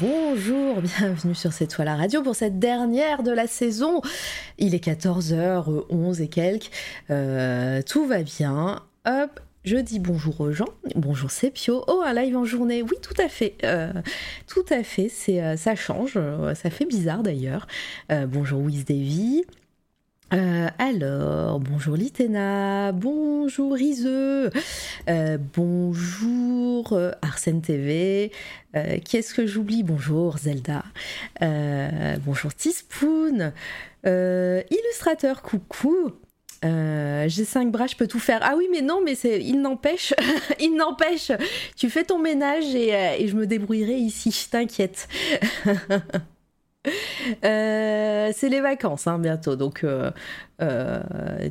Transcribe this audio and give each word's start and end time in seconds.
bonjour, 0.00 0.80
bienvenue 0.98 1.34
sur 1.34 1.52
cette 1.52 1.70
toile 1.70 1.86
la 1.86 1.96
radio 1.96 2.22
pour 2.22 2.34
cette 2.34 2.58
dernière 2.58 3.22
de 3.22 3.30
la 3.30 3.46
saison. 3.46 4.00
Il 4.58 4.74
est 4.74 4.84
14h11 4.84 6.22
et 6.22 6.28
quelques, 6.28 6.70
euh, 7.10 7.82
tout 7.82 8.06
va 8.06 8.22
bien. 8.22 8.82
Hop, 9.06 9.40
je 9.64 9.76
dis 9.76 9.98
bonjour 9.98 10.40
aux 10.40 10.52
gens. 10.52 10.68
Bonjour 10.94 11.30
Sepio. 11.30 11.84
Oh, 11.88 12.02
un 12.04 12.14
live 12.14 12.36
en 12.36 12.44
journée. 12.44 12.82
Oui, 12.82 12.96
tout 13.02 13.14
à 13.18 13.28
fait. 13.28 13.54
Euh, 13.64 13.92
tout 14.46 14.64
à 14.70 14.82
fait. 14.82 15.08
C'est, 15.08 15.42
euh, 15.42 15.56
ça 15.56 15.74
change. 15.74 16.18
Ça 16.54 16.70
fait 16.70 16.86
bizarre 16.86 17.22
d'ailleurs. 17.22 17.66
Bonjour 18.10 18.60
Wiz 18.60 18.84
Davy. 18.84 19.44
Alors, 20.78 21.60
bonjour 21.60 21.96
Litena, 21.96 22.92
bonjour 22.92 23.78
Iseux, 23.78 24.50
bonjour 25.54 26.98
Arsène 27.22 27.62
TV, 27.62 28.32
qu'est-ce 29.04 29.32
que 29.34 29.46
j'oublie? 29.46 29.82
Bonjour 29.82 30.38
Zelda, 30.38 30.84
bonjour 32.24 32.54
Teaspoon, 32.54 33.52
illustrateur, 34.04 35.42
coucou, 35.42 36.12
euh, 36.64 37.24
j'ai 37.28 37.44
cinq 37.44 37.70
bras, 37.70 37.86
je 37.86 37.96
peux 37.96 38.06
tout 38.06 38.18
faire. 38.18 38.40
Ah 38.42 38.54
oui, 38.56 38.68
mais 38.70 38.80
non, 38.80 39.00
mais 39.04 39.12
il 39.12 39.60
n'empêche, 39.60 40.14
il 40.60 40.74
n'empêche. 40.76 41.32
Tu 41.76 41.90
fais 41.90 42.04
ton 42.04 42.18
ménage 42.18 42.74
et, 42.74 42.94
euh, 42.94 43.16
et 43.18 43.28
je 43.28 43.36
me 43.36 43.46
débrouillerai 43.46 43.96
ici, 43.96 44.48
t'inquiète. 44.50 45.08
Euh, 47.42 48.30
c'est 48.34 48.50
les 48.50 48.60
vacances 48.60 49.06
hein, 49.06 49.18
bientôt, 49.18 49.56
donc 49.56 49.86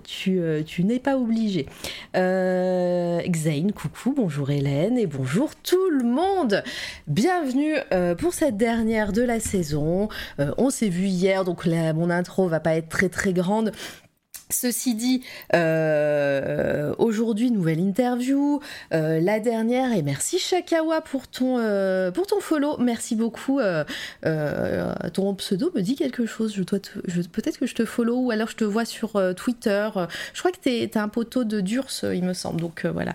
tu, 0.04 0.42
tu 0.66 0.84
n'es 0.84 1.00
pas 1.00 1.18
obligé. 1.18 1.66
Xain, 2.14 3.68
coucou, 3.76 4.14
bonjour 4.16 4.52
Hélène 4.52 4.98
et 4.98 5.08
bonjour 5.08 5.56
tout 5.56 5.90
le 5.90 6.04
monde. 6.04 6.64
Bienvenue 7.08 7.76
pour 8.20 8.34
cette 8.34 8.58
dernière 8.58 9.14
de 9.14 9.24
la 9.24 9.40
saison. 9.40 10.10
on 10.38 10.70
s'est 10.70 10.90
vu 10.90 11.06
hier, 11.06 11.44
donc 11.44 11.66
mon 11.66 12.10
intro 12.12 12.48
va 12.48 12.60
pas 12.60 12.76
être 12.76 12.90
très 12.90 13.10
très 13.10 13.34
grande. 13.34 13.72
Ceci 14.54 14.94
dit, 14.94 15.22
euh, 15.56 16.94
aujourd'hui, 17.00 17.50
nouvelle 17.50 17.80
interview, 17.80 18.60
euh, 18.94 19.20
la 19.20 19.40
dernière, 19.40 19.94
et 19.94 20.04
merci 20.04 20.40
ton, 21.32 21.58
euh, 21.58 22.12
pour 22.12 22.28
ton 22.28 22.40
follow, 22.40 22.78
merci 22.78 23.16
beaucoup. 23.16 23.60
ton 24.22 25.36
pseudo 25.36 25.72
me 25.76 25.82
dit 25.82 25.96
quelque 25.96 26.26
chose, 26.26 26.56
peut-être 27.32 27.58
que 27.58 27.66
je 27.66 27.76
te 27.76 27.86
follow 27.86 28.18
ou 28.18 28.32
alors 28.32 28.48
je 28.50 28.56
te 28.56 28.64
vois 28.64 28.86
sur 28.86 29.20
Twitter. 29.36 29.90
Je 30.34 30.40
crois 30.40 30.52
que 30.52 30.60
tu 30.62 30.70
es, 30.70 30.98
un 30.98 31.08
poteau 31.08 31.44
de 31.44 31.60
Durs, 31.60 31.90
il 32.04 32.24
me 32.24 32.34
semble, 32.34 32.62
donc 32.62 32.86
voilà. 32.86 33.14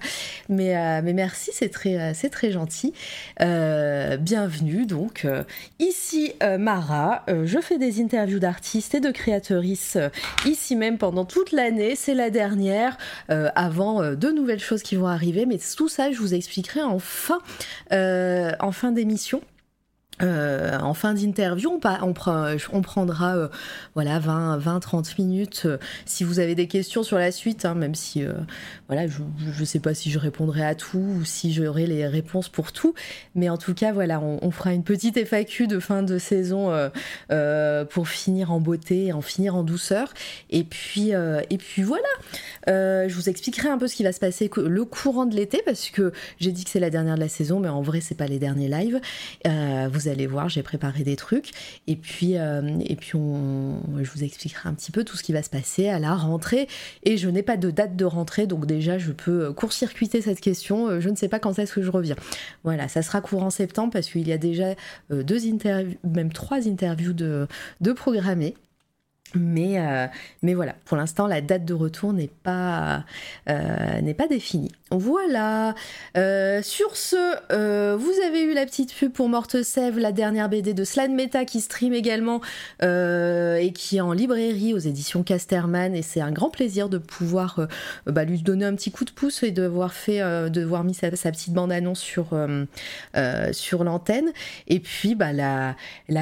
Mais, 0.48 1.00
mais 1.02 1.12
merci, 1.12 1.50
c'est 1.52 1.68
très, 1.68 2.14
c'est 2.14 2.30
très 2.30 2.50
gentil. 2.50 2.92
bienvenue, 3.38 4.86
donc. 4.86 5.26
ici, 5.78 6.32
Mara, 6.58 7.24
je 7.28 7.58
fais 7.60 7.78
des 7.78 8.02
interviews 8.02 8.40
d'artistes 8.40 8.94
et 8.94 9.00
de 9.00 9.10
créatrices 9.10 9.98
ici 10.44 10.76
même 10.76 10.98
pendant 10.98 11.27
toute 11.28 11.52
l'année, 11.52 11.94
c'est 11.94 12.14
la 12.14 12.30
dernière, 12.30 12.96
euh, 13.30 13.48
avant 13.54 14.02
euh, 14.02 14.14
de 14.14 14.30
nouvelles 14.30 14.60
choses 14.60 14.82
qui 14.82 14.96
vont 14.96 15.06
arriver, 15.06 15.46
mais 15.46 15.58
tout 15.76 15.88
ça, 15.88 16.10
je 16.10 16.18
vous 16.18 16.34
expliquerai 16.34 16.82
en 16.82 16.98
fin, 16.98 17.40
euh, 17.92 18.52
en 18.60 18.72
fin 18.72 18.90
d'émission. 18.90 19.42
Euh, 20.22 20.76
en 20.80 20.94
fin 20.94 21.14
d'interview, 21.14 21.70
on, 21.70 22.12
prendra 22.82 23.36
euh, 23.36 23.48
voilà 23.94 24.18
20, 24.18 24.58
20, 24.58 24.80
30 24.80 25.18
minutes. 25.18 25.62
Euh, 25.64 25.78
si 26.06 26.24
vous 26.24 26.40
avez 26.40 26.54
des 26.54 26.66
questions 26.66 27.02
sur 27.02 27.18
la 27.18 27.30
suite, 27.30 27.64
hein, 27.64 27.74
même 27.74 27.94
si 27.94 28.22
je 28.90 29.60
ne 29.60 29.64
sais 29.64 29.78
pas 29.78 29.94
si 29.94 30.10
je 30.10 30.18
répondrai 30.18 30.64
à 30.64 30.74
tout 30.74 30.98
ou 30.98 31.24
si 31.24 31.52
j'aurai 31.52 31.86
les 31.86 32.06
réponses 32.06 32.48
pour 32.48 32.72
tout, 32.72 32.94
mais 33.34 33.48
en 33.48 33.56
tout 33.56 33.74
cas 33.74 33.92
voilà, 33.92 34.20
on, 34.20 34.50
fera 34.50 34.72
une 34.72 34.82
petite 34.82 35.24
FAQ 35.24 35.66
de 35.66 35.78
fin 35.78 36.02
de 36.02 36.18
saison 36.18 36.72
pour 37.90 38.08
finir 38.08 38.52
en 38.52 38.60
beauté, 38.60 39.12
en 39.12 39.20
finir 39.20 39.54
en 39.54 39.62
douceur. 39.62 40.12
Et 40.50 40.64
puis 40.64 41.12
voilà, 41.82 42.08
je 42.66 43.14
vous 43.14 43.28
expliquerai 43.28 43.68
un 43.68 43.78
peu 43.78 43.86
ce 43.86 43.94
qui 43.94 44.02
va 44.02 44.12
se 44.12 44.20
passer 44.20 44.50
le 44.56 44.84
courant 44.84 45.26
de 45.26 45.36
l'été 45.36 45.62
parce 45.64 45.90
que 45.90 46.12
j'ai 46.40 46.52
dit 46.52 46.64
que 46.64 46.70
c'est 46.70 46.80
la 46.80 46.90
dernière 46.90 47.16
de 47.16 47.20
la 47.20 47.28
saison, 47.28 47.60
mais 47.60 47.68
en 47.68 47.82
vrai 47.82 48.00
c'est 48.00 48.16
pas 48.16 48.26
les 48.26 48.38
derniers 48.38 48.68
lives. 48.68 49.00
Allez 50.08 50.26
voir, 50.26 50.48
j'ai 50.48 50.62
préparé 50.62 51.04
des 51.04 51.16
trucs. 51.16 51.50
Et 51.86 51.96
puis, 51.96 52.36
euh, 52.36 52.78
et 52.84 52.96
puis 52.96 53.16
on, 53.16 53.80
je 54.02 54.10
vous 54.10 54.24
expliquerai 54.24 54.68
un 54.68 54.74
petit 54.74 54.92
peu 54.92 55.04
tout 55.04 55.16
ce 55.16 55.22
qui 55.22 55.32
va 55.32 55.42
se 55.42 55.50
passer 55.50 55.88
à 55.88 55.98
la 55.98 56.14
rentrée. 56.14 56.68
Et 57.04 57.16
je 57.16 57.28
n'ai 57.28 57.42
pas 57.42 57.56
de 57.56 57.70
date 57.70 57.96
de 57.96 58.04
rentrée, 58.04 58.46
donc 58.46 58.66
déjà, 58.66 58.98
je 58.98 59.12
peux 59.12 59.52
court-circuiter 59.52 60.20
cette 60.20 60.40
question. 60.40 60.88
Euh, 60.88 61.00
je 61.00 61.08
ne 61.08 61.16
sais 61.16 61.28
pas 61.28 61.38
quand 61.38 61.58
est-ce 61.58 61.72
que 61.72 61.82
je 61.82 61.90
reviens. 61.90 62.16
Voilà, 62.64 62.88
ça 62.88 63.02
sera 63.02 63.20
courant 63.20 63.50
septembre 63.50 63.92
parce 63.92 64.08
qu'il 64.08 64.26
y 64.26 64.32
a 64.32 64.38
déjà 64.38 64.74
euh, 65.10 65.22
deux 65.22 65.46
interviews, 65.46 65.96
même 66.04 66.32
trois 66.32 66.68
interviews 66.68 67.12
de, 67.12 67.46
de 67.80 67.92
programmées. 67.92 68.54
Mais, 69.34 69.76
mais 70.42 70.54
voilà, 70.54 70.74
pour 70.86 70.96
l'instant, 70.96 71.26
la 71.26 71.42
date 71.42 71.66
de 71.66 71.74
retour 71.74 72.14
n'est 72.14 72.30
pas, 72.42 73.04
euh, 73.50 74.00
n'est 74.00 74.14
pas 74.14 74.26
définie. 74.26 74.72
Voilà. 74.90 75.74
Euh, 76.16 76.62
sur 76.62 76.96
ce, 76.96 77.16
vous 77.96 78.12
avez 78.26 78.42
eu 78.42 78.54
la 78.54 78.64
petite 78.64 78.94
pub 78.94 79.12
pour 79.12 79.28
Morte 79.28 79.62
Sève, 79.62 79.98
la 79.98 80.12
dernière 80.12 80.48
BD 80.48 80.72
de 80.72 80.84
Slan 80.84 81.10
Meta 81.10 81.44
qui 81.44 81.60
stream 81.60 81.92
également 81.92 82.40
et 82.80 83.72
qui 83.74 83.96
est 83.96 84.00
en 84.00 84.12
librairie 84.12 84.72
aux 84.72 84.78
éditions 84.78 85.22
Casterman. 85.22 85.94
Et 85.94 86.02
c'est 86.02 86.20
un 86.20 86.32
grand 86.32 86.50
plaisir 86.50 86.88
de 86.88 86.98
pouvoir 86.98 87.68
bah, 88.06 88.24
lui 88.24 88.40
donner 88.40 88.64
un 88.64 88.74
petit 88.74 88.90
coup 88.90 89.04
de 89.04 89.10
pouce 89.10 89.42
et 89.42 89.50
de 89.50 89.66
voir, 89.66 89.92
fait, 89.92 90.20
de 90.50 90.64
voir 90.64 90.84
mis 90.84 90.94
sa, 90.94 91.10
petite 91.10 91.52
bande-annonce 91.52 92.00
sur, 92.00 92.34
l'antenne. 93.84 94.32
Et 94.68 94.80
puis 94.80 95.14
bah, 95.14 95.32
la, 95.32 95.76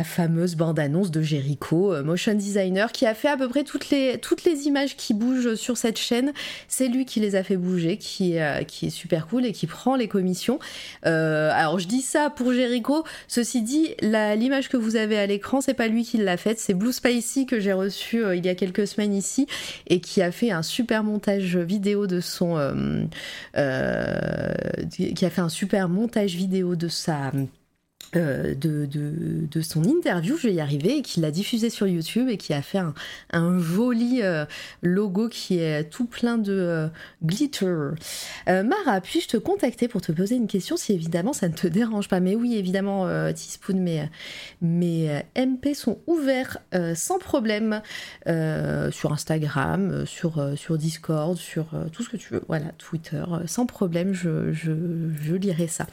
fameuse 0.04 0.56
bande-annonce 0.56 1.10
de 1.10 1.22
Jericho, 1.22 2.02
motion 2.02 2.34
designer 2.34 2.90
qui 2.90 3.06
a 3.06 3.14
fait 3.14 3.28
à 3.28 3.36
peu 3.36 3.48
près 3.48 3.62
toutes 3.62 3.90
les, 3.90 4.18
toutes 4.18 4.44
les 4.44 4.66
images 4.66 4.96
qui 4.96 5.14
bougent 5.14 5.54
sur 5.54 5.76
cette 5.76 5.98
chaîne. 5.98 6.32
C'est 6.68 6.88
lui 6.88 7.04
qui 7.04 7.20
les 7.20 7.36
a 7.36 7.42
fait 7.42 7.56
bouger, 7.56 7.96
qui, 7.96 8.38
euh, 8.56 8.64
qui 8.64 8.86
est 8.86 8.90
super 8.90 9.26
cool 9.26 9.46
et 9.46 9.52
qui 9.52 9.66
prend 9.66 9.96
les 9.96 10.08
commissions. 10.08 10.58
Euh, 11.06 11.50
alors 11.52 11.78
je 11.78 11.86
dis 11.86 12.02
ça 12.02 12.30
pour 12.30 12.52
Jericho. 12.52 13.04
Ceci 13.28 13.62
dit, 13.62 13.94
l'image 14.00 14.68
que 14.68 14.76
vous 14.76 14.96
avez 14.96 15.18
à 15.18 15.26
l'écran, 15.26 15.60
c'est 15.60 15.74
pas 15.74 15.88
lui 15.88 16.04
qui 16.04 16.18
l'a 16.18 16.36
faite, 16.36 16.58
c'est 16.58 16.74
Blue 16.74 16.92
Spicy 16.92 17.46
que 17.46 17.60
j'ai 17.60 17.72
reçu 17.72 18.24
euh, 18.24 18.36
il 18.36 18.44
y 18.44 18.48
a 18.48 18.54
quelques 18.54 18.86
semaines 18.86 19.14
ici 19.14 19.46
et 19.86 20.00
qui 20.00 20.22
a 20.22 20.30
fait 20.32 20.50
un 20.50 20.62
super 20.62 21.04
montage 21.04 21.56
vidéo 21.56 22.06
de 22.06 22.20
son, 22.20 23.08
qui 23.54 25.24
a 25.24 25.30
fait 25.30 25.40
un 25.40 25.48
super 25.48 25.88
montage 25.88 26.34
vidéo 26.34 26.76
de 26.76 26.88
sa 26.88 27.32
euh, 28.14 28.54
de, 28.54 28.86
de, 28.86 29.60
son 29.60 29.82
interview, 29.84 30.36
je 30.36 30.48
vais 30.48 30.54
y 30.54 30.60
arriver, 30.60 30.98
et 30.98 31.02
qui 31.02 31.20
l'a 31.20 31.30
diffusé 31.30 31.70
sur 31.70 31.86
YouTube 31.86 32.28
et 32.28 32.36
qui 32.36 32.52
a 32.54 32.62
fait 32.62 32.80
un, 33.32 33.58
joli 33.58 34.20
euh, 34.22 34.44
logo 34.82 35.28
qui 35.28 35.58
est 35.58 35.84
tout 35.84 36.06
plein 36.06 36.38
de 36.38 36.52
euh, 36.52 36.88
glitter. 37.24 37.90
Mara, 38.46 39.00
puis-je 39.00 39.28
te 39.28 39.36
contacter 39.36 39.88
pour 39.88 40.00
te 40.00 40.12
poser 40.12 40.36
une 40.36 40.46
question 40.46 40.76
si 40.76 40.92
évidemment 40.92 41.32
ça 41.32 41.48
ne 41.48 41.54
te 41.54 41.66
dérange 41.66 42.08
pas? 42.08 42.20
Mais 42.20 42.34
oui, 42.34 42.56
évidemment, 42.56 43.06
Teaspoon, 43.32 43.76
mes, 43.76 44.08
mes 44.60 45.22
MP 45.36 45.74
sont 45.74 45.98
ouverts 46.06 46.58
sans 46.94 47.18
problème 47.18 47.82
sur 48.26 49.12
Instagram, 49.12 50.04
sur, 50.06 50.52
sur 50.56 50.78
Discord, 50.78 51.36
sur 51.36 51.66
tout 51.92 52.02
ce 52.02 52.08
que 52.10 52.16
tu 52.16 52.34
veux. 52.34 52.42
Voilà, 52.46 52.66
Twitter, 52.78 53.24
sans 53.46 53.66
problème, 53.66 54.12
je, 54.12 54.52
je, 54.52 54.72
je 55.22 55.34
lirai 55.34 55.66
ça. 55.66 55.86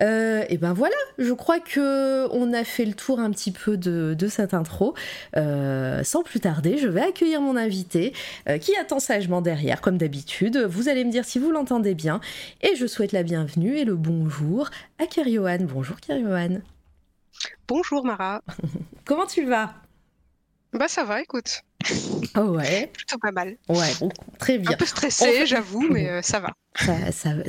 Euh, 0.00 0.44
et 0.48 0.58
ben 0.58 0.72
voilà, 0.72 0.96
je 1.18 1.32
crois 1.32 1.60
que 1.60 2.28
on 2.32 2.52
a 2.52 2.64
fait 2.64 2.84
le 2.84 2.94
tour 2.94 3.20
un 3.20 3.30
petit 3.30 3.52
peu 3.52 3.76
de, 3.76 4.16
cette 4.28 4.54
intro. 4.54 4.94
Euh, 5.36 6.04
sans 6.04 6.22
plus 6.22 6.40
tarder, 6.40 6.78
je 6.78 6.88
vais 6.88 7.00
accueillir 7.00 7.40
mon 7.40 7.56
invité 7.56 8.12
euh, 8.48 8.58
qui 8.58 8.76
attend 8.76 9.00
sagement 9.00 9.40
derrière, 9.40 9.80
comme 9.80 9.98
d'habitude. 9.98 10.58
Vous 10.58 10.88
allez 10.88 11.04
me 11.04 11.10
dire 11.10 11.24
si 11.24 11.38
vous 11.38 11.50
l'entendez 11.50 11.94
bien. 11.94 12.20
Et 12.62 12.76
je 12.76 12.86
souhaite 12.86 13.12
la 13.12 13.22
bienvenue 13.22 13.76
et 13.76 13.84
le 13.84 13.96
bonjour 13.96 14.70
à 14.98 15.06
Keriohan. 15.06 15.58
Bonjour 15.60 15.98
Keriohan. 16.00 16.60
Bonjour 17.66 18.04
Mara. 18.04 18.42
Comment 19.04 19.26
tu 19.26 19.44
vas? 19.44 19.74
Bah 20.72 20.88
ça 20.88 21.04
va, 21.04 21.22
écoute. 21.22 21.62
Oh 22.36 22.40
ouais. 22.40 22.90
Plutôt 22.92 23.18
pas 23.18 23.32
mal. 23.32 23.56
Ouais, 23.68 23.92
très 24.38 24.58
bien. 24.58 24.72
Un 24.72 24.76
peu 24.76 24.84
stressé, 24.84 25.46
j'avoue, 25.46 25.86
mais 25.88 26.20
ça 26.22 26.40
va. 26.40 26.52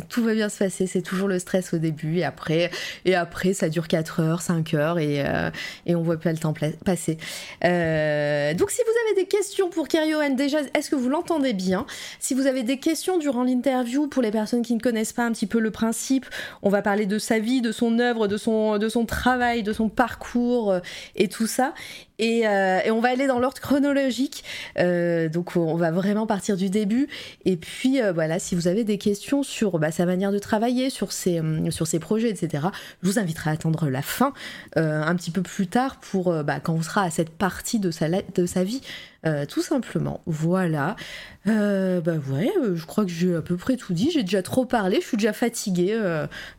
Tout 0.10 0.24
va 0.24 0.34
bien 0.34 0.50
se 0.50 0.58
passer. 0.58 0.88
C'est 0.88 1.02
toujours 1.02 1.28
le 1.28 1.40
stress 1.40 1.74
au 1.74 1.78
début 1.78 2.18
et 2.18 2.24
après, 2.24 2.72
et 3.06 3.16
après 3.16 3.54
ça 3.54 3.70
dure 3.70 3.88
4 3.88 4.20
heures, 4.22 4.42
5 4.42 4.74
heures 4.74 5.00
et, 5.00 5.24
euh, 5.26 5.50
et 5.86 5.96
on 5.96 6.02
voit 6.02 6.18
pas 6.18 6.32
le 6.32 6.38
temps 6.38 6.54
passer. 6.86 7.18
Euh, 7.64 8.54
donc 8.54 8.72
si 8.72 8.82
vous 8.84 8.94
avez 9.06 9.24
des 9.24 9.28
questions 9.28 9.70
pour 9.70 9.88
Kerioen, 9.88 10.36
déjà, 10.36 10.60
est-ce 10.74 10.90
que 10.90 10.96
vous 10.96 11.10
l'entendez 11.10 11.54
bien? 11.54 11.86
Si 12.20 12.34
vous 12.34 12.48
avez 12.48 12.64
des 12.64 12.78
questions 12.78 13.18
durant 13.18 13.44
l'interview 13.44 14.08
pour 14.08 14.22
les 14.22 14.32
personnes 14.32 14.62
qui 14.62 14.74
ne 14.74 14.80
connaissent 14.80 15.14
pas 15.14 15.26
un 15.26 15.32
petit 15.32 15.48
peu 15.48 15.60
le 15.60 15.72
principe, 15.72 16.26
on 16.62 16.70
va 16.70 16.82
parler 16.82 17.06
de 17.06 17.20
sa 17.20 17.40
vie, 17.40 17.62
de 17.62 17.72
son 17.72 18.00
œuvre, 18.00 18.28
de 18.28 18.38
son, 18.38 18.78
de 18.78 18.90
son 18.90 19.06
travail, 19.06 19.64
de 19.64 19.74
son 19.74 19.90
parcours 19.90 20.72
euh, 20.72 20.80
et 21.16 21.28
tout 21.28 21.48
ça. 21.48 21.74
Euh, 22.22 22.80
et, 22.84 22.92
on 22.92 23.00
va 23.00 23.10
aller 23.10 23.28
dans 23.28 23.40
l'ordre 23.40 23.62
chronologique. 23.62 24.44
Donc 24.76 25.56
on 25.56 25.76
va 25.76 25.92
vraiment 25.92 26.28
partir 26.28 26.58
du 26.58 26.70
début. 26.70 27.08
Et 27.46 27.56
puis 27.56 28.00
voilà, 28.14 28.40
si 28.40 28.56
vous 28.56 28.68
avez 28.68 28.84
des 28.84 28.98
questions 28.98 29.19
sur 29.44 29.80
bah, 29.80 29.92
sa 29.92 30.06
manière 30.06 30.32
de 30.32 30.40
travailler, 30.40 30.90
sur 30.90 31.12
ses, 31.12 31.42
sur 31.70 31.88
ses 31.88 32.00
projets, 32.00 32.30
etc., 32.30 32.68
je 33.02 33.10
vous 33.10 33.20
inviterai 33.20 33.50
à 33.50 33.54
attendre 33.54 33.90
la 33.90 34.02
fin 34.02 34.34
un 34.76 35.16
petit 35.16 35.32
peu 35.32 35.42
plus 35.42 35.68
tard 35.68 35.98
pour 35.98 36.34
bah, 36.44 36.60
quand 36.60 36.74
on 36.74 36.82
sera 36.82 37.04
à 37.04 37.10
cette 37.10 37.30
partie 37.30 37.80
de 37.80 37.92
sa, 37.92 38.08
de 38.10 38.46
sa 38.46 38.64
vie. 38.64 38.82
tout 39.48 39.62
simplement, 39.62 40.22
voilà. 40.26 40.96
bah 41.46 42.14
ouais, 42.32 42.52
je 42.74 42.86
crois 42.86 43.06
que 43.06 43.12
j'ai 43.12 43.36
à 43.36 43.42
peu 43.42 43.58
près 43.58 43.76
tout 43.76 43.94
dit. 43.94 44.12
J'ai 44.12 44.24
déjà 44.24 44.42
trop 44.42 44.66
parlé, 44.66 45.00
je 45.02 45.08
suis 45.08 45.18
déjà 45.18 45.34
fatiguée 45.34 46.00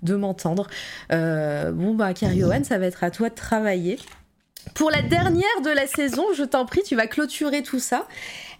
de 0.03 0.15
m'entendre. 0.15 0.69
bon 1.11 1.95
bah, 1.95 2.15
Cariohan, 2.15 2.65
ça 2.65 2.79
va 2.79 2.87
être 2.87 3.05
à 3.05 3.11
toi 3.11 3.29
de 3.29 3.35
travailler. 3.35 3.99
Pour 4.75 4.91
la 4.91 5.03
dernière 5.03 5.61
de 5.65 5.71
la 5.71 5.87
saison, 5.87 6.25
je 6.37 6.45
t'en 6.45 6.65
prie, 6.65 6.83
tu 6.83 6.95
vas 6.95 7.07
clôturer 7.07 7.63
tout 7.63 7.81
ça. 7.81 8.07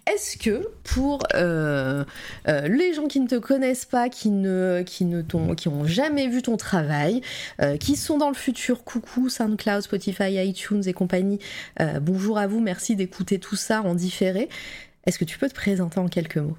Est-ce 0.07 0.37
que 0.37 0.67
pour 0.83 1.19
euh, 1.35 2.03
euh, 2.47 2.67
les 2.67 2.93
gens 2.93 3.07
qui 3.07 3.19
ne 3.19 3.27
te 3.27 3.35
connaissent 3.35 3.85
pas, 3.85 4.09
qui 4.09 4.29
ne 4.29 4.83
ne 5.01 5.53
qui 5.53 5.69
jamais 5.85 6.27
vu 6.27 6.41
ton 6.41 6.57
travail, 6.57 7.21
euh, 7.61 7.77
qui 7.77 7.95
sont 7.95 8.17
dans 8.17 8.29
le 8.29 8.35
futur, 8.35 8.83
coucou 8.83 9.29
SoundCloud, 9.29 9.81
Spotify, 9.81 10.43
iTunes 10.43 10.83
et 10.85 10.93
compagnie, 10.93 11.39
bonjour 12.01 12.37
à 12.37 12.47
vous, 12.47 12.59
merci 12.59 12.95
d'écouter 12.95 13.39
tout 13.39 13.55
ça 13.55 13.81
en 13.83 13.93
différé. 13.93 14.49
Est-ce 15.05 15.19
que 15.19 15.25
tu 15.25 15.37
peux 15.37 15.49
te 15.49 15.55
présenter 15.55 15.99
en 15.99 16.07
quelques 16.07 16.37
mots? 16.37 16.57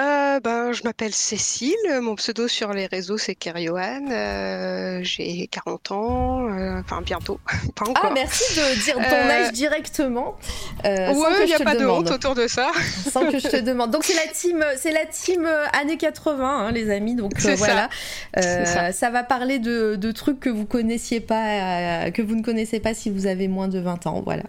Euh, 0.00 0.40
ben, 0.40 0.72
je 0.72 0.82
m'appelle 0.82 1.12
Cécile, 1.12 1.76
mon 2.02 2.16
pseudo 2.16 2.48
sur 2.48 2.72
les 2.72 2.86
réseaux 2.86 3.16
c'est 3.16 3.36
Keriohan, 3.36 4.10
euh, 4.10 5.00
j'ai 5.02 5.46
40 5.46 5.92
ans, 5.92 6.48
euh, 6.48 6.80
enfin 6.80 7.00
bientôt, 7.00 7.38
pas 7.76 7.84
encore. 7.88 8.06
Ah 8.08 8.12
merci 8.12 8.58
de 8.58 8.82
dire 8.82 8.96
ton 8.96 9.02
âge 9.02 9.52
directement. 9.52 10.36
Euh, 10.84 11.14
ouais, 11.14 11.28
il 11.42 11.46
n'y 11.46 11.54
a 11.54 11.60
pas 11.60 11.76
de 11.76 11.86
honte 11.86 12.10
autour 12.10 12.34
de 12.34 12.48
ça. 12.48 12.72
sans 13.10 13.30
que 13.30 13.38
je 13.38 13.46
te 13.46 13.56
demande. 13.60 13.92
Donc 13.92 14.02
c'est 14.02 14.16
la 14.16 14.32
team, 14.32 14.64
c'est 14.76 14.90
la 14.90 15.06
team 15.06 15.48
années 15.72 15.96
80, 15.96 16.44
hein, 16.44 16.72
les 16.72 16.90
amis. 16.90 17.14
Donc 17.14 17.38
voilà, 17.40 17.88
ça. 18.36 18.90
ça. 18.92 19.10
va 19.10 19.22
parler 19.22 19.60
de, 19.60 19.94
de, 19.94 20.12
trucs 20.12 20.40
que 20.40 20.50
vous 20.50 20.66
connaissiez 20.66 21.20
pas, 21.20 22.10
que 22.10 22.22
vous 22.22 22.34
ne 22.34 22.42
connaissez 22.42 22.80
pas 22.80 22.94
si 22.94 23.10
vous 23.10 23.26
avez 23.26 23.46
moins 23.46 23.68
de 23.68 23.78
20 23.78 24.06
ans, 24.08 24.22
voilà. 24.24 24.42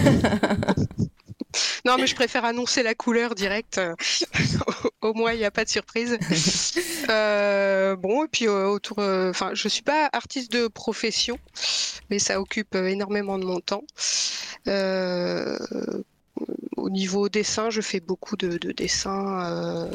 Non, 1.84 1.96
mais 1.96 2.06
je 2.06 2.14
préfère 2.14 2.44
annoncer 2.44 2.82
la 2.82 2.94
couleur 2.94 3.34
directe. 3.34 3.80
Au 5.00 5.14
moins, 5.14 5.32
il 5.32 5.38
n'y 5.38 5.44
a 5.44 5.50
pas 5.50 5.64
de 5.64 5.70
surprise. 5.70 6.18
Euh, 7.10 7.96
bon, 7.96 8.24
et 8.24 8.28
puis 8.28 8.46
euh, 8.46 8.66
autour. 8.66 8.98
Euh, 8.98 9.30
enfin, 9.30 9.52
je 9.54 9.66
suis 9.66 9.82
pas 9.82 10.10
artiste 10.12 10.52
de 10.52 10.68
profession, 10.68 11.38
mais 12.10 12.18
ça 12.18 12.38
occupe 12.38 12.74
énormément 12.74 13.38
de 13.38 13.44
mon 13.44 13.60
temps. 13.60 13.84
au 16.76 16.90
niveau 16.90 17.30
dessin, 17.30 17.70
je 17.70 17.80
fais 17.80 18.00
beaucoup 18.00 18.36
de, 18.36 18.58
dessins 18.72 19.88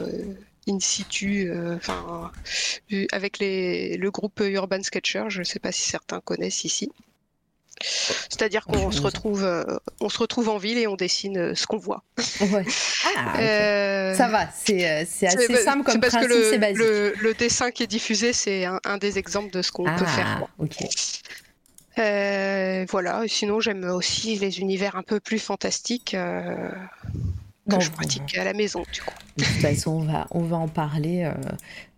in 0.67 0.79
situ, 0.79 1.51
enfin, 1.75 2.31
avec 3.11 3.37
les, 3.37 3.95
le 3.97 4.09
groupe 4.09 4.41
Urban 4.43 4.81
Sketcher. 4.81 5.25
Je 5.27 5.39
ne 5.39 5.43
sais 5.43 5.59
pas 5.59 5.71
si 5.71 5.87
certains 5.87 6.19
connaissent 6.19 6.63
ici. 6.63 6.91
C'est-à-dire 7.81 8.65
qu'on 8.65 8.91
se 8.91 9.01
retrouve, 9.01 9.43
euh, 9.43 9.63
on 9.99 10.09
se 10.09 10.17
retrouve 10.17 10.49
en 10.49 10.57
ville 10.57 10.77
et 10.77 10.87
on 10.87 10.95
dessine 10.95 11.37
euh, 11.37 11.55
ce 11.55 11.67
qu'on 11.67 11.77
voit. 11.77 12.03
Ah, 13.05 13.39
euh, 13.39 14.15
Ça 14.15 14.27
va, 14.27 14.47
c'est 14.53 14.85
assez 14.85 15.55
simple 15.57 15.83
comme 15.83 15.99
parce 15.99 16.13
principe, 16.13 16.29
que 16.29 16.77
le, 16.77 17.13
le, 17.19 17.33
dessin 17.33 17.71
qui 17.71 17.83
est 17.83 17.87
diffusé, 17.87 18.33
c'est 18.33 18.65
un, 18.65 18.97
des 18.97 19.19
exemples 19.19 19.51
de 19.51 19.61
ce 19.61 19.71
qu'on 19.71 19.83
peut 19.83 20.05
faire. 20.05 20.47
Ah, 21.97 22.85
voilà. 22.89 23.23
Sinon, 23.27 23.59
j'aime 23.59 23.83
aussi 23.83 24.35
les 24.37 24.59
univers 24.59 24.95
un 24.95 25.03
peu 25.03 25.19
plus 25.19 25.39
fantastiques 25.39 26.15
que 27.69 27.79
je 27.79 27.91
pratique 27.91 28.37
à 28.37 28.43
la 28.43 28.53
maison, 28.53 28.83
du 28.91 29.01
coup. 29.01 29.13
De 29.37 29.43
toute 29.43 29.61
façon, 29.61 29.91
on 29.91 29.99
va, 29.99 30.27
on 30.31 30.41
va 30.41 30.57
en 30.57 30.67
parler 30.67 31.29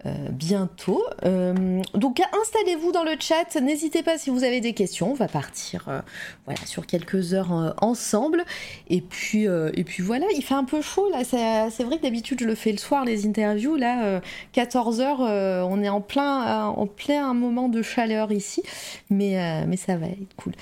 euh, 0.06 0.16
euh, 0.16 0.30
bientôt. 0.30 1.04
Euh, 1.26 1.82
donc, 1.94 2.22
installez-vous 2.42 2.92
dans 2.92 3.04
le 3.04 3.16
chat. 3.20 3.56
N'hésitez 3.62 4.04
pas 4.04 4.18
si 4.18 4.30
vous 4.30 4.44
avez 4.44 4.62
des 4.62 4.74
questions. 4.74 5.12
On 5.12 5.16
va 5.16 5.28
partir 5.28 6.04
voilà, 6.46 6.66
sur 6.66 6.86
quelques 6.86 7.34
heures 7.34 7.76
ensemble. 7.82 8.44
Et 8.90 9.02
puis, 9.02 9.44
et 9.44 9.84
puis 9.84 10.04
voilà, 10.04 10.26
il 10.36 10.42
fait 10.42 10.54
un 10.54 10.64
peu 10.64 10.82
chaud 10.82 11.10
là. 11.10 11.24
C'est 11.24 11.84
vrai 11.84 11.98
que 11.98 12.04
d'habitude, 12.04 12.40
je 12.42 12.46
le 12.46 12.56
fais 12.56 12.72
le 12.72 12.78
soir, 12.78 13.06
les 13.06 13.26
interviews. 13.26 13.76
Là, 13.76 14.22
14 14.54 15.02
heures, 15.02 15.20
on 15.20 15.82
est 15.82 15.90
en 15.90 16.02
plein, 16.02 16.66
en 16.68 16.88
plein 16.88 17.34
moment 17.34 17.70
de 17.70 17.82
chaleur 17.82 18.32
ici. 18.32 18.62
Mais, 19.10 19.66
mais 19.66 19.78
ça 19.78 19.98
va 19.98 20.08
être 20.08 20.36
cool. 20.38 20.54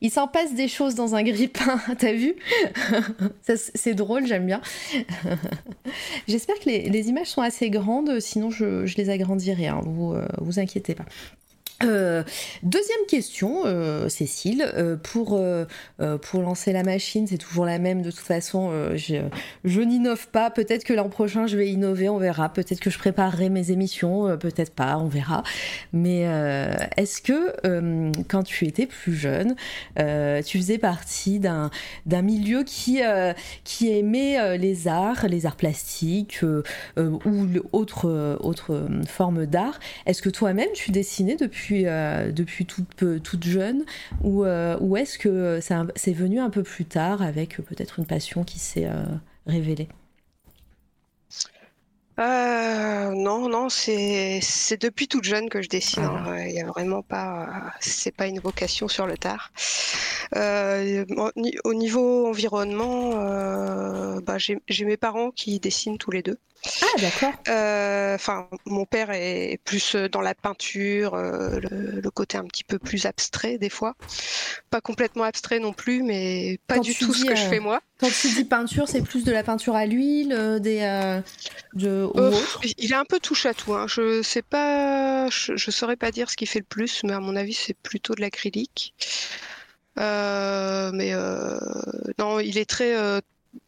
Il 0.00 0.10
s'en 0.10 0.28
passe 0.28 0.54
des 0.54 0.68
choses 0.68 0.94
dans 0.94 1.14
un 1.14 1.22
grippin, 1.22 1.80
t'as 1.98 2.12
vu? 2.12 2.34
C'est 3.74 3.94
drôle, 3.94 4.26
j'aime 4.26 4.46
bien. 4.46 4.60
J'espère 6.28 6.58
que 6.58 6.68
les, 6.68 7.08
images 7.08 7.28
sont 7.28 7.42
assez 7.42 7.70
grandes, 7.70 8.20
sinon 8.20 8.50
je, 8.50 8.91
les 8.96 9.10
agrandirai, 9.10 9.68
hein, 9.68 9.80
vous, 9.84 10.12
euh, 10.12 10.26
vous 10.40 10.58
inquiétez 10.58 10.94
pas. 10.94 11.04
Euh, 11.84 12.22
deuxième 12.62 13.06
question, 13.08 13.62
euh, 13.64 14.08
Cécile, 14.08 14.64
euh, 14.74 14.96
pour, 14.96 15.40
pour 16.22 16.42
lancer 16.42 16.72
la 16.72 16.82
machine, 16.82 17.26
c'est 17.26 17.38
toujours 17.38 17.64
la 17.64 17.78
même 17.78 18.02
de 18.02 18.10
toute 18.10 18.20
façon, 18.20 18.70
je, 18.94 19.16
je 19.64 19.80
n'innove 19.80 20.28
pas, 20.28 20.50
peut-être 20.50 20.84
que 20.84 20.92
l'an 20.92 21.08
prochain 21.08 21.46
je 21.46 21.56
vais 21.56 21.68
innover, 21.70 22.08
on 22.08 22.18
verra, 22.18 22.52
peut-être 22.52 22.80
que 22.80 22.90
je 22.90 22.98
préparerai 22.98 23.48
mes 23.48 23.70
émissions, 23.70 24.36
peut-être 24.38 24.74
pas, 24.74 24.98
on 24.98 25.08
verra. 25.08 25.42
Mais 25.92 26.22
est-ce 26.96 27.22
que 27.22 28.22
quand 28.28 28.42
tu 28.42 28.66
étais 28.66 28.86
plus 28.86 29.14
jeune, 29.14 29.54
tu 29.96 30.58
faisais 30.58 30.78
partie 30.78 31.38
d'un, 31.38 31.70
milieu 32.06 32.62
qui, 32.64 33.00
qui 33.64 33.90
aimait 33.90 34.58
les 34.58 34.88
arts, 34.88 35.26
les 35.28 35.46
arts 35.46 35.56
plastiques 35.56 36.40
ou 36.96 37.46
autre, 37.72 38.38
autre 38.40 38.86
forme 39.06 39.46
d'art? 39.46 39.78
Est-ce 40.06 40.22
que 40.22 40.30
toi-même 40.30 40.70
tu 40.74 40.90
dessinais 40.90 41.36
depuis 41.36 41.71
depuis, 41.80 41.86
euh, 41.86 42.32
toute, 42.66 43.22
toute 43.22 43.44
jeune 43.44 43.84
ou, 44.22 44.44
euh, 44.44 44.76
ou 44.80 44.96
est-ce 44.96 45.18
que 45.18 45.60
c'est 45.96 46.12
venu 46.12 46.40
un 46.40 46.50
peu 46.50 46.62
plus 46.62 46.84
tard 46.84 47.22
avec 47.22 47.56
peut-être 47.56 47.98
une 47.98 48.06
passion 48.06 48.44
qui 48.44 48.58
s'est 48.58 48.86
euh, 48.86 49.04
révélée? 49.46 49.88
Non, 53.14 53.48
non, 53.48 53.68
c'est 53.68 54.40
depuis 54.80 55.08
toute 55.08 55.24
jeune 55.24 55.48
que 55.48 55.60
je 55.60 55.68
dessine. 55.68 56.02
Ah. 56.04 56.46
Il 56.46 56.52
n'y 56.52 56.60
a 56.60 56.66
vraiment 56.66 57.02
pas, 57.02 57.72
c'est 57.80 58.14
pas 58.14 58.26
une 58.26 58.38
vocation 58.38 58.88
sur 58.88 59.06
le 59.06 59.16
tard. 59.16 59.52
au 60.34 61.74
niveau 61.74 62.26
environnement, 62.28 63.10
bah, 64.20 64.36
j'ai 64.38 64.84
mes 64.84 64.96
parents 64.96 65.30
qui 65.30 65.58
dessinent 65.58 65.98
tous 65.98 66.10
les 66.10 66.22
deux. 66.22 66.38
Ah, 66.64 67.00
d'accord. 67.00 67.32
Euh, 67.48 68.14
enfin, 68.14 68.48
mon 68.66 68.84
père 68.84 69.10
est 69.10 69.58
plus 69.64 69.96
dans 69.96 70.20
la 70.20 70.34
peinture, 70.34 71.14
euh, 71.14 71.58
le, 71.60 72.10
côté 72.10 72.38
un 72.38 72.44
petit 72.44 72.62
peu 72.62 72.78
plus 72.78 73.06
abstrait 73.06 73.58
des 73.58 73.68
fois. 73.68 73.94
Pas 74.70 74.80
complètement 74.80 75.24
abstrait 75.24 75.58
non 75.58 75.72
plus, 75.72 76.02
mais 76.02 76.60
pas 76.68 76.78
du 76.78 76.94
tout 76.94 77.12
ce 77.12 77.24
que 77.24 77.34
je 77.34 77.46
euh, 77.46 77.50
fais 77.50 77.58
moi. 77.58 77.80
Quand 77.98 78.10
tu 78.10 78.28
dis 78.28 78.44
peinture, 78.44 78.88
c'est 78.88 79.02
plus 79.02 79.24
de 79.24 79.32
la 79.32 79.42
peinture 79.42 79.74
à 79.74 79.86
l'huile, 79.86 80.58
des 80.60 80.80
de, 81.74 82.08
Il 82.78 82.92
est 82.92 82.96
un 82.96 83.04
peu 83.04 83.18
touche 83.18 83.46
à 83.46 83.54
tout. 83.54 83.74
Hein. 83.74 83.86
Je 83.88 84.22
sais 84.22 84.42
pas, 84.42 85.28
je, 85.30 85.56
je, 85.56 85.70
saurais 85.70 85.96
pas 85.96 86.12
dire 86.12 86.30
ce 86.30 86.36
qui 86.36 86.46
fait 86.46 86.60
le 86.60 86.64
plus, 86.64 87.02
mais 87.04 87.12
à 87.12 87.20
mon 87.20 87.34
avis, 87.34 87.54
c'est 87.54 87.74
plutôt 87.74 88.14
de 88.14 88.20
l'acrylique. 88.20 88.94
mais 89.96 91.12
non, 92.18 92.38
il 92.38 92.58
est 92.58 92.68
très 92.68 93.20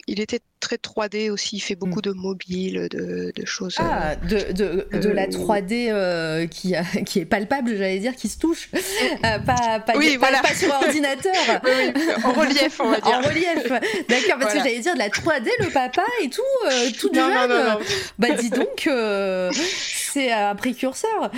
il 0.06 0.20
était 0.20 0.40
très 0.60 0.76
3D 0.76 1.30
aussi, 1.30 1.56
il 1.56 1.60
fait 1.60 1.74
beaucoup 1.74 1.98
mm. 1.98 2.02
de 2.02 2.12
mobile, 2.12 2.88
de, 2.90 3.32
choses. 3.44 3.76
Ah, 3.78 4.16
de, 4.16 4.52
de, 4.52 4.88
de 4.98 5.08
la 5.10 5.26
3D 5.26 5.90
euh, 5.90 5.94
euh, 5.94 6.46
qui, 6.46 6.74
qui 7.06 7.20
est 7.20 7.24
palpable, 7.24 7.76
j'allais 7.76 7.98
dire, 7.98 8.16
qui 8.16 8.28
se 8.28 8.38
touche. 8.38 8.68
Euh, 8.74 9.38
pas, 9.40 9.80
pas, 9.80 9.92
oui, 9.96 10.18
pas, 10.18 10.32
pas, 10.40 10.54
sur 10.54 10.72
ordinateur. 10.74 11.32
oui, 11.64 11.92
en 12.24 12.32
relief, 12.40 12.80
on 12.80 12.90
va 12.90 13.00
dire. 13.00 13.14
En 13.14 13.20
relief, 13.20 13.68
d'accord, 14.08 14.38
parce 14.40 14.54
que 14.54 14.58
j'allais 14.58 14.80
dire 14.80 14.94
de 14.94 14.98
la 14.98 15.08
3D, 15.08 15.48
le 15.60 15.70
papa 15.70 16.04
et 16.22 16.30
tout, 16.30 16.42
tout 16.98 17.10
non, 17.14 17.26
jeune. 17.26 17.50
Non, 17.50 17.64
non, 17.70 17.78
bah 18.18 18.30
dis 18.30 18.50
donc, 18.50 18.88
c'est 19.54 20.32
un 20.32 20.54
précurseur. 20.54 21.30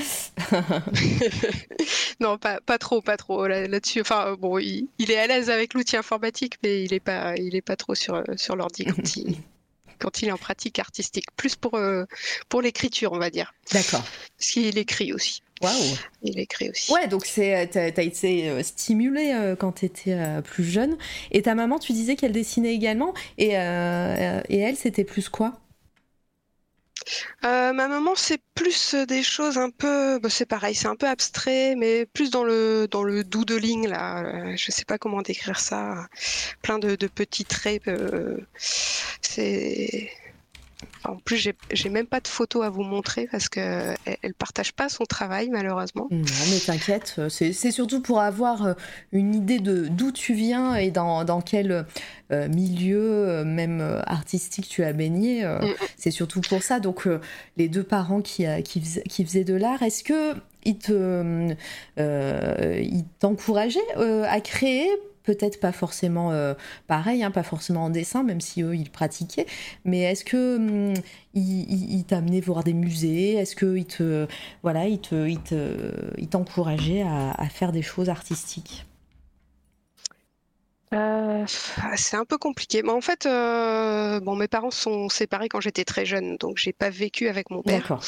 non, 2.20 2.38
pas, 2.38 2.60
pas 2.64 2.78
trop, 2.78 3.00
pas 3.02 3.16
trop 3.16 3.46
là-dessus. 3.46 4.00
enfin, 4.00 4.36
bon, 4.38 4.58
il, 4.58 4.88
est 4.98 5.18
à 5.18 5.26
l'aise 5.26 5.50
avec 5.50 5.74
l'outil 5.74 5.96
informatique, 5.96 6.54
mais 6.62 6.84
il 6.84 6.94
est 6.94 7.00
pas, 7.00 7.34
il 7.36 7.56
est 7.56 7.62
pas 7.62 7.76
trop 7.76 7.94
sur, 7.94 8.22
sur 8.36 8.55
l'ordi 8.56 8.84
quand 8.84 9.16
il, 9.16 9.36
quand 9.98 10.22
il 10.22 10.28
est 10.28 10.32
en 10.32 10.38
pratique 10.38 10.78
artistique, 10.78 11.26
plus 11.36 11.56
pour, 11.56 11.78
pour 12.48 12.62
l'écriture, 12.62 13.12
on 13.12 13.18
va 13.18 13.30
dire. 13.30 13.54
D'accord. 13.72 14.04
Parce 14.38 14.50
qu'il 14.50 14.76
écrit 14.78 15.12
aussi. 15.12 15.42
Waouh. 15.62 15.72
Il 16.22 16.38
écrit 16.38 16.68
aussi. 16.68 16.92
Ouais, 16.92 17.08
donc 17.08 17.24
c'est 17.24 17.70
t'as 17.72 17.84
as 17.84 18.02
été 18.02 18.62
stimulée 18.62 19.54
quand 19.58 19.72
tu 19.72 19.86
étais 19.86 20.14
plus 20.44 20.64
jeune. 20.64 20.98
Et 21.30 21.40
ta 21.40 21.54
maman, 21.54 21.78
tu 21.78 21.94
disais 21.94 22.14
qu'elle 22.14 22.32
dessinait 22.32 22.74
également. 22.74 23.14
Et, 23.38 23.52
et 23.52 24.58
elle, 24.58 24.76
c'était 24.76 25.04
plus 25.04 25.30
quoi? 25.30 25.58
Euh, 27.44 27.72
ma 27.72 27.88
maman, 27.88 28.14
c'est 28.16 28.40
plus 28.54 28.94
des 28.94 29.22
choses 29.22 29.58
un 29.58 29.70
peu, 29.70 30.18
bah, 30.18 30.28
c'est 30.30 30.46
pareil, 30.46 30.74
c'est 30.74 30.88
un 30.88 30.96
peu 30.96 31.06
abstrait, 31.08 31.74
mais 31.76 32.06
plus 32.06 32.30
dans 32.30 32.44
le 32.44 32.88
dans 32.90 33.02
le 33.02 33.24
doodling 33.24 33.88
là. 33.88 34.24
Euh, 34.24 34.56
je 34.56 34.70
sais 34.70 34.84
pas 34.84 34.98
comment 34.98 35.22
décrire 35.22 35.58
ça. 35.60 36.06
Plein 36.62 36.78
de, 36.78 36.96
petits 37.06 37.44
traits. 37.44 37.86
Euh, 37.88 38.38
c'est 39.22 40.10
en 41.04 41.16
plus, 41.16 41.50
j'ai 41.70 41.88
même 41.88 42.06
pas 42.06 42.20
de 42.20 42.28
photos 42.28 42.64
à 42.64 42.70
vous 42.70 42.82
montrer 42.82 43.28
parce 43.30 43.48
qu'elle 43.48 43.96
ne 44.24 44.32
partage 44.32 44.72
pas 44.72 44.88
son 44.88 45.04
travail, 45.04 45.48
malheureusement. 45.50 46.08
Non, 46.10 46.24
mais 46.50 46.58
t'inquiète, 46.58 47.16
euh, 47.18 47.28
c'est 47.28 47.70
surtout 47.70 48.00
pour 48.00 48.20
avoir 48.20 48.66
euh, 48.66 48.74
une 49.12 49.34
idée 49.34 49.58
de 49.58 49.86
d'où 49.88 50.12
tu 50.12 50.34
viens 50.34 50.74
et 50.74 50.90
dans, 50.90 51.24
dans 51.24 51.40
quel 51.40 51.86
euh, 52.32 52.48
milieu, 52.48 53.44
même 53.44 53.80
artistique, 54.06 54.68
tu 54.68 54.82
as 54.84 54.92
baigné. 54.92 55.44
Mm. 55.44 55.74
C'est 55.96 56.10
surtout 56.10 56.40
pour 56.40 56.62
ça. 56.62 56.80
Donc, 56.80 57.08
les 57.56 57.68
deux 57.68 57.84
parents 57.84 58.20
qui, 58.20 58.44
qui, 58.64 58.82
qui 59.08 59.24
faisaient 59.24 59.44
de 59.44 59.54
l'art, 59.54 59.82
est-ce 59.82 60.02
que 60.02 60.34
ils 60.64 60.76
t'encourageaient 63.20 64.24
à 64.24 64.40
créer 64.40 64.88
peut-être 65.26 65.60
pas 65.60 65.72
forcément 65.72 66.30
euh, 66.30 66.54
pareil, 66.86 67.22
hein, 67.22 67.30
pas 67.30 67.42
forcément 67.42 67.84
en 67.84 67.90
dessin, 67.90 68.22
même 68.22 68.40
si 68.40 68.62
eux 68.62 68.74
ils 68.74 68.90
pratiquaient, 68.90 69.46
mais 69.84 70.00
est-ce 70.00 70.24
que 70.24 70.56
hum, 70.56 70.94
voir 72.40 72.64
des 72.64 72.72
musées? 72.72 73.34
Est-ce 73.34 73.56
voilà, 74.62 74.86
il 74.86 75.00
te, 75.00 75.28
il 75.28 75.40
te, 75.40 76.18
à, 77.02 77.48
faire 77.48 77.72
des 77.72 77.82
choses 77.82 78.08
artistiques? 78.08 78.86
Euh, 80.92 81.44
c'est 81.96 82.16
un 82.16 82.24
peu 82.24 82.38
compliqué. 82.38 82.82
Mais 82.82 82.92
en 82.92 83.00
fait, 83.00 83.26
euh, 83.26 84.20
bon, 84.20 84.36
mes 84.36 84.48
parents 84.48 84.70
sont 84.70 85.08
séparés 85.08 85.48
quand 85.48 85.60
j'étais 85.60 85.84
très 85.84 86.06
jeune, 86.06 86.36
donc 86.36 86.58
j'ai 86.58 86.72
pas 86.72 86.90
vécu 86.90 87.28
avec 87.28 87.50
mon 87.50 87.62
père. 87.62 87.80
D'accord. 87.80 88.02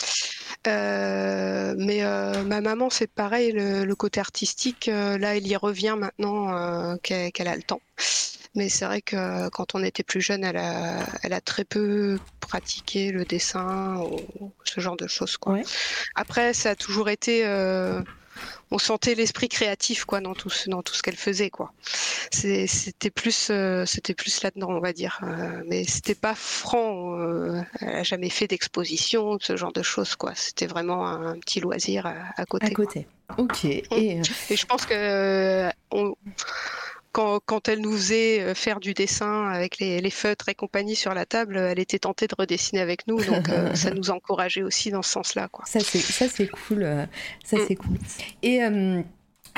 Euh, 0.67 1.75
mais 1.79 2.03
ma 2.45 2.61
maman, 2.61 2.91
c'est 2.91 3.07
pareil, 3.07 3.53
le, 3.53 3.95
côté 3.95 4.21
artistique, 4.21 4.87
là, 4.87 5.37
elle 5.37 5.47
y 5.47 5.57
revient 5.57 5.97
maintenant 5.99 6.97
qu'elle 7.03 7.49
a 7.49 7.57
le 7.57 7.63
temps. 7.63 7.81
Mais 8.55 8.69
c'est 8.69 8.87
vrai 8.87 9.03
que 9.03 9.49
quand 9.51 9.75
on 9.75 9.85
était 9.85 10.03
plus 10.03 10.21
jeune, 10.21 10.43
elle 10.43 10.57
a, 10.57 11.05
elle 11.23 11.33
a 11.33 11.41
très 11.41 11.65
peu 11.65 12.19
pratiqué 12.41 13.13
le 13.13 13.25
dessin 13.25 13.99
ou 13.99 14.53
ce 14.65 14.81
genre 14.81 14.97
de 14.97 15.07
choses. 15.07 15.37
Quoi. 15.37 15.59
Après, 16.15 16.55
ça 16.55 16.71
a 16.71 16.75
toujours 16.75 17.09
été 17.09 17.45
on 18.71 18.79
sentait 18.79 19.15
l'esprit 19.15 19.49
créatif 19.49 20.05
quoi 20.05 20.21
dans 20.21 20.35
tout 20.35 20.51
dans 20.67 20.83
tout 20.83 20.95
ce 20.95 21.03
qu'elle 21.03 21.17
faisait 21.17 21.51
quoi. 21.51 21.73
C'était 22.31 23.11
plus 23.11 23.49
euh, 23.51 23.85
c'était 23.87 24.15
plus 24.15 24.43
là-dedans 24.43 24.69
on 24.71 24.81
va 24.81 24.93
dire, 24.93 25.21
euh, 25.23 25.63
mais 25.67 25.85
c'était 25.85 26.15
pas 26.15 26.35
franc. 26.35 27.19
Euh, 27.19 27.61
elle 27.81 27.97
a 27.97 28.03
jamais 28.03 28.31
fait 28.31 28.47
d'exposition 28.47 29.39
ce 29.41 29.57
genre 29.57 29.73
de 29.73 29.83
choses 29.83 30.17
quoi. 30.17 30.33
C'était 30.35 30.67
vraiment 30.67 31.07
un, 31.07 31.39
petit 31.39 31.61
loisir 31.61 32.07
à, 32.07 32.45
côté. 32.47 32.67
À 32.67 32.71
côté. 32.71 33.07
Ok. 33.37 33.65
Et, 33.65 33.85
Et, 33.91 34.57
je 34.57 34.67
pense 34.67 34.87
que 34.87 35.69
on, 35.91 36.15
quand, 37.13 37.69
elle 37.69 37.81
nous 37.81 37.93
faisait 37.93 38.41
euh, 38.41 38.55
faire 38.55 38.81
du 38.81 38.95
dessin 38.95 39.49
avec 39.49 39.79
les, 39.79 40.11
feutres 40.11 40.49
et 40.49 40.55
compagnie 40.55 40.97
sur 40.97 41.15
la 41.15 41.27
table, 41.27 41.57
elle 41.57 41.79
était 41.79 41.99
tentée 41.99 42.27
de 42.27 42.35
redessiner 42.39 42.81
avec 42.81 43.07
nous, 43.07 43.23
donc 43.25 43.49
euh, 43.49 43.75
ça 43.75 43.91
nous 43.91 44.11
encourageait 44.11 44.63
aussi 44.63 44.91
dans 44.91 45.03
ce 45.03 45.11
sens-là. 45.11 45.49
Ça 45.65 45.81
c'est 45.81 45.99
ça 45.99 46.29
c'est 46.29 46.49
cool, 46.49 46.83
euh, 46.83 47.07
ça 47.45 47.57
mm. 47.57 47.61
c'est 47.67 47.77
cool. 47.77 47.99
Et 48.43 48.61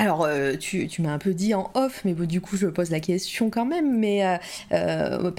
alors, 0.00 0.24
euh, 0.24 0.56
tu, 0.56 0.88
m'as 1.00 1.12
un 1.12 1.18
peu 1.18 1.34
dit 1.34 1.52
en 1.52 1.70
off, 1.74 2.06
mais 2.06 2.14
du 2.14 2.40
coup, 2.40 2.56
je 2.56 2.66
pose 2.68 2.88
la 2.88 3.00
question 3.00 3.50
quand 3.50 3.66
même. 3.66 3.98
Mais 3.98 4.24
euh, 4.24 4.38
euh, 4.72 5.30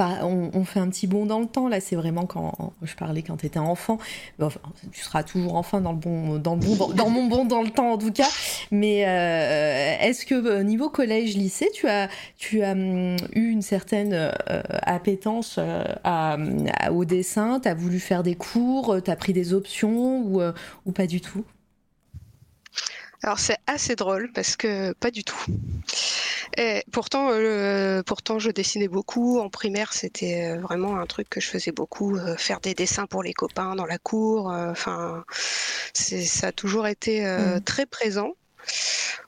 on, 0.54 0.64
fait 0.66 0.80
un 0.80 0.88
petit 0.88 1.08
bond 1.08 1.26
dans 1.26 1.40
le 1.40 1.48
temps. 1.48 1.68
Là, 1.68 1.82
c'est 1.82 1.96
vraiment 1.96 2.28
quand 2.28 2.72
je 2.84 2.94
parlais 2.94 3.24
quand 3.24 3.38
tu 3.38 3.48
étais 3.48 3.58
enfant. 3.58 3.98
tu 4.92 5.02
seras 5.02 5.24
toujours 5.24 5.56
enfant 5.56 5.82
dans 5.82 5.94
le 5.94 5.98
bon, 5.98 6.38
dans 6.38 6.54
le 6.54 6.60
bon, 6.60 6.90
dans 6.90 7.10
mon 7.10 7.26
bon 7.26 7.44
dans 7.46 7.64
le 7.64 7.72
temps 7.72 7.94
en 7.94 7.98
tout 7.98 8.12
cas. 8.12 8.28
Mais 8.70 9.00
est-ce 9.00 10.28
que 10.28 10.62
niveau 10.62 10.90
collège, 10.92 11.36
lycée, 11.36 11.72
tu 11.74 11.88
as, 11.88 12.08
tu 12.38 12.62
as 12.62 12.74
hum, 12.74 13.16
eu 13.34 13.50
une 13.50 13.64
certaine 13.64 14.32
appétence 14.84 15.60
au 16.92 17.06
dessin? 17.06 17.60
Tu 17.60 17.68
as 17.68 17.74
voulu 17.74 18.00
faire 18.00 18.22
des 18.22 18.36
cours? 18.36 19.02
Tu 19.04 19.10
as 19.10 19.16
pris 19.16 19.34
des 19.34 19.56
options? 19.56 20.22
Ou 20.86 20.92
pas 20.92 21.08
du 21.08 21.20
tout? 21.20 21.44
Alors 23.24 23.40
c'est 23.40 23.58
assez 23.68 23.96
drôle 23.96 24.32
parce 24.34 24.56
que 24.56 24.94
pas 24.94 25.12
du 25.12 25.24
tout. 25.24 25.46
Et 26.58 26.84
pourtant, 26.92 27.30
euh, 27.32 28.02
pourtant 28.04 28.40
je 28.40 28.50
dessinais 28.50 28.88
beaucoup. 28.88 29.40
En 29.40 29.50
primaire, 29.50 29.94
c'était 29.94 30.52
euh, 30.52 30.60
vraiment 30.60 30.98
un 30.98 31.06
truc 31.06 31.30
que 31.30 31.40
je 31.40 31.48
faisais 31.48 31.72
beaucoup, 31.72 32.18
euh, 32.18 32.36
faire 32.36 32.60
des 32.60 32.74
dessins 32.74 33.06
pour 33.06 33.24
les 33.24 33.34
copains 33.34 33.76
dans 33.76 33.86
la 33.86 34.00
cour. 34.00 34.48
Enfin, 34.48 35.24
ça 35.94 36.48
a 36.48 36.52
toujours 36.52 36.88
été 36.88 37.22
mm. 37.22 37.62
très 37.62 37.86
présent. 37.86 38.34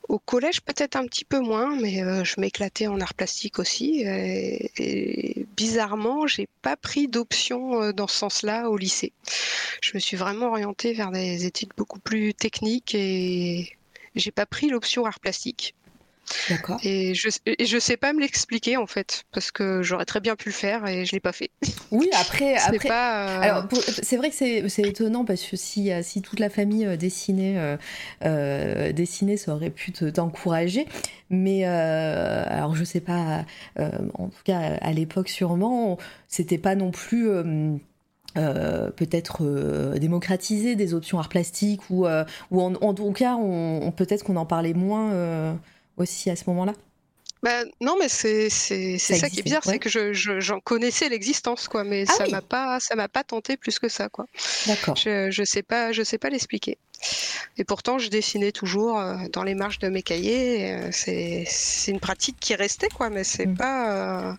Au 0.09 0.19
collège, 0.19 0.61
peut-être 0.61 0.95
un 0.95 1.05
petit 1.05 1.23
peu 1.23 1.39
moins, 1.39 1.75
mais 1.79 2.03
je 2.25 2.39
m'éclatais 2.39 2.87
en 2.87 2.99
art 2.99 3.13
plastique 3.13 3.57
aussi. 3.57 4.01
Et, 4.01 4.71
et 4.77 5.45
bizarrement, 5.55 6.27
j'ai 6.27 6.49
pas 6.61 6.75
pris 6.75 7.07
d'option 7.07 7.91
dans 7.91 8.07
ce 8.07 8.17
sens-là 8.17 8.69
au 8.69 8.77
lycée. 8.77 9.13
Je 9.81 9.91
me 9.93 9.99
suis 9.99 10.17
vraiment 10.17 10.47
orientée 10.47 10.93
vers 10.93 11.11
des 11.11 11.45
études 11.45 11.71
beaucoup 11.77 11.99
plus 11.99 12.33
techniques 12.33 12.93
et 12.95 13.77
j'ai 14.15 14.31
pas 14.31 14.45
pris 14.45 14.69
l'option 14.69 15.05
art 15.05 15.19
plastique. 15.19 15.75
D'accord. 16.49 16.79
Et 16.83 17.13
je, 17.13 17.29
et 17.45 17.65
je 17.65 17.77
sais 17.77 17.97
pas 17.97 18.13
me 18.13 18.21
l'expliquer 18.21 18.77
en 18.77 18.87
fait, 18.87 19.23
parce 19.31 19.51
que 19.51 19.81
j'aurais 19.83 20.05
très 20.05 20.19
bien 20.19 20.35
pu 20.35 20.49
le 20.49 20.53
faire 20.53 20.87
et 20.87 21.05
je 21.05 21.11
l'ai 21.11 21.19
pas 21.19 21.33
fait. 21.33 21.51
Oui, 21.91 22.09
après, 22.13 22.55
après. 22.55 22.87
Pas, 22.87 23.27
euh, 23.27 23.41
Alors, 23.41 23.67
c'est 24.01 24.17
vrai 24.17 24.31
que 24.31 24.35
c'est 24.35 24.81
étonnant 24.81 25.25
parce 25.25 25.43
que 25.43 25.55
si, 25.55 25.91
euh, 25.91 26.01
si 26.01 26.23
toute 26.23 26.39
la 26.39 26.49
famille 26.49 26.87
euh, 26.87 26.95
dessinait, 26.95 27.77
dessinait, 28.93 29.37
ça 29.37 29.53
aurait 29.53 29.69
pu 29.69 29.91
t'encourager. 29.91 30.87
Mais 31.29 31.65
alors, 31.65 32.75
je 32.75 32.83
sais 32.83 33.01
pas. 33.01 33.45
en 33.77 34.29
tout 34.29 34.43
cas, 34.43 34.77
à 34.81 34.91
l'époque, 34.91 35.29
sûrement, 35.29 35.97
c'était 36.27 36.57
pas 36.57 36.75
non 36.75 36.91
plus. 36.91 37.29
Euh, 38.35 38.89
peut-être 38.89 39.43
euh, 39.43 39.99
démocratiser 39.99 40.75
des 40.75 40.95
options 40.95 41.19
art 41.19 41.29
plastique 41.29 41.81
ou, 41.91 42.07
euh, 42.07 42.25
ou 42.49 42.61
en, 42.61 42.93
tout 42.95 43.11
cas 43.11 43.35
on, 43.35 43.91
peut-être 43.91 44.23
qu'on 44.23 44.37
en 44.37 44.45
parlait 44.47 44.73
moins 44.73 45.55
aussi 45.97 46.31
à 46.31 46.35
ce 46.35 46.45
moment-là 46.47 46.73
bah, 47.43 47.63
non 47.81 47.95
mais 47.99 48.09
c'est 48.09 48.49
ça, 48.49 49.29
qui 49.29 49.39
est 49.39 49.43
bizarre 49.43 49.63
c'est 49.63 49.79
que 49.79 49.89
j'en 49.89 50.13
je, 50.13 50.59
connaissais 50.63 51.09
l'existence 51.09 51.67
quoi 51.67 51.83
mais 51.83 52.05
ah 52.07 52.13
ça 52.13 52.27
m'a 52.27 52.41
pas 52.41 52.79
ça 52.79 52.95
m'a 52.95 53.07
pas 53.07 53.23
tenté 53.23 53.57
plus 53.57 53.79
que 53.79 53.89
ça 53.89 54.09
quoi 54.09 54.25
d'accord 54.65 54.95
je, 54.95 55.29
je 55.29 55.43
sais 55.43 55.63
pas 55.63 55.91
je 55.91 56.03
sais 56.03 56.17
pas 56.17 56.29
l'expliquer 56.29 56.77
et 57.57 57.65
pourtant, 57.65 57.99
je 57.99 58.07
dessinais 58.07 58.53
toujours 58.53 58.97
dans 59.33 59.43
les 59.43 59.55
marges 59.55 59.77
de 59.79 59.89
mes 59.89 60.01
cahiers. 60.01 60.89
C'est 60.91 61.45
une 61.87 61.99
pratique 61.99 62.37
qui 62.39 62.55
restait, 62.55 62.87
quoi, 62.87 63.09
mais 63.09 63.25
c'est 63.25 63.45
mmh. 63.45 63.57
pas 63.57 64.37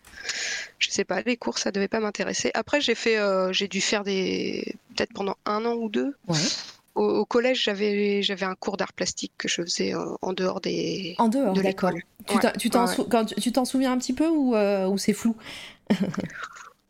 je 0.84 0.90
sais 0.90 1.04
pas, 1.04 1.22
les 1.22 1.36
cours, 1.36 1.58
ça 1.58 1.70
devait 1.70 1.88
pas 1.88 2.00
m'intéresser. 2.00 2.50
Après, 2.54 2.80
j'ai 2.80 2.94
fait, 2.94 3.16
euh, 3.16 3.52
j'ai 3.52 3.68
dû 3.68 3.80
faire 3.80 4.04
des, 4.04 4.76
peut-être 4.94 5.12
pendant 5.14 5.36
un 5.46 5.64
an 5.64 5.74
ou 5.74 5.88
deux. 5.88 6.14
Au, 6.94 7.24
collège, 7.24 7.64
j'avais, 7.64 8.22
j'avais 8.22 8.46
un 8.46 8.54
cours 8.54 8.76
d'art 8.76 8.92
plastique 8.92 9.32
que 9.36 9.48
je 9.48 9.62
faisais 9.62 9.94
euh, 9.94 10.04
en 10.22 10.32
dehors 10.32 10.60
des. 10.60 11.14
En 11.18 11.28
dehors. 11.28 11.54
Tu 12.56 12.70
t'en, 12.70 13.24
tu 13.24 13.52
t'en 13.52 13.64
souviens 13.64 13.92
un 13.92 13.98
petit 13.98 14.12
peu 14.12 14.28
ou, 14.28 14.54
euh, 14.54 14.86
ou 14.86 14.96
c'est 14.96 15.12
flou? 15.12 15.36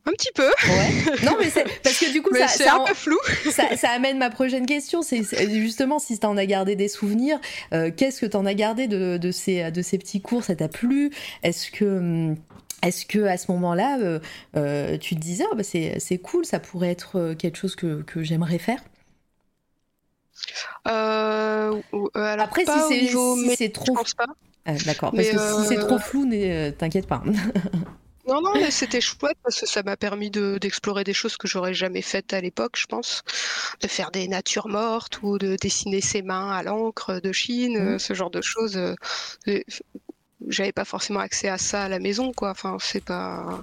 Un 0.07 0.13
petit 0.13 0.33
peu. 0.35 0.47
Ouais. 0.47 1.25
Non, 1.25 1.33
mais 1.39 1.49
c'est 1.49 1.65
parce 1.83 1.99
que 1.99 2.13
du 2.13 2.21
coup, 2.21 2.35
ça, 2.39 2.47
c'est 2.49 2.69
un 2.69 2.85
peu 2.85 2.93
flou. 2.93 3.17
Ça, 3.51 3.75
ça, 3.75 3.89
amène 3.89 4.19
ma 4.19 4.29
prochaine 4.29 4.67
question. 4.67 5.01
C'est 5.01 5.23
justement 5.51 5.99
si 5.99 6.19
tu 6.19 6.27
en 6.27 6.37
as 6.37 6.45
gardé 6.45 6.77
des 6.77 6.89
souvenirs, 6.89 7.41
qu'est-ce 7.71 8.21
que 8.21 8.27
tu 8.27 8.37
en 8.37 8.45
as 8.45 8.53
gardé 8.53 8.87
de, 8.87 9.17
de, 9.17 9.31
ces, 9.31 9.71
de 9.71 9.81
ces 9.81 9.97
petits 9.97 10.21
cours? 10.21 10.45
Ça 10.45 10.55
t'a 10.57 10.69
plu? 10.69 11.11
Est-ce 11.43 11.71
que 11.71 11.85
hum, 11.85 12.37
est-ce 12.85 13.07
que 13.07 13.25
à 13.25 13.39
ce 13.39 13.51
moment-là, 13.53 13.99
euh, 13.99 14.19
euh, 14.57 14.99
tu 14.99 15.15
te 15.15 15.21
disais, 15.21 15.45
oh, 15.51 15.57
bah, 15.57 15.63
c'est 15.65 16.19
cool, 16.23 16.45
ça 16.45 16.61
pourrait 16.61 16.91
être 16.91 17.19
euh, 17.19 17.35
quelque 17.35 17.57
chose 17.57 17.77
que, 17.77 18.03
que 18.03 18.23
j'aimerais 18.23 18.59
faire? 18.59 18.85
Après, 20.85 22.65
si 22.65 23.09
c'est 23.57 23.73
trop, 23.73 23.97
D'accord, 24.87 25.13
parce 25.13 25.29
que 25.29 25.39
si 25.39 25.69
c'est 25.69 25.79
trop 25.79 25.99
flou, 25.99 26.29
t'inquiète 26.79 27.07
pas. 27.07 27.23
Non, 28.27 28.41
non, 28.41 28.53
mais 28.55 28.71
c'était 28.71 29.03
chouette 29.03 29.37
parce 29.43 29.61
que 29.61 29.67
ça 29.67 29.83
m'a 29.83 29.99
permis 29.99 30.31
d'explorer 30.31 31.05
des 31.05 31.13
choses 31.13 31.37
que 31.37 31.47
j'aurais 31.47 31.75
jamais 31.75 32.01
faites 32.01 32.33
à 32.33 32.41
l'époque, 32.41 32.79
je 32.79 32.87
pense. 32.87 33.23
De 33.83 33.87
faire 33.87 34.11
des 34.13 34.29
natures 34.29 34.69
mortes 34.69 35.21
ou 35.23 35.37
de 35.37 35.57
dessiner 35.61 36.01
ses 36.01 36.23
mains 36.23 36.51
à 36.51 36.63
l'encre 36.63 37.21
de 37.21 37.33
Chine, 37.33 37.97
mmh. 37.97 37.99
ce 37.99 38.15
genre 38.15 38.31
de 38.31 38.41
choses 38.41 38.79
j'avais 40.49 40.73
pas 40.73 40.85
forcément 40.85 41.21
accès 41.21 41.49
à 41.49 41.59
ça 41.59 41.85
à 41.85 41.89
la 41.89 41.99
maison, 41.99 42.33
quoi. 42.33 42.51
Enfin, 42.51 42.77
c'est 42.81 43.05
pas. 43.05 43.63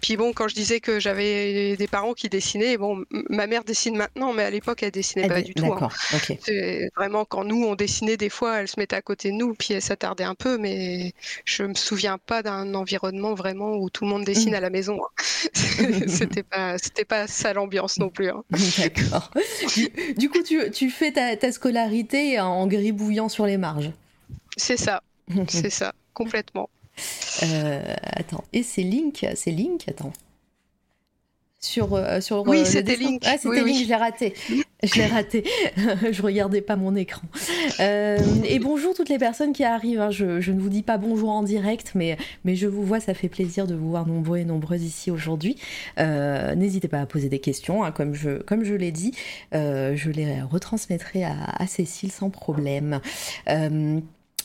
Puis 0.00 0.16
bon, 0.16 0.32
quand 0.32 0.48
je 0.48 0.54
disais 0.54 0.80
que 0.80 0.98
j'avais 1.00 1.76
des 1.76 1.86
parents 1.86 2.14
qui 2.14 2.28
dessinaient, 2.28 2.76
bon, 2.76 3.04
ma 3.28 3.46
mère 3.46 3.64
dessine 3.64 3.96
maintenant, 3.96 4.32
mais 4.32 4.42
à 4.44 4.50
l'époque, 4.50 4.82
elle 4.82 4.90
dessinait 4.90 5.28
pas 5.28 5.42
du 5.42 5.54
tout. 5.54 5.66
Hein. 5.66 5.70
D'accord, 5.70 5.92
ok. 6.14 6.38
C'est 6.44 6.90
vraiment 6.96 7.24
quand 7.24 7.44
nous 7.44 7.64
on 7.64 7.74
dessinait 7.74 8.16
des 8.16 8.30
fois, 8.30 8.60
elle 8.60 8.68
se 8.68 8.78
mettait 8.78 8.96
à 8.96 9.02
côté 9.02 9.30
de 9.30 9.36
nous, 9.36 9.54
puis 9.54 9.74
elle 9.74 9.82
s'attardait 9.82 10.24
un 10.24 10.34
peu, 10.34 10.58
mais 10.58 11.12
je 11.44 11.62
me 11.64 11.74
souviens 11.74 12.18
pas 12.18 12.42
d'un 12.42 12.74
environnement 12.74 13.34
vraiment 13.34 13.76
où 13.76 13.90
tout 13.90 14.04
le 14.04 14.10
monde 14.10 14.24
dessine 14.24 14.54
à 14.54 14.60
la 14.60 14.70
maison. 14.70 14.98
hein. 15.02 15.24
c'était 16.06 16.42
pas, 16.42 16.78
c'était 16.78 17.04
pas 17.04 17.26
ça 17.26 17.52
l'ambiance 17.52 17.98
non 17.98 18.08
plus. 18.10 18.28
hein. 18.30 18.42
D'accord. 18.78 19.30
Du, 19.74 20.14
du 20.14 20.28
coup, 20.28 20.42
tu, 20.42 20.70
tu 20.70 20.90
fais 20.90 21.12
ta, 21.12 21.36
ta 21.36 21.52
scolarité 21.52 22.40
en 22.40 22.66
gribouillant 22.66 23.28
sur 23.28 23.46
les 23.46 23.56
marges. 23.56 23.90
C'est 24.56 24.76
ça, 24.76 25.02
c'est 25.48 25.70
ça, 25.70 25.92
complètement. 26.12 26.68
Euh, 27.44 27.94
attends, 28.02 28.44
et 28.52 28.62
c'est 28.62 28.82
Link, 28.82 29.26
c'est 29.34 29.50
Link, 29.50 29.84
attends. 29.88 30.12
Sur, 31.62 31.92
euh, 31.94 32.22
sur 32.22 32.46
Oui, 32.48 32.60
euh, 32.60 32.64
c'était 32.64 32.96
Link. 32.96 33.22
Ah, 33.26 33.34
c'était 33.36 33.48
Oui, 33.50 33.56
Link, 33.58 33.66
oui. 33.66 33.84
je 33.84 33.88
l'ai 33.90 33.94
raté. 33.96 34.32
Je 34.82 34.94
l'ai 34.94 35.04
raté. 35.06 35.44
je 36.10 36.22
regardais 36.22 36.62
pas 36.62 36.76
mon 36.76 36.96
écran. 36.96 37.20
Euh, 37.80 38.16
et 38.44 38.58
bonjour 38.58 38.94
toutes 38.94 39.10
les 39.10 39.18
personnes 39.18 39.52
qui 39.52 39.62
arrivent. 39.62 40.00
hein. 40.00 40.10
Je, 40.10 40.40
je 40.40 40.52
ne 40.52 40.58
vous 40.60 40.70
dis 40.70 40.82
pas 40.82 40.96
bonjour 40.96 41.28
en 41.28 41.42
direct, 41.42 41.92
mais, 41.94 42.16
mais 42.46 42.56
je 42.56 42.66
vous 42.66 42.82
vois, 42.82 42.98
ça 42.98 43.12
fait 43.12 43.28
plaisir 43.28 43.66
de 43.66 43.74
vous 43.74 43.90
voir 43.90 44.06
nombreux 44.06 44.38
et 44.38 44.46
nombreuses 44.46 44.82
ici 44.84 45.10
aujourd'hui. 45.10 45.56
Euh, 45.98 46.54
N'hésitez 46.54 46.88
pas 46.88 47.00
à 47.02 47.04
poser 47.06 47.28
des 47.28 47.40
questions, 47.40 47.84
hein, 47.84 47.92
comme 47.92 48.14
je, 48.14 48.38
comme 48.40 48.64
je 48.64 48.72
l'ai 48.74 48.90
dit. 48.90 49.12
Euh, 49.54 49.94
je 49.96 50.08
les 50.10 50.40
retransmettrai 50.40 51.24
à, 51.24 51.34
à 51.58 51.66
Cécile 51.66 52.10
sans 52.10 52.30
problème. 52.30 53.00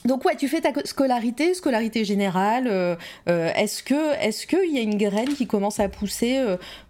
Donc 0.06 0.24
ouais, 0.24 0.36
tu 0.36 0.48
fais 0.48 0.62
ta 0.62 0.72
scolarité, 0.86 1.54
scolarité 1.56 2.06
générale. 2.06 2.68
euh, 2.68 2.96
euh, 3.28 3.52
est-ce 3.56 3.82
que 3.82 4.14
est-ce 4.22 4.46
qu'il 4.46 4.72
y 4.72 4.78
a 4.78 4.82
une 4.82 4.98
graine 4.98 5.34
qui 5.34 5.48
commence 5.48 5.80
à 5.80 5.90
pousser 5.90 6.38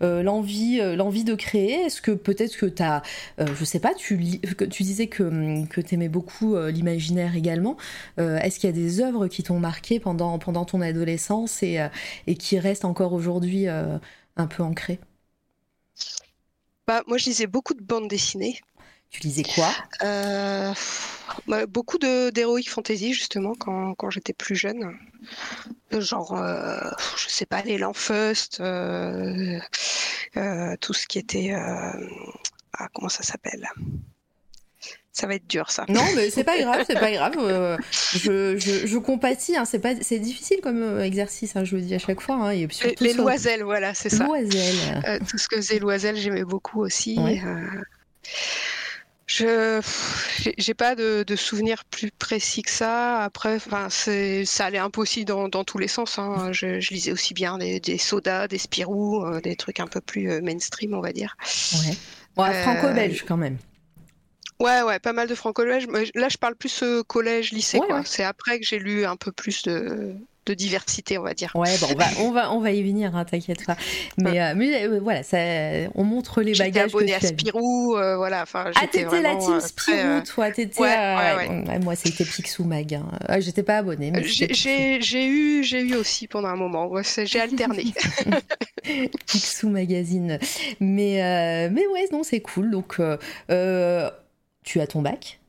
euh, 0.02 0.22
l'envie 0.22 0.80
l'envie 0.96 1.24
de 1.24 1.34
créer? 1.36 1.74
Est-ce 1.86 2.02
que 2.02 2.12
peut-être 2.12 2.58
que 2.58 2.66
tu 2.66 2.84
as, 2.84 3.02
je 3.40 3.64
sais 3.66 3.80
pas, 3.80 3.94
tu 3.94 4.18
que 4.58 4.66
disais 4.66 5.08
que 5.08 5.24
hum, 5.24 5.68
que 5.68 5.80
t'aimais 5.82 6.10
beaucoup 6.10 6.58
l'imaginaire 6.58 7.36
également. 7.36 7.78
Est-ce 8.18 8.60
qu'il 8.60 8.70
y 8.70 8.74
a 8.74 8.76
des 8.76 9.02
œuvres 9.02 9.28
qui 9.28 9.44
t'ont 9.44 9.60
marqué 9.60 10.00
pendant 10.00 10.38
pendant 10.40 10.66
ton 10.66 10.82
adolescence 10.82 11.64
et 11.64 11.80
et 12.28 12.36
qui 12.36 12.60
restent 12.60 12.86
encore 12.86 13.14
aujourd'hui 13.14 13.68
un 13.68 14.48
peu 14.48 14.64
ancrées? 14.64 15.00
Bah, 16.88 17.04
moi, 17.08 17.18
je 17.18 17.26
lisais 17.26 17.48
beaucoup 17.48 17.74
de 17.74 17.84
bandes 17.84 18.08
dessinées. 18.08 18.60
Tu 19.16 19.22
lisais 19.28 19.44
quoi? 19.44 19.70
Euh, 20.04 20.74
bah, 21.48 21.66
beaucoup 21.68 21.98
d'heroic 21.98 22.64
fantasy 22.68 23.14
justement 23.14 23.54
quand, 23.58 23.94
quand 23.96 24.10
j'étais 24.10 24.34
plus 24.34 24.56
jeune. 24.56 24.98
Genre, 25.92 26.34
euh, 26.38 26.80
je 27.18 27.30
sais 27.30 27.46
pas, 27.46 27.62
les 27.62 27.78
Lanfeust, 27.78 28.60
euh, 28.60 29.58
euh, 30.36 30.76
tout 30.82 30.94
ce 30.94 31.08
qui 31.08 31.18
était. 31.20 31.54
euh, 31.54 32.08
ah, 32.78 32.88
comment 32.94 33.08
ça 33.10 33.24
s'appelle? 33.24 33.66
Ça 35.14 35.28
va 35.28 35.36
être 35.36 35.48
dur 35.48 35.72
ça. 35.72 35.86
Non, 35.88 36.04
mais 36.14 36.30
c'est 36.30 36.44
pas 36.44 36.58
grave, 36.60 36.84
c'est 36.86 37.00
pas 37.00 37.12
grave. 37.14 37.36
euh, 37.40 37.78
je, 38.14 38.58
je, 38.58 38.86
je 38.86 38.98
compatis. 38.98 39.56
Hein, 39.56 39.64
c'est 39.64 39.80
pas, 39.80 39.94
c'est 40.02 40.20
difficile 40.20 40.60
comme 40.62 41.00
exercice. 41.00 41.56
Hein, 41.56 41.64
je 41.64 41.78
le 41.78 41.82
dis 41.84 41.96
à 41.96 42.00
chaque 42.00 42.20
fois. 42.20 42.36
Hein, 42.36 42.52
et 42.52 42.68
Les, 42.68 42.74
surtout 42.74 43.04
les 43.06 43.14
sur- 43.14 43.64
voilà, 43.64 43.94
c'est 43.94 44.10
ça. 44.10 44.28
Euh, 45.08 45.20
tout 45.30 45.38
ce 45.38 45.48
que 45.48 45.56
faisait 45.56 45.80
Loisel, 45.80 46.18
j'aimais 46.18 46.44
beaucoup 46.44 46.82
aussi. 46.82 47.18
Ouais. 47.18 47.42
Euh, 47.46 47.82
je 49.28 49.82
j'ai- 50.58 50.74
pas 50.76 50.96
de, 50.96 51.24
de 51.26 51.36
souvenirs 51.36 51.84
plus 51.86 52.12
précis 52.12 52.62
que 52.62 52.70
ça. 52.70 53.22
Après, 53.24 53.56
enfin, 53.56 53.90
c'est 53.90 54.46
ça 54.46 54.66
allait 54.66 54.78
un 54.78 54.90
peu 54.90 55.02
aussi 55.02 55.26
dans, 55.26 55.48
dans 55.50 55.64
tous 55.64 55.78
les 55.80 55.88
sens. 55.88 56.20
hein. 56.20 56.52
Je, 56.52 56.80
je 56.80 56.94
lisais 56.94 57.12
aussi 57.12 57.34
bien 57.34 57.58
des, 57.58 57.80
des 57.80 57.98
sodas, 57.98 58.48
des 58.48 58.58
Spirou, 58.60 59.26
euh, 59.26 59.42
des 59.42 59.56
trucs 59.56 59.80
un 59.80 59.88
peu 59.88 60.02
plus 60.02 60.30
euh, 60.32 60.42
mainstream, 60.42 60.94
on 60.94 61.02
va 61.02 61.12
dire. 61.12 61.36
Ouais. 61.74 61.96
Bon, 62.36 62.44
Euh, 62.44 62.62
franco-belge 62.64 63.26
quand 63.28 63.38
même. 63.38 63.58
Ouais, 64.60 64.84
ouais, 64.84 65.00
pas 65.00 65.12
mal 65.14 65.28
de 65.28 65.36
franco-belge. 65.36 65.88
Là, 66.16 66.30
je 66.30 66.38
parle 66.38 66.56
plus 66.56 66.84
collège, 67.08 67.52
lycée, 67.52 67.80
Ouais, 67.80 67.88
quoi. 67.88 67.98
ouais. 67.98 68.04
C'est 68.06 68.24
après 68.24 68.60
que 68.60 68.66
j'ai 68.66 68.80
lu 68.80 69.06
un 69.06 69.16
peu 69.18 69.32
plus 69.32 69.64
de, 69.64 70.16
de 70.46 70.54
diversité, 70.54 71.18
on 71.18 71.24
va 71.24 71.34
dire. 71.34 71.52
Ouais, 71.56 71.76
bon, 71.80 71.88
on 71.92 71.96
va, 71.96 72.06
on 72.20 72.32
va, 72.32 72.52
on 72.54 72.60
va 72.60 72.72
y 72.72 72.84
venir, 72.84 73.16
hein, 73.16 73.26
t'inquiète 73.26 73.66
pas. 73.66 73.76
Mais, 74.18 74.42
euh, 74.42 74.54
mais 74.56 74.86
euh, 74.86 75.00
voilà, 75.02 75.24
ça, 75.24 75.38
on 75.96 76.04
montre 76.04 76.42
les 76.42 76.54
J'étais 76.54 76.70
bagages 76.72 76.92
que 76.92 76.98
abonnée 76.98 77.16
tu 77.20 77.26
à. 77.26 77.28
Spirou, 77.30 77.96
euh, 77.98 78.16
voilà. 78.18 78.44
Enfin, 78.44 78.66
Ah, 78.76 78.82
j'étais 78.82 79.04
t'étais 79.04 79.22
la 79.22 79.36
team 79.36 79.60
Spirou, 79.60 80.22
toi. 80.26 80.52
T'étais. 80.52 80.80
ouais, 80.82 80.88
ouais, 80.88 81.64
ouais, 81.68 81.80
moi, 81.80 81.96
c'était 81.96 82.26
Picsou 82.26 82.64
Mag. 82.64 82.94
hein. 82.94 83.06
Ah, 83.28 83.40
J'étais 83.40 83.64
pas 83.64 83.78
abonnée, 83.78 84.12
mais 84.12 84.24
J'ai 84.24 84.98
eu, 85.28 85.64
j'ai 85.64 85.82
eu 85.82 85.96
aussi 85.96 86.28
pendant 86.28 86.50
un 86.50 86.56
moment. 86.56 86.90
J'ai 87.24 87.40
alterné. 87.40 87.94
Picsou 89.28 89.70
Magazine. 89.70 90.40
Mais, 90.80 91.70
mais 91.72 91.88
ouais, 91.88 92.08
non, 92.12 92.24
c'est 92.24 92.42
cool. 92.42 92.72
Donc, 92.72 93.00
tu 94.64 94.80
as 94.80 94.88
ton 94.88 95.02
bac 95.02 95.40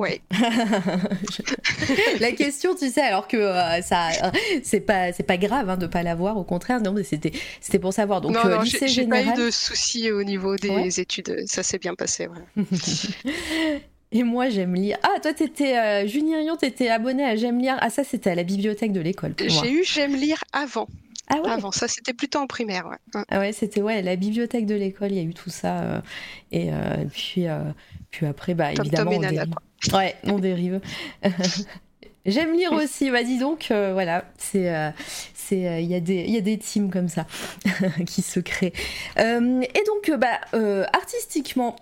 Ouais. 0.00 0.20
La 2.20 2.32
question, 2.32 2.74
tu 2.74 2.88
sais, 2.90 3.02
alors 3.02 3.28
que 3.28 3.36
euh, 3.36 3.82
ça, 3.82 4.08
euh, 4.24 4.30
c'est 4.62 4.80
pas, 4.80 5.12
c'est 5.12 5.22
pas 5.24 5.36
grave 5.36 5.68
hein, 5.68 5.76
de 5.76 5.86
pas 5.86 6.02
l'avoir, 6.02 6.36
au 6.36 6.44
contraire. 6.44 6.80
Non, 6.80 6.92
mais 6.92 7.04
c'était, 7.04 7.32
c'était 7.60 7.78
pour 7.78 7.92
savoir. 7.92 8.20
Donc, 8.20 8.32
non, 8.32 8.40
euh, 8.46 8.56
non, 8.56 8.64
j'ai 8.64 8.78
lycée 8.78 8.88
j'ai 8.88 9.06
pas 9.06 9.22
eu 9.22 9.32
de 9.34 9.50
soucis 9.50 10.10
au 10.10 10.22
niveau 10.22 10.56
des 10.56 10.70
Ouais. 10.70 10.88
études. 11.00 11.42
Ça 11.46 11.62
s'est 11.62 11.78
bien 11.78 11.94
passé. 11.94 12.28
ouais. 12.28 12.64
Et 14.12 14.24
moi, 14.24 14.48
j'aime 14.48 14.74
lire. 14.74 14.96
Ah, 15.04 15.20
toi, 15.20 15.32
t'étais 15.32 15.76
euh, 15.78 16.06
Julie 16.06 16.34
Rion, 16.34 16.56
t'étais 16.56 16.88
abonnée 16.88 17.24
à 17.24 17.36
J'aime 17.36 17.60
lire. 17.60 17.76
Ah, 17.80 17.90
ça, 17.90 18.02
c'était 18.02 18.30
à 18.30 18.34
la 18.34 18.42
bibliothèque 18.42 18.92
de 18.92 19.00
l'école. 19.00 19.34
pour 19.34 19.46
moi. 19.46 19.62
J'ai 19.64 19.70
eu 19.72 19.84
J'aime 19.84 20.16
lire 20.16 20.42
avant. 20.52 20.88
Ah 21.32 21.36
ouais. 21.40 21.48
Avant, 21.50 21.70
ça 21.70 21.86
c'était 21.86 22.12
plutôt 22.12 22.40
en 22.40 22.48
primaire. 22.48 22.86
Ouais. 22.88 22.96
Hein. 23.14 23.24
Ah 23.28 23.38
ouais, 23.38 23.52
c'était 23.52 23.80
ouais, 23.82 24.02
la 24.02 24.16
bibliothèque 24.16 24.66
de 24.66 24.74
l'école. 24.74 25.12
Il 25.12 25.16
y 25.16 25.20
a 25.20 25.22
eu 25.22 25.32
tout 25.32 25.50
ça. 25.50 25.78
euh, 25.78 26.00
et 26.50 26.72
euh, 26.72 27.04
puis, 27.12 27.46
euh, 27.46 27.60
puis 28.10 28.26
après, 28.26 28.54
bah 28.54 28.72
Tom, 28.74 28.84
évidemment, 28.84 29.12
Tom 29.12 29.12
et 29.12 29.16
on 29.18 29.20
Nana, 29.20 29.32
dérive. 29.44 29.54
Ouais, 29.92 30.16
on 30.24 30.38
dérive. 30.38 30.80
J'aime 32.26 32.52
lire 32.52 32.72
aussi. 32.72 33.10
Bah 33.10 33.22
dis 33.22 33.38
donc, 33.38 33.68
euh, 33.70 33.92
voilà, 33.94 34.24
c'est, 34.36 34.68
euh, 34.74 34.90
euh, 35.52 35.80
il 35.80 35.90
y 35.90 36.00
des, 36.00 36.24
il 36.26 36.30
y 36.30 36.36
a 36.36 36.42
des 36.42 36.58
teams 36.58 36.90
comme 36.90 37.08
ça 37.08 37.26
qui 38.06 38.22
se 38.22 38.40
créent. 38.40 38.74
Euh, 39.18 39.62
et 39.62 39.82
donc, 39.86 40.08
euh, 40.10 40.16
bah, 40.16 40.40
euh, 40.54 40.84
artistiquement. 40.92 41.76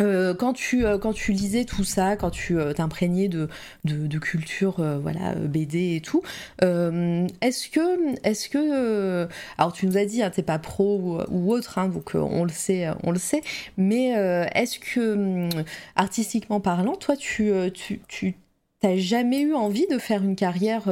Euh, 0.00 0.34
quand 0.34 0.52
tu 0.52 0.84
euh, 0.84 0.98
quand 0.98 1.12
tu 1.12 1.32
lisais 1.32 1.64
tout 1.64 1.84
ça, 1.84 2.16
quand 2.16 2.30
tu 2.30 2.58
euh, 2.58 2.72
t'imprégnais 2.72 3.28
de, 3.28 3.48
de 3.84 4.18
culture 4.18 4.82
voilà 5.00 5.34
BD 5.34 5.96
et 5.96 6.00
tout, 6.00 6.22
est-ce 6.60 7.68
que 7.68 8.26
est-ce 8.26 8.48
que 8.48 9.28
alors 9.58 9.72
tu 9.72 9.86
nous 9.86 9.96
as 9.96 10.04
dit 10.04 10.22
hein, 10.22 10.30
t'es 10.30 10.42
pas 10.42 10.58
pro 10.58 11.24
ou, 11.30 11.52
autre 11.52 11.78
hein, 11.78 11.88
donc 11.88 12.12
on 12.14 12.44
le 12.44 12.50
sait 12.50 12.88
on 13.02 13.12
le 13.12 13.18
sait, 13.18 13.42
mais 13.76 14.08
est-ce 14.54 14.78
que 14.78 15.14
hum, 15.14 15.64
artistiquement 15.96 16.60
parlant, 16.60 16.96
toi 16.96 17.16
tu 17.16 17.52
tu, 17.72 18.00
tu 18.08 18.34
T'as 18.80 18.96
jamais 18.98 19.40
eu 19.40 19.54
envie 19.54 19.86
de 19.86 19.96
faire 19.96 20.22
une 20.22 20.36
carrière, 20.36 20.82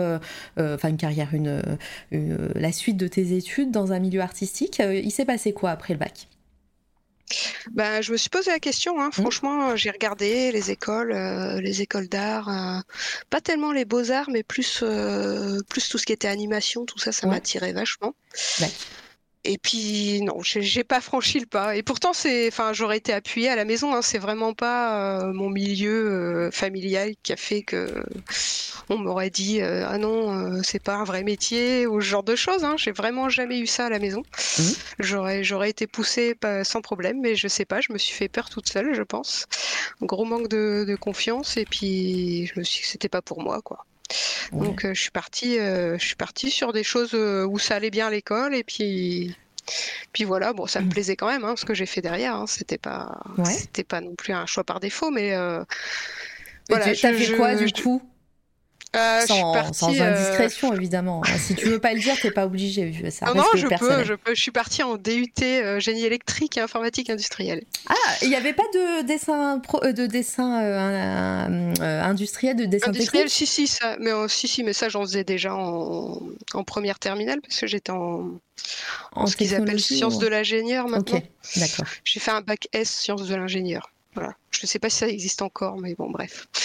enfin 0.56 0.88
une 0.88 0.96
carrière, 0.96 1.34
une, 1.34 1.62
la 2.10 2.72
suite 2.72 2.96
de 2.96 3.06
tes 3.06 3.36
études 3.36 3.70
dans 3.70 3.92
un 3.92 3.98
milieu 3.98 4.22
artistique? 4.22 4.80
Il 4.80 5.10
s'est 5.10 5.26
passé 5.26 5.52
quoi 5.52 5.70
après 5.70 5.92
le 5.92 5.98
bac? 5.98 6.28
Ben, 7.73 8.03
je 8.03 8.12
me 8.12 8.16
suis 8.16 8.29
posé 8.31 8.51
la 8.51 8.59
question. 8.59 9.01
Hein. 9.01 9.11
Franchement, 9.12 9.77
j'ai 9.77 9.90
regardé 9.90 10.53
les 10.53 10.71
écoles, 10.71 11.12
euh, 11.12 11.61
les 11.61 11.83
écoles 11.83 12.09
d'art, 12.09 12.49
euh, 12.49 12.81
pas 13.31 13.40
tellement 13.40 13.73
les 13.73 13.85
beaux 13.85 14.11
arts, 14.11 14.31
mais 14.31 14.42
plus 14.42 14.81
euh, 14.83 15.59
plus 15.68 15.88
tout 15.88 15.99
ce 15.99 16.07
qui 16.07 16.12
était 16.12 16.29
animation, 16.29 16.85
tout 16.85 16.99
ça, 16.99 17.12
ça 17.12 17.27
Ouais. 17.27 17.35
m'attirait 17.35 17.73
vachement. 17.73 18.14
Ouais. 18.61 18.71
Et 19.44 19.59
puis 19.59 20.22
non, 20.22 20.38
j'ai 20.40 20.85
pas 20.85 21.00
franchi 21.00 21.40
le 21.40 21.46
pas. 21.46 21.74
Et 21.74 21.83
pourtant, 21.83 22.12
c'est, 22.12 22.46
enfin, 22.46 22.72
j'aurais 22.72 22.98
été 22.98 23.12
appuyée 23.12 23.48
à 23.48 23.57
la 23.57 23.64
maison. 23.64 23.92
Hein. 23.92 24.00
C'est 24.00 24.18
vraiment 24.18 24.55
pas 24.55 25.20
euh, 25.20 25.33
mon 25.33 25.50
milieu 25.50 26.46
euh, 26.46 26.50
familial 26.52 27.14
qui 27.24 27.33
a 27.33 27.37
fait 27.37 27.62
que 27.62 28.05
on 28.88 28.98
m'aurait 28.98 29.31
dit 29.31 29.61
euh, 29.61 29.85
ah 29.88 29.98
non, 29.98 30.33
euh, 30.33 30.61
c'est 30.62 30.83
pas 30.83 30.94
un 30.94 31.02
vrai 31.05 31.24
métier 31.24 31.88
ou 31.88 32.00
ce 32.00 32.07
genre 32.07 32.22
de 32.22 32.37
choses. 32.37 32.62
Hein. 32.62 32.76
J'ai 32.78 32.92
vraiment 32.92 33.28
jamais 33.28 33.59
eu 33.59 33.66
ça 33.66 33.87
à 33.87 33.90
la 33.90 33.98
maison. 33.98 34.22
Mhm. 34.59 34.74
J'aurais 35.00 35.42
j'aurais 35.44 35.70
été 35.70 35.88
poussée 35.88 36.37
pas- 36.37 36.62
sans 36.62 36.81
problème, 36.81 37.20
mais 37.20 37.35
je 37.35 37.48
sais 37.48 37.64
pas. 37.64 37.81
Je 37.81 37.92
me 37.92 37.98
suis 37.98 38.14
fait 38.14 38.28
peur 38.28 38.48
toute 38.48 38.68
seule, 38.68 38.94
je 38.94 39.02
pense. 39.02 39.46
Un 40.00 40.07
gros 40.07 40.24
manque 40.24 40.48
de, 40.48 40.85
de 40.87 40.94
confiance 40.94 41.57
et 41.57 41.64
puis 41.64 42.46
je 42.46 42.61
me 42.61 42.64
suis 42.64 42.87
c'était 42.87 43.09
pas 43.09 43.22
pour 43.22 43.42
moi, 43.42 43.61
quoi. 43.62 43.87
Ouais. 44.53 44.66
Donc 44.66 44.85
euh, 44.85 44.94
je 44.94 45.01
suis 45.01 45.11
partie, 45.11 45.59
euh, 45.59 45.96
je 45.98 46.05
suis 46.07 46.16
partie 46.16 46.51
sur 46.51 46.72
des 46.72 46.85
choses 46.85 47.14
euh, 47.14 47.44
où 47.46 47.59
ça 47.59 47.77
allait 47.77 47.90
bien 47.90 48.09
à 48.09 48.11
l'école 48.11 48.55
et 48.55 48.64
puis, 48.64 49.37
puis 50.12 50.25
voilà. 50.25 50.53
Bon, 50.53 50.66
ça 50.66 50.81
me 50.81 50.87
Mhm. 50.87 50.90
plaisait 50.92 51.16
quand 51.16 51.29
même, 51.29 51.44
hein, 51.44 51.55
ce 51.57 51.64
que 51.64 51.75
j'ai 51.75 51.87
fait 51.87 52.01
derrière. 52.03 52.37
Hein, 52.37 52.46
c'était 52.46 52.79
pas, 52.79 53.20
Ouais. 53.38 53.44
c'était 53.44 53.85
pas 53.85 54.01
non 54.01 54.14
plus 54.14 54.33
un 54.33 54.46
choix 54.46 54.64
par 54.64 54.81
défaut, 54.81 55.11
mais 55.11 55.35
euh, 55.35 55.62
voilà. 56.68 56.92
tu- 56.94 57.01
T'as 57.01 57.12
je- 57.12 57.18
fait 57.18 57.25
je- 57.25 57.37
quoi 57.37 57.55
du 57.55 57.72
coup? 57.72 58.03
Euh, 58.94 59.20
sans, 59.26 59.52
partie, 59.55 59.78
sans 59.78 59.94
euh, 59.98 60.02
indiscrétion, 60.12 60.74
évidemment. 60.74 61.22
Si 61.38 61.55
tu 61.55 61.66
veux 61.66 61.78
pas 61.78 61.94
le 61.94 62.00
dire, 62.00 62.14
t'es 62.20 62.31
pas 62.31 62.44
obligé. 62.44 62.92
Ça 63.11 63.26
Non, 63.26 63.37
non, 63.37 63.44
je 63.55 63.66
peux, 63.66 64.05
je 64.05 64.12
peux. 64.14 64.35
Je 64.35 64.40
suis 64.42 64.50
partie 64.50 64.83
en 64.83 64.96
DUT 64.98 65.33
euh, 65.42 65.81
génie 65.81 66.05
électrique 66.05 66.59
et 66.59 66.61
informatique 66.61 67.09
industrielle. 67.09 67.62
Ah, 67.88 67.94
il 68.20 68.28
n'y 68.28 68.35
avait 68.37 68.52
pas 68.52 68.64
de 68.74 69.02
dessin, 69.07 69.61
pro- 69.61 69.81
de 69.81 70.07
dessin 70.07 70.59
industriel, 71.81 72.57
de 72.57 72.64
dessin 72.66 72.88
Industriel, 72.88 73.31
si, 73.31 73.46
si, 73.46 73.66
ça, 73.66 73.96
mais, 73.98 74.11
si, 74.28 74.48
si, 74.48 74.62
mais 74.62 74.72
ça, 74.72 74.88
j'en 74.88 75.02
faisais 75.02 75.24
déjà 75.24 75.55
en, 75.55 76.18
en 76.55 76.64
première 76.64 76.98
terminale 76.98 77.40
parce 77.40 77.59
que 77.61 77.66
j'étais 77.66 77.92
en, 77.92 78.31
en 79.12 79.26
ce 79.26 79.37
qu'ils 79.37 79.55
appellent 79.55 79.81
sciences 79.81 80.16
ou- 80.16 80.20
de 80.20 80.26
l'ingénieur 80.26 80.88
maintenant. 80.88 81.18
Ok, 81.18 81.22
d'accord. 81.57 81.87
J'ai 82.05 82.20
fait 82.20 82.31
un 82.31 82.40
bac 82.42 82.68
S 82.72 82.90
sciences 82.90 83.26
de 83.26 83.35
l'ingénieur. 83.35 83.90
Voilà. 84.14 84.35
Je 84.52 84.60
ne 84.64 84.66
sais 84.66 84.78
pas 84.78 84.90
si 84.90 84.98
ça 84.98 85.08
existe 85.08 85.42
encore, 85.42 85.78
mais 85.80 85.94
bon, 85.94 86.10
bref. 86.10 86.46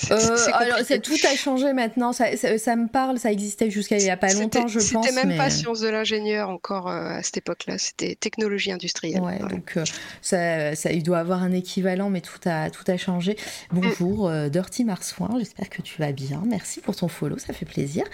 C'est- 0.00 0.12
Euh, 0.12 0.36
alors, 0.54 0.78
c'est- 0.84 0.98
tout 1.00 1.14
a 1.30 1.36
changé 1.36 1.72
maintenant. 1.72 2.12
Ça, 2.12 2.36
ça, 2.36 2.58
ça 2.58 2.74
me 2.74 2.88
parle. 2.88 3.18
Ça 3.18 3.30
existait 3.30 3.70
jusqu'à 3.70 3.96
il 3.98 4.04
y 4.04 4.10
a 4.10 4.16
pas 4.16 4.32
longtemps, 4.32 4.66
je 4.66 4.78
pense. 4.80 5.06
C'était 5.06 5.14
même 5.14 5.28
mais... 5.28 5.36
pas 5.36 5.50
sciences 5.50 5.80
de 5.80 5.88
l'ingénieur 5.88 6.48
encore 6.48 6.88
euh, 6.88 7.10
à 7.18 7.22
cette 7.22 7.36
époque-là. 7.36 7.78
C'était 7.78 8.16
technologie 8.16 8.72
industrielle. 8.72 9.20
Ouais, 9.20 9.38
donc 9.38 9.74
euh, 9.76 9.84
ça, 10.22 10.74
ça, 10.74 10.90
il 10.90 11.02
doit 11.04 11.18
avoir 11.18 11.42
un 11.42 11.52
équivalent, 11.52 12.10
mais 12.10 12.22
tout 12.22 12.40
a, 12.46 12.70
tout 12.70 12.82
a 12.90 12.96
changé. 12.96 13.36
Bonjour, 13.70 14.26
euh, 14.28 14.48
Dirty 14.48 14.84
Marsouin, 14.84 15.28
j'espère 15.38 15.68
que 15.70 15.82
tu 15.82 16.00
vas 16.00 16.10
bien. 16.12 16.42
Merci 16.46 16.80
pour 16.80 16.96
ton 16.96 17.06
follow, 17.08 17.38
ça 17.38 17.52
fait 17.52 17.66
plaisir. 17.66 18.04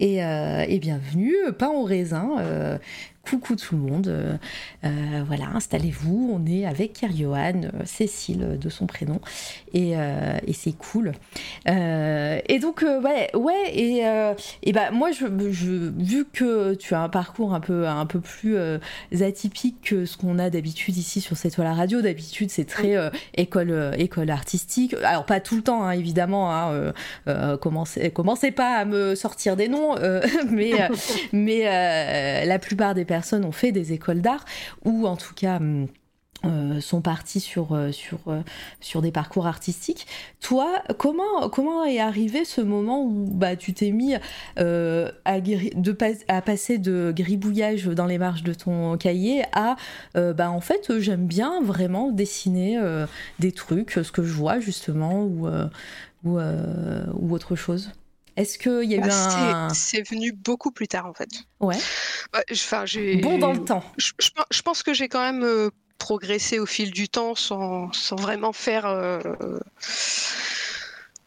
Et, 0.00 0.16
et 0.16 0.78
bienvenue, 0.80 1.34
pain 1.58 1.68
au 1.68 1.84
raisin. 1.84 2.78
coucou 3.28 3.56
tout 3.56 3.74
le 3.76 3.82
monde. 3.82 4.06
euh, 4.84 5.24
voilà, 5.26 5.46
installez-vous. 5.54 6.30
On 6.32 6.46
est 6.46 6.64
avec 6.64 6.92
Kerjohan, 6.94 7.62
euh, 7.64 7.70
Cécile 7.84 8.45
de 8.54 8.68
son 8.68 8.86
prénom. 8.86 9.20
Et, 9.74 9.96
euh, 9.96 10.38
et 10.46 10.52
c'est 10.52 10.72
cool. 10.72 11.12
Euh, 11.68 12.38
et 12.48 12.58
donc, 12.58 12.82
euh, 12.82 13.00
ouais, 13.00 13.30
ouais, 13.34 13.74
et, 13.74 14.02
et 14.62 14.72
bah, 14.72 14.90
moi, 14.90 15.10
je, 15.10 15.26
je, 15.50 15.92
vu 15.98 16.24
que 16.24 16.74
tu 16.74 16.94
as 16.94 17.00
un 17.00 17.08
parcours 17.08 17.54
un 17.54 17.60
peu, 17.60 17.86
un 17.86 18.06
peu 18.06 18.20
plus 18.20 18.56
atypique 19.20 19.82
que 19.82 20.06
ce 20.06 20.16
qu'on 20.16 20.38
a 20.38 20.50
d'habitude 20.50 20.96
ici 20.96 21.20
sur 21.20 21.36
cette 21.36 21.54
toile 21.54 21.66
à 21.66 21.74
radio. 21.74 22.00
D'habitude, 22.00 22.50
c'est 22.50 22.64
très 22.64 22.96
école, 23.34 23.92
école 23.98 24.30
artistique. 24.30 24.94
Alors, 25.02 25.26
pas 25.26 25.40
tout 25.40 25.56
le 25.56 25.62
temps, 25.62 25.84
hein, 25.84 25.92
évidemment. 25.92 26.52
Hein, 26.52 26.92
commencez, 27.60 28.10
commencez 28.10 28.50
pas 28.50 28.76
à 28.76 28.84
me 28.84 29.14
sortir 29.14 29.56
des 29.56 29.68
noms, 29.68 29.94
mais, 30.50 30.72
mais 31.32 32.44
la 32.46 32.58
plupart 32.58 32.94
des 32.94 33.04
personnes 33.04 33.44
ont 33.44 33.52
fait 33.52 33.72
des 33.72 33.92
écoles 33.92 34.20
d'art, 34.20 34.44
ou 34.84 35.06
en 35.06 35.16
tout 35.16 35.34
cas. 35.34 35.56
hum, 35.56 35.88
euh, 36.44 36.80
sont 36.80 37.00
partis 37.00 37.40
sur, 37.40 37.72
euh, 37.74 37.92
sur, 37.92 38.18
euh, 38.28 38.40
sur 38.80 39.00
des 39.02 39.10
parcours 39.10 39.46
artistiques. 39.46 40.06
Toi, 40.40 40.82
comment, 40.98 41.48
comment 41.50 41.84
est 41.84 41.98
arrivé 41.98 42.44
ce 42.44 42.60
moment 42.60 43.02
où 43.02 43.24
bah, 43.30 43.56
tu 43.56 43.72
t'es 43.72 43.90
mis 43.90 44.14
euh, 44.58 45.10
à, 45.24 45.40
gri- 45.40 45.74
de 45.74 45.92
pas- 45.92 46.10
à 46.28 46.42
passer 46.42 46.78
de 46.78 47.12
gribouillage 47.16 47.86
dans 47.86 48.06
les 48.06 48.18
marges 48.18 48.42
de 48.42 48.52
ton 48.54 48.96
cahier 48.98 49.44
à 49.52 49.76
euh, 50.16 50.34
bah, 50.34 50.50
en 50.50 50.60
fait 50.60 50.98
j'aime 50.98 51.26
bien 51.26 51.60
vraiment 51.62 52.10
dessiner 52.10 52.78
des 53.38 53.52
trucs, 53.52 53.92
ce 53.92 54.12
que 54.12 54.22
je 54.22 54.32
vois 54.32 54.60
justement 54.60 55.22
ou, 55.24 55.48
ou, 56.24 56.38
ou 56.38 57.32
autre 57.34 57.56
chose 57.56 57.90
Est-ce 58.36 58.58
qu'il 58.58 58.90
y 58.90 58.94
a 58.94 58.98
eu 58.98 59.00
Bah, 59.00 59.66
un. 59.66 59.68
c'est- 59.74 60.08
venu 60.10 60.32
beaucoup 60.32 60.70
plus 60.70 60.86
tard 60.88 61.06
en 61.06 61.14
fait. 61.14 61.28
Ouais, 61.60 61.76
je- 62.50 62.54
Enfin, 62.54 62.84
j'ai 62.84 63.16
bon 63.16 63.38
dans 63.38 63.52
le 63.52 63.64
temps. 63.64 63.82
Je, 63.96 64.12
je 64.20 64.30
pen- 64.30 64.44
je 64.50 64.60
pense 64.62 64.82
que 64.82 64.92
j'ai 64.92 65.08
quand 65.08 65.20
même 65.20 65.42
progressé 65.98 66.58
au 66.58 66.66
fil 66.66 66.90
du 66.90 67.08
temps 67.08 67.34
sans, 67.34 67.92
sans 67.92 68.16
vraiment 68.16 68.52
faire 68.52 68.86
euh, 68.86 69.20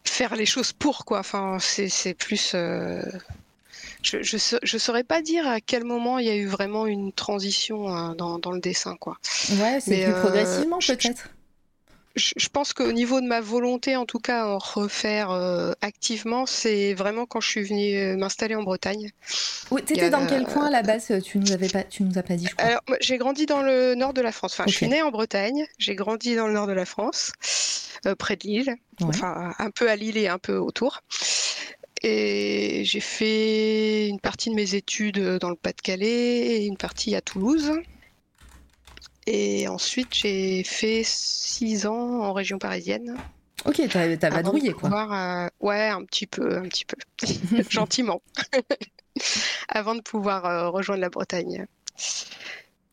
faire 0.04 0.36
les 0.36 0.46
choses 0.46 0.74
pour 0.74 1.06
quoi. 1.06 1.20
Enfin, 1.20 1.58
c'est 1.60 2.14
plus. 2.14 2.52
euh, 2.56 3.02
je, 4.02 4.22
je, 4.24 4.38
je 4.62 4.78
saurais 4.78 5.04
pas 5.04 5.22
dire 5.22 5.46
à 5.48 5.60
quel 5.60 5.84
moment 5.84 6.20
il 6.20 6.26
y 6.28 6.30
a 6.30 6.36
eu 6.36 6.48
vraiment 6.48 6.86
une 6.86 7.12
transition 7.12 7.94
hein, 7.94 8.16
dans, 8.16 8.40
dans 8.40 8.52
le 8.52 8.60
dessin 8.60 8.96
quoi. 8.96 9.18
Ouais, 9.52 9.80
c'est 9.82 10.04
plus 10.04 10.14
euh, 10.14 10.22
progressivement 10.22 10.80
peut-être. 10.80 11.30
Je, 12.16 12.50
pense 12.50 12.74
qu'au 12.74 12.92
niveau 12.92 13.22
de 13.22 13.28
ma 13.28 13.40
volonté, 13.40 13.96
en 13.96 14.06
tout 14.06 14.20
cas, 14.20 14.48
en 14.48 14.58
refaire 14.58 15.32
euh, 15.32 15.74
activement, 15.82 16.46
c'est 16.46 16.94
vraiment 16.94 17.26
quand 17.26 17.40
je 17.40 17.50
suis 17.50 17.64
venue 17.64 17.96
euh, 17.96 18.18
m'installer 18.18 18.56
en 18.56 18.64
Bretagne. 18.64 19.12
Oui, 19.72 19.84
T'étais 19.84 20.10
dans 20.10 20.26
quel 20.26 20.46
coin 20.46 20.68
à 20.68 20.72
la 20.72 20.82
base 20.82 21.14
Tu 21.24 21.38
nous 21.38 21.52
avais 21.52 21.70
pas, 21.70 21.84
tu 21.84 22.04
nous 22.04 22.18
as 22.18 22.24
pas 22.24 22.36
dit, 22.36 22.48
je 22.48 22.56
crois. 22.56 22.68
Alors, 22.68 22.82
j'ai 23.00 23.18
grandi 23.18 23.46
dans 23.46 23.62
le 23.62 23.96
nord 23.96 24.14
de 24.14 24.22
la 24.22 24.32
France. 24.32 24.54
Enfin, 24.54 24.66
je 24.68 24.76
suis 24.76 24.88
née 24.88 25.02
en 25.02 25.12
Bretagne. 25.12 25.66
J'ai 25.78 25.96
grandi 25.96 26.36
dans 26.36 26.48
le 26.48 26.54
nord 26.54 26.68
de 26.68 26.74
la 26.74 26.86
France, 26.86 27.32
euh, 28.06 28.16
près 28.16 28.36
de 28.36 28.48
Lille. 28.48 28.76
Ouais. 29.02 29.08
Enfin, 29.08 29.54
un 29.58 29.72
peu 29.72 29.90
à 29.90 29.96
Lille 29.96 30.18
et 30.18 30.28
un 30.28 30.40
peu 30.40 30.58
autour. 30.58 31.02
Et 32.02 32.84
j'ai 32.86 33.02
fait 33.02 34.08
une 34.08 34.20
partie 34.20 34.50
de 34.50 34.56
mes 34.56 34.76
études 34.76 35.20
dans 35.40 35.50
le 35.50 35.56
Pas-de-Calais 35.56 36.08
et 36.08 36.66
une 36.66 36.78
partie 36.78 37.16
à 37.16 37.22
Toulouse. 37.22 37.72
Et 39.32 39.68
ensuite, 39.68 40.08
j'ai 40.12 40.64
fait 40.64 41.04
six 41.06 41.86
ans 41.86 42.22
en 42.22 42.34
région 42.34 42.58
parisienne. 42.58 43.16
Ok, 43.66 43.80
t'as 43.92 44.30
vadrouillé 44.32 44.72
quoi. 44.72 44.90
pouvoir, 44.90 45.14
euh, 45.14 45.48
ouais, 45.60 45.90
un 45.90 46.04
petit 46.06 46.26
peu, 46.26 46.58
un 46.58 46.64
petit 46.64 46.86
peu, 46.86 46.96
gentiment, 47.70 48.24
avant 49.70 49.94
de 49.94 50.02
pouvoir 50.02 50.46
euh, 50.46 50.70
rejoindre 50.70 51.02
la 51.02 51.10
Bretagne, 51.10 51.68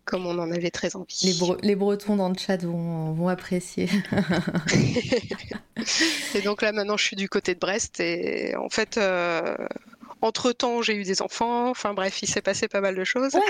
comme 0.04 0.26
on 0.26 0.38
en 0.38 0.50
avait 0.50 0.70
très 0.72 0.94
envie. 0.94 1.20
Les, 1.22 1.32
Bre- 1.34 1.58
les 1.62 1.74
Bretons 1.74 2.16
dans 2.16 2.28
le 2.28 2.36
chat 2.36 2.62
vont, 2.64 3.12
vont 3.12 3.28
apprécier. 3.28 3.88
Et 6.34 6.42
donc 6.42 6.60
là, 6.62 6.72
maintenant, 6.72 6.96
je 6.98 7.04
suis 7.04 7.16
du 7.16 7.28
côté 7.30 7.54
de 7.54 7.60
Brest 7.60 8.00
et 8.00 8.54
en 8.56 8.68
fait, 8.68 8.98
euh, 8.98 9.56
entre-temps, 10.26 10.82
j'ai 10.82 10.94
eu 10.96 11.04
des 11.04 11.22
enfants. 11.22 11.70
Enfin 11.70 11.94
bref, 11.94 12.20
il 12.22 12.28
s'est 12.28 12.42
passé 12.42 12.68
pas 12.68 12.80
mal 12.80 12.94
de 12.94 13.04
choses. 13.04 13.34
Ouais. 13.34 13.40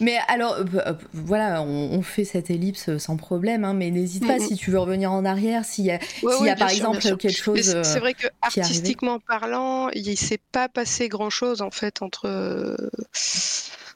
Mais 0.00 0.18
alors, 0.28 0.54
euh, 0.54 0.64
euh, 0.86 0.92
voilà, 1.14 1.62
on, 1.62 1.92
on 1.92 2.02
fait 2.02 2.24
cette 2.24 2.50
ellipse 2.50 2.96
sans 2.98 3.16
problème, 3.16 3.64
hein, 3.64 3.72
mais 3.74 3.90
n'hésite 3.90 4.26
pas 4.26 4.38
si 4.38 4.56
tu 4.56 4.70
veux 4.70 4.78
revenir 4.78 5.12
en 5.12 5.24
arrière, 5.24 5.64
s'il 5.64 5.86
y 5.86 5.90
a, 5.90 5.98
Ouais, 6.22 6.50
y 6.50 6.56
par 6.56 6.68
sûr, 6.70 6.78
exemple 6.78 7.00
quelque 7.18 7.30
chose. 7.30 7.56
c'est- 7.62 7.84
c'est 7.84 7.96
euh, 7.96 8.00
vrai 8.00 8.14
que 8.14 8.26
artistiquement 8.42 9.18
parlant, 9.20 9.88
il 9.90 10.16
s'est 10.16 10.40
pas 10.52 10.68
passé 10.68 11.08
grand-chose 11.08 11.62
en 11.62 11.70
fait 11.70 12.02
entre 12.02 12.76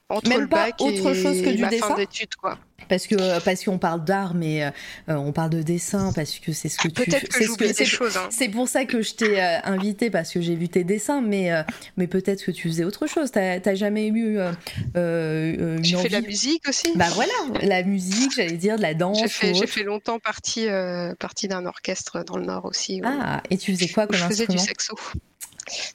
entre 0.09 0.27
Même 0.29 0.41
le 0.41 0.47
pas 0.47 0.65
bac 0.65 0.75
autre 0.81 1.11
et 1.11 1.23
chose 1.23 1.41
que 1.41 1.49
du 1.51 1.61
ma 1.61 1.69
dessin 1.69 1.87
fin 1.87 1.95
d'études, 1.95 2.35
quoi. 2.35 2.57
Parce 2.91 3.07
que 3.07 3.39
parce 3.45 3.63
qu'on 3.63 3.77
parle 3.77 4.03
d'art, 4.03 4.33
mais 4.33 4.65
euh, 4.65 4.71
on 5.07 5.31
parle 5.31 5.51
de 5.51 5.61
dessin 5.61 6.11
parce 6.13 6.39
que 6.39 6.51
c'est 6.51 6.67
ce 6.67 6.77
que 6.77 6.89
tu. 6.89 7.05
Peut-être 7.05 7.29
que 7.29 7.41
j'oublie 7.45 7.71
des 7.71 7.85
choses. 7.85 8.17
hein. 8.17 8.27
C'est 8.31 8.49
pour 8.49 8.67
ça 8.67 8.83
que 8.83 9.01
je 9.01 9.13
t'ai 9.13 9.41
euh, 9.41 9.59
invité 9.63 10.09
parce 10.09 10.29
que 10.33 10.41
j'ai 10.41 10.55
vu 10.55 10.67
tes 10.67 10.83
dessins, 10.83 11.21
mais 11.21 11.53
euh, 11.53 11.63
mais 11.95 12.07
peut-être 12.07 12.43
que 12.43 12.51
tu 12.51 12.67
faisais 12.67 12.83
autre 12.83 13.07
chose. 13.07 13.31
T'as 13.31 13.75
jamais 13.75 14.07
eu 14.07 14.37
euh, 14.39 14.51
euh, 14.97 15.77
J'ai 15.81 15.95
fait 15.95 16.09
de 16.09 16.13
la 16.13 16.19
musique 16.21 16.67
aussi. 16.67 16.91
Bah 16.95 17.07
voilà, 17.13 17.31
la 17.61 17.81
musique, 17.83 18.33
j'allais 18.35 18.57
dire 18.57 18.75
de 18.75 18.81
la 18.81 18.93
danse. 18.93 19.19
J'ai 19.21 19.29
fait, 19.29 19.53
j'ai 19.53 19.61
autre. 19.61 19.69
fait 19.71 19.83
longtemps 19.83 20.19
partie, 20.19 20.67
euh, 20.67 21.15
partie 21.15 21.47
d'un 21.47 21.65
orchestre 21.65 22.25
dans 22.25 22.35
le 22.35 22.43
Nord 22.45 22.65
aussi. 22.65 22.99
où- 23.01 23.07
Ah, 23.07 23.41
et 23.49 23.57
tu 23.57 23.73
faisais 23.73 23.87
quoi 23.87 24.05
comme 24.05 24.17
je 24.17 24.25
faisais 24.25 24.47
du 24.47 24.57
instrument? 24.57 24.65
saxo. 24.65 24.95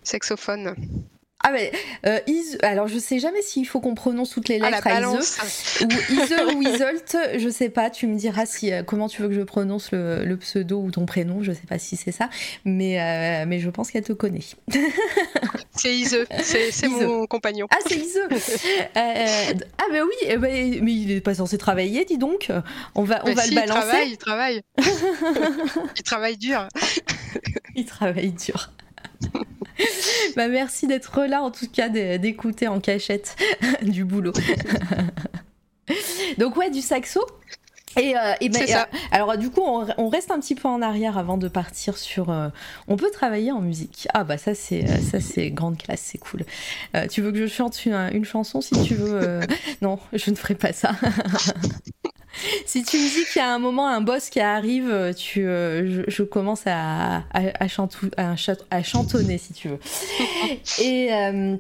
Saxophone. 0.03 0.75
Ah 1.45 1.53
mais 1.53 1.71
euh, 2.07 2.19
Is- 2.27 2.57
alors 2.63 2.89
je 2.89 2.99
sais 2.99 3.19
jamais 3.19 3.43
s'il 3.43 3.67
faut 3.69 3.79
qu'on 3.81 3.95
prononce 3.95 4.31
toutes 4.31 4.49
les 4.49 4.59
Ah, 4.61 4.71
lettres 4.71 4.87
à 4.87 4.95
balance. 4.95 5.39
Ise 5.81 5.85
ou 5.85 6.15
Ise 6.15 6.35
ou 6.57 6.63
Isolt, 6.63 7.17
je 7.39 7.49
sais 7.51 7.69
pas, 7.69 7.91
tu 7.91 8.07
me 8.07 8.17
diras 8.17 8.47
si 8.47 8.73
euh, 8.73 8.83
comment 8.83 9.07
tu 9.09 9.23
veux 9.23 9.29
que 9.29 9.35
je 9.35 9.43
prononce 9.43 9.93
le, 9.93 10.25
le 10.25 10.37
pseudo 10.39 10.81
ou 10.81 10.91
ton 10.91 11.05
prénom, 11.07 11.43
je 11.43 11.53
sais 11.53 11.67
pas 11.69 11.79
si 11.79 11.97
c'est 11.97 12.11
ça, 12.11 12.31
mais 12.65 13.01
euh, 13.01 13.45
mais 13.47 13.61
je 13.61 13.69
pense 13.71 13.91
qu'elle 13.91 14.03
te 14.03 14.13
connaît. 14.15 14.41
C'est 15.79 15.95
Ise, 15.95 16.25
c'est 16.41 16.89
mon 16.89 17.27
compagnon. 17.27 17.67
Ah 17.71 17.77
c'est 17.87 17.97
Ise. 17.99 18.19
Euh, 18.97 19.53
ah 19.79 19.85
mais 19.93 20.01
oui, 20.01 20.15
eh 20.23 20.39
ben, 20.39 20.79
mais 20.83 20.93
il 20.95 21.11
est 21.13 21.21
pas 21.21 21.35
censé 21.35 21.59
travailler, 21.59 22.07
dis 22.07 22.17
donc. 22.17 22.51
On 22.95 23.03
va 23.05 23.21
on 23.25 23.29
Mais 23.29 23.35
va 23.35 23.43
si, 23.43 23.55
le 23.55 23.61
il 23.61 23.67
balancer. 23.67 23.81
travaille, 23.81 24.11
il 24.11 24.17
travaille. 24.17 24.63
il 25.97 26.03
travaille 26.03 26.37
dur. 26.39 26.67
Il 27.75 27.85
travaille 27.85 28.33
dur. 28.33 28.73
bah 30.37 30.49
merci 30.49 30.87
d'être 30.87 31.25
là 31.25 31.43
en 31.43 31.51
tout 31.51 31.69
cas, 31.69 31.89
d'écouter 31.89 32.69
en 32.69 32.81
cachette 32.81 33.37
du 33.83 34.05
boulot. 34.05 34.33
Donc 36.39 36.57
ouais, 36.57 36.71
du 36.71 36.81
saxo. 36.81 37.25
Et, 37.99 38.15
euh, 38.15 38.35
et 38.43 38.51
ben, 38.51 38.67
ça. 38.67 38.83
euh, 38.83 38.97
alors 39.11 39.39
du 39.39 39.49
coup, 39.49 39.63
on, 39.65 39.87
on 39.97 40.09
reste 40.11 40.31
un 40.31 40.39
petit 40.39 40.55
peu 40.55 40.69
en 40.69 40.83
arrière 40.83 41.17
avant 41.17 41.39
de 41.39 41.49
partir 41.49 41.97
sur. 41.97 42.29
euh, 42.29 42.49
on 42.89 42.97
peut 42.97 43.11
travailler 43.11 43.53
en 43.53 43.63
musique. 43.63 44.07
Ah 44.13 44.23
bah 44.23 44.37
ça 44.37 44.55
c'est 44.55 44.85
euh, 44.85 44.99
ça 44.99 45.19
c'est 45.21 45.51
grande 45.51 45.79
classe, 45.79 46.03
c'est 46.03 46.19
cool. 46.19 46.45
Tu 47.11 47.23
veux 47.23 47.33
que 47.33 47.39
je 47.39 47.47
chante 47.47 47.87
une, 47.87 47.95
une 48.13 48.27
chanson 48.27 48.61
si 48.61 48.75
tu 48.83 48.95
veux 48.97 49.41
Non, 49.81 49.99
je 50.13 50.31
ne 50.31 50.37
ferai 50.37 50.57
pas 50.57 50.75
ça. 50.75 50.95
si 52.67 52.83
tu 52.85 52.97
me 52.97 53.09
dis 53.09 53.25
qu'il 53.33 53.41
y 53.41 53.45
a 53.45 53.53
un 53.53 53.59
moment 53.59 53.89
un 53.89 54.01
boss 54.01 54.31
qui 54.31 54.41
arrive, 54.41 54.91
euh, 54.91 55.13
tu, 55.13 55.47
euh, 55.47 56.05
je, 56.07 56.11
je 56.11 56.23
commence 56.23 56.63
à, 56.67 57.19
à, 57.33 57.43
à, 57.61 57.67
chantou- 57.67 58.11
à 58.17 58.37
chat- 58.37 58.65
à 58.71 58.83
chantonner 58.83 59.39
si 59.39 59.53
tu 59.53 59.69
veux. 59.69 59.79
Et, 60.83 61.13
euh, 61.13 61.57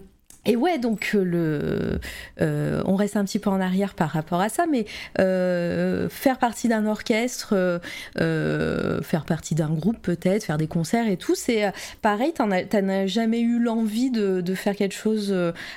et 0.48 0.54
ouais, 0.54 0.78
donc 0.78 1.10
le, 1.12 1.98
on 2.38 2.94
reste 2.94 3.16
un 3.16 3.24
petit 3.24 3.40
peu 3.40 3.50
en 3.50 3.60
arrière 3.60 3.94
par 3.94 4.10
rapport 4.10 4.40
à 4.40 4.48
ça, 4.48 4.66
mais 4.70 4.86
faire 5.16 6.38
partie 6.38 6.68
d'un 6.68 6.86
orchestre, 6.86 7.80
faire 8.14 9.24
partie 9.26 9.56
d'un 9.56 9.70
groupe 9.70 10.00
peut-être, 10.00 10.44
faire 10.44 10.56
des 10.56 10.68
concerts 10.68 11.08
et 11.08 11.16
tout, 11.16 11.34
c'est 11.34 11.72
pareil, 12.00 12.32
t'en 12.32 12.52
as, 12.52 13.06
jamais 13.08 13.40
eu 13.40 13.58
l'envie 13.58 14.12
de, 14.12 14.40
de, 14.40 14.54
faire 14.54 14.76
quelque 14.76 14.94
chose 14.94 15.34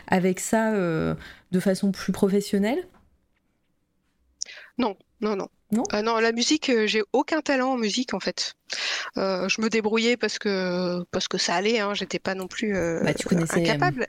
avec 0.08 0.40
ça 0.40 0.72
de 0.72 1.60
façon 1.60 1.92
plus 1.92 2.12
professionnelle? 2.12 2.84
Non, 4.80 4.96
non, 5.22 5.36
non. 5.36 5.50
Non, 5.72 5.84
euh, 5.94 6.02
non, 6.02 6.18
la 6.18 6.32
musique, 6.32 6.70
euh, 6.70 6.88
j'ai 6.88 7.04
aucun 7.14 7.42
talent 7.42 7.74
en 7.74 7.78
musique 7.78 8.16
en 8.16 8.20
fait. 8.20 8.56
Euh, 9.18 9.48
je 9.50 9.62
me 9.62 9.70
débrouillais 9.70 10.18
parce 10.18 10.40
que 10.40 11.04
parce 11.12 11.28
que 11.28 11.38
ça 11.38 11.54
allait, 11.54 11.80
hein, 11.80 11.94
j'étais 11.94 12.18
pas 12.18 12.34
non 12.34 12.48
plus 12.48 12.74
bah, 13.04 13.14
tu 13.14 13.28
incapable. 13.36 14.08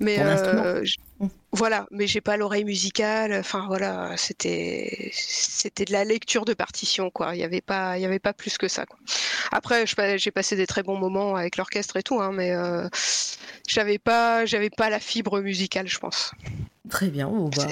Mais 0.00 0.18
mmh. 0.18 1.28
voilà, 1.52 1.86
mais 1.90 2.06
j'ai 2.06 2.20
pas 2.20 2.36
l'oreille 2.36 2.66
musicale. 2.66 3.32
Enfin 3.32 3.64
voilà, 3.68 4.18
c'était 4.18 5.10
c'était 5.14 5.86
de 5.86 5.92
la 5.92 6.04
lecture 6.04 6.44
de 6.44 6.52
partition 6.52 7.08
quoi. 7.08 7.34
Il 7.34 7.40
y 7.40 7.44
avait 7.44 7.62
pas 7.62 7.96
il 7.96 8.02
y 8.02 8.06
avait 8.06 8.18
pas 8.18 8.34
plus 8.34 8.58
que 8.58 8.68
ça. 8.68 8.84
Quoi. 8.84 8.98
Après, 9.50 9.86
j'ai 10.18 10.30
passé 10.30 10.56
des 10.56 10.66
très 10.66 10.82
bons 10.82 10.98
moments 10.98 11.36
avec 11.36 11.56
l'orchestre 11.56 11.96
et 11.96 12.02
tout, 12.02 12.20
hein, 12.20 12.32
mais 12.34 12.52
j'avais 13.66 13.98
pas 13.98 14.44
j'avais 14.44 14.70
pas 14.70 14.90
la 14.90 15.00
fibre 15.00 15.40
musicale, 15.40 15.88
je 15.88 15.98
pense. 15.98 16.32
Très 16.88 17.08
bien. 17.08 17.30
Bah, 17.30 17.66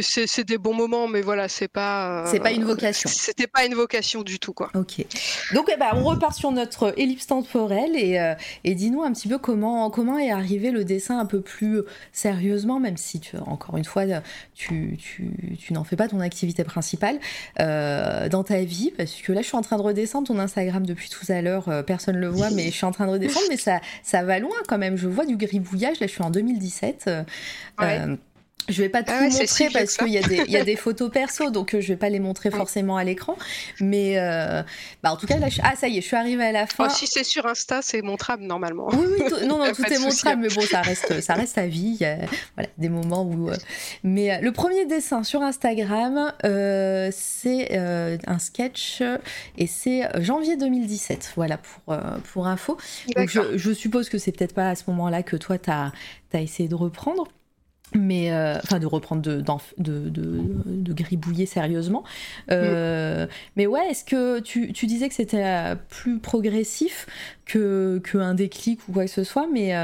c'est 0.00 0.44
des 0.44 0.58
bons 0.58 0.74
moments, 0.74 1.08
mais 1.08 1.22
voilà, 1.22 1.48
c'est 1.48 1.68
pas. 1.68 2.24
Euh, 2.24 2.28
c'est 2.30 2.40
pas 2.40 2.52
une 2.52 2.64
vocation. 2.64 3.10
C'était 3.12 3.46
pas 3.46 3.64
une 3.64 3.74
vocation 3.74 4.22
du 4.22 4.38
tout, 4.38 4.52
quoi. 4.52 4.70
Ok. 4.74 5.04
Donc, 5.52 5.70
eh 5.72 5.76
ben, 5.76 5.90
on 5.94 6.04
repart 6.04 6.34
sur 6.34 6.52
notre 6.52 6.94
ellipse 6.96 7.26
temporelle 7.26 7.96
et, 7.96 8.20
euh, 8.20 8.34
et 8.64 8.74
dis-nous 8.74 9.02
un 9.02 9.12
petit 9.12 9.28
peu 9.28 9.38
comment, 9.38 9.90
comment 9.90 10.18
est 10.18 10.30
arrivé 10.30 10.70
le 10.70 10.84
dessin 10.84 11.18
un 11.18 11.26
peu 11.26 11.40
plus 11.40 11.82
sérieusement, 12.12 12.78
même 12.78 12.96
si, 12.96 13.20
tu, 13.20 13.36
encore 13.38 13.76
une 13.76 13.84
fois, 13.84 14.04
tu, 14.54 14.96
tu, 14.98 15.56
tu 15.58 15.72
n'en 15.72 15.84
fais 15.84 15.96
pas 15.96 16.08
ton 16.08 16.20
activité 16.20 16.64
principale 16.64 17.18
euh, 17.60 18.28
dans 18.28 18.44
ta 18.44 18.62
vie, 18.62 18.92
parce 18.96 19.14
que 19.14 19.32
là, 19.32 19.42
je 19.42 19.46
suis 19.46 19.56
en 19.56 19.62
train 19.62 19.76
de 19.76 19.82
redescendre 19.82 20.28
ton 20.28 20.38
Instagram 20.38 20.86
depuis 20.86 21.08
tout 21.08 21.30
à 21.30 21.42
l'heure. 21.42 21.84
personne 21.86 22.16
le 22.16 22.28
voit, 22.28 22.50
mais 22.50 22.66
je 22.66 22.76
suis 22.76 22.86
en 22.86 22.92
train 22.92 23.06
de 23.06 23.12
redescendre, 23.12 23.46
mais 23.50 23.56
ça, 23.56 23.80
ça 24.02 24.22
va 24.22 24.38
loin 24.38 24.56
quand 24.68 24.78
même. 24.78 24.96
Je 24.96 25.08
vois 25.08 25.26
du 25.26 25.36
gribouillage. 25.36 25.98
Là, 26.00 26.06
je 26.06 26.12
suis 26.12 26.22
en 26.22 26.30
2017. 26.30 27.10
Euh, 27.80 28.16
je 28.68 28.82
vais 28.82 28.88
pas 28.88 29.02
tout 29.02 29.12
ah 29.14 29.22
montrer 29.22 29.68
parce 29.72 29.96
qu'il 29.96 30.08
y, 30.08 30.50
y, 30.50 30.56
a 30.56 30.64
des 30.64 30.76
photos 30.76 31.10
perso, 31.10 31.50
donc 31.50 31.74
euh, 31.74 31.80
je 31.80 31.88
vais 31.88 31.96
pas 31.96 32.08
les 32.08 32.20
montrer 32.20 32.50
forcément 32.50 32.96
à 32.96 33.04
l'écran. 33.04 33.36
Mais 33.80 34.18
euh, 34.18 34.62
bah 35.02 35.12
en 35.12 35.16
tout 35.16 35.26
cas, 35.26 35.38
là, 35.38 35.48
ah 35.62 35.74
ça 35.76 35.88
y 35.88 35.98
est, 35.98 36.00
je 36.00 36.06
suis 36.06 36.16
arrivée 36.16 36.44
à 36.44 36.52
la 36.52 36.66
fin. 36.66 36.86
Oh, 36.86 36.92
si 36.92 37.06
c'est 37.06 37.24
sur 37.24 37.46
Insta, 37.46 37.82
c'est 37.82 38.02
montrable 38.02 38.44
normalement. 38.44 38.88
Oui, 38.92 39.06
oui, 39.18 39.46
non, 39.46 39.58
non, 39.64 39.72
tout 39.72 39.84
est 39.84 39.98
montrable, 39.98 40.42
mais 40.42 40.48
bon, 40.48 40.60
ça 40.60 40.80
reste, 40.80 41.20
ça 41.22 41.34
reste 41.34 41.58
à 41.58 41.66
vie. 41.66 41.96
Il 41.98 42.02
y 42.02 42.04
a 42.04 42.18
voilà, 42.54 42.68
des 42.78 42.88
moments 42.88 43.24
où. 43.24 43.50
Mais 44.04 44.40
le 44.40 44.52
premier 44.52 44.86
dessin 44.86 45.24
sur 45.24 45.42
Instagram, 45.42 46.32
c'est 47.12 47.76
un 47.76 48.38
sketch 48.38 49.02
et 49.58 49.66
c'est 49.66 50.08
janvier 50.22 50.56
2017. 50.56 51.32
Voilà 51.36 51.58
pour 51.58 51.96
pour 52.32 52.46
info. 52.46 52.76
Donc 53.16 53.28
je, 53.28 53.56
je 53.56 53.72
suppose 53.72 54.08
que 54.08 54.18
c'est 54.18 54.32
peut-être 54.32 54.54
pas 54.54 54.68
à 54.68 54.74
ce 54.74 54.84
moment-là 54.88 55.22
que 55.22 55.36
toi, 55.36 55.58
tu 55.58 55.70
as, 55.70 55.92
as 56.32 56.40
essayé 56.40 56.68
de 56.68 56.74
reprendre 56.74 57.28
mais 57.94 58.32
euh, 58.32 58.56
enfin 58.62 58.78
de 58.78 58.86
reprendre 58.86 59.22
de, 59.22 59.40
de, 59.40 60.08
de, 60.08 60.92
gribouiller 60.92 61.46
sérieusement. 61.46 62.04
Euh, 62.50 63.26
mais 63.56 63.66
ouais, 63.66 63.90
est-ce 63.90 64.04
que 64.04 64.40
tu, 64.40 64.72
tu, 64.72 64.86
disais 64.86 65.08
que 65.08 65.14
c'était 65.14 65.44
euh, 65.44 65.74
plus 65.88 66.18
progressif 66.18 67.06
que 67.44 68.00
qu'un 68.04 68.34
déclic 68.34 68.80
ou 68.88 68.92
quoi 68.92 69.04
que 69.04 69.10
ce 69.10 69.24
soit, 69.24 69.46
mais 69.52 69.74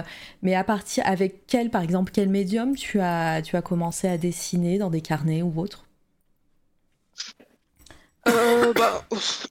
mais 0.42 0.55
à 0.55 0.64
partir 0.64 1.05
avec 1.07 1.47
quel 1.47 1.71
par 1.71 1.83
exemple 1.83 2.12
quel 2.14 2.29
médium 2.29 2.77
tu 2.77 3.01
as 3.01 3.42
tu 3.42 3.57
as 3.57 3.62
commencé 3.62 4.09
à 4.09 4.16
dessiner 4.16 4.79
dans 4.79 4.90
des 4.90 5.01
carnets 5.01 5.42
ou 5.42 5.53
autre 5.59 5.88
euh, 8.29 8.73
bah, 8.73 9.05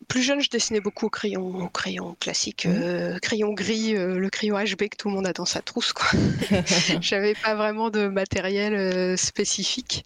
plus 0.07 0.21
jeune, 0.21 0.41
je 0.41 0.49
dessinais 0.49 0.79
beaucoup 0.79 1.07
au 1.07 1.09
crayon, 1.09 1.63
au 1.63 1.69
crayon 1.69 2.15
classique, 2.19 2.65
mmh. 2.65 2.71
euh, 2.71 3.19
crayon 3.19 3.53
gris, 3.53 3.95
euh, 3.95 4.17
le 4.17 4.29
crayon 4.29 4.57
HB 4.57 4.89
que 4.89 4.97
tout 4.97 5.09
le 5.09 5.15
monde 5.15 5.27
a 5.27 5.33
dans 5.33 5.45
sa 5.45 5.61
trousse. 5.61 5.93
J'avais 7.01 7.33
pas 7.35 7.55
vraiment 7.55 7.89
de 7.89 8.07
matériel 8.07 9.17
spécifique, 9.17 10.05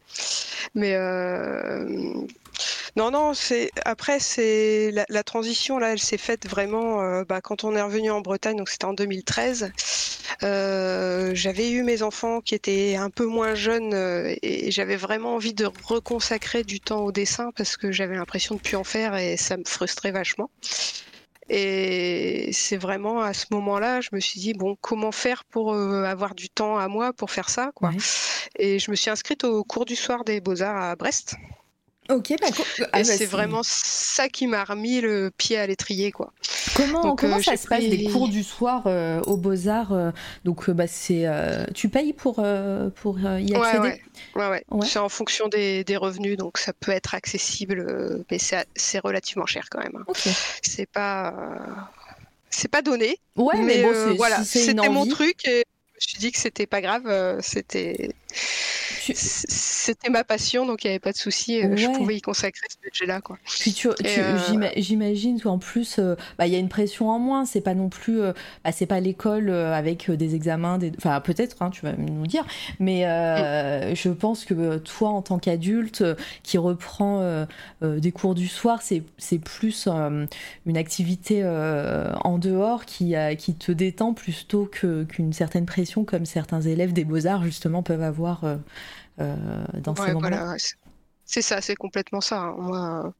mais 0.75 0.95
non, 2.95 3.11
non, 3.11 3.33
c'est 3.33 3.71
après 3.85 4.19
c'est 4.19 4.91
la, 5.07 5.23
transition 5.23 5.77
là, 5.77 5.93
elle 5.93 5.99
s'est 5.99 6.17
faite 6.17 6.47
vraiment 6.47 7.01
euh, 7.01 7.23
bah, 7.23 7.41
quand 7.41 7.63
on 7.63 7.75
est 7.75 7.81
revenu 7.81 8.11
en 8.11 8.21
Bretagne, 8.21 8.57
donc 8.57 8.69
c'était 8.69 8.85
en 8.85 8.93
2013. 8.93 9.71
Euh, 10.43 11.31
j'avais 11.33 11.71
eu 11.71 11.83
mes 11.83 12.01
enfants 12.01 12.41
qui 12.41 12.55
étaient 12.55 12.95
un 12.95 13.09
peu 13.09 13.25
moins 13.25 13.55
jeunes 13.55 13.93
euh, 13.93 14.33
et 14.41 14.71
j'avais 14.71 14.95
vraiment 14.95 15.35
envie 15.35 15.53
de 15.53 15.69
reconsacrer 15.83 16.63
du 16.63 16.79
temps 16.79 17.01
au 17.01 17.11
dessin 17.11 17.51
parce 17.55 17.77
que 17.77 17.91
j'avais 17.91 18.15
l'impression 18.15 18.55
de 18.55 18.59
plus 18.59 18.75
en 18.75 18.83
faire 18.83 19.15
et 19.15 19.37
ça 19.37 19.57
me 19.57 19.63
frustrait 19.65 20.11
vachement. 20.11 20.49
Et 21.49 22.49
c'est 22.53 22.77
vraiment 22.77 23.21
à 23.21 23.33
ce 23.33 23.47
moment-là, 23.51 23.99
je 24.01 24.09
me 24.13 24.19
suis 24.19 24.39
dit 24.39 24.53
bon, 24.53 24.77
comment 24.79 25.11
faire 25.11 25.43
pour 25.45 25.75
avoir 25.75 26.33
du 26.33 26.49
temps 26.49 26.77
à 26.77 26.87
moi 26.87 27.13
pour 27.13 27.29
faire 27.29 27.49
ça, 27.49 27.71
quoi. 27.75 27.91
Et 28.57 28.79
je 28.79 28.89
me 28.89 28.95
suis 28.95 29.09
inscrite 29.09 29.43
au 29.43 29.63
cours 29.63 29.85
du 29.85 29.95
soir 29.95 30.23
des 30.23 30.39
Beaux 30.39 30.61
Arts 30.61 30.81
à 30.81 30.95
Brest. 30.95 31.35
Ok, 32.11 32.33
bah, 32.39 32.47
ah, 32.79 32.85
bah, 32.93 33.03
c'est 33.03 33.25
vraiment 33.25 33.61
ça 33.63 34.27
qui 34.27 34.47
m'a 34.47 34.63
remis 34.63 35.01
le 35.01 35.31
pied 35.35 35.57
à 35.57 35.67
l'étrier, 35.67 36.11
quoi. 36.11 36.33
Comment, 36.75 37.15
comment 37.15 37.37
euh, 37.37 37.41
ça 37.41 37.57
se 37.57 37.67
passe 37.67 37.83
des 37.83 38.05
cours 38.05 38.27
du 38.27 38.43
soir 38.43 38.83
euh, 38.85 39.21
aux 39.21 39.37
Beaux 39.37 39.67
Arts 39.67 39.93
euh, 39.93 40.11
Donc, 40.45 40.69
bah, 40.69 40.87
c'est, 40.87 41.25
tu 41.73 41.89
payes 41.89 42.13
pour 42.13 42.43
pour 42.95 43.19
y 43.19 43.55
accéder. 43.55 44.01
Ouais, 44.35 44.47
ouais. 44.47 44.63
ouais, 44.69 44.85
C'est 44.85 44.99
en 44.99 45.09
fonction 45.09 45.47
des, 45.47 45.83
des, 45.83 45.97
revenus, 45.97 46.37
donc 46.37 46.57
ça 46.57 46.73
peut 46.73 46.91
être 46.91 47.15
accessible, 47.15 48.23
mais 48.29 48.37
c'est, 48.39 48.99
relativement 48.99 49.45
cher 49.45 49.67
quand 49.69 49.79
même. 49.79 49.95
Hein. 49.95 50.31
C'est 50.61 50.89
pas 50.89 51.33
c'est 52.49 52.67
pas 52.67 52.81
donné. 52.81 53.17
Ouais, 53.37 53.57
mais, 53.57 53.83
bon, 53.83 54.15
voilà, 54.15 54.43
c'était 54.43 54.89
mon 54.89 55.05
truc 55.05 55.47
et 55.47 55.63
je 55.93 55.95
me 55.95 56.09
suis 56.09 56.17
dit 56.19 56.31
que 56.31 56.39
c'était 56.39 56.67
pas 56.67 56.81
grave, 56.81 57.39
c'était 57.41 58.11
c'était 59.13 60.09
ma 60.09 60.23
passion, 60.23 60.65
donc 60.65 60.83
il 60.83 60.87
n'y 60.87 60.91
avait 60.91 60.99
pas 60.99 61.11
de 61.11 61.17
souci. 61.17 61.61
Euh, 61.61 61.75
je 61.75 61.87
pouvais 61.87 62.17
y 62.17 62.21
consacrer 62.21 62.67
ce 62.69 62.77
budget-là. 62.83 63.21
Quoi. 63.21 63.37
Puis 63.45 63.73
tu, 63.73 63.89
euh, 63.89 64.73
j'imagine 64.77 65.41
qu'en 65.41 65.57
plus, 65.57 65.97
euh, 65.99 66.15
bah, 66.37 66.47
il 66.47 66.53
y 66.53 66.55
a 66.55 66.59
une 66.59 66.69
pression 66.69 67.09
en 67.09 67.19
moins. 67.19 67.45
C'est 67.45 67.61
pas 67.61 67.73
non 67.73 67.89
plus, 67.89 68.19
bah, 68.63 68.71
c'est 68.71 68.85
pas 68.85 68.99
l'école 68.99 69.49
avec 69.49 70.09
des 70.11 70.35
examens, 70.35 70.77
des... 70.77 70.91
enfin 70.97 71.19
peut-être, 71.21 71.61
hein, 71.61 71.69
tu 71.71 71.81
vas 71.81 71.93
nous 71.93 72.27
dire, 72.27 72.45
mais 72.79 73.05
mm. 73.05 73.95
je 73.95 74.09
pense 74.09 74.45
que 74.45 74.77
toi, 74.77 75.09
en 75.09 75.21
tant 75.21 75.39
qu'adulte 75.39 76.03
qui 76.43 76.57
reprend 76.57 77.45
des 77.81 78.11
cours 78.11 78.35
du 78.35 78.47
soir, 78.47 78.81
c'est 78.81 79.37
plus 79.39 79.87
une 79.87 80.77
activité 80.77 81.43
en 81.43 82.37
dehors 82.37 82.85
qui, 82.85 83.15
qui 83.37 83.55
te 83.55 83.71
détend 83.71 84.13
plutôt 84.13 84.65
qu'une 84.65 85.33
certaine 85.33 85.65
pression 85.65 86.03
comme 86.03 86.25
certains 86.25 86.61
élèves 86.61 86.93
des 86.93 87.05
beaux-arts 87.05 87.43
justement 87.43 87.83
peuvent 87.83 88.03
avoir 88.03 88.20
euh, 88.43 89.65
dans 89.73 89.95
ces 89.95 90.13
moments 90.13 90.55
c'est 91.31 91.41
ça, 91.41 91.61
c'est 91.61 91.75
complètement 91.75 92.19
ça. 92.19 92.41
Hein. 92.41 92.55
Moi, 92.57 93.13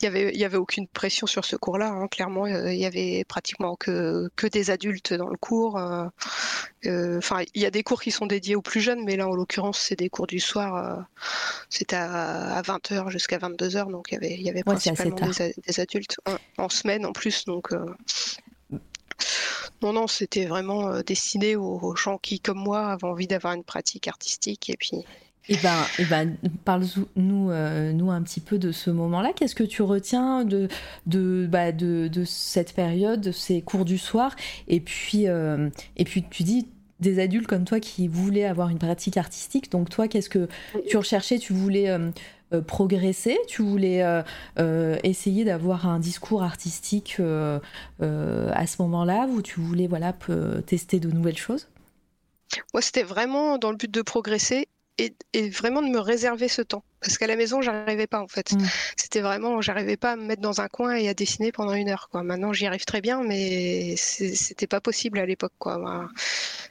il 0.00 0.04
y 0.04 0.06
avait, 0.06 0.30
il 0.32 0.38
y 0.38 0.44
avait 0.44 0.56
aucune 0.56 0.86
pression 0.86 1.26
sur 1.26 1.44
ce 1.44 1.56
cours-là. 1.56 1.88
Hein. 1.88 2.06
Clairement, 2.06 2.46
il 2.46 2.78
y 2.78 2.86
avait 2.86 3.24
pratiquement 3.24 3.74
que, 3.74 4.30
que 4.36 4.46
des 4.46 4.70
adultes 4.70 5.12
dans 5.12 5.28
le 5.28 5.36
cours. 5.36 5.76
Euh, 5.76 6.06
euh, 6.86 7.18
enfin, 7.18 7.42
il 7.54 7.60
y 7.60 7.66
a 7.66 7.72
des 7.72 7.82
cours 7.82 8.00
qui 8.00 8.12
sont 8.12 8.26
dédiés 8.26 8.54
aux 8.54 8.62
plus 8.62 8.80
jeunes, 8.80 9.02
mais 9.04 9.16
là, 9.16 9.28
en 9.28 9.34
l'occurrence, 9.34 9.80
c'est 9.80 9.96
des 9.96 10.08
cours 10.08 10.28
du 10.28 10.38
soir. 10.38 11.08
C'était 11.68 11.96
à, 11.96 12.62
20h 12.62 13.10
jusqu'à 13.10 13.38
22h, 13.38 13.90
donc 13.90 14.12
il 14.12 14.14
y 14.14 14.16
avait, 14.16 14.34
il 14.34 14.42
y 14.42 14.48
avait 14.48 14.62
principalement 14.62 15.16
des, 15.66 15.80
adultes 15.80 16.18
en, 16.58 16.68
semaine 16.68 17.04
en 17.04 17.12
plus. 17.12 17.46
Donc, 17.46 17.72
non, 19.82 19.92
non, 19.92 20.06
c'était 20.06 20.46
vraiment 20.46 21.00
destiné 21.02 21.56
aux 21.56 21.94
gens 21.96 22.18
qui, 22.18 22.40
comme 22.40 22.58
moi, 22.58 22.86
avaient 22.88 23.04
envie 23.04 23.26
d'avoir 23.26 23.54
une 23.54 23.64
pratique 23.64 24.08
artistique 24.08 24.70
et 24.70 24.76
puis 24.76 25.04
eh 25.48 25.56
ben, 25.62 25.84
eh 25.98 26.04
ben 26.04 26.36
parle-nous 26.64 27.50
euh, 27.50 27.92
nous 27.92 28.10
un 28.10 28.22
petit 28.22 28.40
peu 28.40 28.58
de 28.58 28.72
ce 28.72 28.90
moment-là. 28.90 29.32
Qu'est-ce 29.32 29.54
que 29.54 29.62
tu 29.62 29.82
retiens 29.82 30.44
de, 30.44 30.68
de, 31.06 31.46
bah, 31.48 31.70
de, 31.70 32.08
de, 32.08 32.24
cette 32.24 32.74
période, 32.74 33.20
de 33.20 33.32
ces 33.32 33.62
cours 33.62 33.84
du 33.84 33.98
soir? 33.98 34.34
Et 34.66 34.80
puis, 34.80 35.28
euh, 35.28 35.70
et 35.96 36.04
puis 36.04 36.24
tu 36.28 36.42
dis 36.42 36.66
des 36.98 37.20
adultes 37.20 37.46
comme 37.46 37.64
toi 37.64 37.78
qui 37.78 38.08
voulaient 38.08 38.44
avoir 38.44 38.70
une 38.70 38.78
pratique 38.78 39.16
artistique. 39.16 39.70
Donc 39.70 39.88
toi, 39.88 40.08
qu'est-ce 40.08 40.30
que 40.30 40.48
tu 40.88 40.96
recherchais? 40.96 41.38
Tu 41.38 41.52
voulais 41.52 41.90
euh, 41.90 42.10
progresser. 42.66 43.38
Tu 43.48 43.62
voulais 43.62 44.04
essayer 45.02 45.44
d'avoir 45.44 45.86
un 45.86 45.98
discours 45.98 46.42
artistique 46.42 47.20
à 47.20 48.66
ce 48.66 48.82
moment-là 48.82 49.26
Ou 49.28 49.42
tu 49.42 49.60
voulais 49.60 49.86
voilà, 49.86 50.12
tester 50.66 51.00
de 51.00 51.10
nouvelles 51.10 51.38
choses? 51.38 51.68
Moi, 52.72 52.82
c'était 52.82 53.02
vraiment 53.02 53.58
dans 53.58 53.70
le 53.70 53.76
but 53.76 53.90
de 53.90 54.02
progresser 54.02 54.68
et, 54.98 55.50
vraiment 55.50 55.82
de 55.82 55.88
me 55.88 55.98
réserver 55.98 56.48
ce 56.48 56.62
temps. 56.62 56.82
Parce 57.00 57.18
qu'à 57.18 57.26
la 57.26 57.36
maison, 57.36 57.60
j'arrivais 57.60 58.06
pas 58.06 58.20
en 58.20 58.26
fait. 58.26 58.52
Mm. 58.52 58.66
C'était 58.96 59.20
vraiment, 59.20 59.60
j'arrivais 59.60 59.96
pas 59.96 60.12
à 60.12 60.16
me 60.16 60.24
mettre 60.24 60.42
dans 60.42 60.60
un 60.60 60.68
coin 60.68 60.94
et 60.94 61.08
à 61.08 61.14
dessiner 61.14 61.52
pendant 61.52 61.74
une 61.74 61.88
heure. 61.88 62.08
Quoi. 62.10 62.22
Maintenant, 62.22 62.52
j'y 62.52 62.66
arrive 62.66 62.84
très 62.84 63.00
bien, 63.00 63.22
mais 63.22 63.94
c'était 63.96 64.66
pas 64.66 64.80
possible 64.80 65.18
à 65.18 65.26
l'époque. 65.26 65.52
Quoi. 65.58 66.08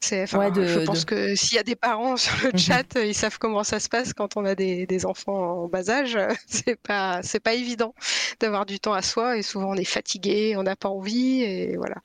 je 0.02 0.84
pense 0.84 1.06
que 1.06 1.36
s'il 1.36 1.56
y 1.56 1.60
a 1.60 1.64
des 1.64 1.76
parents 1.76 2.18
sur 2.18 2.36
le 2.44 2.52
mm-hmm. 2.52 2.58
chat, 2.58 3.00
ils 3.04 3.16
savent 3.16 3.38
comment 3.38 3.64
ça 3.64 3.80
se 3.80 3.88
passe 3.88 4.14
quand 4.14 4.36
on 4.36 4.46
a 4.46 4.56
des, 4.56 4.86
des 4.88 5.06
enfants 5.06 5.64
en 5.64 5.68
bas 5.68 5.90
âge. 5.90 6.18
C'est 6.48 6.76
pas, 6.76 7.22
c'est 7.22 7.40
pas 7.40 7.54
évident 7.54 7.94
d'avoir 8.40 8.66
du 8.66 8.80
temps 8.80 8.94
à 8.94 9.02
soi 9.02 9.38
et 9.38 9.42
souvent 9.42 9.72
on 9.72 9.76
est 9.76 9.84
fatigué, 9.84 10.56
on 10.58 10.64
n'a 10.64 10.76
pas 10.76 10.90
envie 10.90 11.44
et 11.44 11.76
voilà. 11.76 11.96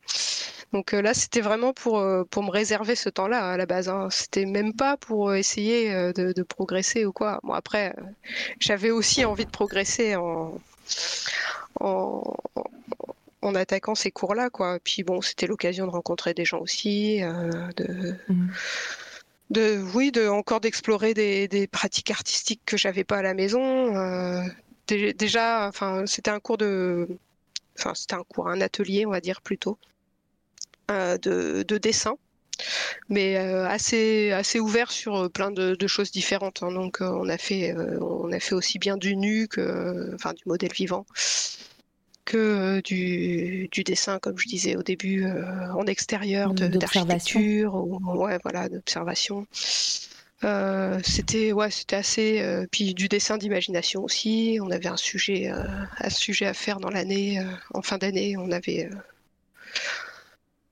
Donc 0.73 0.95
euh, 0.95 1.03
là, 1.03 1.15
c'était 1.15 1.41
vraiment 1.41 1.73
pour, 1.73 1.99
euh, 1.99 2.25
pour 2.25 2.43
me 2.45 2.51
réserver 2.51 2.95
ce 2.95 3.09
temps-là 3.09 3.51
à 3.51 3.57
la 3.57 3.67
base. 3.67 3.89
Hein. 3.89 4.09
C'était 4.11 4.47
même 4.47 4.73
pas 4.73 4.97
pour 4.97 5.31
euh, 5.31 5.35
essayer 5.35 6.13
de, 6.13 6.43
progresser 6.43 7.05
ou 7.05 7.13
quoi. 7.13 7.41
Bon, 7.43 7.53
après, 7.53 7.95
j'avais 8.61 8.91
aussi 8.91 9.25
envie 9.25 9.47
de 9.47 9.51
progresser 9.51 10.17
en, 10.17 10.59
en, 11.81 13.55
attaquant 13.55 13.95
ces 13.95 14.11
cours-là, 14.11 14.49
quoi. 14.51 14.79
Puis 14.83 15.03
bon, 15.03 15.21
c'était 15.21 15.47
l'occasion 15.47 15.87
de 15.87 15.91
rencontrer 15.91 16.35
des 16.35 16.45
gens 16.45 16.61
aussi, 16.61 17.21
de. 17.21 18.17
Mmh. 18.29 18.49
De, 19.51 19.83
oui, 19.97 20.13
de 20.13 20.29
encore 20.29 20.61
d'explorer 20.61 21.13
des, 21.13 21.49
des, 21.49 21.67
pratiques 21.67 22.13
artistiques 22.13 22.61
que 22.65 22.77
j'avais 22.77 23.03
pas 23.03 23.17
à 23.17 23.23
la 23.23 23.35
maison. 23.35 23.93
déjà, 24.87 25.67
enfin, 25.67 26.07
c'était 26.07 26.31
un 26.31 26.39
cours 26.39 26.57
de, 26.57 27.09
enfin, 27.77 27.93
c'était 27.97 28.15
un 28.15 28.23
cours, 28.23 28.47
un 28.49 28.61
atelier, 28.61 29.07
on 29.07 29.11
va 29.11 29.21
dire 29.21 29.41
plutôt, 29.43 29.77
euh, 30.91 31.19
de, 31.19 31.79
dessin 31.79 32.17
mais 33.09 33.37
euh, 33.39 33.67
assez 33.67 34.33
assez 34.33 34.61
ouvert 34.61 34.91
sur 34.91 35.17
euh, 35.17 35.29
plein 35.29 35.51
de, 35.51 35.87
choses 35.87 36.11
différentes. 36.11 36.63
Hein. 36.63 36.73
Donc 36.73 36.99
on 37.01 37.29
a 37.29 37.39
fait 37.39 37.75
on 38.01 38.33
a 38.33 38.41
fait 38.41 38.55
aussi 38.55 38.79
bien 38.79 38.97
du 38.97 39.17
nu 39.17 39.47
que 39.47 40.13
enfin 40.15 40.33
du 40.33 40.43
modèle 40.47 40.73
vivant 40.73 41.07
que 42.25 42.81
du, 42.83 43.69
dessin, 43.85 44.19
comme 44.19 44.39
je 44.39 44.47
disais 44.47 44.77
au 44.77 44.83
début, 44.83 45.27
en 45.75 45.85
extérieur, 45.87 46.55
d'architecture, 46.55 47.75
ouais 47.75 48.39
voilà 48.43 48.69
d'observation. 48.69 49.47
c'était 51.03 51.53
ouais 51.53 51.71
c'était 51.71 51.97
assez 51.97 52.67
puis 52.71 52.95
du 52.95 53.09
dessin 53.09 53.39
d'imagination 53.39 54.03
aussi. 54.03 54.59
On 54.61 54.71
avait 54.71 54.89
un 54.89 54.97
sujet 54.97 55.51
un 55.99 56.11
sujet 56.11 56.47
à 56.47 56.55
faire 56.55 56.79
dans 56.79 56.91
l'année 56.91 57.43
en 57.75 57.83
fin 57.83 57.99
d'année. 57.99 58.37
On 58.37 58.51
avait 58.51 58.91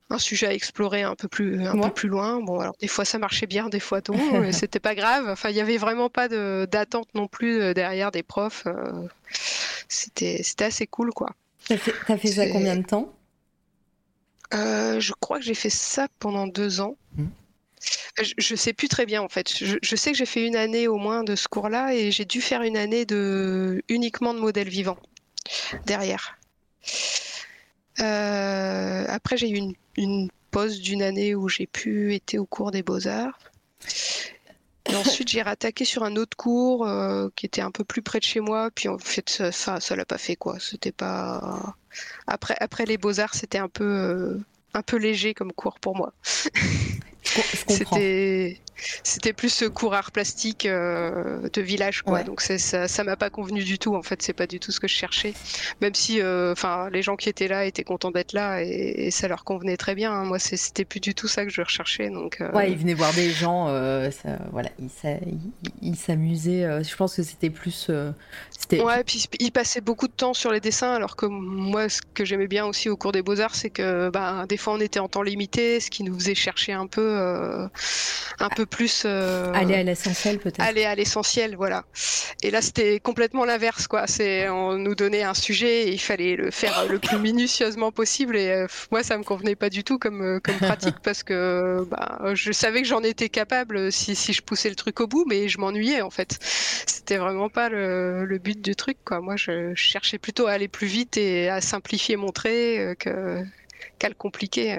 un 0.09 0.17
sujet 0.17 0.47
à 0.47 0.53
explorer 0.53 1.03
un 1.03 1.15
peu 1.15 1.27
plus 1.27 1.65
un 1.65 1.77
peu 1.77 1.91
plus 1.91 2.09
loin. 2.09 2.41
Bon, 2.41 2.59
alors 2.59 2.75
des 2.79 2.87
fois 2.87 3.05
ça 3.05 3.19
marchait 3.19 3.45
bien, 3.45 3.69
des 3.69 3.79
fois 3.79 4.01
non, 4.09 4.39
mais 4.41 4.51
c'était 4.51 4.79
pas 4.79 4.95
grave. 4.95 5.27
Enfin, 5.29 5.49
il 5.49 5.55
y 5.55 5.61
avait 5.61 5.77
vraiment 5.77 6.09
pas 6.09 6.27
d'attente 6.27 7.09
non 7.13 7.27
plus 7.27 7.61
euh, 7.61 7.73
derrière 7.73 8.11
des 8.11 8.23
profs. 8.23 8.63
Euh, 8.65 9.07
c'était 9.87 10.41
c'était 10.43 10.65
assez 10.65 10.87
cool, 10.87 11.11
quoi. 11.11 11.29
T'as 11.67 11.77
fait, 11.77 11.93
as 12.07 12.17
fait 12.17 12.27
ça 12.29 12.47
combien 12.49 12.75
de 12.75 12.83
temps? 12.83 13.13
Euh, 14.53 14.99
Je 14.99 15.13
crois 15.19 15.37
que 15.37 15.45
j'ai 15.45 15.53
fait 15.53 15.69
ça 15.69 16.07
pendant 16.19 16.47
deux 16.47 16.81
ans. 16.81 16.97
Mmh. 17.15 17.25
Je, 18.21 18.33
je, 18.37 18.55
sais 18.55 18.73
plus 18.73 18.89
très 18.89 19.05
bien 19.05 19.21
en 19.21 19.29
fait. 19.29 19.53
Je, 19.63 19.77
je 19.81 19.95
sais 19.95 20.11
que 20.11 20.17
j'ai 20.17 20.25
fait 20.25 20.45
une 20.45 20.57
année 20.57 20.89
au 20.89 20.97
moins 20.97 21.23
de 21.23 21.35
ce 21.35 21.47
cours-là 21.47 21.93
et 21.93 22.11
j'ai 22.11 22.25
dû 22.25 22.41
faire 22.41 22.61
une 22.63 22.75
année 22.75 23.05
de 23.05 23.81
uniquement 23.87 24.33
de 24.33 24.39
modèles 24.39 24.67
vivants 24.67 24.97
derrière. 25.85 26.37
Euh, 28.01 29.05
après, 29.07 29.37
j'ai 29.37 29.49
eu 29.49 29.55
une, 29.55 29.73
une 29.99 30.29
pause 30.51 30.79
d'une 30.79 31.03
année 31.03 31.35
où 31.35 31.49
j'ai 31.49 31.67
pu 31.67 32.15
être 32.15 32.37
au 32.37 32.45
cours 32.45 32.71
des 32.71 32.83
beaux-arts. 32.83 33.37
Et 34.89 34.95
ensuite, 34.95 35.29
j'ai 35.29 35.41
rattaqué 35.41 35.85
sur 35.85 36.03
un 36.03 36.15
autre 36.15 36.35
cours 36.35 36.87
euh, 36.87 37.29
qui 37.35 37.45
était 37.45 37.61
un 37.61 37.69
peu 37.69 37.83
plus 37.83 38.01
près 38.01 38.19
de 38.19 38.23
chez 38.23 38.39
moi. 38.39 38.69
Puis 38.73 38.87
en 38.87 38.97
fait, 38.97 39.29
ça, 39.51 39.79
ça 39.79 39.95
l'a 39.95 40.05
pas 40.05 40.17
fait 40.17 40.35
quoi. 40.35 40.57
C'était 40.59 40.91
pas. 40.91 41.75
Après, 42.25 42.55
après 42.59 42.85
les 42.85 42.97
beaux 42.97 43.19
arts, 43.19 43.35
c'était 43.35 43.59
un 43.59 43.67
peu, 43.67 43.83
euh, 43.83 44.39
un 44.73 44.81
peu 44.81 44.97
léger 44.97 45.33
comme 45.33 45.51
cours 45.51 45.79
pour 45.79 45.95
moi. 45.95 46.13
C'était 47.67 48.59
c'était 49.03 49.33
plus 49.33 49.49
ce 49.49 49.65
cours 49.65 49.93
art 49.93 50.11
plastique 50.11 50.65
euh, 50.65 51.49
de 51.51 51.61
village 51.61 52.01
quoi. 52.01 52.23
donc 52.23 52.41
ça 52.41 52.87
ça 52.87 53.03
m'a 53.03 53.15
pas 53.15 53.29
convenu 53.29 53.63
du 53.63 53.79
tout 53.79 53.95
en 53.95 54.01
fait 54.01 54.21
c'est 54.21 54.33
pas 54.33 54.47
du 54.47 54.59
tout 54.59 54.71
ce 54.71 54.79
que 54.79 54.87
je 54.87 54.95
cherchais 54.95 55.33
même 55.81 55.93
si 55.93 56.21
euh, 56.21 56.51
enfin 56.51 56.89
les 56.91 57.01
gens 57.01 57.15
qui 57.15 57.29
étaient 57.29 57.47
là 57.47 57.65
étaient 57.65 57.83
contents 57.83 58.11
d'être 58.11 58.33
là 58.33 58.61
et, 58.61 59.09
ça 59.11 59.27
leur 59.27 59.43
convenait 59.43 59.77
très 59.77 59.95
bien 59.95 60.11
hein. 60.11 60.25
moi 60.25 60.39
c'était 60.39 60.85
plus 60.85 60.99
du 60.99 61.15
tout 61.15 61.27
ça 61.27 61.43
que 61.43 61.51
je 61.51 61.61
recherchais 61.61 62.09
donc 62.09 62.41
euh, 62.41 62.51
ouais 62.51 62.71
ils 62.71 62.77
venaient 62.77 62.93
voir 62.93 63.13
des 63.13 63.31
gens 63.31 63.67
ça, 64.11 64.37
voilà 64.51 64.69
ils 65.81 65.95
s'amusaient 65.95 66.83
je 66.83 66.95
pense 66.95 67.15
que 67.15 67.23
c'était 67.23 67.49
plus 67.49 67.89
ouais 67.89 69.03
puis 69.03 69.27
ils 69.39 69.51
passaient 69.51 69.81
beaucoup 69.81 70.07
de 70.07 70.13
temps 70.13 70.33
sur 70.33 70.51
les 70.51 70.59
dessins 70.59 70.93
alors 70.93 71.15
que 71.15 71.25
moi 71.25 71.89
ce 71.89 72.01
que 72.13 72.23
j'aimais 72.23 72.47
bien 72.47 72.65
aussi 72.65 72.89
au 72.89 72.97
cours 72.97 73.11
des 73.11 73.21
beaux 73.21 73.39
arts 73.39 73.55
c'est 73.55 73.69
que 73.69 74.09
bah, 74.09 74.45
des 74.47 74.57
fois 74.57 74.73
on 74.73 74.79
était 74.79 74.99
en 74.99 75.07
temps 75.07 75.23
limité 75.23 75.79
ce 75.79 75.89
qui 75.89 76.03
nous 76.03 76.13
faisait 76.17 76.35
chercher 76.35 76.73
un 76.73 76.87
peu 76.87 77.69
un 78.39 78.49
peu 78.49 78.65
plus 78.69 79.03
euh, 79.05 79.51
aller 79.53 79.75
à 79.75 79.83
l'essentiel 79.83 80.39
peut-être. 80.39 80.61
Aller 80.61 80.85
à 80.85 80.95
l'essentiel, 80.95 81.55
voilà. 81.55 81.83
Et 82.43 82.51
là, 82.51 82.61
c'était 82.61 82.99
complètement 82.99 83.45
l'inverse, 83.45 83.87
quoi. 83.87 84.07
C'est 84.07 84.47
on 84.49 84.77
nous 84.77 84.95
donnait 84.95 85.23
un 85.23 85.33
sujet 85.33 85.87
et 85.87 85.91
il 85.91 85.99
fallait 85.99 86.35
le 86.35 86.51
faire 86.51 86.85
le 86.87 86.99
plus 86.99 87.17
minutieusement 87.19 87.91
possible. 87.91 88.37
Et 88.37 88.49
euh, 88.49 88.67
moi, 88.91 89.03
ça 89.03 89.17
me 89.17 89.23
convenait 89.23 89.55
pas 89.55 89.69
du 89.69 89.83
tout 89.83 89.99
comme 89.99 90.21
euh, 90.21 90.39
comme 90.39 90.55
pratique 90.55 90.99
parce 91.03 91.23
que 91.23 91.85
bah, 91.89 92.19
je 92.33 92.51
savais 92.51 92.81
que 92.81 92.87
j'en 92.87 93.03
étais 93.03 93.29
capable 93.29 93.91
si, 93.91 94.15
si 94.15 94.33
je 94.33 94.41
poussais 94.41 94.69
le 94.69 94.75
truc 94.75 94.99
au 94.99 95.07
bout, 95.07 95.25
mais 95.27 95.49
je 95.49 95.57
m'ennuyais 95.59 96.01
en 96.01 96.09
fait. 96.09 96.37
C'était 96.41 97.17
vraiment 97.17 97.49
pas 97.49 97.69
le, 97.69 98.25
le, 98.25 98.37
but 98.37 98.61
du 98.61 98.75
truc, 98.75 98.97
quoi. 99.03 99.19
Moi, 99.19 99.35
je, 99.35 99.73
cherchais 99.75 100.17
plutôt 100.17 100.47
à 100.47 100.51
aller 100.51 100.67
plus 100.67 100.87
vite 100.87 101.17
et 101.17 101.49
à 101.49 101.61
simplifier 101.61 102.15
mon 102.15 102.31
trait 102.31 102.95
que 102.99 103.43
qu'à 103.97 104.09
le 104.09 104.15
compliquer 104.15 104.77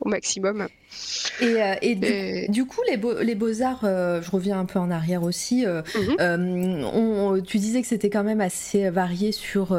au 0.00 0.08
maximum. 0.08 0.68
Et, 1.40 1.62
euh, 1.62 2.46
du, 2.48 2.64
coup, 2.66 2.80
les, 2.88 2.96
beaux, 2.96 3.20
les 3.20 3.34
beaux-arts, 3.34 3.82
euh, 3.84 4.22
je 4.22 4.30
reviens 4.30 4.58
un 4.58 4.64
peu 4.64 4.78
en 4.78 4.90
arrière 4.90 5.22
aussi, 5.22 5.64
euh, 5.66 5.82
mhm. 5.94 6.84
on, 6.84 7.40
tu 7.40 7.58
disais 7.58 7.80
que 7.80 7.86
c'était 7.86 8.10
quand 8.10 8.24
même 8.24 8.40
assez 8.40 8.90
varié 8.90 9.32
sur, 9.32 9.78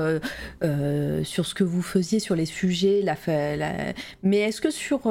sur 1.24 1.46
ce 1.46 1.54
que 1.54 1.64
vous 1.64 1.82
faisiez, 1.82 2.20
sur 2.20 2.36
les 2.36 2.46
sujets, 2.46 3.02
la, 3.04 3.16
mais 4.24 4.38
est-ce 4.40 4.62
que 4.62 4.72
sur 4.72 5.02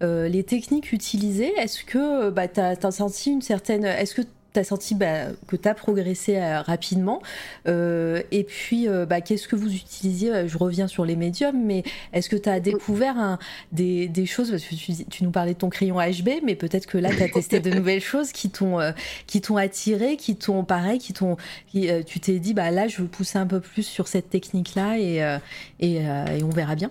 les 0.00 0.44
techniques 0.44 0.92
utilisées, 0.92 1.52
est-ce 1.58 1.84
que 1.84 2.30
bah, 2.30 2.48
tu 2.48 2.60
as, 2.60 2.90
senti 2.90 3.30
une 3.30 3.42
certaine... 3.42 3.84
Est-ce 3.84 4.14
que 4.14 4.22
tu 4.52 4.60
as 4.60 4.64
senti 4.64 4.94
bah, 4.94 5.26
que 5.46 5.56
tu 5.56 5.68
as 5.68 5.74
progressé 5.74 6.36
euh, 6.36 6.60
rapidement. 6.60 7.22
Euh, 7.68 8.22
et 8.30 8.44
puis, 8.44 8.88
euh, 8.88 9.06
bah, 9.06 9.20
qu'est-ce 9.20 9.48
que 9.48 9.56
vous 9.56 9.72
utilisiez 9.72 10.48
Je 10.48 10.58
reviens 10.58 10.88
sur 10.88 11.04
les 11.04 11.16
médiums, 11.16 11.62
mais 11.62 11.82
est-ce 12.12 12.28
que 12.28 12.36
tu 12.36 12.48
as 12.48 12.60
découvert 12.60 13.38
des, 13.72 14.08
des, 14.08 14.26
choses 14.26 14.50
Parce 14.50 14.64
que 14.64 14.74
tu, 14.74 15.24
nous 15.24 15.30
parlais 15.30 15.54
de 15.54 15.58
ton 15.58 15.68
crayon 15.68 15.96
HB, 15.96 16.42
mais 16.44 16.54
peut-être 16.54 16.86
que 16.86 16.98
là, 16.98 17.10
tu 17.10 17.22
as 17.22 17.28
testé 17.32 17.60
de 17.60 17.70
nouvelles 17.70 18.00
choses 18.00 18.32
qui 18.32 18.50
t'ont 18.50 18.78
qui 19.26 19.40
t'ont 19.40 19.56
attiré, 19.56 20.16
qui 20.16 20.36
t'ont, 20.36 20.64
pareil, 20.64 20.98
qui 20.98 21.12
t'ont. 21.12 21.36
tu 21.72 22.20
t'es 22.20 22.38
dit, 22.38 22.54
bah, 22.54 22.70
là, 22.70 22.88
je 22.88 23.02
veux 23.02 23.08
pousser 23.08 23.38
un 23.38 23.46
peu 23.46 23.60
plus 23.60 23.82
sur 23.82 24.08
cette 24.08 24.30
technique-là 24.30 24.98
et, 24.98 25.38
et, 25.80 25.96
et 25.96 26.42
on 26.42 26.50
verra 26.50 26.74
bien. 26.74 26.90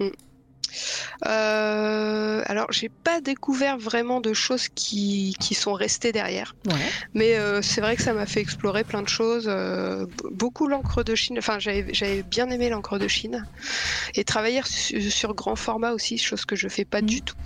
Mm. 0.00 0.08
Euh, 1.26 2.42
alors, 2.46 2.70
j'ai 2.72 2.88
pas 2.88 3.20
découvert 3.20 3.78
vraiment 3.78 4.20
de 4.20 4.32
choses 4.32 4.68
qui, 4.68 5.36
qui 5.40 5.54
sont 5.54 5.72
restées 5.72 6.12
derrière. 6.12 6.54
Mais 7.14 7.36
euh, 7.36 7.62
c'est 7.62 7.80
vrai 7.80 7.96
que 7.96 8.02
ça 8.02 8.12
m'a 8.12 8.26
fait 8.26 8.40
explorer 8.40 8.84
plein 8.84 9.02
de 9.02 9.08
choses. 9.08 9.46
Euh, 9.48 10.06
beaucoup 10.30 10.66
l'encre 10.66 11.02
de 11.02 11.14
Chine. 11.14 11.38
Enfin, 11.38 11.58
j'avais 11.58 12.22
bien 12.22 12.50
aimé 12.50 12.68
l'encre 12.70 12.98
de 12.98 13.08
Chine. 13.08 13.46
Et 14.14 14.24
travailler 14.24 14.62
sur, 14.64 15.34
grand 15.34 15.56
format 15.56 15.92
aussi, 15.92 16.18
chose 16.18 16.44
que 16.44 16.56
je 16.56 16.68
fais 16.68 16.84
pas 16.84 17.02
du 17.02 17.18
mm. 17.18 17.20
tout. 17.20 17.36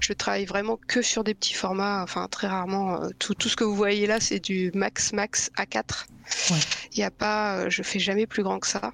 Je 0.00 0.12
travaille 0.12 0.44
vraiment 0.44 0.78
que 0.88 1.02
sur 1.02 1.24
des 1.24 1.34
petits 1.34 1.54
formats. 1.54 2.02
Enfin, 2.02 2.28
très 2.30 2.46
rarement. 2.46 3.00
Tout, 3.18 3.34
tout 3.34 3.48
ce 3.48 3.56
que 3.56 3.64
vous 3.64 3.76
voyez 3.76 4.06
là, 4.06 4.20
c'est 4.20 4.40
du 4.40 4.70
Max 4.74 5.12
Max 5.12 5.50
A4. 5.56 6.06
Il 6.92 6.98
y 6.98 7.02
a 7.02 7.10
pas, 7.10 7.68
je 7.68 7.82
fais 7.82 7.98
jamais 7.98 8.26
plus 8.26 8.42
grand 8.42 8.58
que 8.58 8.66
ça. 8.66 8.92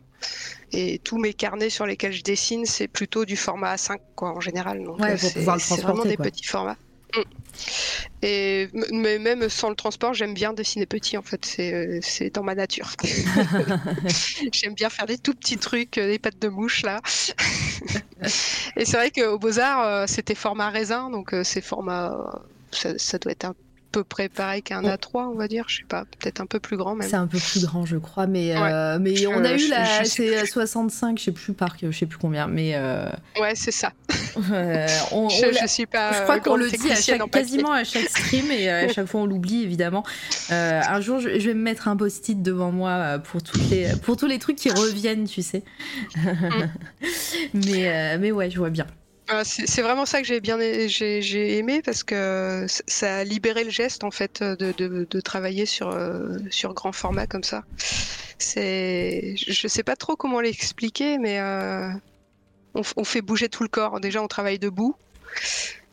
Et 0.73 1.01
tous 1.03 1.19
mes 1.19 1.35
carnets 1.35 1.71
sur 1.71 1.87
lesquels 1.87 2.13
je 2.13 2.23
dessine, 2.23 2.65
c'est 2.65 2.89
plutôt 2.89 3.25
du 3.25 3.37
format 3.37 3.75
A5, 3.75 3.99
quoi, 4.15 4.31
en 4.31 4.41
général. 4.41 4.85
Donc, 4.85 5.01
euh, 5.01 5.17
c'est 5.17 5.43
vraiment 5.81 6.05
des 6.05 6.17
petits 6.17 6.45
formats. 6.45 6.77
Mm. 7.17 7.21
Et 8.23 8.69
mais 8.93 9.19
même 9.19 9.49
sans 9.49 9.69
le 9.69 9.75
transport, 9.75 10.15
j'aime 10.15 10.33
bien 10.33 10.53
dessiner 10.53 10.87
petit 10.87 11.17
en 11.17 11.23
fait, 11.23 11.45
c'est 11.45 11.73
euh, 11.75 12.31
dans 12.33 12.43
ma 12.43 12.55
nature. 12.55 12.93
j'aime 14.53 14.75
bien 14.75 14.91
faire 14.91 15.07
des 15.07 15.19
tout 15.19 15.35
petits 15.35 15.59
trucs, 15.59 15.99
euh, 15.99 16.07
des 16.07 16.19
pattes 16.19 16.39
de 16.39 16.49
mouche 16.49 16.83
là. 16.83 17.01
et 18.77 18.85
c'est 18.85 18.97
vrai 18.97 19.11
qu'au 19.11 19.39
Beaux-Arts, 19.39 20.09
c'était 20.09 20.37
format 20.37 20.71
raisin, 20.71 21.11
donc 21.11 21.35
c'est 21.43 21.61
format, 21.61 22.15
ça, 22.71 23.19
doit 23.19 23.33
être 23.33 23.45
un 23.45 23.55
peu 23.91 24.05
près 24.05 24.29
pareil 24.29 24.63
qu'un 24.63 24.83
A3, 24.83 25.29
on 25.33 25.35
va 25.35 25.49
dire. 25.49 25.65
Je 25.69 25.79
sais 25.79 25.85
pas, 25.85 26.05
peut-être 26.05 26.41
un 26.41 26.47
peu 26.47 26.61
plus 26.61 26.77
grand 26.77 26.95
même. 26.95 27.09
C'est 27.09 27.17
un 27.17 27.27
peu 27.27 27.39
plus 27.39 27.65
grand, 27.65 27.85
je 27.87 27.97
crois, 27.97 28.27
mais, 28.27 28.57
euh, 28.57 28.99
mais 29.01 29.27
on 29.27 29.45
a 29.45 29.55
eu 29.55 29.69
la. 29.69 30.05
C'est 30.05 30.47
65, 30.47 31.19
je 31.19 31.25
sais 31.25 31.33
plus 31.33 31.53
par 31.53 31.77
je 31.81 31.91
sais 31.91 32.07
plus 32.07 32.19
combien, 32.19 32.47
mais. 32.47 32.73
Euh, 32.75 33.09
ouais, 33.41 33.55
c'est 33.55 33.73
ça. 33.73 33.93
on, 35.13 35.29
je, 35.29 35.67
suis 35.67 35.87
pas. 35.87 36.13
Je 36.13 36.23
crois 36.23 36.41
qu'on 36.41 36.57
le 36.57 36.71
dit 36.71 36.91
à 36.91 36.97
chaque, 36.97 37.31
quasiment 37.31 37.73
à 37.73 37.85
chaque 37.85 38.09
stream 38.09 38.51
et 38.51 38.69
à 38.69 38.89
chaque 38.93 39.07
fois 39.07 39.23
on 39.23 39.27
l'oublie 39.27 39.63
évidemment. 39.63 40.05
un 40.51 41.01
jour, 41.01 41.21
je, 41.21 41.29
vais 41.29 41.55
me 41.55 41.63
mettre 41.63 41.89
un 41.89 41.97
post-it 41.97 42.41
devant 42.43 42.73
moi 42.73 43.19
pour, 43.19 43.43
toutes 43.43 43.69
les, 43.71 43.89
pour 44.03 44.17
tous 44.17 44.27
les 44.27 44.39
trucs 44.39 44.57
qui 44.57 44.71
reviennent, 44.71 45.25
tu 45.25 45.43
sais. 45.43 45.63
Mm. 46.17 46.31
mais, 47.67 48.19
mais 48.19 48.33
ouais, 48.33 48.51
je 48.51 48.59
vois 48.59 48.71
bien. 48.71 48.87
Ah, 49.33 49.45
c'est 49.45 49.81
vraiment 49.81 50.07
ça 50.07 50.21
que 50.21 50.27
j'ai 50.27 50.41
bien 50.41 50.59
j'ai 50.89 51.57
aimé 51.57 51.83
parce 51.83 52.03
que 52.03 52.67
ça 52.89 53.19
a 53.19 53.25
libéré 53.25 53.63
le 53.63 53.71
geste 53.71 54.03
en 54.03 54.11
fait 54.11 54.43
de, 54.43 55.21
travailler 55.21 55.67
sur, 55.67 55.91
euh, 55.91 56.37
sur 56.51 56.75
grand 56.75 56.91
format 56.91 57.29
comme 57.29 57.45
ça. 57.45 57.63
C'est 58.39 59.37
je 59.37 59.69
sais 59.69 59.85
pas 59.85 59.95
trop 59.95 60.17
comment 60.17 60.41
l'expliquer 60.41 61.19
mais 61.19 61.39
euh, 61.39 61.91
on, 62.75 63.05
fait 63.05 63.23
bouger 63.23 63.49
tout 63.49 63.63
le 63.63 63.69
corps. 63.69 64.01
Déjà 64.01 64.21
on 64.21 64.27
travaille 64.27 64.59
debout. 64.59 64.97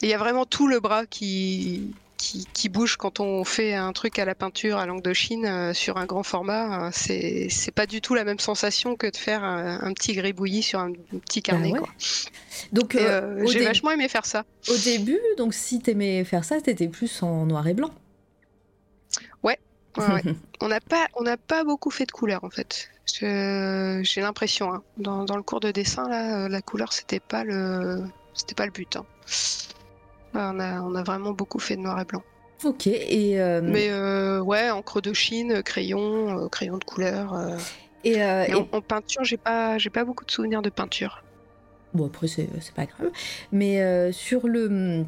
Il 0.01 0.09
y 0.09 0.15
a 0.15 0.17
vraiment 0.17 0.45
tout 0.45 0.67
le 0.67 0.79
bras 0.79 1.05
qui, 1.05 1.93
qui, 2.17 2.69
bouge 2.69 2.97
quand 2.97 3.19
on 3.19 3.43
fait 3.43 3.73
un 3.73 3.93
truc 3.93 4.19
à 4.19 4.25
la 4.25 4.35
peinture 4.35 4.77
à 4.77 4.85
langue 4.85 5.01
de 5.01 5.13
Chine 5.13 5.45
euh, 5.45 5.73
sur 5.73 5.97
un 5.97 6.05
grand 6.05 6.23
format. 6.23 6.87
Euh, 6.87 6.89
c'est, 6.91 7.47
c'est 7.49 7.71
pas 7.71 7.85
du 7.85 8.01
tout 8.01 8.15
la 8.15 8.23
même 8.23 8.39
sensation 8.39 8.95
que 8.95 9.07
de 9.07 9.15
faire 9.15 9.43
un, 9.43 9.93
petit 9.93 10.13
gribouillis 10.13 10.63
sur 10.63 10.79
un, 10.79 10.91
petit 11.25 11.41
carnet. 11.41 11.71
Bah 11.71 11.87
donc 12.73 12.95
euh, 12.95 13.45
j'ai 13.47 13.63
vachement 13.63 13.91
aimé 13.91 14.07
faire 14.09 14.25
ça. 14.25 14.43
Au 14.67 14.77
début, 14.77 15.19
donc 15.37 15.53
si 15.53 15.79
t'aimais 15.79 16.23
faire 16.23 16.43
ça, 16.43 16.59
t'étais 16.59 16.87
plus 16.87 17.21
en 17.23 17.45
noir 17.45 17.67
et 17.67 17.73
blanc. 17.73 17.91
Ouais. 19.43 19.59
on 20.61 20.67
n'a 20.67 20.79
pas, 20.79 21.07
on 21.15 21.23
n'a 21.23 21.37
pas 21.37 21.63
beaucoup 21.63 21.89
fait 21.91 22.05
de 22.05 22.11
couleurs 22.11 22.43
en 22.43 22.49
fait. 22.49 22.89
j'ai 23.19 24.21
l'impression, 24.21 24.73
hein. 24.73 24.83
dans, 24.97 25.23
dans, 25.23 25.37
le 25.37 25.43
cours 25.43 25.59
de 25.59 25.71
dessin, 25.71 26.07
là, 26.07 26.49
la 26.49 26.61
couleur 26.61 26.93
c'était 26.93 27.19
pas 27.19 27.43
le, 27.43 28.03
c'était 28.33 28.55
pas 28.55 28.65
le 28.65 28.71
but. 28.71 28.95
Hein. 28.95 29.05
On 30.37 30.95
a, 30.95 31.03
vraiment 31.03 31.31
beaucoup 31.31 31.59
fait 31.59 31.75
de 31.75 31.81
noir 31.81 31.99
et 31.99 32.05
blanc. 32.05 32.23
Ok, 32.63 32.87
et. 32.87 33.39
Euh, 33.39 33.61
Mais 33.63 33.89
euh, 33.89 34.41
ouais, 34.41 34.69
encre 34.71 35.01
de 35.01 35.13
Chine, 35.13 35.61
crayon, 35.63 36.45
euh, 36.45 36.47
crayon 36.47 36.77
de 36.77 36.83
couleur. 36.83 37.35
Et, 38.03 38.23
En, 38.23 38.81
peinture, 38.81 39.23
j'ai 39.23 39.37
pas, 39.37 39.77
j'ai 39.77 39.89
pas 39.89 40.05
beaucoup 40.05 40.25
de 40.25 40.31
souvenirs 40.31 40.61
de 40.61 40.69
peinture. 40.69 41.23
Bon, 41.93 42.07
après, 42.07 42.27
c'est 42.27 42.47
pas 42.75 42.85
grave. 42.85 43.11
Mais 43.51 44.11
sur 44.11 44.47
le 44.47 45.05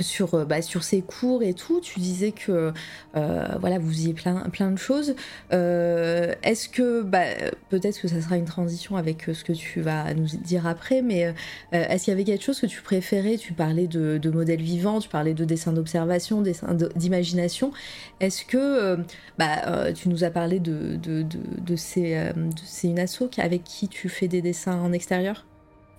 sur, 0.00 0.34
euh, 0.34 0.44
bah, 0.44 0.62
sur 0.62 0.84
ces 0.84 1.02
cours 1.02 1.42
et 1.42 1.54
tout, 1.54 1.80
tu 1.80 2.00
disais 2.00 2.32
que 2.32 2.72
euh, 3.16 3.48
voilà, 3.60 3.78
vous 3.78 3.90
faisiez 3.90 4.12
plein, 4.12 4.40
plein 4.50 4.70
de 4.70 4.78
choses. 4.78 5.14
Euh, 5.52 6.34
est-ce 6.42 6.68
que, 6.68 7.02
bah, 7.02 7.24
peut-être 7.70 8.00
que 8.00 8.08
ça 8.08 8.20
sera 8.20 8.36
une 8.36 8.44
transition 8.44 8.96
avec 8.96 9.22
ce 9.32 9.44
que 9.44 9.52
tu 9.52 9.80
vas 9.80 10.12
nous 10.14 10.26
dire 10.26 10.66
après, 10.66 11.02
mais 11.02 11.34
est-ce 11.72 12.04
qu'il 12.04 12.12
y 12.12 12.14
avait 12.14 12.24
quelque 12.24 12.44
chose 12.44 12.60
que 12.60 12.66
tu 12.66 12.82
préférais? 12.82 13.36
Tu 13.36 13.52
parlais 13.52 13.86
de, 13.86 14.18
de 14.18 14.30
modèles 14.30 14.62
vivants, 14.62 15.00
tu 15.00 15.08
parlais 15.08 15.34
de 15.34 15.44
dessins 15.44 15.72
d'observation, 15.72 16.42
dessins 16.42 16.74
d'imagination. 16.96 17.72
Est-ce 18.20 18.44
que, 18.44 18.98
bah, 19.38 19.92
tu 19.92 20.08
nous 20.08 20.24
as 20.24 20.30
parlé 20.30 20.60
de, 20.60 20.96
de, 20.96 21.22
de, 21.22 21.38
de 21.60 21.76
ces, 21.76 22.14
asso 22.98 23.22
avec 23.38 23.64
qui 23.64 23.88
tu 23.88 24.08
fais 24.08 24.28
des 24.28 24.42
dessins 24.42 24.78
en 24.78 24.92
extérieur? 24.92 25.46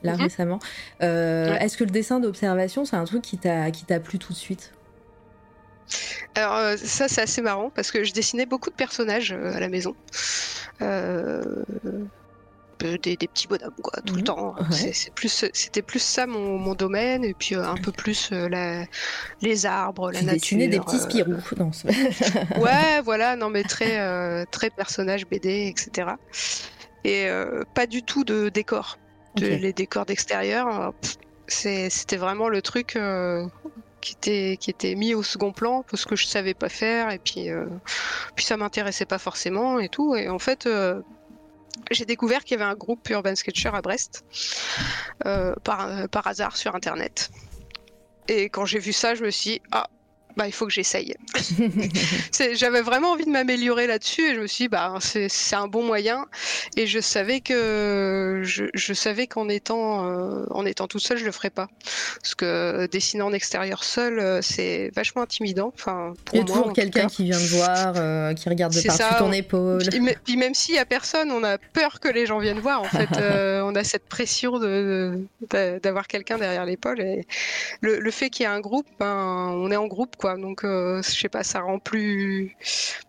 Là 0.08 0.16
mhm. 0.16 0.22
récemment. 0.24 0.60
Euh, 1.04 1.56
est-ce 1.60 1.78
que 1.78 1.84
le 1.84 1.92
dessin 1.92 2.20
d'observation, 2.20 2.86
c'est 2.86 2.96
un 2.96 3.06
truc 3.06 3.22
qui 3.22 3.38
t'a 3.38 3.70
qui 3.70 3.86
t'a 3.86 4.00
plu 4.00 4.18
tout 4.18 4.34
de 4.34 4.38
suite? 4.38 4.74
Alors 6.36 6.56
euh, 6.56 6.76
ça 6.78 7.08
c'est 7.08 7.22
assez 7.22 7.42
marrant 7.42 7.70
parce 7.70 7.92
que 7.92 8.04
je 8.04 8.14
dessinais 8.14 8.46
beaucoup 8.46 8.70
de 8.70 8.76
personnages 8.76 9.32
euh, 9.32 9.56
à 9.56 9.60
la 9.60 9.70
maison. 9.70 9.96
Des, 12.80 13.18
petits 13.18 13.48
bonhommes 13.48 13.74
quoi 13.82 14.00
tout 14.06 14.14
le 14.14 14.20
mhm. 14.20 14.26
temps. 14.26 14.56
C'est 14.72 15.12
plus 15.14 15.46
c'était 15.54 15.82
plus 15.82 16.02
ça 16.02 16.28
mon, 16.28 16.76
domaine 16.76 17.24
et 17.24 17.34
puis 17.34 17.56
un 17.56 17.76
peu 17.76 17.92
plus 17.92 18.32
les 19.42 19.66
arbres 19.66 20.12
la 20.12 20.22
nature 20.22 20.58
des 20.60 20.80
petits 20.80 21.00
Spirou 21.00 21.34
ouais 22.62 23.02
voilà 23.04 23.36
non 23.36 23.50
mais 23.50 23.64
très 23.64 24.46
très 24.52 24.70
personnage 24.70 25.26
BD 25.26 25.74
etc 25.76 26.10
et 27.04 27.28
pas 27.74 27.88
du 27.88 28.04
tout 28.04 28.24
de 28.24 28.50
décor 28.50 29.00
les 29.40 29.74
décors 29.74 30.06
d'extérieur. 30.06 30.68
Euh, 30.68 30.92
c'était 31.48 32.18
vraiment 32.18 32.50
le 32.50 32.62
truc 32.62 32.96
euh, 32.96 33.48
qui 34.02 34.14
était, 34.14 34.58
qui 34.60 34.70
était 34.70 34.96
mis 34.96 35.14
au 35.14 35.24
second 35.24 35.52
plan 35.52 35.84
parce 35.90 36.06
que 36.06 36.16
je 36.16 36.26
savais 36.26 36.54
pas 36.54 36.70
faire 36.70 37.10
et 37.12 37.20
puis, 37.20 37.50
euh, 37.50 37.66
puis 38.36 38.46
ça 38.46 38.58
m'intéressait 38.58 39.06
pas 39.06 39.18
forcément 39.18 39.80
et 39.80 39.90
tout. 39.90 40.16
Et 40.16 40.30
en 40.30 40.40
fait, 40.40 40.68
j'ai 41.92 42.06
découvert 42.06 42.44
qu'il 42.44 42.58
y 42.58 42.62
avait 42.62 42.70
un 42.70 42.76
groupe 42.76 43.08
Urban 43.10 43.36
Sketcher 43.36 43.70
à 43.74 43.82
Brest 43.82 44.26
par, 45.64 46.10
par 46.10 46.28
hasard 46.28 46.58
sur 46.58 46.76
internet. 46.76 47.32
Et 48.28 48.50
quand 48.50 48.66
j'ai 48.66 48.80
vu 48.80 48.92
ça, 48.92 49.16
je 49.16 49.24
me 49.24 49.30
suis 49.30 49.52
dit, 49.52 49.62
ah, 49.72 49.88
bah, 50.38 50.46
il 50.46 50.52
faut 50.54 50.68
que 50.68 50.72
j'essaye. 50.72 51.16
J'avais 52.54 52.82
vraiment 52.82 53.12
envie 53.12 53.26
de 53.26 53.32
m'améliorer 53.32 53.88
là-dessus 53.88 54.22
et 54.22 54.36
je 54.36 54.40
me 54.40 54.46
suis 54.46 54.66
dit, 54.66 54.70
bah, 54.70 54.94
c'est 55.02 55.56
un 55.56 55.68
bon 55.68 55.84
moyen. 55.84 56.28
Et 56.76 56.86
je 56.86 57.00
savais 57.00 57.42
que 57.42 58.44
je, 58.44 58.94
savais 58.94 59.26
qu'en 59.26 59.50
étant, 59.50 60.06
euh, 60.06 60.46
en 60.52 60.64
étant 60.66 60.88
tout 60.88 61.00
seul, 61.00 61.18
je 61.18 61.26
le 61.26 61.32
ferais 61.32 61.50
pas. 61.50 61.68
Parce 62.22 62.36
que 62.36 62.88
dessiner 62.92 63.24
en 63.24 63.34
extérieur 63.34 63.84
seul, 63.84 64.20
euh, 64.20 64.40
c'est 64.44 64.92
vachement 64.96 65.24
intimidant. 65.24 65.72
Enfin, 65.74 66.14
il 66.34 66.40
y 66.40 66.42
a 66.42 66.46
toujours 66.46 66.72
quelqu'un 66.72 67.08
qui 67.08 67.24
vient 67.24 67.40
te 67.40 67.56
voir, 67.56 67.94
euh, 67.98 68.36
qui 68.36 68.48
regarde 68.48 68.76
de 68.76 68.82
par-dessus 68.82 69.18
ton 69.18 69.32
épaule. 69.32 69.82
Puis, 70.24 70.38
même 70.38 70.54
s'il 70.54 70.76
y 70.76 70.80
a 70.80 70.86
personne, 70.86 71.32
on 71.32 71.44
a 71.44 71.58
peur 71.58 72.00
que 72.00 72.10
les 72.10 72.28
gens 72.28 72.38
viennent 72.38 72.60
voir. 72.60 72.82
En 72.82 72.90
fait, 72.90 73.10
on 73.64 73.74
a 73.74 73.84
cette 73.84 74.08
pression 74.08 74.60
d'avoir 74.60 76.04
de, 76.04 76.08
quelqu'un 76.08 76.38
derrière 76.38 76.66
l'épaule. 76.66 77.02
Et 77.02 77.26
le, 77.82 78.00
le 78.00 78.12
fait 78.12 78.30
qu'il 78.30 78.44
y 78.44 78.46
ait 78.46 78.52
un 78.52 78.60
groupe, 78.60 78.86
ben, 79.00 79.52
on 79.56 79.72
est 79.72 79.76
en 79.76 79.88
groupe, 79.88 80.16
quoi. 80.16 80.27
Donc, 80.36 80.64
euh, 80.64 81.02
je 81.02 81.12
sais 81.12 81.30
pas, 81.30 81.44
ça 81.44 81.62
rend 81.62 81.80
plus, 81.80 82.56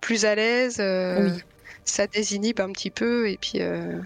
plus 0.01 0.25
à 0.25 0.35
l'aise. 0.35 0.77
Euh, 0.81 1.31
ça 1.85 2.07
désinhibe 2.07 2.61
un 2.61 2.71
petit 2.73 2.91
peu. 2.91 3.29
Et 3.29 3.37
puis, 3.37 3.61
euh, 3.61 4.01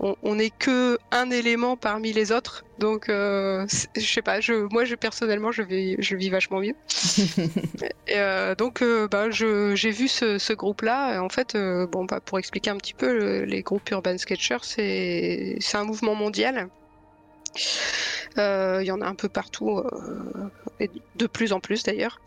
on 0.00 0.34
n'est 0.34 0.50
que 0.50 0.98
un 1.10 1.30
élément 1.30 1.76
parmi 1.76 2.12
les 2.12 2.32
autres. 2.32 2.64
Donc, 2.78 3.06
je 3.08 3.66
sais 3.96 4.22
pas, 4.22 4.40
je, 4.40 4.68
moi, 4.72 4.84
je, 4.84 4.94
personnellement, 4.94 5.52
je, 5.52 5.62
vais, 5.62 5.96
je 5.98 6.16
vis 6.16 6.30
vachement 6.30 6.60
mieux. 6.60 6.74
donc, 8.58 8.82
bah, 9.10 9.30
j'ai 9.30 9.90
vu 9.90 10.08
ce, 10.08 10.52
groupe-là. 10.52 11.22
En 11.22 11.28
fait, 11.28 11.56
bon, 11.56 12.04
bah, 12.04 12.20
pour 12.24 12.38
expliquer 12.38 12.70
un 12.70 12.76
petit 12.76 12.94
peu, 12.94 13.42
les 13.42 13.62
groupes 13.62 13.90
Urban 13.90 14.18
Sketchers, 14.18 14.58
c'est 14.62 15.58
un 15.74 15.84
mouvement 15.84 16.14
mondial. 16.14 16.68
Il 18.36 18.84
y 18.84 18.90
en 18.90 19.00
a 19.00 19.06
un 19.06 19.14
peu 19.14 19.28
partout, 19.28 19.82
et 20.80 20.90
de 21.16 21.26
plus 21.26 21.52
en 21.52 21.60
plus 21.60 21.82
d'ailleurs. 21.82 22.20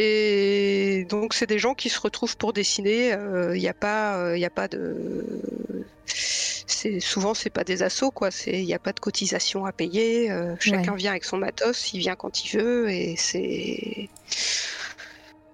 Et 0.00 1.06
donc 1.08 1.34
c'est 1.34 1.48
des 1.48 1.58
gens 1.58 1.74
qui 1.74 1.88
se 1.88 2.00
retrouvent 2.00 2.36
pour 2.36 2.52
dessiner. 2.52 3.08
Il 3.08 3.14
euh, 3.14 3.56
n'y 3.56 3.66
a 3.66 3.74
pas, 3.74 4.32
il 4.36 4.42
euh, 4.42 4.46
a 4.46 4.50
pas 4.50 4.68
de. 4.68 5.24
C'est 6.06 7.00
souvent 7.00 7.34
c'est 7.34 7.50
pas 7.50 7.64
des 7.64 7.82
assauts 7.82 8.12
quoi. 8.12 8.30
C'est 8.30 8.60
il 8.60 8.64
n'y 8.64 8.74
a 8.74 8.78
pas 8.78 8.92
de 8.92 9.00
cotisation 9.00 9.64
à 9.64 9.72
payer. 9.72 10.30
Euh, 10.30 10.54
chacun 10.60 10.94
vient 10.94 11.10
avec 11.10 11.24
son 11.24 11.36
matos, 11.36 11.92
il 11.92 11.98
vient 11.98 12.14
quand 12.14 12.44
il 12.44 12.58
veut 12.58 12.88
et 12.90 13.16
c'est. 13.16 14.08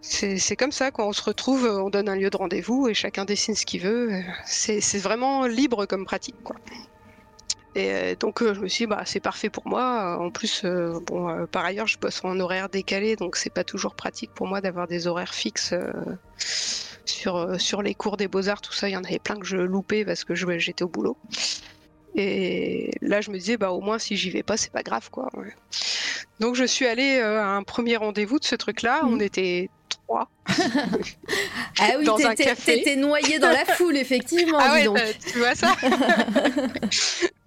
C'est 0.02 0.56
comme 0.56 0.70
ça, 0.70 0.90
quand 0.90 1.08
on 1.08 1.12
se 1.12 1.22
retrouve, 1.22 1.64
on 1.64 1.90
donne 1.90 2.08
un 2.08 2.14
lieu 2.14 2.30
de 2.30 2.36
rendez-vous 2.36 2.88
et 2.88 2.94
chacun 2.94 3.24
dessine 3.24 3.54
ce 3.54 3.66
qu'il 3.66 3.80
veut. 3.80 4.10
C'est 4.44 4.98
vraiment 4.98 5.46
libre 5.46 5.86
comme 5.86 6.04
pratique. 6.04 6.36
Quoi. 6.44 6.56
Et 7.74 7.92
euh, 7.92 8.14
donc 8.14 8.42
euh, 8.42 8.54
je 8.54 8.60
me 8.60 8.68
suis 8.68 8.84
dit, 8.84 8.86
bah, 8.86 9.02
c'est 9.04 9.20
parfait 9.20 9.50
pour 9.50 9.66
moi. 9.66 10.18
En 10.20 10.30
plus, 10.30 10.62
euh, 10.64 11.00
bon, 11.06 11.46
par 11.46 11.64
ailleurs, 11.64 11.86
je 11.86 11.98
bosse 11.98 12.20
en 12.24 12.38
horaire 12.38 12.68
décalé, 12.68 13.16
donc 13.16 13.36
c'est 13.36 13.52
pas 13.52 13.64
toujours 13.64 13.94
pratique 13.94 14.30
pour 14.32 14.46
moi 14.46 14.60
d'avoir 14.60 14.86
des 14.86 15.06
horaires 15.06 15.34
fixes 15.34 15.74
sur, 17.04 17.60
sur 17.60 17.82
les 17.82 17.94
cours 17.94 18.16
des 18.16 18.28
beaux-arts, 18.28 18.60
tout 18.60 18.72
ça. 18.72 18.88
Il 18.88 18.92
y 18.92 18.96
en 18.96 19.04
avait 19.04 19.18
plein 19.18 19.36
que 19.36 19.46
je 19.46 19.56
loupais 19.56 20.04
parce 20.04 20.24
que 20.24 20.34
j'étais 20.34 20.84
au 20.84 20.88
boulot. 20.88 21.16
Et 22.16 22.92
là, 23.00 23.20
je 23.20 23.32
me 23.32 23.38
disais, 23.38 23.56
bah, 23.56 23.72
au 23.72 23.80
moins, 23.80 23.98
si 23.98 24.16
j'y 24.16 24.30
vais 24.30 24.44
pas, 24.44 24.56
c'est 24.56 24.70
pas 24.72 24.84
grave, 24.84 25.10
quoi. 25.10 25.30
Donc, 26.38 26.54
je 26.54 26.64
suis 26.64 26.86
allée 26.86 27.18
à 27.20 27.48
un 27.48 27.64
premier 27.64 27.96
rendez-vous 27.96 28.38
de 28.38 28.44
ce 28.44 28.54
truc-là. 28.54 29.00
On 29.02 29.16
mmh. 29.16 29.22
était 29.22 29.70
trois. 29.88 30.28
ah 31.80 31.90
oui, 31.98 32.08
t'étais 32.36 32.94
noyé 32.94 33.40
dans 33.40 33.50
la 33.50 33.64
foule, 33.64 33.96
effectivement. 33.96 34.58
Ah 34.60 34.74
ouais, 34.74 35.16
tu 35.26 35.38
vois 35.38 35.56
ça 35.56 35.74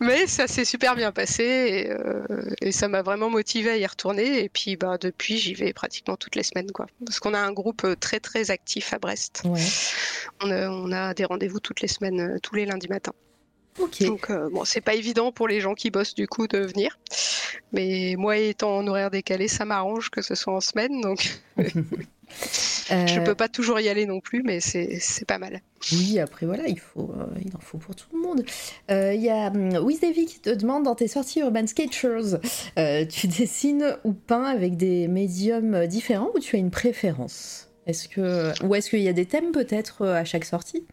Mais 0.00 0.26
ça 0.26 0.48
s'est 0.48 0.64
super 0.64 0.96
bien 0.96 1.12
passé 1.12 1.88
euh, 1.90 2.24
et, 2.60 2.72
ça 2.72 2.88
m'a 2.88 3.02
vraiment 3.02 3.30
motivé 3.30 3.70
à 3.70 3.76
y 3.76 3.86
retourner. 3.86 4.42
Et 4.42 4.48
puis 4.48 4.76
bah, 4.76 4.98
depuis, 4.98 5.38
j'y 5.38 5.54
vais 5.54 5.72
pratiquement 5.72 6.16
toutes 6.16 6.36
les 6.36 6.42
semaines. 6.42 6.70
Quoi. 6.72 6.86
Parce 7.04 7.20
qu'on 7.20 7.34
a 7.34 7.38
un 7.38 7.52
groupe 7.52 7.84
euh, 7.84 7.94
très 7.94 8.20
très 8.20 8.50
actif 8.50 8.92
à 8.92 8.98
Brest. 8.98 9.44
On, 10.40 10.92
a, 10.92 11.14
des 11.14 11.24
rendez-vous 11.24 11.60
toutes 11.60 11.80
les 11.80 11.88
semaines, 11.88 12.20
euh, 12.20 12.38
tous 12.42 12.54
les 12.54 12.66
lundis 12.66 12.88
matins. 12.88 13.12
Donc 14.00 14.30
euh, 14.30 14.50
bon, 14.50 14.64
c'est 14.64 14.80
pas 14.80 14.94
évident 14.94 15.32
pour 15.32 15.48
les 15.48 15.60
gens 15.60 15.74
qui 15.74 15.90
bossent 15.90 16.14
du 16.14 16.28
coup 16.28 16.46
de 16.46 16.58
venir. 16.58 16.98
Mais 17.72 18.14
moi 18.18 18.36
étant 18.36 18.76
en 18.76 18.86
horaire 18.86 19.10
décalé, 19.10 19.48
ça 19.48 19.64
m'arrange 19.64 20.10
que 20.10 20.20
ce 20.20 20.34
soit 20.34 20.54
en 20.54 20.60
semaine, 20.60 21.00
donc 21.00 21.40
je 22.90 23.20
Euh, 23.20 23.24
peux 23.24 23.34
pas 23.34 23.48
toujours 23.48 23.78
y 23.80 23.88
aller 23.88 24.06
non 24.06 24.20
plus, 24.20 24.42
mais 24.42 24.60
c'est 24.60 25.24
pas 25.26 25.38
mal. 25.38 25.60
Oui, 25.92 26.18
après 26.18 26.46
voilà, 26.46 26.66
il, 26.68 26.78
faut, 26.78 27.12
euh, 27.18 27.26
il 27.44 27.54
en 27.56 27.60
faut 27.60 27.78
pour 27.78 27.94
tout 27.94 28.06
le 28.12 28.20
monde. 28.20 28.44
Euh, 28.90 29.14
Il 29.14 29.22
y 29.22 29.30
a 29.30 29.48
hum, 29.48 29.76
Wiz 29.84 30.00
Davy 30.00 30.26
qui 30.26 30.40
te 30.40 30.50
demande 30.50 30.84
dans 30.84 30.94
tes 30.94 31.08
sorties 31.08 31.40
Urban 31.40 31.66
Sketchers, 31.66 32.38
tu 33.10 33.26
dessines 33.38 33.96
ou 34.04 34.12
peins 34.12 34.44
avec 34.44 34.76
des 34.76 35.08
médiums 35.08 35.86
différents 35.86 36.30
ou 36.34 36.38
tu 36.38 36.56
as 36.56 36.58
une 36.58 36.70
préférence? 36.70 37.68
Est-ce 37.86 38.08
que 38.08 38.52
ou 38.64 38.74
est-ce 38.74 38.90
qu'il 38.90 39.00
y 39.02 39.08
a 39.08 39.12
des 39.12 39.26
thèmes 39.26 39.50
peut-être 39.52 40.06
à 40.06 40.24
chaque 40.24 40.44
sortie? 40.44 40.86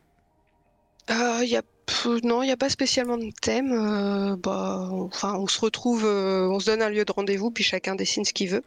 Euh, 1.11 1.43
y 1.43 1.55
a, 1.55 1.61
pff, 1.89 2.23
non, 2.23 2.43
il 2.43 2.45
n'y 2.47 2.51
a 2.51 2.57
pas 2.57 2.69
spécialement 2.69 3.17
de 3.17 3.29
thème. 3.41 3.71
euh, 3.73 4.35
bah, 4.37 4.87
on- 4.91 5.05
enfin, 5.05 5.33
on 5.37 5.47
se 5.47 5.59
retrouve, 5.59 6.05
euh, 6.05 6.47
on 6.49 6.59
se 6.59 6.67
donne 6.67 6.81
un 6.81 6.89
lieu 6.89 7.03
de 7.05 7.11
rendez-vous, 7.11 7.51
puis 7.51 7.63
chacun 7.63 7.95
dessine 7.95 8.23
ce 8.25 8.33
qu'il 8.33 8.49
veut. 8.49 8.63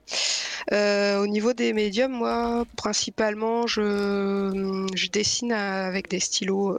Euh, 0.72 1.18
au 1.22 1.26
niveau 1.26 1.52
des 1.52 1.72
médiums, 1.72 2.12
moi, 2.12 2.64
principalement, 2.76 3.66
je, 3.66 4.86
je 4.94 5.06
dessine 5.08 5.52
avec 5.52 6.08
des 6.08 6.20
stylos. 6.20 6.76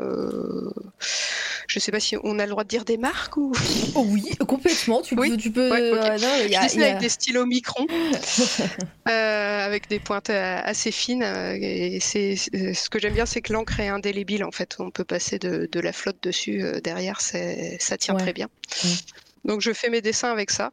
je 1.67 1.79
sais 1.79 1.91
pas 1.91 1.99
si 1.99 2.15
on 2.23 2.37
a 2.39 2.43
le 2.45 2.49
droit 2.51 2.63
de 2.63 2.69
dire 2.69 2.85
des 2.85 2.97
marques 2.97 3.37
ou. 3.37 3.51
Oh 3.95 4.05
oui, 4.09 4.23
complètement. 4.47 5.01
Tu 5.01 5.15
Oui, 5.17 5.37
tu 5.37 5.51
peux. 5.51 5.69
ouais, 5.69 5.91
non, 5.91 6.17
Je 6.17 6.47
dessine 6.47 6.69
il 6.73 6.79
y 6.81 6.83
a- 6.83 6.87
avec 6.87 6.99
des 6.99 7.09
stylos 7.09 7.45
microns, 7.45 7.85
euh, 9.09 9.65
avec 9.65 9.87
des 9.89 9.99
pointes 9.99 10.29
assez 10.31 10.91
fines. 10.91 11.23
Et 11.61 11.99
c'est 11.99 12.35
ce 12.35 12.89
que 12.89 12.99
j'aime 12.99 13.13
bien, 13.13 13.25
c'est 13.25 13.41
que 13.41 13.53
l'encre 13.53 13.79
est 13.79 13.87
indélébile. 13.87 14.43
En 14.43 14.51
fait, 14.51 14.75
on 14.79 14.89
peut 14.91 15.03
passer 15.03 15.37
de, 15.39 15.69
de 15.71 15.79
la 15.79 15.93
flotte 15.93 16.17
dessus 16.34 16.61
euh, 16.63 16.79
derrière. 16.81 17.21
c'est- 17.21 17.77
Ça 17.79 17.97
tient 17.97 18.15
Ouais. 18.15 18.21
très 18.21 18.34
bien. 18.34 18.49
Donc, 19.45 19.61
je 19.61 19.71
fais 19.73 19.89
mes 19.89 20.01
dessins 20.01 20.31
avec 20.31 20.51
ça. 20.51 20.71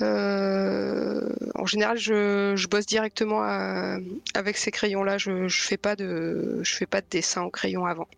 Euh, 0.00 1.28
en 1.54 1.66
général, 1.66 1.98
je, 1.98 2.54
je 2.56 2.66
bosse 2.68 2.86
directement 2.86 3.42
à- 3.42 3.98
avec 4.34 4.56
ces 4.56 4.70
crayons-là. 4.70 5.18
Je, 5.18 5.48
je 5.48 5.60
fais 5.62 5.76
pas 5.76 5.96
de, 5.96 6.60
je 6.62 6.74
fais 6.74 6.86
pas 6.86 7.00
de 7.00 7.06
dessin 7.10 7.42
au 7.42 7.50
crayon 7.50 7.84
avant. 7.86 8.08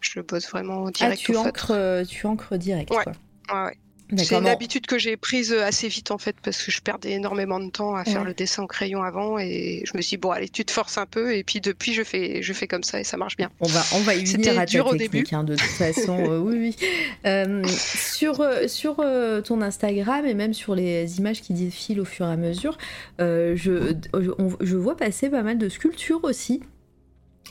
Je 0.00 0.20
bosse 0.20 0.48
vraiment 0.50 0.86
Ah, 0.88 0.90
direct 0.90 1.22
tu 1.22 1.34
au 1.34 1.38
encres, 1.38 1.70
euh, 1.72 2.04
tu 2.04 2.26
encres 2.26 2.56
direct. 2.58 2.90
Ouais. 2.90 3.04
quoi. 3.04 3.12
Ouais, 3.52 3.64
ouais. 3.66 3.76
C'est 4.16 4.34
une 4.36 4.46
habitude 4.46 4.86
que 4.86 4.98
j'ai 4.98 5.16
prise 5.16 5.52
euh, 5.52 5.64
assez 5.64 5.88
vite 5.88 6.10
en 6.10 6.18
fait 6.18 6.36
parce 6.42 6.62
que 6.62 6.70
je 6.70 6.80
perdais 6.80 7.12
énormément 7.12 7.60
de 7.60 7.70
temps 7.70 7.94
à 7.94 8.04
faire 8.04 8.22
Ouais. 8.22 8.28
le 8.28 8.34
dessin 8.34 8.62
au 8.64 8.66
crayon 8.66 9.02
avant 9.02 9.38
et 9.38 9.82
je 9.84 9.96
me 9.96 10.02
suis 10.02 10.16
dit 10.16 10.20
bon 10.20 10.30
allez 10.30 10.48
tu 10.48 10.64
te 10.64 10.70
forces 10.72 10.98
un 10.98 11.06
peu 11.06 11.34
et 11.34 11.44
puis 11.44 11.60
depuis 11.60 11.94
je 11.94 12.02
fais 12.02 12.42
je 12.42 12.52
fais 12.52 12.66
comme 12.66 12.82
ça 12.82 13.00
et 13.00 13.04
ça 13.04 13.16
marche 13.16 13.36
bien. 13.36 13.50
On 13.60 13.66
va, 13.68 13.82
on 13.94 14.00
va 14.00 14.14
y 14.14 14.24
venir 14.24 14.52
à 14.58 14.60
ta 14.60 14.66
dur 14.66 14.86
au 14.86 14.96
technique, 14.96 15.32
hein, 15.32 15.44
de 15.44 15.54
toute 15.56 15.64
façon. 15.66 16.18
euh, 16.30 16.38
oui, 16.38 16.56
oui. 16.58 16.76
Euh, 17.26 17.62
sur 17.66 18.42
sur 18.66 19.00
euh, 19.00 19.42
ton 19.42 19.60
Instagram 19.60 20.24
et 20.26 20.32
même 20.34 20.54
sur 20.54 20.74
les 20.74 21.18
images 21.18 21.42
qui 21.42 21.52
défilent 21.52 22.00
au 22.00 22.04
fur 22.06 22.26
et 22.26 22.30
à 22.32 22.36
mesure, 22.36 22.78
je, 23.18 23.54
je, 23.54 24.30
on- 24.38 24.56
je 24.60 24.76
vois 24.76 24.96
passer 24.96 25.28
pas 25.28 25.42
mal 25.42 25.58
de 25.58 25.68
sculptures 25.68 26.20
aussi. 26.24 26.62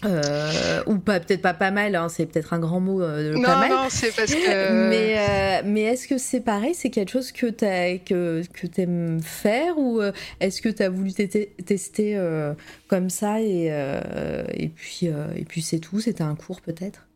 Euh, 0.05 0.81
ou 0.85 0.97
pas, 0.97 1.19
peut-être 1.19 1.41
pas 1.41 1.53
pas 1.53 1.71
mal, 1.71 1.93
hein, 1.95 2.07
c'est 2.07 2.25
peut-être 2.25 2.53
un 2.53 2.59
grand 2.59 2.79
mot 2.79 3.01
euh, 3.01 3.33
non 3.33 3.41
pas 3.41 3.59
mal. 3.59 3.69
non 3.69 3.87
c'est 3.89 4.15
parce 4.15 4.33
que 4.33 4.37
Mais, 4.89 5.15
euh, 5.17 5.61
mais 5.65 5.81
est-ce 5.81 6.07
que 6.07 6.17
c'est 6.17 6.39
pareil 6.39 6.73
C'est 6.73 6.89
quelque 6.89 7.11
chose 7.11 7.33
que 7.33 7.47
tu 7.47 8.03
que, 8.05 8.41
que 8.53 8.81
aimes 8.81 9.19
faire 9.21 9.77
Ou 9.77 9.99
euh, 10.01 10.13
est-ce 10.39 10.61
que 10.61 10.69
tu 10.69 10.83
as 10.83 10.89
voulu 10.89 11.11
tester 11.13 12.17
comme 12.87 13.09
ça 13.09 13.41
et, 13.41 13.65
et 14.53 14.69
puis, 14.69 15.07
et 15.07 15.45
puis 15.45 15.61
c'est 15.61 15.79
tout 15.79 15.99
C'était 15.99 16.23
un 16.23 16.35
cours 16.35 16.61
peut-être? 16.61 17.09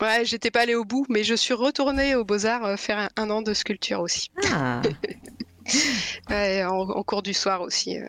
Ouais 0.00 0.24
j'étais 0.24 0.50
pas 0.50 0.60
allée 0.60 0.76
au 0.76 0.84
bout 0.84 1.04
mais 1.08 1.24
je 1.24 1.34
suis 1.34 1.54
retournée 1.54 2.14
aux 2.14 2.24
Beaux 2.24 2.46
Arts 2.46 2.64
euh, 2.64 2.76
faire 2.76 2.98
un, 2.98 3.08
un 3.16 3.30
an 3.30 3.42
de 3.42 3.52
sculpture 3.52 4.00
aussi. 4.00 4.30
Ah 4.52 4.80
en, 6.30 6.88
en 6.90 7.02
cours 7.02 7.22
du 7.22 7.34
soir 7.34 7.60
aussi. 7.62 7.98
euh. 7.98 8.06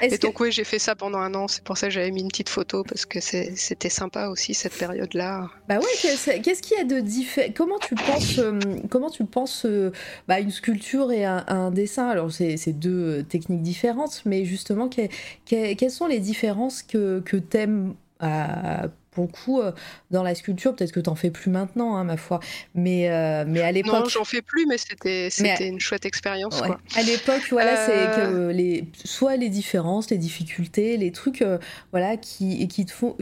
Et 0.00 0.08
que- 0.08 0.16
donc 0.16 0.40
oui 0.40 0.50
j'ai 0.50 0.64
fait 0.64 0.78
ça 0.78 0.94
pendant 0.96 1.18
un 1.18 1.34
an 1.34 1.46
c'est 1.46 1.62
pour 1.62 1.76
ça 1.76 1.88
que 1.88 1.92
j'avais 1.92 2.10
mis 2.10 2.22
une 2.22 2.28
petite 2.28 2.48
photo 2.48 2.84
parce 2.84 3.04
que 3.04 3.20
c'était 3.20 3.88
sympa 3.90 4.28
aussi 4.28 4.54
cette 4.54 4.76
période 4.76 5.12
là. 5.14 5.50
Bah 5.68 5.78
ouais, 5.78 5.84
qu'est-ce 6.00 6.62
qu'il 6.62 6.76
y 6.78 6.80
a 6.80 6.84
de 6.84 7.00
différent 7.00 7.52
Comment 7.54 7.78
tu 7.78 7.94
penses, 7.94 8.38
euh, 8.38 8.58
comment 8.90 9.10
tu 9.10 9.24
penses 9.24 9.66
euh, 9.66 9.92
bah, 10.26 10.40
une 10.40 10.50
sculpture 10.50 11.12
et 11.12 11.24
un, 11.24 11.44
un 11.48 11.70
dessin? 11.70 12.08
Alors 12.08 12.32
c'est 12.32 12.56
deux 12.72 13.22
techniques 13.24 13.62
différentes, 13.62 14.22
mais 14.24 14.44
justement, 14.44 14.88
que- 14.88 15.06
que- 15.48 15.74
quelles 15.74 15.90
sont 15.90 16.06
les 16.06 16.18
différences 16.20 16.82
que, 16.82 17.20
que 17.20 17.36
t'aimes 17.36 17.94
euh, 18.22 18.88
pour 19.12 19.24
le 19.26 19.30
coup 19.30 19.60
euh, 19.60 19.70
dans 20.10 20.22
la 20.24 20.34
sculpture 20.34 20.74
Peut-être 20.74 20.90
que 20.92 20.98
t'en 21.00 21.14
fais 21.14 21.30
plus 21.30 21.50
maintenant, 21.50 21.96
hein, 21.96 22.02
ma 22.04 22.16
foi, 22.16 22.40
mais 22.74 23.08
euh, 23.08 23.44
mais 23.46 23.60
à 23.60 23.66
Non 23.68 23.72
l'époque. 23.72 24.08
j'en 24.10 24.24
fais 24.24 24.42
plus 24.42 24.66
mais 24.66 24.78
c'était 24.78 25.28
c'était 25.30 25.68
une 25.68 25.78
chouette 25.80 26.04
expérience 26.04 26.60
Ouais. 26.60 26.66
quoi. 26.66 26.80
À 26.96 27.02
l'époque, 27.02 27.42
voilà, 27.50 27.76
c'est 27.86 27.92
Euh. 27.92 28.48
que 28.48 28.52
les, 28.52 28.84
soit 29.04 29.36
les 29.36 29.48
différences, 29.48 30.10
les 30.10 30.18
difficultés, 30.18 30.96
les 30.96 31.12
trucs, 31.12 31.42
euh, 31.42 31.58
voilà, 31.92 32.16
qui, 32.16 32.60
et 32.62 32.66
qui 32.66 32.84
te 32.84 32.92
font. 32.92 33.16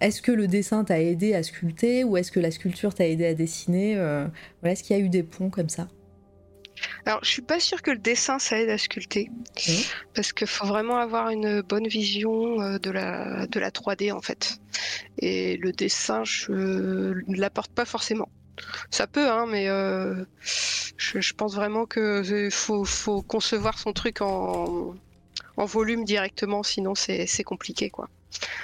Est-ce 0.00 0.20
que 0.20 0.32
le 0.32 0.46
dessin 0.46 0.84
t'a 0.84 1.00
aidé 1.00 1.34
à 1.34 1.42
sculpter 1.42 2.04
ou 2.04 2.16
est-ce 2.18 2.30
que 2.30 2.40
la 2.40 2.50
sculpture 2.50 2.92
t'a 2.94 3.06
aidé 3.06 3.24
à 3.26 3.34
dessiner 3.34 3.94
euh, 3.96 4.26
Voilà, 4.60 4.72
est-ce 4.72 4.82
qu'il 4.82 4.94
y 4.96 5.00
a 5.00 5.02
eu 5.02 5.08
des 5.08 5.22
ponts 5.22 5.48
comme 5.48 5.70
ça? 5.70 5.88
Alors, 7.04 7.20
je 7.22 7.28
suis 7.30 7.42
pas 7.42 7.60
sûre 7.60 7.82
que 7.82 7.90
le 7.90 7.98
dessin 7.98 8.38
ça 8.38 8.60
aide 8.60 8.68
à 8.70 8.78
sculpter, 8.78 9.30
parce 10.14 10.32
qu'il 10.32 10.46
faut 10.46 10.66
vraiment 10.66 10.98
avoir 10.98 11.30
une 11.30 11.62
bonne 11.62 11.86
vision 11.88 12.60
euh, 12.60 12.78
de 12.78 12.90
la 12.90 13.46
de 13.46 13.60
la 13.60 13.70
3D 13.70 14.12
en 14.12 14.20
fait. 14.20 14.58
Et 15.18 15.56
le 15.56 15.72
dessin, 15.72 16.24
je 16.24 16.52
ne 16.52 17.36
l'apporte 17.40 17.72
pas 17.72 17.84
forcément. 17.84 18.28
Ça 18.90 19.06
peut, 19.06 19.28
hein, 19.30 19.46
mais 19.46 19.68
euh, 19.68 20.24
je, 20.96 21.20
je 21.20 21.34
pense 21.34 21.54
vraiment 21.54 21.86
que 21.86 22.00
euh, 22.00 22.50
faut 22.50 22.84
faut 22.84 23.22
concevoir 23.22 23.78
son 23.78 23.92
truc 23.92 24.20
en 24.20 24.94
en 25.56 25.64
volume 25.64 26.04
directement, 26.04 26.62
sinon 26.62 26.94
c'est 26.94 27.26
c'est 27.26 27.44
compliqué 27.44 27.90
quoi. 27.90 28.08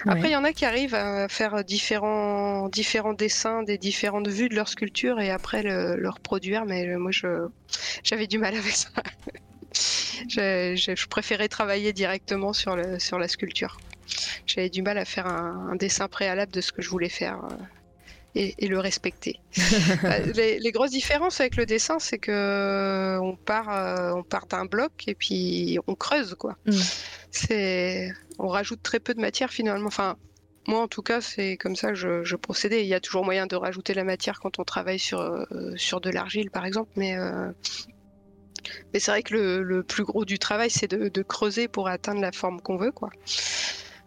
Après, 0.09 0.29
il 0.29 0.33
Ouais. 0.33 0.33
y 0.33 0.37
en 0.37 0.45
a 0.45 0.53
qui 0.53 0.65
arrivent 0.65 0.95
à 0.95 1.29
faire 1.29 1.65
différents, 1.65 2.69
différents 2.69 3.15
dessins 3.15 3.63
des 3.63 3.79
différentes 3.79 4.29
vues 4.29 4.49
de 4.49 4.55
leur 4.55 4.69
sculpture 4.69 5.21
et 5.21 5.31
après 5.31 5.63
le, 5.63 5.97
le 5.97 6.11
reproduire, 6.11 6.65
mais 6.67 6.87
moi, 6.97 7.11
je, 7.13 7.49
j'avais 8.05 8.27
du 8.27 8.39
mal 8.39 8.55
avec 8.57 8.73
ça. 8.75 8.91
je, 10.29 10.75
je- 10.77 10.95
je 10.97 11.07
préférais 11.09 11.49
travailler 11.49 11.93
directement 11.93 12.53
sur, 12.53 12.77
le, 12.77 12.99
sur 12.99 13.19
la 13.19 13.29
sculpture. 13.29 13.83
J'avais 14.47 14.71
du 14.71 14.83
mal 14.83 14.99
à 14.99 15.05
faire 15.07 15.27
un, 15.29 15.69
un 15.73 15.77
dessin 15.77 16.09
préalable 16.09 16.53
de 16.53 16.61
ce 16.61 16.73
que 16.73 16.83
je 16.83 16.91
voulais 16.91 17.09
faire 17.11 17.39
euh, 17.45 17.57
et, 18.35 18.55
et 18.59 18.69
le 18.69 18.79
respecter. 18.79 19.41
Bah, 20.03 20.19
les, 20.21 20.59
les 20.59 20.73
grosses 20.73 20.91
différences 20.91 21.41
avec 21.41 21.57
le 21.57 21.67
dessin, 21.67 21.99
c'est 21.99 22.19
que 22.19 22.31
euh, 22.33 23.21
on 23.21 23.37
part, 23.37 23.69
euh, 23.71 24.13
on 24.15 24.23
part 24.23 24.47
d'un 24.47 24.65
bloc 24.65 24.93
et 25.07 25.15
puis 25.15 25.79
on 25.87 25.95
creuse, 25.95 26.35
quoi. 26.39 26.57
Mm. 26.67 26.73
C'est, 27.31 28.13
on 28.39 28.49
rajoute 28.49 28.83
très 28.83 29.01
peu 29.01 29.15
de 29.15 29.21
matière 29.21 29.51
finalement. 29.51 29.87
Enfin, 29.89 30.17
moi 30.67 30.81
en 30.81 30.89
tout 30.89 31.03
cas, 31.03 31.21
c'est 31.21 31.57
comme 31.57 31.77
ça 31.77 31.89
que 31.89 31.95
je, 31.95 32.23
je 32.25 32.37
procédais. 32.37 32.83
Il 32.83 32.89
y 32.89 32.95
a 32.95 33.01
toujours 33.01 33.25
moyen 33.25 33.47
de 33.47 33.57
rajouter 33.57 33.95
la 33.95 34.05
matière 34.05 34.41
quand 34.41 34.59
on 34.59 34.65
travaille 34.65 34.99
sur 34.99 35.21
euh, 35.21 35.45
sur 35.77 36.01
de 36.01 36.11
l'argile, 36.11 36.51
par 36.51 36.65
exemple, 36.67 36.91
mais 36.97 37.17
euh, 37.17 37.51
mais 38.93 39.01
c'est 39.01 39.11
vrai 39.11 39.23
que 39.23 39.35
le, 39.35 39.63
le 39.63 39.83
plus 39.83 40.05
gros 40.05 40.25
du 40.25 40.39
travail, 40.39 40.71
c'est 40.71 40.89
de, 40.89 41.09
de 41.09 41.23
creuser 41.23 41.67
pour 41.69 41.89
atteindre 41.89 42.21
la 42.21 42.33
forme 42.33 42.61
qu'on 42.61 42.77
veut, 42.77 42.93
quoi. 42.93 43.11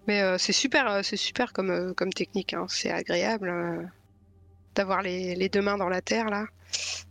Mais 0.07 0.21
euh, 0.21 0.37
c'est 0.37 0.53
super, 0.53 1.03
c'est 1.03 1.17
super 1.17 1.51
comme 1.51 1.93
comme 1.95 2.13
technique. 2.13 2.53
hein. 2.53 2.65
C'est 2.69 2.91
agréable 2.91 3.51
d'avoir 4.75 5.01
les, 5.01 5.35
les 5.35 5.49
deux 5.49 5.61
mains 5.61 5.77
dans 5.77 5.89
la 5.89 6.01
terre 6.01 6.29
là. 6.29 6.45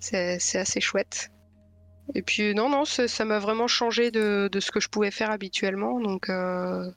C'est 0.00 0.38
c'est 0.38 0.58
assez 0.58 0.80
chouette. 0.80 1.30
Et 2.14 2.20
puis 2.22 2.54
non, 2.54 2.68
non, 2.68 2.84
ça 2.84 3.24
m'a 3.24 3.38
vraiment 3.38 3.66
changé 3.66 4.10
de, 4.10 4.48
de 4.52 4.60
ce 4.60 4.70
que 4.70 4.78
je 4.80 4.88
pouvais 4.88 5.10
faire 5.10 5.30
habituellement. 5.30 6.00
Donc 6.00 6.28
euh, 6.28 6.90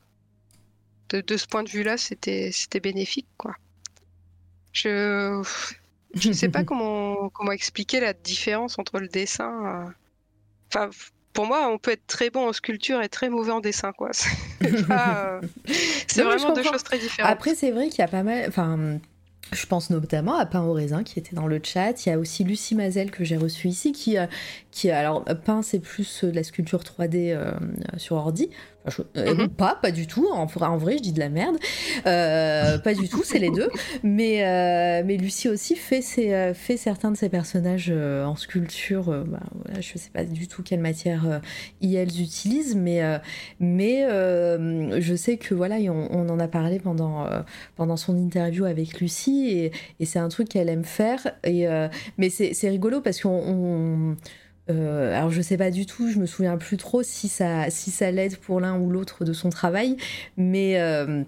de, 1.09 1.21
de 1.21 1.37
ce 1.37 1.47
point 1.47 1.63
de 1.63 1.69
vue-là, 1.69 1.97
c'était 1.97 2.49
c'était 2.51 2.81
bénéfique, 2.81 3.27
quoi. 3.37 3.55
Je 4.73 5.41
je 6.13 6.31
sais 6.33 6.49
pas 6.49 6.63
comment 6.65 7.29
comment 7.29 7.51
expliquer 7.53 7.99
la 8.01 8.13
différence 8.13 8.77
entre 8.79 8.99
le 8.99 9.07
dessin. 9.07 9.85
euh. 9.85 9.89
Enfin, 10.73 10.89
pour 11.31 11.45
moi, 11.45 11.69
on 11.69 11.77
peut 11.77 11.91
être 11.91 12.07
très 12.07 12.29
bon 12.29 12.49
en 12.49 12.53
sculpture 12.53 13.01
et 13.01 13.09
très 13.09 13.29
mauvais 13.29 13.51
en 13.51 13.61
dessin, 13.61 13.93
quoi. 13.93 14.09
C'est 14.13 14.91
euh, 14.91 15.39
vraiment 16.15 16.51
deux 16.51 16.63
choses 16.63 16.83
très 16.83 16.97
différentes. 16.99 17.31
Après, 17.31 17.55
c'est 17.55 17.71
vrai 17.71 17.87
qu'il 17.89 17.99
y 17.99 18.01
a 18.01 18.07
pas 18.09 18.23
mal. 18.23 18.45
Enfin, 18.49 18.99
je 19.51 19.65
pense 19.65 19.89
notamment 19.89 20.35
à 20.35 20.45
Pain 20.45 20.61
au 20.61 20.73
raisin 20.73 21.03
qui 21.03 21.19
était 21.19 21.35
dans 21.35 21.47
le 21.47 21.59
chat. 21.63 22.05
Il 22.05 22.09
y 22.09 22.11
a 22.11 22.19
aussi 22.19 22.43
Lucie 22.43 22.75
Mazel 22.75 23.11
que 23.11 23.23
j'ai 23.23 23.37
reçue 23.37 23.69
ici 23.69 23.91
qui, 23.91 24.17
euh, 24.17 24.25
qui 24.77 24.91
alors 24.91 25.25
peint 25.45 25.63
c'est 25.63 25.79
plus 25.79 26.23
de 26.23 26.31
la 26.31 26.43
sculpture 26.43 26.81
3D 26.81 27.35
sur 27.97 28.15
ordi. 28.15 28.49
Mhm. 29.15 29.49
Pas, 29.49 29.75
pas 29.81 29.91
du 29.91 30.07
tout. 30.07 30.27
En, 30.31 30.47
en, 30.61 30.77
vrai, 30.77 30.97
je 30.97 31.01
dis 31.01 31.11
de 31.11 31.19
la 31.19 31.29
merde. 31.29 31.57
pas 32.03 32.93
du 32.93 33.09
tout, 33.09 33.23
c'est 33.23 33.39
les 33.39 33.49
deux. 33.49 33.69
Mais, 34.03 35.03
mais 35.03 35.17
Lucie 35.17 35.49
aussi 35.49 35.75
fait, 35.75 36.01
ses, 36.01 36.53
fait 36.53 36.77
certains 36.77 37.11
de 37.11 37.17
ses 37.17 37.29
personnages 37.29 37.91
en 37.91 38.35
sculpture. 38.35 39.25
Bah, 39.27 39.39
je 39.79 39.97
sais 39.97 40.09
pas 40.11 40.23
du 40.23 40.47
tout 40.47 40.63
quelle 40.63 40.79
matière 40.79 41.41
elles 41.81 42.21
utilisent, 42.21 42.75
mais, 42.75 43.01
mais 43.59 44.05
je 44.07 45.15
sais 45.15 45.37
que 45.37 45.53
voilà, 45.53 45.77
on, 45.91 46.07
on 46.11 46.29
en 46.29 46.39
a 46.39 46.47
parlé 46.47 46.79
pendant, 46.79 47.27
pendant 47.75 47.97
son 47.97 48.15
interview 48.15 48.65
avec 48.65 48.99
Lucie 48.99 49.49
et, 49.49 49.71
et 49.99 50.05
c'est 50.05 50.19
un 50.19 50.29
truc 50.29 50.49
qu'elle 50.49 50.69
aime 50.69 50.85
faire. 50.85 51.19
Et, 51.43 51.67
mais 52.17 52.29
c'est 52.29 52.69
rigolo 52.69 53.01
parce 53.01 53.21
qu'on. 53.21 54.15
Euh, 54.69 55.15
alors 55.15 55.31
je 55.31 55.41
sais 55.41 55.57
pas 55.57 55.71
du 55.71 55.85
tout, 55.85 56.09
je 56.09 56.19
me 56.19 56.25
souviens 56.25 56.57
plus 56.57 56.77
trop 56.77 57.03
si 57.03 57.27
ça, 57.27 57.69
si 57.69 57.91
ça 57.91 58.11
l'aide 58.11 58.37
pour 58.37 58.59
l'un 58.59 58.77
ou 58.77 58.89
l'autre 58.89 59.23
de 59.23 59.33
son 59.33 59.49
travail, 59.49 59.97
mais 60.35 60.79
euh, 60.79 61.23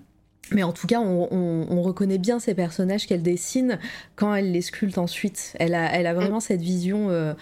mais 0.51 0.63
en 0.63 0.73
tout 0.73 0.87
cas, 0.87 0.99
on, 0.99 1.81
reconnaît 1.83 2.17
bien 2.17 2.39
ces 2.39 2.55
personnages 2.55 3.05
qu'elle 3.05 3.21
dessine 3.21 3.77
quand 4.15 4.33
elle 4.33 4.51
les 4.51 4.61
sculpte 4.61 4.97
ensuite. 4.97 5.55
Elle 5.59 5.75
a, 5.75 5.93
elle 5.93 6.07
a 6.07 6.15
vraiment 6.15 6.39
cette 6.39 6.61
vision, 6.61 7.09
euh, 7.11 7.35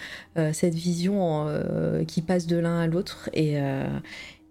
cette 0.51 0.75
vision 0.75 1.47
qui 2.05 2.21
passe 2.21 2.47
de 2.47 2.57
l'un 2.57 2.81
à 2.81 2.87
l'autre 2.87 3.29
et, 3.33 3.57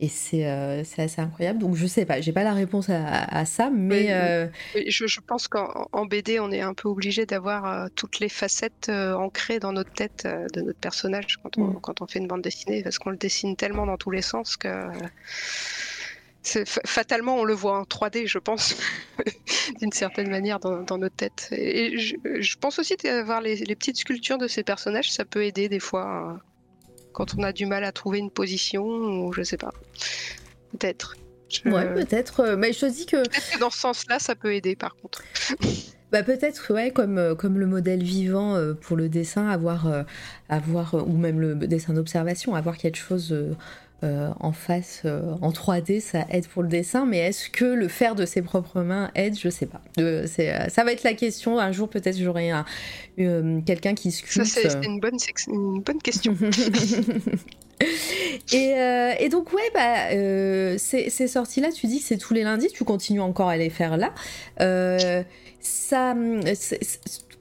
et 0.01 0.11
euh, 0.35 0.85
c'est 0.85 1.03
assez 1.03 1.21
incroyable. 1.21 1.59
Donc 1.59 1.75
je 1.75 1.87
sais 1.87 2.05
pas, 2.05 2.21
j'ai 2.21 2.33
pas 2.33 2.45
la 2.45 2.53
réponse 2.53 2.89
à, 2.91 3.45
ça, 3.47 3.71
mais. 3.71 4.13
Euh, 4.13 4.47
je, 4.75 5.21
pense 5.21 5.49
qu'en 5.49 6.07
BD, 6.07 6.39
on 6.39 6.51
est 6.51 6.61
un 6.61 6.75
peu 6.75 6.89
obligé 6.89 7.25
d'avoir 7.25 7.65
euh, 7.67 7.87
toutes 7.95 8.21
les 8.21 8.29
facettes 8.29 8.91
ancrées 8.91 9.59
dans 9.59 9.73
notre 9.73 9.93
tête 9.93 10.27
de 10.27 10.61
notre 10.61 10.79
personnage 10.79 11.39
quand 11.43 11.57
on, 11.59 11.65
mm. 11.69 11.81
quand 11.81 12.03
on 12.03 12.07
fait 12.07 12.19
une 12.19 12.29
bande 12.29 12.43
dessinée, 12.43 12.83
parce 12.83 12.99
qu'on 12.99 13.11
le 13.11 13.17
dessine 13.17 13.57
tellement 13.57 13.87
dans 13.87 13.97
tous 13.97 14.11
les 14.11 14.23
sens 14.23 14.57
que. 14.57 14.69
Fatalement, 16.85 17.39
on 17.39 17.45
le 17.45 17.55
voit 17.55 17.81
en 17.81 17.83
3D, 17.83 18.29
je 18.29 18.39
pense, 18.39 18.77
d'une 19.81 19.91
certaine 19.91 20.31
manière 20.31 20.61
dans, 20.61 20.97
notre 20.97 21.17
tête. 21.17 21.49
Et 21.51 21.99
je, 21.99 22.57
pense 22.57 22.79
aussi 22.79 22.95
d'avoir 23.03 23.41
les, 23.41 23.57
les, 23.57 23.75
petites 23.75 23.97
sculptures 23.97 24.39
de 24.39 24.47
ces 24.47 24.63
personnages, 24.63 25.11
ça 25.11 25.25
peut 25.25 25.45
aider 25.45 25.69
des 25.69 25.81
fois 25.81 26.41
quand 27.17 27.35
on 27.39 27.43
a 27.43 27.53
du 27.53 27.65
mal 27.65 27.83
à 27.83 27.93
trouver 27.93 28.19
une 28.19 28.31
position, 28.31 28.85
ou 28.85 29.33
je 29.33 29.43
sais 29.43 29.57
pas. 29.57 29.73
Peut-être. 30.73 31.17
Ouais, 31.65 31.95
peut-être. 31.95 32.41
Euh, 32.41 32.57
mais 32.59 32.75
je 32.75 32.81
te 32.81 32.87
dis 32.87 33.07
que. 33.07 33.27
Que 33.27 33.59
dans 33.59 33.71
ce 33.71 33.79
sens-là, 33.79 34.19
ça 34.19 34.35
peut 34.35 34.55
aider 34.55 34.77
par 34.77 34.95
contre. 34.97 35.23
Bah 36.13 36.23
peut-être 36.23 36.73
ouais 36.73 36.93
comme 36.93 37.19
euh, 37.19 37.35
comme 37.35 37.59
le 37.59 37.67
modèle 37.67 38.01
vivant 38.01 38.55
euh, 38.55 38.75
pour 38.75 38.97
le 38.97 39.09
dessin 39.09 39.49
avoir 39.49 40.05
avoir 40.49 40.95
ou 40.95 41.17
même 41.17 41.41
le 41.41 41.57
dessin 41.57 41.95
d'observation 41.95 42.55
avoir 42.55 42.77
quelque 42.77 42.97
chose 42.97 43.35
euh, 44.07 44.31
en 44.41 44.53
face 44.53 45.03
euh, 45.05 45.35
en 45.43 45.51
3D, 45.51 46.01
ça 46.01 46.25
aide 46.31 46.47
pour 46.47 46.63
le 46.63 46.69
dessin, 46.69 47.05
mais 47.07 47.19
est-ce 47.19 47.51
que 47.51 47.65
le 47.65 47.89
faire 47.89 48.15
de 48.15 48.25
ses 48.25 48.41
propres 48.41 48.83
mains 48.83 49.11
aide? 49.15 49.37
Je 49.39 49.49
sais 49.49 49.67
pas. 49.67 49.81
Euh, 49.99 50.27
ça 50.27 50.85
va 50.85 50.93
être 50.93 51.03
la 51.03 51.15
question. 51.15 51.59
Un 51.59 51.73
jour, 51.73 51.89
peut-être, 51.89 52.17
j'aurai 52.17 52.53
quelqu'un 53.17 53.95
qui 53.95 54.13
sculpte. 54.13 54.47
Ça, 54.47 54.71
c'est 54.71 54.85
une 54.85 55.01
bonne, 55.01 55.17
une 55.49 55.83
bonne 55.83 55.99
question. 55.99 56.37
et, 58.53 59.29
donc, 59.29 59.53
ouais, 59.53 59.71
bah, 59.75 60.11
ces, 60.79 61.11
ces 61.11 61.27
sorties-là, 61.27 61.73
tu 61.73 61.87
dis 61.87 61.99
que 61.99 62.05
c'est 62.05 62.19
tous 62.19 62.35
les 62.35 62.45
lundis, 62.45 62.69
tu 62.69 62.85
continues 62.85 63.21
encore 63.21 63.49
à 63.49 63.57
les 63.57 63.71
faire 63.71 63.97
là. 63.97 64.15
ça, 65.61 66.15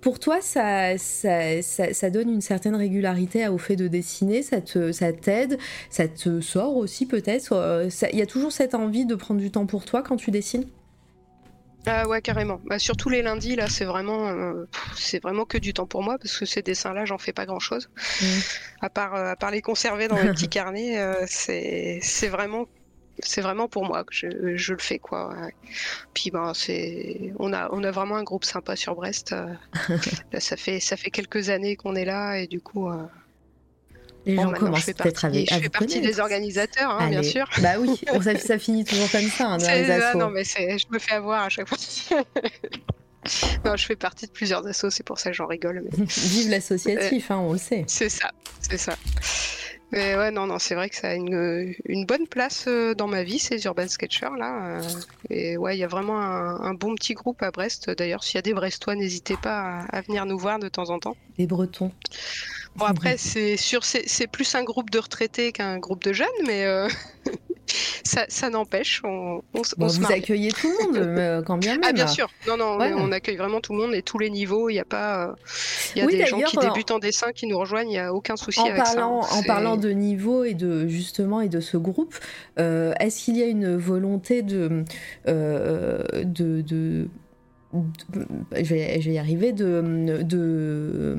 pour 0.06 0.20
toi, 0.20 0.40
ça, 0.40 1.00
ça, 1.00 2.10
donne 2.12 2.30
une 2.30 2.42
certaine 2.42 2.76
régularité 2.76 3.48
au 3.48 3.58
fait 3.58 3.76
de 3.76 3.88
dessiner, 3.88 4.44
ça 4.44 4.62
t'aide, 4.62 5.58
ça, 5.90 6.04
ça 6.04 6.08
te 6.08 6.42
sort 6.42 6.78
aussi 6.78 7.08
peut-être. 7.08 7.54
Euh, 7.54 7.90
il 8.14 8.20
y 8.20 8.22
a 8.22 8.28
toujours 8.28 8.52
cette 8.52 8.76
envie 8.76 9.08
de 9.08 9.16
prendre 9.16 9.40
du 9.40 9.50
temps 9.50 9.66
pour 9.66 9.84
toi 9.84 10.04
quand 10.04 10.16
tu 10.16 10.30
dessines? 10.30 10.68
Ah 11.88 12.08
ouais 12.08 12.22
carrément. 12.22 12.62
Bah, 12.66 12.78
surtout 12.78 13.10
les 13.10 13.24
lundis 13.24 13.56
là, 13.56 13.68
c'est 13.68 13.86
vraiment, 13.86 14.28
euh, 14.28 14.68
c'est 14.96 15.24
vraiment 15.24 15.46
que 15.46 15.58
du 15.58 15.74
temps 15.74 15.88
pour 15.88 16.04
moi 16.04 16.20
parce 16.20 16.38
que 16.38 16.46
ces 16.46 16.62
dessins-là, 16.62 17.06
j'en 17.06 17.18
fais 17.18 17.34
pas 17.34 17.48
grand-chose. 17.48 17.90
Mmh. 18.22 18.26
À 18.82 18.92
part, 18.92 19.16
euh, 19.16 19.32
à 19.32 19.36
part 19.36 19.50
les 19.50 19.64
conserver 19.64 20.08
dans 20.08 20.24
mes 20.24 20.30
petits 20.30 20.50
carnets, 20.50 21.04
c'est, 21.26 21.98
c'est 22.04 22.28
vraiment 22.28 22.68
c'est 23.20 23.42
vraiment 23.42 23.68
pour 23.68 23.86
moi 23.86 24.04
que 24.04 24.14
je, 24.14 24.56
je 24.56 24.74
le 24.74 24.80
fais 24.80 25.00
quoi. 25.00 25.36
Puis 26.14 26.32
ben 26.32 26.54
c'est 26.54 27.34
on 27.40 27.54
a 27.54 27.70
on 27.72 27.84
a 27.84 27.92
vraiment 27.92 28.16
un 28.16 28.24
groupe 28.24 28.46
sympa 28.46 28.76
sur 28.76 28.96
Brest. 28.96 29.34
Euh, 29.34 29.54
ça 30.40 30.58
fait 30.58 30.80
ça 30.80 30.98
fait 30.98 31.12
quelques 31.12 31.50
années 31.50 31.76
qu'on 31.76 31.96
est 31.96 32.06
là 32.06 32.38
et 32.38 32.48
du 32.48 32.60
coup 32.60 32.90
euh, 32.90 33.04
les 34.26 34.36
gens 34.36 34.52
commencent 34.52 34.86
peut-être 34.86 35.26
à, 35.26 35.32
Je 35.32 35.46
fais 35.46 35.70
partie 35.70 36.02
des 36.02 36.20
organisateurs, 36.20 36.90
hein, 36.90 37.10
bien 37.10 37.22
sûr. 37.22 37.48
Bah 37.62 37.74
oui, 37.80 38.00
ça, 38.24 38.38
ça, 38.38 38.58
finit 38.58 38.84
toujours 38.84 39.10
comme 39.12 39.30
ça 39.30 39.50
hein, 39.50 39.58
non, 40.16 40.30
mais 40.30 40.44
je 40.44 40.92
me 40.92 41.00
fais 41.00 41.14
avoir 41.14 41.44
à 41.44 41.50
chaque 41.50 41.70
fois. 41.70 41.78
non, 43.66 43.76
je 43.76 43.86
fais 43.86 43.96
partie 43.96 44.26
de 44.26 44.32
plusieurs 44.32 44.66
assos, 44.66 44.90
c'est 44.90 45.06
pour 45.06 45.20
ça 45.20 45.30
que 45.30 45.36
j'en 45.36 45.48
rigole. 45.48 45.84
Vive 45.98 46.50
l'associatif, 46.50 47.30
hein, 47.32 47.38
on 47.38 47.54
le 47.54 47.60
sait. 47.60 47.84
C'est 47.88 48.10
ça, 48.10 48.32
c'est 48.62 48.78
ça. 48.78 48.96
Mais 49.96 50.18
ouais, 50.18 50.30
non, 50.30 50.46
non, 50.46 50.60
c'est 50.60 50.76
vrai 50.76 50.90
que 50.90 50.96
ça 50.98 51.08
a 51.08 51.14
une, 51.14 51.74
une, 51.86 52.06
bonne 52.06 52.28
place 52.28 52.66
euh, 52.68 52.94
dans 52.94 53.08
ma 53.08 53.24
vie, 53.24 53.40
ces 53.40 53.64
Urban 53.64 53.88
Sketchers 53.88 54.36
là. 54.38 54.80
Euh, 54.80 54.82
et 55.30 55.56
ouais, 55.56 55.78
il 55.78 55.80
y 55.80 55.86
a 55.86 55.88
vraiment 55.88 56.20
un, 56.20 56.74
bon 56.74 56.96
petit 56.96 57.14
groupe 57.14 57.42
à 57.42 57.50
Brest. 57.50 57.90
D'ailleurs, 57.92 58.22
s'il 58.22 58.36
y 58.36 58.40
a 58.40 58.42
des 58.42 58.54
Brestois, 58.54 58.96
n'hésitez 58.96 59.38
pas 59.38 59.86
à, 59.90 60.02
venir 60.02 60.26
nous 60.26 60.38
voir 60.38 60.60
de 60.60 60.68
temps 60.68 60.90
en 60.90 61.00
temps. 61.00 61.16
Les 61.38 61.48
Bretons. 61.48 61.94
Bon, 62.76 62.84
après, 62.84 63.16
c'est 63.16 63.56
sûr, 63.56 63.86
c'est 63.86 64.28
plus 64.28 64.54
un 64.56 64.66
groupe 64.66 64.90
de 64.90 65.00
retraités 65.00 65.54
qu'un 65.54 65.78
groupe 65.80 66.04
de 66.04 66.12
jeunes, 66.12 66.28
mais 66.46 66.66
euh, 66.66 66.90
ça, 68.04 68.50
n'empêche, 68.50 69.02
on, 69.04 69.42
on, 69.54 69.62
Vous 69.78 70.12
accueillez 70.12 70.52
tout 70.52 70.68
le 70.68 70.86
monde, 70.86 70.98
euh, 70.98 71.42
quand 71.46 71.58
bien 71.58 71.74
ah, 71.76 71.78
même. 71.78 71.90
Ah, 71.90 71.94
bien 71.94 72.08
sûr. 72.08 72.30
Non, 72.48 72.58
non, 72.58 72.78
on 72.80 73.12
accueille 73.12 73.38
vraiment 73.38 73.62
tout 73.62 73.74
le 73.74 73.80
monde 73.80 73.94
et 73.94 74.02
tous 74.02 74.20
les 74.20 74.30
niveaux. 74.30 74.70
Il 74.70 74.74
n'y 74.74 74.80
a 74.80 74.86
pas. 74.86 75.30
Euh, 75.30 75.34
il 75.96 76.00
y 76.00 76.02
a 76.04 76.08
des 76.08 76.26
gens 76.26 76.42
qui 76.42 76.58
débutent 76.58 76.92
en 76.92 77.00
dessin 77.00 77.32
qui 77.32 77.48
nous 77.48 77.58
rejoignent, 77.58 77.90
il 77.90 77.94
n'y 77.94 78.00
a 78.00 78.14
aucun 78.14 78.36
souci 78.36 78.60
en 78.60 78.66
avec 78.66 78.84
parlant, 78.84 79.24
ça. 79.24 79.36
En 79.36 79.44
parlant 79.44 79.78
de 79.78 79.90
niveau 79.90 80.44
et 80.44 80.54
de 80.54 80.88
justement 80.88 81.42
et 81.42 81.50
de 81.50 81.60
ce 81.60 81.78
groupe, 81.78 82.16
euh, 82.60 82.94
est-ce 83.00 83.26
qu'il 83.26 83.38
y 83.38 83.44
a 83.44 83.48
une 83.48 83.76
volonté 83.76 84.42
de, 84.42 84.84
de, 85.26 86.24
de, 86.24 87.10
je, 88.54 88.74
vais, 88.74 89.02
je 89.02 89.10
vais 89.10 89.16
y 89.16 89.20
arriver, 89.20 89.52
de, 89.52 90.22
de 90.22 91.18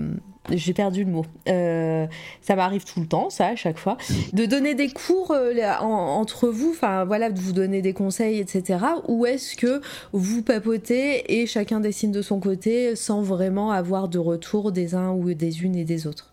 j'ai 0.51 0.73
perdu 0.73 1.05
le 1.05 1.11
mot. 1.11 1.27
Euh, 1.49 2.07
ça 2.41 2.57
m'arrive 2.57 2.85
tout 2.85 3.01
le 3.01 3.07
temps, 3.07 3.31
ça, 3.31 3.49
à 3.49 3.57
chaque 3.57 3.79
fois. 3.79 3.97
De 4.33 4.45
donner 4.47 4.75
des 4.75 4.91
cours 4.91 5.33
euh, 5.33 5.55
entre 5.81 6.49
vous, 6.49 6.71
enfin 6.71 7.05
voilà, 7.05 7.31
de 7.31 7.39
vous 7.39 7.53
donner 7.53 7.83
des 7.83 7.93
conseils, 7.93 8.39
etc. 8.39 8.79
Ou 9.09 9.27
est-ce 9.27 9.57
que 9.57 9.81
vous 10.13 10.43
papotez 10.43 11.41
et 11.41 11.47
chacun 11.47 11.81
dessine 11.81 12.13
de 12.13 12.23
son 12.23 12.41
côté 12.41 12.97
sans 12.97 13.23
vraiment 13.23 13.71
avoir 13.71 14.09
de 14.09 14.19
retour 14.19 14.73
des 14.73 14.95
uns 14.95 15.11
ou 15.11 15.33
des 15.35 15.63
unes 15.63 15.77
et 15.77 15.85
des 15.85 16.07
autres? 16.07 16.33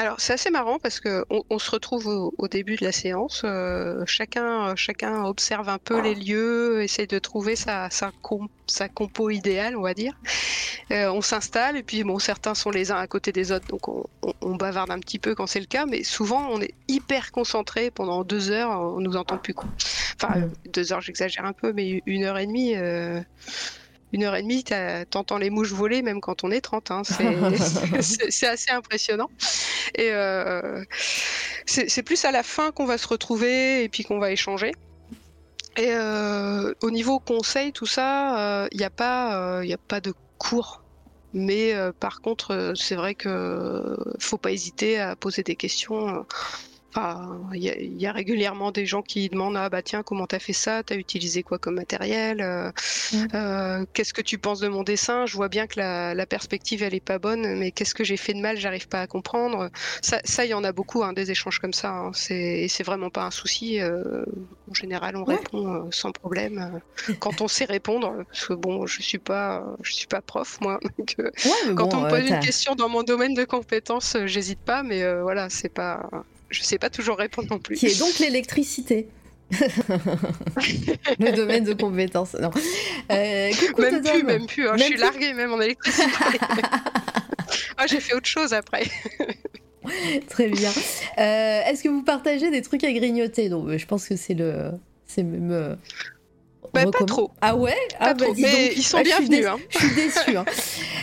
Alors 0.00 0.18
c'est 0.18 0.32
assez 0.32 0.48
marrant 0.48 0.78
parce 0.78 0.98
que 0.98 1.26
on, 1.28 1.58
se 1.58 1.70
retrouve 1.70 2.06
au, 2.06 2.48
début 2.48 2.76
de 2.76 2.84
la 2.86 2.90
séance, 2.90 3.42
euh, 3.44 4.02
chacun, 4.06 4.74
chacun 4.74 5.24
observe 5.26 5.68
un 5.68 5.76
peu 5.76 6.00
les 6.00 6.14
lieux, 6.14 6.82
essaye 6.82 7.06
de 7.06 7.18
trouver 7.18 7.54
sa, 7.54 7.90
sa, 7.90 8.10
sa 8.66 8.88
compo 8.88 9.28
idéale, 9.28 9.76
on 9.76 9.82
va 9.82 9.92
dire. 9.92 10.14
Euh, 10.90 11.10
on 11.10 11.20
s'installe 11.20 11.76
et 11.76 11.82
puis 11.82 12.02
bon, 12.02 12.18
certains 12.18 12.54
sont 12.54 12.70
les 12.70 12.90
uns 12.90 12.96
à 12.96 13.06
côté 13.06 13.30
des 13.30 13.52
autres, 13.52 13.66
donc 13.66 13.88
on, 13.88 14.06
on, 14.40 14.56
bavarde 14.56 14.90
un 14.90 15.00
petit 15.00 15.18
peu 15.18 15.34
quand 15.34 15.46
c'est 15.46 15.60
le 15.60 15.66
cas, 15.66 15.84
mais 15.84 16.02
souvent 16.02 16.48
on 16.48 16.62
est 16.62 16.72
hyper 16.88 17.30
concentré 17.30 17.90
pendant 17.90 18.24
deux 18.24 18.50
heures, 18.50 18.70
on 18.70 19.00
nous 19.00 19.16
entend 19.16 19.36
plus 19.36 19.52
quoi. 19.52 19.68
Enfin 20.16 20.48
deux 20.72 20.94
heures, 20.94 21.02
j'exagère 21.02 21.44
un 21.44 21.52
peu, 21.52 21.74
mais 21.74 22.02
une 22.06 22.24
heure 22.24 22.38
et 22.38 22.46
demie. 22.46 22.74
Euh, 22.74 23.20
une 24.12 24.24
heure 24.24 24.34
et 24.34 24.42
demie, 24.42 24.64
t'entends 25.10 25.38
les 25.38 25.50
mouches 25.50 25.72
voler 25.72 26.02
même 26.02 26.20
quand 26.20 26.44
on 26.44 26.50
est 26.50 26.60
30. 26.60 26.90
Hein. 26.90 27.02
C'est 28.00 28.46
assez 28.46 28.70
impressionnant. 28.70 29.30
Et 29.94 30.10
euh, 30.12 30.84
c'est 31.66 32.02
plus 32.02 32.24
à 32.24 32.32
la 32.32 32.42
fin 32.42 32.72
qu'on 32.72 32.86
va 32.86 32.98
se 32.98 33.08
retrouver 33.08 33.84
et 33.84 33.88
puis 33.88 34.04
qu'on 34.04 34.18
va 34.18 34.30
échanger. 34.30 34.72
Et 35.76 35.88
euh, 35.90 36.74
au 36.82 36.90
niveau 36.90 37.20
conseil, 37.20 37.72
tout 37.72 37.86
ça, 37.86 38.68
il 38.72 38.76
euh, 38.76 38.78
n'y 38.78 38.84
a, 38.84 38.90
pas, 38.90 39.60
a 39.60 39.76
pas 39.88 40.00
de 40.00 40.12
cours. 40.38 40.82
Mais 41.32 41.72
par 42.00 42.22
contre, 42.22 42.72
c'est 42.74 42.96
vrai 42.96 43.14
que 43.14 43.96
faut 44.18 44.36
pas 44.36 44.50
hésiter 44.50 44.98
à 44.98 45.14
poser 45.14 45.44
des 45.44 45.54
questions 45.54 46.26
il 46.96 48.00
y, 48.00 48.06
a 48.06 48.12
régulièrement 48.12 48.72
des 48.72 48.84
gens 48.84 49.02
qui 49.02 49.28
demandent 49.28 49.56
ah 49.56 49.68
bah 49.68 49.82
tiens 49.82 50.02
comment 50.02 50.26
t'as 50.26 50.40
fait 50.40 50.52
ça, 50.52 50.82
t'as 50.82 50.96
utilisé 50.96 51.42
quoi 51.42 51.58
comme 51.58 51.76
matériel, 51.76 52.40
euh, 52.40 52.70
mm. 53.12 53.26
euh, 53.34 53.84
qu'est-ce 53.92 54.12
que 54.12 54.22
tu 54.22 54.38
penses 54.38 54.60
de 54.60 54.68
mon 54.68 54.82
dessin? 54.82 55.26
Je 55.26 55.36
vois 55.36 55.48
bien 55.48 55.66
que 55.66 55.78
la, 55.78 56.26
perspective 56.26 56.82
elle 56.82 56.94
est 56.94 57.00
pas 57.00 57.18
bonne, 57.18 57.58
mais 57.58 57.70
qu'est-ce 57.70 57.94
que 57.94 58.04
j'ai 58.04 58.16
fait 58.16 58.34
de 58.34 58.40
mal? 58.40 58.56
J'arrive 58.56 58.88
pas 58.88 59.02
à 59.02 59.06
comprendre. 59.06 59.70
Ça, 60.02 60.44
il 60.44 60.50
y 60.50 60.54
en 60.54 60.64
a 60.64 60.72
beaucoup 60.72 61.02
hein, 61.02 61.12
des 61.12 61.30
échanges 61.30 61.58
comme 61.58 61.72
ça. 61.72 61.90
Hein. 61.90 62.10
C'est 62.12 62.66
c'est 62.68 62.84
vraiment 62.84 63.10
pas 63.10 63.24
un 63.24 63.30
souci. 63.30 63.80
Euh, 63.80 64.24
en 64.70 64.74
général, 64.74 65.16
on 65.16 65.24
répond 65.24 65.88
sans 65.90 66.12
problème 66.12 66.80
quand 67.20 67.40
on 67.40 67.48
sait 67.48 67.64
répondre. 67.64 68.24
Parce 68.28 68.46
que 68.46 68.54
bon, 68.54 68.86
je 68.86 69.02
suis 69.02 69.18
pas 69.18 69.64
je 69.82 69.92
suis 69.92 70.06
pas 70.06 70.20
prof 70.20 70.60
moi. 70.60 70.80
quand 71.76 71.94
on 71.94 72.02
me 72.02 72.10
pose 72.10 72.28
une 72.28 72.40
question 72.40 72.74
dans 72.74 72.88
mon 72.88 73.02
domaine 73.02 73.34
de 73.34 73.44
compétences, 73.44 74.16
j'hésite 74.26 74.60
pas, 74.60 74.82
mais 74.82 75.20
voilà, 75.22 75.48
c'est 75.50 75.68
pas 75.68 76.08
je 76.50 76.62
sais 76.62 76.78
pas 76.78 76.90
toujours 76.90 77.16
répondre 77.18 77.48
non 77.50 77.58
plus. 77.58 77.76
Qui 77.76 77.86
est 77.86 77.98
donc 77.98 78.18
l'électricité. 78.18 79.08
le 81.18 81.34
domaine 81.34 81.64
de 81.64 81.72
compétences. 81.72 82.34
Non. 82.34 82.50
Euh, 83.10 83.50
même, 83.78 84.02
plus, 84.02 84.22
même 84.22 84.46
plus, 84.46 84.68
hein. 84.68 84.76
Je 84.76 84.84
suis 84.84 84.96
larguée 84.96 85.32
même 85.32 85.52
en 85.52 85.60
électricité. 85.60 86.06
ah, 87.76 87.86
j'ai 87.86 88.00
fait 88.00 88.14
autre 88.14 88.28
chose 88.28 88.52
après. 88.52 88.84
Très 90.28 90.48
bien. 90.48 90.70
Euh, 90.70 91.62
est-ce 91.64 91.82
que 91.82 91.88
vous 91.88 92.02
partagez 92.02 92.50
des 92.50 92.62
trucs 92.62 92.84
à 92.84 92.92
grignoter? 92.92 93.48
Donc, 93.48 93.76
je 93.76 93.86
pense 93.86 94.06
que 94.06 94.14
c'est 94.14 94.34
le, 94.34 94.70
c'est 95.06 95.22
même 95.22 95.50
euh, 95.50 95.74
bah, 96.72 96.84
pas 96.90 97.04
trop. 97.04 97.30
Ah 97.40 97.56
ouais? 97.56 97.76
Ah, 97.98 98.14
bah, 98.14 98.26
Mais 98.36 98.72
ils 98.76 98.82
sont 98.82 98.98
ah, 98.98 99.02
bienvenus. 99.02 99.46
Hein. 99.46 99.58
Je 99.70 99.78
suis 99.78 99.94
déçue. 99.94 100.36
Hein. 100.36 100.44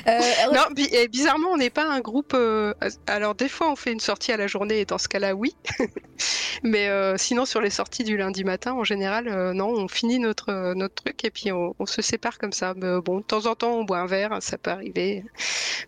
Euh, 0.08 0.22
non, 0.54 0.62
et 0.78 1.10
bizarrement, 1.10 1.50
on 1.52 1.58
n'est 1.58 1.70
pas 1.70 1.86
un 1.86 2.00
groupe. 2.00 2.34
Euh, 2.34 2.74
alors, 3.08 3.36
des 3.36 3.50
fois, 3.50 3.70
on 3.70 3.76
fait 3.76 3.92
une 3.92 4.00
sortie 4.00 4.32
à 4.32 4.38
la 4.38 4.48
journée, 4.48 4.80
et 4.80 4.86
dans 4.86 4.98
ce 4.98 5.10
cas-là, 5.10 5.36
oui. 5.36 5.54
Mais 6.64 6.88
euh, 6.88 7.18
sinon, 7.18 7.46
sur 7.46 7.60
les 7.60 7.70
sorties 7.70 8.06
du 8.06 8.16
lundi 8.16 8.46
matin, 8.46 8.72
en 8.72 8.86
général, 8.86 9.52
non, 9.52 9.68
on 9.68 9.88
finit 9.90 10.20
notre, 10.20 10.74
notre 10.76 10.96
truc 10.96 11.26
et 11.26 11.30
puis 11.30 11.52
on, 11.52 11.74
se 11.86 12.02
sépare 12.02 12.38
comme 12.38 12.54
ça. 12.54 12.74
Mais, 12.78 13.02
bon, 13.02 13.18
de 13.18 13.24
temps 13.24 13.48
en 13.48 13.56
temps, 13.56 13.74
on 13.74 13.84
boit 13.84 14.00
un 14.00 14.06
verre, 14.06 14.38
ça 14.40 14.58
peut 14.58 14.72
arriver. 14.72 15.26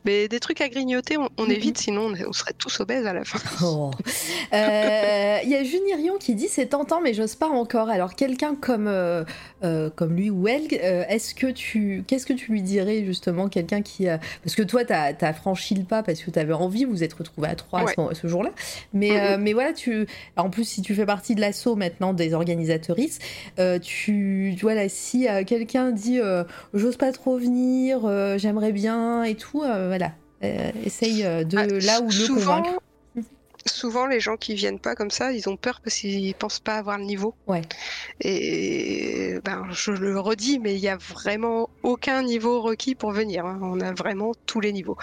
Mais 0.03 0.27
des 0.27 0.39
trucs 0.41 0.59
à 0.61 0.67
grignoter, 0.67 1.17
on, 1.37 1.49
évite, 1.49 1.77
sinon 1.77 2.13
on, 2.27 2.33
serait 2.33 2.53
tous 2.57 2.81
obèses 2.81 3.05
à 3.05 3.13
la 3.13 3.23
fin. 3.23 3.39
Oh. 3.61 3.91
Il 4.51 5.49
y 5.49 5.55
a 5.55 5.63
Junirion 5.63 6.17
qui 6.17 6.33
dit 6.33 6.47
c'est 6.47 6.67
tentant, 6.67 7.01
mais 7.01 7.13
j'ose 7.13 7.35
pas 7.35 7.47
encore. 7.47 7.89
Alors, 7.89 8.15
quelqu'un 8.15 8.55
comme 8.55 8.87
euh, 9.69 9.89
comme 9.95 10.15
lui 10.15 10.29
ou 10.29 10.47
elle, 10.47 10.67
euh, 10.83 11.03
est-ce 11.07 11.35
que 11.35 11.47
tu, 11.47 12.03
qu'est-ce 12.07 12.25
que 12.25 12.33
tu 12.33 12.51
lui 12.51 12.61
dirais 12.61 13.03
justement 13.05 13.47
quelqu'un 13.49 13.81
qui, 13.81 14.07
parce 14.43 14.55
que 14.55 14.63
toi 14.63 14.83
t'as 14.83 15.13
as 15.19 15.33
franchi 15.33 15.75
le 15.75 15.83
pas 15.83 16.03
parce 16.03 16.21
que 16.21 16.31
tu 16.31 16.39
avais 16.39 16.53
envie, 16.53 16.85
vous 16.85 17.03
êtes 17.03 17.13
retrouvé 17.13 17.47
à 17.47 17.55
trois 17.55 17.85
ce, 18.13 18.27
jour-là, 18.27 18.51
mais 18.93 19.19
euh, 19.19 19.37
mais 19.39 19.53
voilà 19.53 19.73
tu, 19.73 20.07
en 20.37 20.49
plus 20.49 20.63
si 20.63 20.81
tu 20.81 20.95
fais 20.95 21.05
partie 21.05 21.35
de 21.35 21.41
l'assaut 21.41 21.75
maintenant 21.75 22.13
des 22.13 22.33
organisatrices, 22.33 23.19
tu, 23.81 24.57
voilà 24.61 24.89
si 24.89 25.27
quelqu'un 25.45 25.91
dit 25.91 26.19
j'ose 26.73 26.97
pas 26.97 27.11
trop 27.11 27.37
venir, 27.37 28.01
j'aimerais 28.37 28.71
bien 28.71 29.23
et 29.23 29.35
tout, 29.35 29.59
voilà, 29.61 30.11
essaye 30.41 31.23
de 31.23 31.57
ah, 31.57 31.67
là 31.67 32.01
où 32.01 32.09
le 32.09 32.27
convaincre 32.27 32.79
souvent 33.65 34.07
les 34.07 34.19
gens 34.19 34.37
qui 34.37 34.55
viennent 34.55 34.79
pas 34.79 34.95
comme 34.95 35.11
ça, 35.11 35.31
ils 35.31 35.49
ont 35.49 35.57
peur 35.57 35.81
parce 35.83 35.95
qu'ils 35.97 36.35
pensent 36.35 36.59
pas 36.59 36.75
avoir 36.75 36.97
le 36.97 37.05
niveau. 37.05 37.35
Ouais. 37.47 37.61
Et 38.21 39.35
ben 39.43 39.67
je 39.71 39.91
le 39.91 40.19
redis, 40.19 40.59
mais 40.59 40.73
il 40.75 40.79
y 40.79 40.87
a 40.87 40.97
vraiment 40.97 41.69
aucun 41.83 42.23
niveau 42.23 42.61
requis 42.61 42.95
pour 42.95 43.11
venir. 43.11 43.45
Hein. 43.45 43.59
On 43.61 43.79
a 43.79 43.93
vraiment 43.93 44.31
tous 44.45 44.59
les 44.59 44.71
niveaux. 44.71 44.97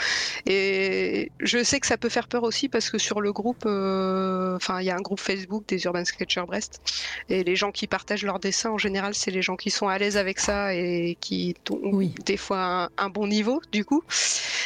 Et 0.46 1.30
je 1.40 1.62
sais 1.62 1.80
que 1.80 1.86
ça 1.86 1.96
peut 1.96 2.08
faire 2.08 2.28
peur 2.28 2.42
aussi 2.42 2.68
parce 2.68 2.90
que 2.90 2.98
sur 2.98 3.20
le 3.20 3.32
groupe, 3.32 3.64
euh, 3.66 4.56
enfin 4.56 4.80
il 4.80 4.86
y 4.86 4.90
a 4.90 4.96
un 4.96 5.00
groupe 5.00 5.20
Facebook 5.20 5.64
des 5.68 5.84
Urban 5.84 6.04
Sketchers 6.04 6.44
Brest 6.46 6.80
et 7.28 7.44
les 7.44 7.56
gens 7.56 7.72
qui 7.72 7.86
partagent 7.86 8.24
leurs 8.24 8.38
dessins 8.38 8.70
en 8.70 8.78
général, 8.78 9.14
c'est 9.14 9.30
les 9.30 9.42
gens 9.42 9.56
qui 9.56 9.70
sont 9.70 9.88
à 9.88 9.98
l'aise 9.98 10.16
avec 10.16 10.38
ça 10.38 10.74
et 10.74 11.16
qui 11.20 11.54
ont 11.70 12.00
des 12.24 12.36
fois 12.36 12.90
un, 12.96 13.10
bon 13.10 13.26
niveau 13.26 13.60
du 13.72 13.84
coup. 13.84 14.02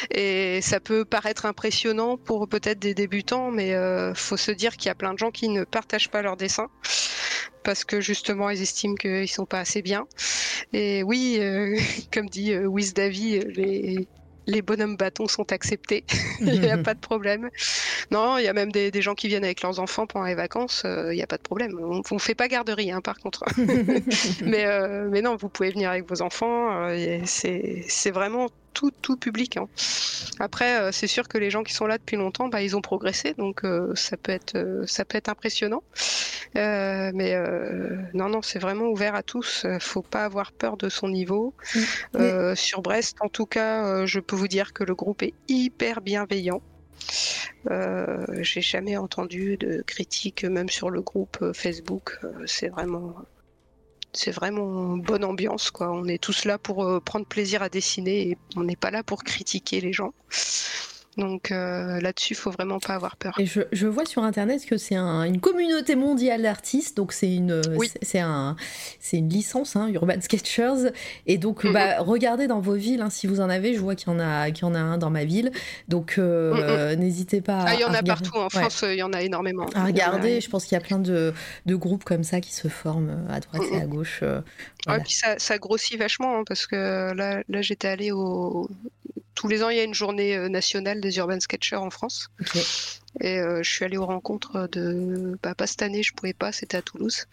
Et 0.09 0.61
ça 0.61 0.79
peut 0.79 1.05
paraître 1.05 1.45
impressionnant 1.45 2.17
pour 2.17 2.47
peut-être 2.47 2.79
des 2.79 2.93
débutants, 2.93 3.51
mais 3.51 3.73
euh, 3.81 4.11
euh, 4.11 4.13
faut 4.13 4.37
se 4.37 4.51
dire 4.51 4.77
qu'il 4.77 4.87
y 4.87 4.91
a 4.91 4.95
plein 4.95 5.13
de 5.13 5.19
gens 5.19 5.31
qui 5.31 5.49
ne 5.49 5.63
partagent 5.63 6.09
pas 6.09 6.21
leurs 6.21 6.37
dessins 6.37 6.69
parce 7.63 7.83
que 7.83 8.01
justement 8.01 8.49
ils 8.49 8.61
estiment 8.61 8.95
qu'ils 8.95 9.29
sont 9.29 9.45
pas 9.45 9.59
assez 9.59 9.81
bien. 9.81 10.07
Et 10.73 11.03
oui, 11.03 11.37
euh, 11.39 11.77
comme 12.13 12.29
dit 12.29 12.53
euh, 12.53 12.65
Wiz 12.65 12.93
Davy, 12.93 13.39
les, 13.39 14.07
les 14.47 14.61
bonhommes 14.61 14.97
bâtons 14.97 15.27
sont 15.27 15.51
acceptés, 15.51 16.03
il 16.39 16.61
n'y 16.61 16.71
a 16.71 16.77
pas 16.77 16.93
de 16.93 16.99
problème. 16.99 17.49
Non, 18.09 18.37
il 18.37 18.43
y 18.43 18.47
a 18.47 18.53
même 18.53 18.71
des, 18.71 19.01
gens 19.01 19.13
qui 19.13 19.27
viennent 19.27 19.45
avec 19.45 19.61
leurs 19.61 19.79
enfants 19.79 20.07
pendant 20.07 20.25
les 20.25 20.35
vacances, 20.35 20.83
il 20.85 21.15
n'y 21.15 21.21
a 21.21 21.27
pas 21.27 21.37
de 21.37 21.43
problème. 21.43 21.77
On 21.79 22.01
ne 22.15 22.19
fait 22.19 22.35
pas 22.35 22.47
garderie, 22.47 22.91
hein, 22.91 23.01
par 23.01 23.19
contre. 23.19 23.45
mais, 24.43 24.65
mais 25.09 25.21
non, 25.21 25.35
vous 25.37 25.47
pouvez 25.47 25.69
venir 25.69 25.91
avec 25.91 26.09
vos 26.09 26.21
enfants, 26.21 26.89
c'est 27.25 28.11
vraiment 28.11 28.49
tout, 28.73 28.91
tout 29.01 29.17
public. 29.17 29.57
Hein. 29.57 29.67
Après, 30.39 30.79
euh, 30.79 30.91
c'est 30.91 31.07
sûr 31.07 31.27
que 31.27 31.37
les 31.37 31.49
gens 31.49 31.63
qui 31.63 31.73
sont 31.73 31.85
là 31.85 31.97
depuis 31.97 32.17
longtemps, 32.17 32.47
bah, 32.47 32.61
ils 32.61 32.75
ont 32.75 32.81
progressé, 32.81 33.33
donc 33.37 33.63
euh, 33.63 33.93
ça 33.95 34.17
peut 34.17 34.31
être, 34.31 34.55
euh, 34.55 34.85
ça 34.87 35.05
peut 35.05 35.17
être 35.17 35.29
impressionnant. 35.29 35.83
mais 36.55 37.35
non, 38.13 38.29
non, 38.29 38.41
c'est 38.41 38.59
vraiment 38.59 38.85
ouvert 38.85 39.15
à 39.15 39.23
tous. 39.23 39.65
Faut 39.79 40.01
pas 40.01 40.25
avoir 40.25 40.51
peur 40.51 40.77
de 40.77 40.89
son 40.89 41.07
niveau. 41.07 41.53
Sur 42.55 42.81
Brest, 42.81 43.17
en 43.21 43.29
tout 43.29 43.45
cas, 43.45 44.05
je 44.05 44.19
peux 44.19 44.35
vous 44.35 44.47
dire 44.47 44.73
que 44.73 44.83
le 44.83 44.95
groupe 44.95 45.23
est 45.23 45.33
hyper 45.47 46.01
bienveillant. 46.01 46.61
J'ai 48.41 48.61
jamais 48.61 48.97
entendu 48.97 49.57
de 49.57 49.81
critiques, 49.85 50.43
même 50.43 50.69
sur 50.69 50.89
le 50.89 51.01
groupe 51.01 51.53
Facebook. 51.53 52.19
c'est 52.45 52.69
vraiment 52.69 53.15
c'est 54.13 54.31
vraiment 54.31 54.97
bonne 54.97 55.23
ambiance. 55.23 55.71
Quoi. 55.71 55.91
On 55.91 56.05
est 56.05 56.21
tous 56.21 56.45
là 56.45 56.57
pour 56.57 56.83
euh, 56.83 56.99
prendre 56.99 57.25
plaisir 57.25 57.61
à 57.61 57.69
dessiner 57.69 58.29
et 58.29 58.37
on 58.55 58.63
n'est 58.63 58.75
pas 58.75 58.91
là 58.91 59.03
pour 59.03 59.23
critiquer 59.23 59.81
les 59.81 59.93
gens. 59.93 60.13
Donc 61.17 61.51
euh, 61.51 61.99
là-dessus, 61.99 62.33
il 62.33 62.37
faut 62.37 62.51
vraiment 62.51 62.79
pas 62.79 62.93
avoir 62.93 63.17
peur. 63.17 63.33
Et 63.37 63.45
je, 63.45 63.87
vois 63.87 64.05
sur 64.05 64.23
internet 64.23 64.65
que 64.65 64.77
c'est 64.77 64.95
une 64.95 65.41
communauté 65.41 65.95
mondiale 65.95 66.43
d'artistes, 66.43 66.95
donc 66.95 67.11
c'est 67.11 67.33
une, 67.33 67.61
c'est 68.01 68.19
un, 68.19 68.55
c'est 68.99 69.17
une 69.17 69.27
licence, 69.27 69.75
hein, 69.75 69.89
Urban 69.89 70.21
Sketchers. 70.21 70.91
Et 71.27 71.37
donc, 71.37 71.65
mm-hmm. 71.65 71.73
bah, 71.73 71.95
regardez 71.99 72.47
dans 72.47 72.61
vos 72.61 72.75
villes, 72.75 73.01
hein, 73.01 73.09
si 73.09 73.27
vous 73.27 73.41
en 73.41 73.49
avez. 73.49 73.73
Je 73.73 73.79
vois 73.79 73.95
qu'il 73.95 74.07
y 74.07 74.15
en 74.15 74.19
a, 74.19 74.51
qu'il 74.51 74.63
y 74.63 74.65
en 74.65 74.73
a 74.73 74.79
un 74.79 74.97
dans 74.97 75.09
ma 75.09 75.25
ville. 75.25 75.51
Donc, 75.89 76.15
euh, 76.17 76.95
n'hésitez 76.95 77.41
pas. 77.41 77.65
Ah, 77.67 77.73
il 77.73 77.81
y 77.81 77.85
en 77.85 77.93
a 77.93 78.03
partout 78.03 78.37
en 78.37 78.49
France. 78.49 78.85
Il 78.87 78.95
y 78.95 79.03
en 79.03 79.11
a 79.11 79.21
énormément. 79.21 79.65
À 79.75 79.85
regarder. 79.85 80.39
Je 80.39 80.49
pense 80.49 80.63
qu'il 80.63 80.77
y 80.77 80.81
a 80.81 80.83
plein 80.83 80.99
de, 80.99 81.33
de, 81.65 81.75
groupes 81.75 82.05
comme 82.05 82.23
ça 82.23 82.39
qui 82.39 82.53
se 82.53 82.69
forment 82.69 83.25
à 83.29 83.41
droite 83.41 83.63
et 83.73 83.81
à 83.81 83.85
gauche. 83.85 84.19
Euh, 84.23 84.41
et 84.87 84.99
puis 85.01 85.13
ça, 85.13 85.35
ça, 85.39 85.57
grossit 85.57 85.99
vachement 85.99 86.39
hein, 86.39 86.43
parce 86.47 86.65
que 86.67 87.13
là, 87.13 87.43
là 87.49 87.61
j'étais 87.61 87.87
allée 87.87 88.11
au 88.11 88.69
tous 89.35 89.47
les 89.47 89.63
ans, 89.63 89.69
il 89.69 89.77
y 89.77 89.79
a 89.79 89.83
une 89.83 89.93
journée 89.93 90.35
euh, 90.35 90.49
nationale 90.49 91.01
des 91.01 91.17
urban 91.17 91.39
sketchers 91.39 91.77
en 91.77 91.89
France. 91.89 92.29
Et 93.19 93.39
euh, 93.39 93.61
je 93.63 93.69
suis 93.69 93.85
allée 93.85 93.97
aux 93.97 94.05
rencontres 94.05 94.67
de. 94.71 95.37
Bah, 95.43 95.55
pas 95.55 95.67
cette 95.67 95.81
année, 95.81 96.03
je 96.03 96.13
pouvais 96.13 96.33
pas, 96.33 96.51
c'était 96.51 96.77
à 96.77 96.81
Toulouse. 96.81 97.25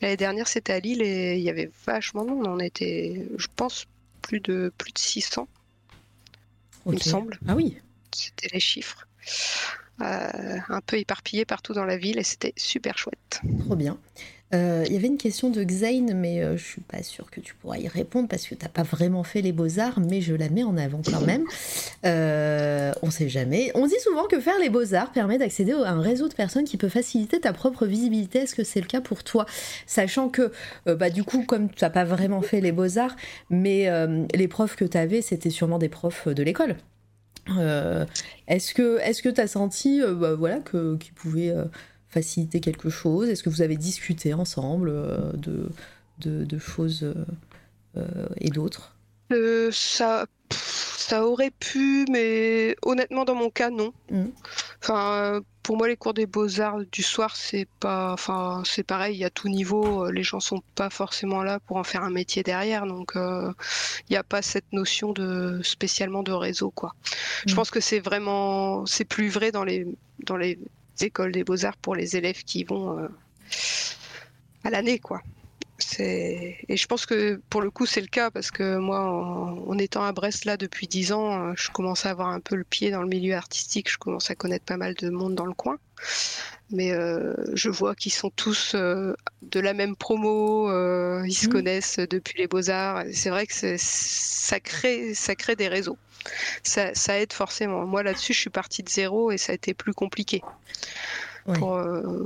L'année 0.00 0.16
dernière, 0.16 0.48
c'était 0.48 0.72
à 0.72 0.80
Lille 0.80 1.02
et 1.02 1.36
il 1.36 1.42
y 1.42 1.50
avait 1.50 1.70
vachement 1.86 2.24
de 2.24 2.30
monde. 2.30 2.46
On 2.48 2.58
était, 2.58 3.26
je 3.36 3.46
pense, 3.54 3.86
plus 4.20 4.40
de, 4.40 4.72
plus 4.78 4.92
de 4.92 4.98
600. 4.98 5.48
Il 6.86 6.92
me 6.92 6.98
semble. 6.98 7.38
Ah 7.46 7.54
oui. 7.54 7.76
C'était 8.12 8.48
les 8.52 8.60
chiffres. 8.60 9.06
Euh, 10.00 10.58
un 10.68 10.80
peu 10.80 10.98
éparpillés 10.98 11.44
partout 11.44 11.74
dans 11.74 11.84
la 11.84 11.96
ville 11.96 12.18
et 12.18 12.24
c'était 12.24 12.54
super 12.56 12.98
chouette. 12.98 13.40
Trop 13.66 13.76
bien. 13.76 13.98
Euh, 14.54 14.84
il 14.86 14.92
y 14.92 14.96
avait 14.96 15.06
une 15.06 15.16
question 15.16 15.48
de 15.48 15.64
Xain, 15.64 16.12
mais 16.14 16.42
euh, 16.42 16.58
je 16.58 16.62
suis 16.62 16.80
pas 16.82 17.02
sûre 17.02 17.30
que 17.30 17.40
tu 17.40 17.54
pourras 17.54 17.78
y 17.78 17.88
répondre 17.88 18.28
parce 18.28 18.46
que 18.46 18.54
tu 18.54 18.62
n'as 18.62 18.68
pas 18.68 18.82
vraiment 18.82 19.24
fait 19.24 19.40
les 19.40 19.52
beaux-arts, 19.52 19.98
mais 19.98 20.20
je 20.20 20.34
la 20.34 20.50
mets 20.50 20.62
en 20.62 20.76
avant 20.76 21.00
quand 21.04 21.22
même. 21.22 21.44
Euh, 22.04 22.90
on 23.02 23.12
sait 23.12 23.28
jamais. 23.28 23.70
On 23.76 23.86
dit 23.86 23.98
souvent 24.00 24.26
que 24.26 24.40
faire 24.40 24.58
les 24.58 24.70
beaux-arts 24.70 25.12
permet 25.12 25.38
d'accéder 25.38 25.70
à 25.72 25.90
un 25.90 26.00
réseau 26.00 26.26
de 26.26 26.34
personnes 26.34 26.64
qui 26.64 26.76
peut 26.76 26.88
faciliter 26.88 27.38
ta 27.38 27.52
propre 27.52 27.86
visibilité. 27.86 28.40
Est-ce 28.40 28.56
que 28.56 28.64
c'est 28.64 28.80
le 28.80 28.86
cas 28.86 29.00
pour 29.00 29.22
toi? 29.22 29.46
Sachant 29.86 30.28
que, 30.28 30.50
bah, 30.86 31.10
du 31.10 31.22
coup, 31.22 31.44
comme 31.44 31.70
tu 31.70 31.84
n'as 31.84 31.90
pas 31.90 32.02
vraiment 32.02 32.42
fait 32.42 32.60
les 32.60 32.72
beaux-arts, 32.72 33.14
mais 33.50 33.88
les 34.34 34.48
profs 34.48 34.74
que 34.74 34.84
tu 34.84 34.98
avais, 34.98 35.22
c'était 35.22 35.50
sûrement 35.50 35.78
des 35.78 35.88
profs 35.88 36.26
de 36.26 36.42
l'école. 36.42 36.76
est-ce 38.48 38.74
que 38.74 39.28
tu 39.28 39.40
as 39.40 39.46
senti 39.46 40.00
bah, 40.00 40.34
voilà, 40.34 40.58
qu'ils 40.58 41.14
pouvaient 41.14 41.54
faciliter 42.12 42.60
quelque 42.60 42.90
chose? 42.90 43.28
Est-ce 43.28 43.42
que 43.42 43.48
vous 43.48 43.62
avez 43.62 43.76
discuté 43.76 44.34
ensemble 44.34 44.90
euh, 44.90 45.32
de, 45.32 46.44
de, 46.44 46.58
choses 46.58 47.02
euh, 47.02 47.14
euh, 47.96 48.28
et 48.36 48.50
d'autres? 48.50 48.94
Ça, 49.70 50.26
ça 50.50 51.26
aurait 51.26 51.52
pu, 51.58 52.04
mais 52.10 52.76
honnêtement, 52.82 53.24
dans 53.24 53.34
mon 53.34 53.48
cas, 53.48 53.70
non. 53.70 53.94
Mm. 54.10 54.26
Enfin, 54.82 55.40
pour 55.62 55.78
moi, 55.78 55.88
les 55.88 55.96
cours 55.96 56.12
des 56.12 56.26
beaux-arts 56.26 56.80
du 56.92 57.02
soir, 57.02 57.34
c'est 57.34 57.66
pas, 57.80 58.12
enfin, 58.12 58.62
c'est 58.66 58.82
pareil, 58.82 59.16
il 59.16 59.20
y 59.20 59.24
a 59.24 59.30
tout 59.30 59.48
niveau. 59.48 60.10
Les 60.10 60.22
gens 60.22 60.40
sont 60.40 60.60
pas 60.74 60.90
forcément 60.90 61.42
là 61.42 61.60
pour 61.60 61.78
en 61.78 61.84
faire 61.84 62.02
un 62.02 62.10
métier 62.10 62.42
derrière, 62.42 62.86
donc 62.86 63.12
il 63.14 64.10
n'y 64.10 64.16
a 64.16 64.22
pas 64.22 64.42
cette 64.42 64.70
notion 64.72 65.12
de 65.12 65.60
spécialement 65.62 66.22
de 66.22 66.32
réseau, 66.32 66.70
quoi. 66.70 66.94
Je 67.46 67.54
mm. 67.54 67.56
pense 67.56 67.70
que 67.70 67.80
c'est 67.80 68.00
vraiment, 68.00 68.84
c'est 68.84 69.06
plus 69.06 69.30
vrai 69.30 69.50
dans 69.50 69.64
les, 69.64 69.86
dans 70.26 70.36
les 70.36 70.58
écoles 71.04 71.32
des 71.32 71.44
beaux-arts 71.44 71.76
pour 71.76 71.94
les 71.94 72.16
élèves 72.16 72.44
qui 72.44 72.64
vont 72.64 73.08
à 74.64 74.70
l'année, 74.70 74.98
quoi. 74.98 75.22
Et 75.98 76.76
je 76.76 76.86
pense 76.86 77.06
que 77.06 77.40
pour 77.50 77.60
le 77.60 77.70
coup, 77.70 77.86
c'est 77.86 78.00
le 78.00 78.06
cas 78.06 78.30
parce 78.30 78.50
que 78.50 78.76
moi, 78.76 79.00
en, 79.00 79.78
étant 79.78 80.04
à 80.04 80.12
Brest 80.12 80.44
là 80.44 80.56
depuis 80.56 80.86
10 80.86 81.12
ans, 81.12 81.50
euh, 81.50 81.52
je 81.56 81.70
commence 81.70 82.06
à 82.06 82.10
avoir 82.10 82.28
un 82.28 82.40
peu 82.40 82.56
le 82.56 82.64
pied 82.64 82.90
dans 82.90 83.02
le 83.02 83.08
milieu 83.08 83.34
artistique. 83.34 83.90
Je 83.90 83.98
commence 83.98 84.30
à 84.30 84.34
connaître 84.34 84.64
pas 84.64 84.76
mal 84.76 84.94
de 84.94 85.10
monde 85.10 85.34
dans 85.34 85.46
le 85.46 85.54
coin. 85.54 85.78
Mais 86.70 86.92
euh, 86.92 87.34
je 87.54 87.68
vois 87.68 87.94
qu'ils 87.94 88.12
sont 88.12 88.30
tous 88.30 88.72
euh, 88.74 89.14
de 89.42 89.60
la 89.60 89.74
même 89.74 89.94
promo, 89.94 90.68
ils 91.24 91.34
se 91.34 91.46
mmh. 91.46 91.50
connaissent 91.50 91.98
depuis 91.98 92.38
les 92.38 92.46
beaux-arts. 92.46 93.04
C'est 93.12 93.30
vrai 93.30 93.46
que 93.46 93.76
ça 93.78 94.60
crée, 94.60 95.14
ça 95.14 95.34
crée 95.34 95.56
des 95.56 95.68
réseaux. 95.68 95.98
Ça, 96.62 96.94
ça 96.94 97.18
aide 97.18 97.32
forcément. 97.32 97.84
Moi 97.84 98.02
là-dessus, 98.02 98.32
je 98.32 98.38
suis 98.38 98.50
partie 98.50 98.82
de 98.82 98.88
zéro 98.88 99.30
et 99.30 99.38
ça 99.38 99.52
a 99.52 99.54
été 99.54 99.74
plus 99.74 99.92
compliqué. 99.92 100.42
Pour, 101.44 101.76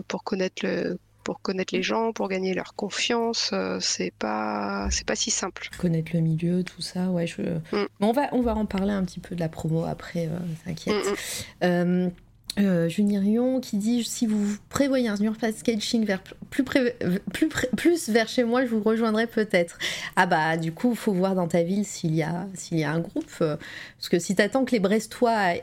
pour, 0.09 0.25
connaître 0.25 0.63
le, 0.63 0.99
pour 1.27 1.41
connaître 1.41 1.74
les 1.74 1.83
gens, 1.83 2.12
pour 2.12 2.29
gagner 2.29 2.55
leur 2.55 2.77
confiance. 2.77 3.51
Euh, 3.53 3.79
c'est 3.81 4.12
pas, 4.16 4.87
c'est 4.93 5.05
pas 5.05 5.16
si 5.16 5.33
simple. 5.33 5.68
Connaître 5.77 6.12
le 6.14 6.20
milieu, 6.20 6.62
tout 6.62 6.83
ça, 6.83 7.11
ouais. 7.11 7.27
Je... 7.27 7.43
Mm. 7.72 7.89
on 8.01 8.12
va, 8.12 8.29
on 8.31 8.43
va 8.43 8.55
en 8.55 8.64
parler 8.64 8.93
un 8.93 9.05
petit 9.05 9.18
peu 9.18 9.35
de 9.35 9.41
la 9.41 9.49
promo 9.49 9.85
après. 9.85 10.29
Euh, 10.29 10.39
t'inquiète. 10.64 10.95
Mm, 11.61 11.66
mm. 11.66 12.11
Euh, 12.59 12.89
Junirion 12.89 13.61
qui 13.61 13.77
dit 13.77 14.03
si 14.03 14.27
vous 14.27 14.57
prévoyez 14.71 15.09
un 15.09 15.17
surface 15.17 15.57
sketching 15.57 16.07
vers 16.07 16.23
plus, 16.49 16.65
plus, 16.65 17.49
plus 17.77 18.09
vers 18.09 18.29
chez 18.29 18.45
moi, 18.45 18.65
je 18.65 18.71
vous 18.71 18.83
rejoindrai 18.83 19.27
peut-être. 19.27 19.79
Ah 20.17 20.25
bah 20.25 20.57
du 20.57 20.73
coup, 20.73 20.93
il 20.93 20.97
faut 20.97 21.13
voir 21.13 21.35
dans 21.35 21.49
ta 21.49 21.63
ville 21.63 21.85
s'il 21.85 22.15
y 22.15 22.23
a 22.23 22.47
s'il 22.55 22.79
y 22.79 22.85
a 22.85 22.91
un 22.91 23.01
groupe. 23.01 23.31
Euh, 23.43 23.57
parce 23.99 24.09
que 24.09 24.19
si 24.19 24.35
t'attends 24.35 24.65
que 24.65 24.73
les 24.73 24.81
Brestois 24.81 25.55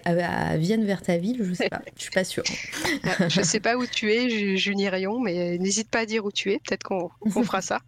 viennent 0.57 0.85
vers 0.85 1.01
ta 1.01 1.17
ville, 1.17 1.43
je 1.43 1.53
sais 1.53 1.69
pas, 1.69 1.81
je 1.95 2.01
suis 2.03 2.11
pas 2.11 2.23
sûre. 2.23 2.43
je 3.27 3.41
sais 3.41 3.59
pas 3.59 3.75
où 3.75 3.87
tu 3.87 4.11
es, 4.11 4.57
Junirion, 4.57 5.19
mais 5.19 5.57
n'hésite 5.57 5.89
pas 5.89 5.99
à 5.99 6.05
dire 6.05 6.25
où 6.25 6.31
tu 6.31 6.51
es. 6.51 6.59
Peut-être 6.59 6.83
qu'on 6.83 7.09
fera 7.43 7.61
ça. 7.61 7.79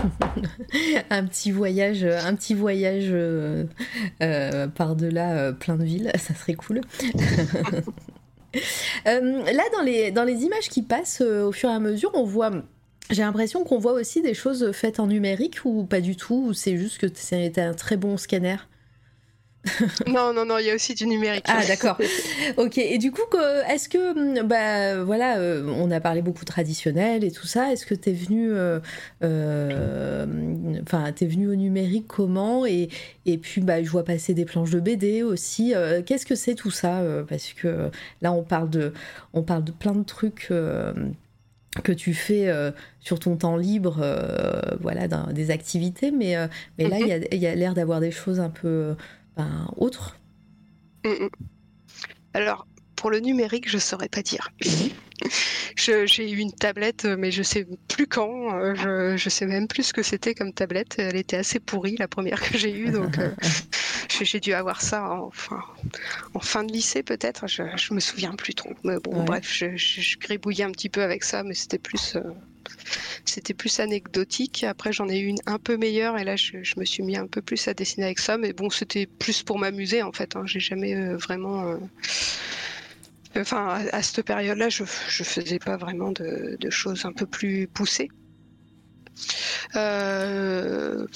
un 1.10 1.24
petit 1.24 1.50
voyage, 1.50 2.04
un 2.04 2.34
petit 2.36 2.54
voyage 2.54 3.08
euh, 3.10 3.64
par 4.68 4.94
delà 4.94 5.52
plein 5.52 5.76
de 5.76 5.84
villes, 5.84 6.12
ça 6.16 6.34
serait 6.34 6.54
cool. 6.54 6.80
Euh, 9.06 9.42
là, 9.52 9.62
dans 10.12 10.24
les, 10.24 10.44
images 10.44 10.70
qui 10.70 10.80
passent 10.80 11.20
euh, 11.20 11.44
au 11.44 11.52
fur 11.52 11.68
et 11.68 11.72
à 11.72 11.78
mesure, 11.78 12.10
on 12.14 12.24
voit. 12.24 12.50
J'ai 13.10 13.20
l'impression 13.20 13.62
qu'on 13.64 13.78
voit 13.78 13.92
aussi 13.92 14.22
des 14.22 14.32
choses 14.32 14.72
faites 14.72 14.98
en 14.98 15.06
numérique 15.06 15.58
ou 15.66 15.84
pas 15.84 16.00
du 16.00 16.16
tout, 16.16 16.46
ou 16.48 16.52
c'est 16.54 16.78
juste 16.78 16.98
que 16.98 17.06
c'est 17.12 17.58
un 17.58 17.74
très 17.74 17.98
bon 17.98 18.16
scanner? 18.16 18.56
non, 20.06 20.32
non, 20.32 20.44
non, 20.44 20.58
il 20.58 20.66
y 20.66 20.70
a 20.70 20.74
aussi 20.74 20.94
du 20.94 21.06
numérique. 21.06 21.44
Ah, 21.48 21.64
d'accord. 21.66 21.98
ok. 22.56 22.78
Et 22.78 22.98
du 22.98 23.10
coup, 23.10 23.22
est-ce 23.68 23.88
que, 23.88 24.12
hum, 24.12 24.46
bah, 24.46 25.02
voilà, 25.02 25.38
euh, 25.38 25.64
on 25.78 25.90
a 25.90 26.00
parlé 26.00 26.22
beaucoup 26.22 26.44
traditionnel 26.44 27.24
et 27.24 27.30
tout 27.30 27.46
ça. 27.46 27.72
Est-ce 27.72 27.86
que 27.86 27.94
tu 27.94 28.10
es 28.10 28.12
venu, 28.12 28.52
euh, 28.52 28.80
euh, 29.22 30.26
enfin, 30.82 31.10
t'es 31.12 31.26
venu 31.26 31.48
au 31.48 31.54
numérique 31.54 32.06
comment 32.06 32.66
et, 32.66 32.88
et 33.26 33.38
puis, 33.38 33.60
bah, 33.60 33.82
je 33.82 33.88
vois 33.88 34.04
passer 34.04 34.34
des 34.34 34.44
planches 34.44 34.70
de 34.70 34.80
BD 34.80 35.22
aussi. 35.22 35.72
Qu'est-ce 36.06 36.26
que 36.26 36.34
c'est 36.34 36.54
tout 36.54 36.70
ça 36.70 37.02
Parce 37.28 37.52
que 37.52 37.90
là, 38.22 38.32
on 38.32 38.42
parle 38.42 38.70
de, 38.70 38.92
on 39.32 39.42
parle 39.42 39.64
de 39.64 39.72
plein 39.72 39.92
de 39.94 40.04
trucs 40.04 40.48
que 41.82 41.92
tu 41.92 42.14
fais 42.14 42.52
sur 43.00 43.18
ton 43.18 43.36
temps 43.36 43.56
libre, 43.56 44.04
voilà, 44.80 45.08
des 45.32 45.50
activités, 45.50 46.10
mais, 46.10 46.36
mais 46.78 46.88
là, 46.88 46.98
mhm. 46.98 47.24
il 47.32 47.38
y 47.38 47.46
a 47.46 47.54
l'air 47.54 47.74
d'avoir 47.74 48.00
des 48.00 48.10
choses 48.10 48.40
un 48.40 48.50
peu 48.50 48.94
ben, 49.36 49.68
autre 49.76 50.18
mm, 51.04 51.08
mm. 51.08 51.30
Alors, 52.34 52.66
pour 52.96 53.10
le 53.10 53.20
numérique, 53.20 53.68
je 53.68 53.78
saurais 53.78 54.08
pas 54.08 54.22
dire. 54.22 54.50
J'ai 55.76 56.30
eu 56.30 56.38
une 56.38 56.52
tablette, 56.52 57.04
mais 57.04 57.30
je 57.30 57.42
sais 57.42 57.66
plus 57.88 58.06
quand. 58.06 58.54
Euh, 58.54 58.74
je, 58.74 59.16
je 59.16 59.28
sais 59.28 59.46
même 59.46 59.68
plus 59.68 59.84
ce 59.84 59.92
que 59.92 60.02
c'était 60.02 60.34
comme 60.34 60.52
tablette. 60.52 60.96
Elle 60.98 61.16
était 61.16 61.36
assez 61.36 61.60
pourrie, 61.60 61.96
la 61.98 62.08
première 62.08 62.40
que 62.40 62.56
j'ai 62.56 62.74
eue. 62.76 62.90
Donc, 62.90 63.18
euh, 63.18 63.30
j'ai 64.22 64.40
dû 64.40 64.52
avoir 64.52 64.80
ça 64.80 65.10
en, 65.10 65.30
en 66.34 66.40
fin 66.40 66.64
de 66.64 66.72
lycée, 66.72 67.02
peut-être. 67.02 67.46
Je, 67.46 67.62
je 67.76 67.94
me 67.94 68.00
souviens 68.00 68.34
plus 68.34 68.54
trop. 68.54 68.72
Mais 68.84 68.98
bon, 68.98 69.24
bref, 69.24 69.48
je, 69.52 69.76
je, 69.76 70.18
gribouillais 70.18 70.64
un 70.64 70.72
petit 70.72 70.88
peu 70.88 71.02
avec 71.02 71.24
ça, 71.24 71.42
mais 71.42 71.54
c'était 71.54 71.78
plus. 71.78 72.16
Euh, 72.16 72.22
c'était 73.24 73.54
plus 73.54 73.80
anecdotique. 73.80 74.64
Après, 74.64 74.92
j'en 74.92 75.08
ai 75.08 75.18
eu 75.18 75.26
une 75.26 75.38
un 75.46 75.58
peu 75.58 75.76
meilleure 75.76 76.18
et 76.18 76.24
là, 76.24 76.36
je, 76.36 76.56
me 76.76 76.84
suis 76.84 77.02
mis 77.02 77.16
un 77.16 77.26
peu 77.26 77.42
plus 77.42 77.68
à 77.68 77.74
dessiner 77.74 78.06
avec 78.06 78.18
ça. 78.18 78.38
Mais 78.38 78.52
bon, 78.52 78.70
c'était 78.70 79.06
plus 79.06 79.42
pour 79.42 79.58
m'amuser 79.58 80.02
en 80.02 80.12
fait. 80.12 80.36
Hein. 80.36 80.42
J'ai 80.46 80.60
jamais 80.60 80.94
euh, 80.94 81.16
vraiment. 81.16 81.68
Euh, 81.68 81.76
enfin, 83.36 83.84
à, 83.92 84.02
cette 84.02 84.24
période-là, 84.24 84.68
je, 84.68 84.84
je 85.08 85.24
faisais 85.24 85.58
pas 85.58 85.76
vraiment 85.76 86.12
de, 86.12 86.56
choses 86.70 87.04
un 87.04 87.12
peu 87.12 87.26
plus 87.26 87.66
poussées. 87.66 88.08
Euh, 89.76 91.06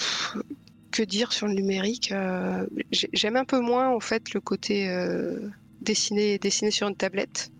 que 0.93 1.03
dire 1.03 1.33
sur 1.33 1.47
le 1.49 1.55
numérique 1.55 2.15
J'aime 2.93 3.37
un 3.37 3.45
peu 3.45 3.61
moins 3.61 3.89
en 3.89 4.01
fait 4.01 4.33
le 4.35 4.41
côté 4.41 4.89
dessiner, 5.81 6.39
dessiner 6.39 6.71
sur 6.71 6.89
une 6.89 6.97
tablette. 6.97 7.51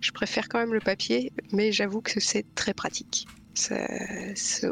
Je 0.00 0.10
préfère 0.12 0.48
quand 0.48 0.58
même 0.58 0.74
le 0.74 0.80
papier, 0.80 1.32
mais 1.52 1.72
j'avoue 1.72 2.00
que 2.00 2.20
c'est 2.20 2.44
très 2.54 2.74
pratique. 2.74 3.26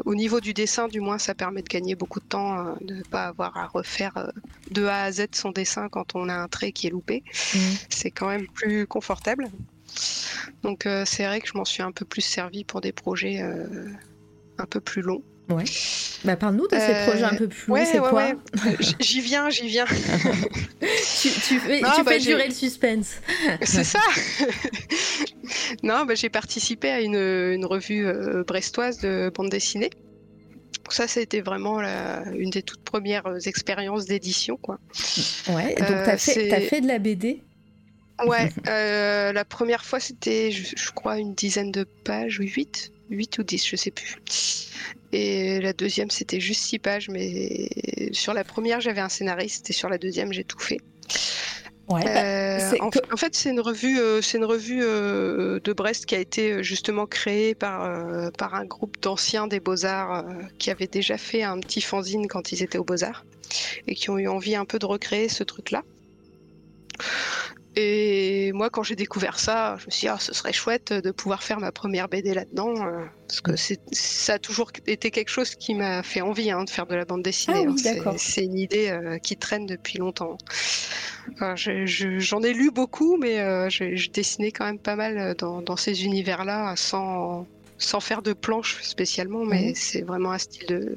au 0.05 0.15
niveau 0.15 0.39
du 0.39 0.53
dessin, 0.53 0.87
du 0.87 1.01
moins, 1.01 1.17
ça 1.17 1.33
permet 1.33 1.61
de 1.61 1.67
gagner 1.67 1.95
beaucoup 1.95 2.19
de 2.19 2.25
temps, 2.25 2.59
euh, 2.59 2.73
de 2.81 2.95
ne 2.95 3.03
pas 3.03 3.25
avoir 3.25 3.57
à 3.57 3.67
refaire 3.67 4.15
euh, 4.17 4.27
de 4.71 4.85
A 4.85 5.03
à 5.03 5.11
Z 5.11 5.27
son 5.33 5.51
dessin 5.51 5.89
quand 5.89 6.15
on 6.15 6.29
a 6.29 6.35
un 6.35 6.47
trait 6.47 6.71
qui 6.71 6.87
est 6.87 6.91
loupé. 6.91 7.23
Mmh. 7.53 7.59
C'est 7.89 8.11
quand 8.11 8.27
même 8.27 8.47
plus 8.47 8.85
confortable. 8.85 9.49
Donc 10.63 10.85
euh, 10.85 11.03
c'est 11.05 11.25
vrai 11.25 11.41
que 11.41 11.47
je 11.47 11.57
m'en 11.57 11.65
suis 11.65 11.81
un 11.81 11.91
peu 11.91 12.05
plus 12.05 12.21
servi 12.21 12.63
pour 12.63 12.81
des 12.81 12.91
projets 12.91 13.41
un 14.57 14.65
peu 14.65 14.79
plus 14.79 15.01
longs. 15.01 15.23
Ouais. 15.49 15.63
Bah, 16.23 16.35
parle-nous 16.35 16.67
de 16.67 16.75
ces 16.75 17.05
projets 17.05 17.23
un 17.23 17.35
peu 17.35 17.47
plus 17.47 17.67
longs, 17.67 17.85
c'est 17.85 17.99
quoi 17.99 18.31
J'y 18.99 19.21
viens, 19.21 19.49
j'y 19.49 19.67
viens. 19.67 19.85
tu, 21.21 21.29
tu, 21.29 21.59
fais, 21.59 21.77
tu 21.77 21.83
bah, 21.83 22.03
fais 22.07 22.19
durer 22.19 22.47
le 22.47 22.53
suspense. 22.53 23.21
C'est 23.61 23.83
ça. 23.83 23.99
non, 25.83 26.05
bah, 26.05 26.15
j'ai 26.15 26.29
participé 26.29 26.89
à 26.89 27.01
une, 27.01 27.15
une 27.15 27.65
revue 27.65 28.07
euh, 28.07 28.43
brestoise 28.43 28.99
de 29.01 29.31
bande 29.35 29.49
dessinée. 29.49 29.91
Ça, 30.89 31.07
c'était 31.07 31.41
vraiment 31.41 31.79
la, 31.79 32.23
une 32.37 32.49
des 32.49 32.63
toutes 32.63 32.83
premières 32.83 33.27
euh, 33.27 33.39
expériences 33.39 34.05
d'édition. 34.05 34.57
Quoi. 34.57 34.79
Ouais, 35.49 35.75
donc 35.75 35.87
tu 35.87 35.93
as, 35.93 36.13
euh, 36.13 36.17
fait 36.17 36.81
de 36.81 36.87
la 36.87 36.99
BD 36.99 37.43
Ouais, 38.25 38.49
la 38.65 39.45
première 39.45 39.85
fois, 39.85 39.99
c'était, 39.99 40.49
je, 40.49 40.91
crois, 40.91 41.19
une 41.19 41.35
dizaine 41.35 41.71
de 41.71 41.83
pages, 41.83 42.39
oui, 42.39 42.47
8, 42.47 42.91
8 43.09 43.37
ou 43.39 43.43
10, 43.43 43.67
je 43.67 43.75
sais 43.75 43.91
plus. 43.91 44.17
Et 45.11 45.59
la 45.61 45.73
deuxième, 45.73 46.09
c'était 46.09 46.39
juste 46.39 46.61
6 46.61 46.79
pages, 46.79 47.09
mais 47.09 47.69
sur 48.11 48.33
la 48.33 48.43
première, 48.43 48.81
j'avais 48.81 49.01
un 49.01 49.09
scénariste, 49.09 49.69
et 49.69 49.73
sur 49.73 49.89
la 49.89 49.97
deuxième, 49.97 50.33
j'ai 50.33 50.43
tout 50.43 50.59
fait. 50.59 50.79
Ouais, 51.87 52.03
bah, 52.03 52.25
euh, 52.25 52.77
en, 52.79 53.17
fait, 53.17 53.35
c'est 53.35 53.51
une 53.51 53.59
revue, 53.59 53.99
euh, 53.99 54.19
c'est 54.19 54.39
une 54.39 54.45
revue 54.45 54.81
euh, 54.81 55.59
de 55.63 55.71
Brest 55.71 56.07
qui 56.07 56.15
a 56.15 56.19
été 56.19 56.63
justement 56.63 57.05
créée 57.05 57.53
par, 57.53 57.87
par 58.37 58.55
un 58.55 58.65
groupe 58.65 58.99
d'anciens 59.01 59.45
des 59.45 59.59
Beaux-Arts 59.59 60.25
qui 60.57 60.71
avaient 60.71 60.87
déjà 60.87 61.17
fait 61.17 61.43
un 61.43 61.59
petit 61.59 61.81
fanzine 61.81 62.27
quand 62.27 62.51
ils 62.51 62.63
étaient 62.63 62.79
aux 62.79 62.83
Beaux-Arts 62.83 63.23
et 63.87 63.93
qui 63.93 64.09
ont 64.09 64.17
eu 64.17 64.27
envie 64.27 64.55
un 64.55 64.65
peu 64.65 64.79
de 64.79 64.85
recréer 64.87 65.29
ce 65.29 65.43
truc-là. 65.43 65.83
Et 67.77 68.53
moi, 68.53 68.69
quand 68.69 68.83
j'ai 68.83 68.95
découvert 68.95 69.37
ça, 69.37 69.75
je 69.79 69.87
me 69.87 69.91
suis 69.91 70.01
dit, 70.01 70.07
ah, 70.07 70.17
ce 70.17 70.33
serait 70.33 70.53
chouette 70.53 70.93
de 70.93 71.11
pouvoir 71.11 71.43
faire 71.43 71.59
ma 71.59 71.73
première 71.73 72.07
BD 72.07 72.33
là-dedans. 72.33 72.73
Euh, 72.85 73.03
parce 73.27 73.41
que 73.41 73.51
ça 73.91 74.33
a 74.33 74.39
toujours 74.39 74.71
été 74.87 75.11
quelque 75.11 75.29
chose 75.29 75.55
qui 75.55 75.75
m'a 75.75 76.01
fait 76.01 76.21
envie 76.21 76.51
hein, 76.51 76.63
de 76.63 76.69
faire 76.69 76.85
de 76.85 76.95
la 76.95 77.03
bande 77.03 77.21
dessinée. 77.21 77.65
Ah 77.67 78.09
hein. 78.09 78.13
c'est 78.17 78.45
une 78.45 78.57
idée 78.57 78.89
euh, 78.89 79.17
qui 79.17 79.35
traîne 79.35 79.65
depuis 79.65 79.97
longtemps. 79.97 80.37
J'en 81.55 82.43
ai 82.43 82.53
lu 82.53 82.71
beaucoup, 82.71 83.17
mais 83.17 83.39
euh, 83.39 83.69
je, 83.69 84.09
dessinais 84.09 84.51
quand 84.51 84.65
même 84.65 84.79
pas 84.79 84.95
mal 84.95 85.35
dans, 85.35 85.75
ces 85.75 86.05
univers-là, 86.05 86.75
sans, 86.77 87.45
sans 87.77 87.99
faire 87.99 88.21
de 88.21 88.31
planches 88.31 88.81
spécialement, 88.83 89.43
mais 89.43 89.73
c'est 89.75 90.03
vraiment 90.03 90.31
un 90.31 90.37
style 90.37 90.67
de, 90.67 90.95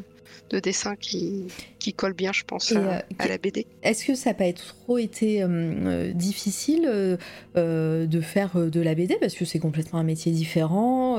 de 0.51 0.59
dessin 0.59 0.97
qui, 0.97 1.47
qui 1.79 1.93
colle 1.93 2.13
bien, 2.13 2.33
je 2.33 2.45
pense, 2.45 2.73
à, 2.73 2.79
euh, 2.79 3.01
la 3.29 3.39
BD. 3.39 3.67
Est-ce 3.83 4.05
que 4.05 4.15
ça 4.15 4.31
n'a 4.31 4.35
pas 4.35 4.53
trop 4.53 4.99
été 4.99 5.43
euh, 5.43 5.47
euh, 5.49 6.13
difficile 6.13 7.19
de 7.55 8.21
faire 8.21 8.57
de 8.57 8.81
la 8.81 8.95
BD 8.95 9.17
parce 9.21 9.35
que 9.35 9.45
c'est 9.45 9.59
complètement 9.59 9.99
un 9.99 10.05
métier 10.05 10.31
différent 10.31 11.19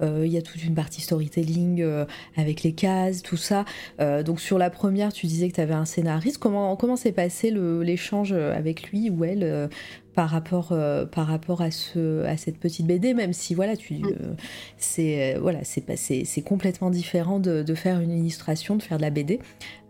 Il 0.00 0.26
y 0.26 0.36
a 0.36 0.42
toute 0.42 0.62
une 0.62 0.74
partie 0.74 1.00
storytelling 1.00 1.84
avec 2.36 2.62
les 2.62 2.72
cases, 2.72 3.22
tout 3.22 3.36
ça. 3.36 3.64
donc 3.98 4.40
sur 4.40 4.56
la 4.56 4.70
première, 4.70 5.12
tu 5.12 5.26
disais 5.26 5.48
que 5.48 5.54
tu 5.54 5.60
avais 5.60 5.74
un 5.74 5.84
scénariste. 5.84 6.38
Comment 6.38 6.76
comment 6.76 6.96
s'est 6.96 7.12
passé 7.12 7.50
l'échange 7.50 8.32
avec 8.32 8.90
lui 8.90 9.10
ou 9.10 9.24
elle 9.24 9.68
par 10.14 10.28
rapport 10.28 10.72
euh, 10.72 11.06
par 11.06 11.26
rapport 11.26 11.62
à 11.62 11.70
ce 11.70 12.24
à 12.24 12.36
cette 12.36 12.58
petite 12.58 12.86
BD 12.86 13.14
même 13.14 13.32
si 13.32 13.54
voilà 13.54 13.76
tu 13.76 13.94
mm. 13.94 14.06
euh, 14.06 14.34
c'est 14.76 15.36
euh, 15.36 15.40
voilà 15.40 15.60
c'est 15.64 15.84
c'est 15.96 16.42
complètement 16.42 16.90
différent 16.90 17.38
de, 17.38 17.62
de, 17.62 17.74
faire 17.74 18.00
une 18.00 18.10
illustration 18.10 18.76
de 18.76 18.82
faire 18.82 18.96
de 18.98 19.02
la 19.02 19.10
BD 19.10 19.40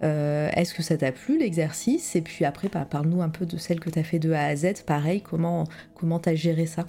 est-ce 0.03 0.73
que 0.73 0.83
ça 0.83 0.97
t'a 0.97 1.13
plu 1.13 1.39
l'exercice? 1.39 2.17
Et 2.17 2.23
puis 2.23 2.47
après 2.47 2.69
bah, 2.69 2.87
parle-nous 2.89 3.21
un 3.21 3.29
peu 3.29 3.45
de 3.45 3.59
celle 3.59 3.81
que 3.81 3.91
tu 3.91 3.99
as 3.99 4.03
fait 4.03 4.19
de 4.19 4.33
A 4.33 4.45
à 4.45 4.57
Z 4.57 4.83
pareil 4.87 5.21
comment 5.21 5.67
comment 5.95 6.19
t'as 6.19 6.35
géré 6.35 6.67
ça? 6.67 6.87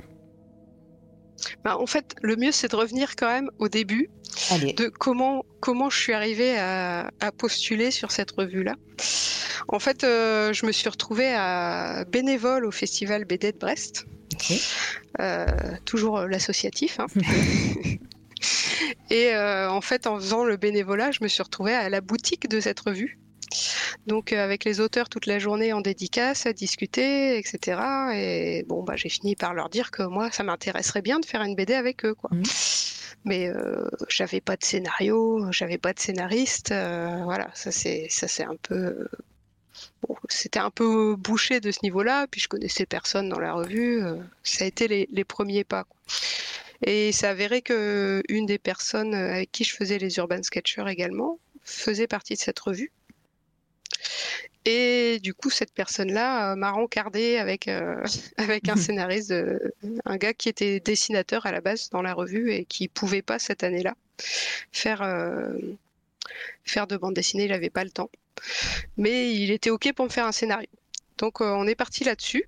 Bah, 1.63 1.77
en 1.77 1.87
fait, 1.87 2.15
le 2.21 2.35
mieux, 2.35 2.51
c'est 2.51 2.69
de 2.69 2.75
revenir 2.75 3.15
quand 3.15 3.27
même 3.27 3.49
au 3.59 3.67
début 3.67 4.09
Allez. 4.51 4.73
de 4.73 4.89
comment, 4.89 5.43
comment 5.59 5.89
je 5.89 5.97
suis 5.97 6.13
arrivée 6.13 6.57
à, 6.57 7.09
à 7.19 7.31
postuler 7.31 7.91
sur 7.91 8.11
cette 8.11 8.31
revue-là. 8.31 8.75
En 9.71 9.79
fait, 9.79 10.03
euh, 10.03 10.53
je 10.53 10.65
me 10.65 10.71
suis 10.71 10.89
retrouvée 10.89 11.33
à 11.33 12.05
bénévole 12.05 12.65
au 12.65 12.71
festival 12.71 13.25
BD 13.25 13.51
de 13.51 13.57
Brest. 13.57 14.05
Euh, 15.19 15.45
toujours 15.85 16.19
euh, 16.19 16.27
l'associatif. 16.27 16.99
hein. 16.99 17.07
Et 19.09 19.33
euh, 19.33 19.69
en 19.69 19.81
fait, 19.81 20.07
en 20.07 20.17
faisant 20.17 20.43
le 20.43 20.57
bénévolat, 20.57 21.11
je 21.11 21.19
me 21.21 21.27
suis 21.27 21.43
retrouvée 21.43 21.73
à 21.73 21.89
la 21.89 22.01
boutique 22.01 22.49
de 22.49 22.59
cette 22.59 22.79
revue. 22.79 23.19
Donc 24.07 24.31
euh, 24.31 24.43
avec 24.43 24.63
les 24.63 24.79
auteurs 24.79 25.09
toute 25.09 25.25
la 25.25 25.37
journée 25.37 25.73
en 25.73 25.81
dédicace, 25.81 26.45
à 26.45 26.53
discuter, 26.53 27.37
etc. 27.37 27.81
Et 28.13 28.65
bon, 28.67 28.83
bah, 28.83 28.95
j'ai 28.95 29.09
fini 29.09 29.35
par 29.35 29.53
leur 29.53 29.69
dire 29.69 29.91
que 29.91 30.03
moi, 30.03 30.31
ça 30.31 30.43
m'intéresserait 30.43 31.01
bien 31.01 31.19
de 31.19 31.25
faire 31.25 31.43
une 31.43 31.55
BD 31.55 31.73
avec 31.73 32.05
eux. 32.05 32.15
Quoi. 32.15 32.29
Mhm. 32.33 32.43
Mais 33.25 33.49
euh, 33.49 33.87
j'avais 34.09 34.41
pas 34.41 34.55
de 34.55 34.63
scénario, 34.63 35.45
j'avais 35.51 35.77
pas 35.77 35.93
de 35.93 35.99
scénariste. 35.99 36.71
euh, 36.71 37.21
voilà, 37.23 37.49
ça 37.53 37.71
c'est 37.71 38.09
un 38.43 38.55
peu 38.63 39.07
bon, 40.07 40.15
c'était 40.29 40.59
un 40.59 40.69
peu 40.71 41.15
bouché 41.15 41.59
de 41.59 41.71
ce 41.71 41.79
niveau-là. 41.83 42.27
Puis 42.27 42.41
je 42.41 42.47
connaissais 42.47 42.85
personne 42.85 43.29
dans 43.29 43.39
la 43.39 43.53
revue. 43.53 44.03
euh, 44.03 44.15
ça 44.43 44.63
a 44.65 44.67
été 44.67 44.87
les, 44.87 45.07
les 45.11 45.23
premiers 45.23 45.63
pas. 45.63 45.83
quoi. 45.85 45.97
Et 46.85 47.11
ça 47.11 47.29
avéré 47.29 47.61
que 47.61 48.23
une 48.29 48.45
des 48.47 48.57
personnes 48.57 49.13
avec 49.13 49.51
qui 49.51 49.63
je 49.63 49.75
faisais 49.75 49.97
les 49.99 50.17
Urban 50.17 50.41
Sketchers 50.43 50.85
également 50.89 51.39
faisait 51.63 52.07
partie 52.07 52.33
de 52.33 52.39
cette 52.39 52.59
revue. 52.59 52.91
Et 54.65 55.19
du 55.23 55.33
coup, 55.33 55.49
cette 55.49 55.73
personne-là 55.73 56.51
euh, 56.51 56.55
m'a 56.55 56.71
rencardé 56.71 57.37
avec, 57.37 57.67
euh, 57.67 58.03
avec 58.37 58.69
un 58.69 58.75
scénariste, 58.77 59.31
de- 59.31 59.73
un 60.05 60.17
gars 60.17 60.33
qui 60.33 60.49
était 60.49 60.79
dessinateur 60.79 61.45
à 61.45 61.51
la 61.51 61.61
base 61.61 61.89
dans 61.89 62.01
la 62.01 62.13
revue 62.13 62.51
et 62.51 62.65
qui 62.65 62.87
pouvait 62.87 63.21
pas 63.23 63.39
cette 63.39 63.63
année-là 63.63 63.95
faire, 64.71 65.01
euh, 65.01 65.53
faire 66.63 66.87
de 66.87 66.97
bande 66.97 67.13
dessinée, 67.15 67.45
il 67.45 67.51
n'avait 67.51 67.69
pas 67.69 67.83
le 67.83 67.91
temps. 67.91 68.09
Mais 68.97 69.33
il 69.33 69.51
était 69.51 69.69
OK 69.69 69.91
pour 69.93 70.05
me 70.05 70.09
faire 70.09 70.25
un 70.25 70.31
scénario. 70.31 70.69
Donc 71.17 71.41
euh, 71.41 71.45
on 71.45 71.67
est 71.67 71.75
parti 71.75 72.03
là-dessus. 72.03 72.45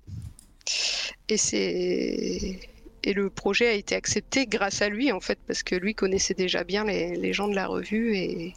Et 1.28 1.36
c'est 1.36 2.60
et 3.06 3.12
le 3.12 3.28
projet 3.28 3.68
a 3.68 3.72
été 3.72 3.94
accepté 3.94 4.46
grâce 4.46 4.80
à 4.80 4.88
lui 4.88 5.12
en 5.12 5.20
fait 5.20 5.38
parce 5.46 5.62
que 5.62 5.74
lui 5.74 5.94
connaissait 5.94 6.32
déjà 6.34 6.64
bien 6.64 6.84
les, 6.84 7.16
les 7.16 7.32
gens 7.34 7.48
de 7.48 7.54
la 7.54 7.66
revue 7.66 8.16
et, 8.16 8.54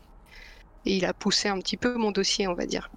et 0.87 0.95
il 0.95 1.05
a 1.05 1.13
poussé 1.13 1.49
un 1.49 1.59
petit 1.59 1.77
peu 1.77 1.95
mon 1.95 2.11
dossier 2.11 2.47
on 2.47 2.53
va 2.53 2.65
dire 2.65 2.89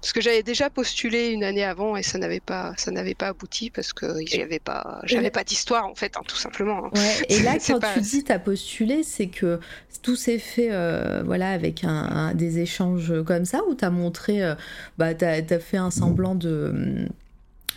parce 0.00 0.12
que 0.12 0.20
j'avais 0.20 0.42
déjà 0.42 0.70
postulé 0.70 1.28
une 1.28 1.44
année 1.44 1.64
avant 1.64 1.96
et 1.96 2.02
ça 2.02 2.18
n'avait 2.18 2.40
pas 2.40 2.72
ça 2.76 2.90
n'avait 2.90 3.14
pas 3.14 3.28
abouti 3.28 3.70
parce 3.70 3.92
que 3.92 4.06
j'avais 4.26 4.58
pas 4.60 5.00
j'avais 5.04 5.30
pas 5.30 5.44
d'histoire 5.44 5.86
en 5.86 5.94
fait 5.94 6.16
hein, 6.16 6.22
tout 6.26 6.36
simplement 6.36 6.86
hein. 6.86 6.90
Ouais, 6.94 7.26
et 7.28 7.40
là, 7.42 7.56
quand 7.66 7.80
pas- 7.80 7.94
tu 7.94 8.00
dis 8.00 8.24
t'as 8.24 8.38
postulé, 8.38 9.02
c'est 9.02 9.26
que 9.28 9.58
tout 10.02 10.16
s'est 10.16 10.38
fait 10.38 10.68
euh, 10.70 11.22
voilà, 11.24 11.50
avec 11.50 11.82
un, 11.84 11.88
un- 11.90 12.34
des 12.34 12.60
échanges 12.60 13.12
comme 13.24 13.44
ça, 13.44 13.60
ou 13.68 13.74
t'as 13.74 13.90
montré, 13.90 14.44
euh, 14.44 14.54
bah, 14.96 15.14
t'as 15.14 15.38
as 15.42 15.58
fait 15.58 15.76
un 15.76 15.90
semblant 15.90 16.34
de. 16.36 17.06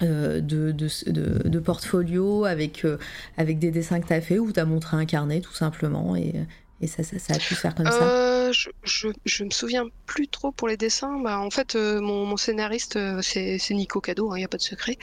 euh, 0.03 0.39
de, 0.41 0.71
de, 0.71 0.87
de- 1.11 1.47
de 1.47 1.59
portfolio 1.59 2.45
avec, 2.45 2.85
euh, 2.85 2.97
avec 3.37 3.59
des 3.59 3.71
dessins 3.71 3.99
que 3.99 4.07
tu 4.07 4.13
as 4.13 4.21
fait 4.21 4.39
ou 4.39 4.51
tu 4.51 4.59
as 4.59 4.65
montré 4.65 4.97
un 4.97 5.05
carnet 5.05 5.41
tout 5.41 5.53
simplement 5.53 6.15
et, 6.15 6.33
et 6.81 6.87
ça, 6.87 7.03
ça, 7.03 7.19
ça 7.19 7.35
a 7.35 7.37
pu 7.37 7.55
faire 7.55 7.75
comme 7.75 7.85
ça 7.85 8.03
Euh, 8.03 8.51
je, 8.51 8.69
je, 8.83 9.07
je 9.23 9.43
me 9.43 9.51
souviens 9.51 9.85
plus 10.07 10.27
trop 10.27 10.51
pour 10.51 10.67
les 10.67 10.77
dessins. 10.77 11.19
Bah, 11.21 11.39
en 11.39 11.51
fait, 11.51 11.75
euh, 11.75 12.01
mon, 12.01 12.25
mon 12.25 12.37
scénariste, 12.37 12.95
euh, 12.95 13.21
c'est 13.21 13.59
Nico 13.69 14.01
Cado, 14.01 14.35
il 14.35 14.39
n'y 14.39 14.45
a 14.45 14.47
pas 14.47 14.57
de 14.57 14.63
secret. 14.63 14.97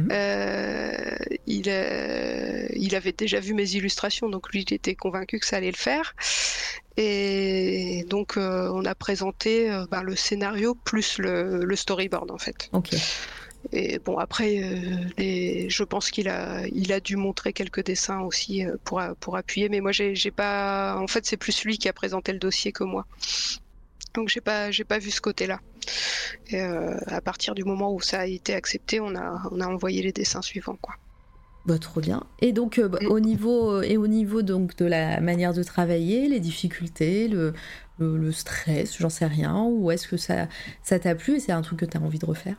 Mhm. 0.00 0.08
Euh, 0.12 1.16
il, 1.46 1.66
il 2.76 2.94
avait 2.94 3.12
déjà 3.12 3.40
vu 3.40 3.52
mes 3.52 3.72
illustrations, 3.72 4.28
donc 4.28 4.50
lui, 4.50 4.62
il 4.62 4.72
était 4.74 4.94
convaincu 4.94 5.38
que 5.40 5.46
ça 5.46 5.56
allait 5.56 5.70
le 5.72 5.76
faire. 5.76 6.14
Et 6.96 8.06
donc, 8.08 8.34
on 8.36 8.84
a 8.84 8.94
présenté 8.94 9.68
bah, 9.90 10.02
le 10.04 10.14
scénario 10.14 10.76
plus 10.76 11.18
le, 11.18 11.64
le 11.64 11.76
storyboard, 11.76 12.30
en 12.30 12.38
fait. 12.38 12.68
Ok. 12.72 12.90
Et 13.72 13.98
bon, 13.98 14.18
après, 14.18 14.62
euh, 14.62 14.96
les... 15.18 15.68
je 15.70 15.82
pense 15.84 16.10
qu'il 16.10 16.28
a, 16.28 16.66
il 16.68 16.92
a 16.92 17.00
dû 17.00 17.16
montrer 17.16 17.52
quelques 17.52 17.84
dessins 17.84 18.20
aussi 18.20 18.64
euh, 18.64 18.76
pour, 18.84 19.02
pour 19.20 19.36
appuyer, 19.36 19.68
mais 19.68 19.80
moi, 19.80 19.92
j'ai 19.92 20.14
j'ai 20.14 20.30
pas. 20.30 20.96
En 20.98 21.06
fait, 21.08 21.26
c'est 21.26 21.36
plus 21.36 21.64
lui 21.64 21.78
qui 21.78 21.88
a 21.88 21.92
présenté 21.92 22.32
le 22.32 22.38
dossier 22.38 22.72
que 22.72 22.84
moi. 22.84 23.06
Donc, 24.14 24.28
j'ai 24.28 24.40
pas, 24.40 24.70
j'ai 24.70 24.84
pas 24.84 24.98
vu 24.98 25.10
ce 25.10 25.20
côté-là. 25.20 25.60
Et 26.48 26.60
euh, 26.60 26.96
à 27.06 27.20
partir 27.20 27.54
du 27.54 27.64
moment 27.64 27.92
où 27.94 28.00
ça 28.00 28.20
a 28.20 28.26
été 28.26 28.54
accepté, 28.54 29.00
on 29.00 29.14
a, 29.16 29.42
on 29.50 29.60
a 29.60 29.66
envoyé 29.66 30.02
les 30.02 30.12
dessins 30.12 30.42
suivants, 30.42 30.78
quoi. 30.80 30.94
Bah, 31.64 31.78
trop 31.78 32.00
bien. 32.00 32.22
Et 32.40 32.52
donc 32.52 32.78
euh, 32.78 32.88
bah, 32.88 33.00
Mm. 33.00 33.06
au 33.08 33.20
niveau 33.20 33.80
et 33.82 33.96
au 33.96 34.06
niveau 34.06 34.42
donc 34.42 34.76
de 34.76 34.84
la 34.84 35.20
manière 35.20 35.54
de 35.54 35.62
travailler, 35.62 36.28
les 36.28 36.40
difficultés, 36.40 37.26
le, 37.28 37.54
le, 37.98 38.18
le 38.18 38.32
stress, 38.32 38.98
j'en 38.98 39.08
sais 39.08 39.26
rien, 39.26 39.62
ou 39.64 39.90
est-ce 39.90 40.06
que 40.06 40.16
ça 40.18 40.48
ça 40.82 40.98
t'a 40.98 41.14
plu 41.14 41.36
et 41.36 41.40
c'est 41.40 41.52
un 41.52 41.62
truc 41.62 41.78
que 41.80 41.86
tu 41.86 41.96
as 41.96 42.00
envie 42.02 42.18
de 42.18 42.26
refaire? 42.26 42.56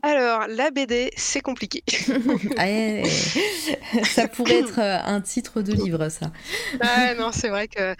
Alors, 0.00 0.46
la 0.48 0.70
BD, 0.70 1.10
c'est 1.16 1.40
compliqué. 1.40 1.82
Ah, 2.56 2.68
eh, 2.68 4.04
Ça 4.04 4.26
pourrait 4.26 4.58
être 4.58 4.78
euh, 4.78 4.98
un 5.04 5.20
titre 5.20 5.62
de 5.62 5.72
livre, 5.72 6.08
ça. 6.08 6.32
Ah 6.80 7.14
non, 7.16 7.32
c'est 7.32 7.48
vrai 7.48 7.68
que 7.68 7.94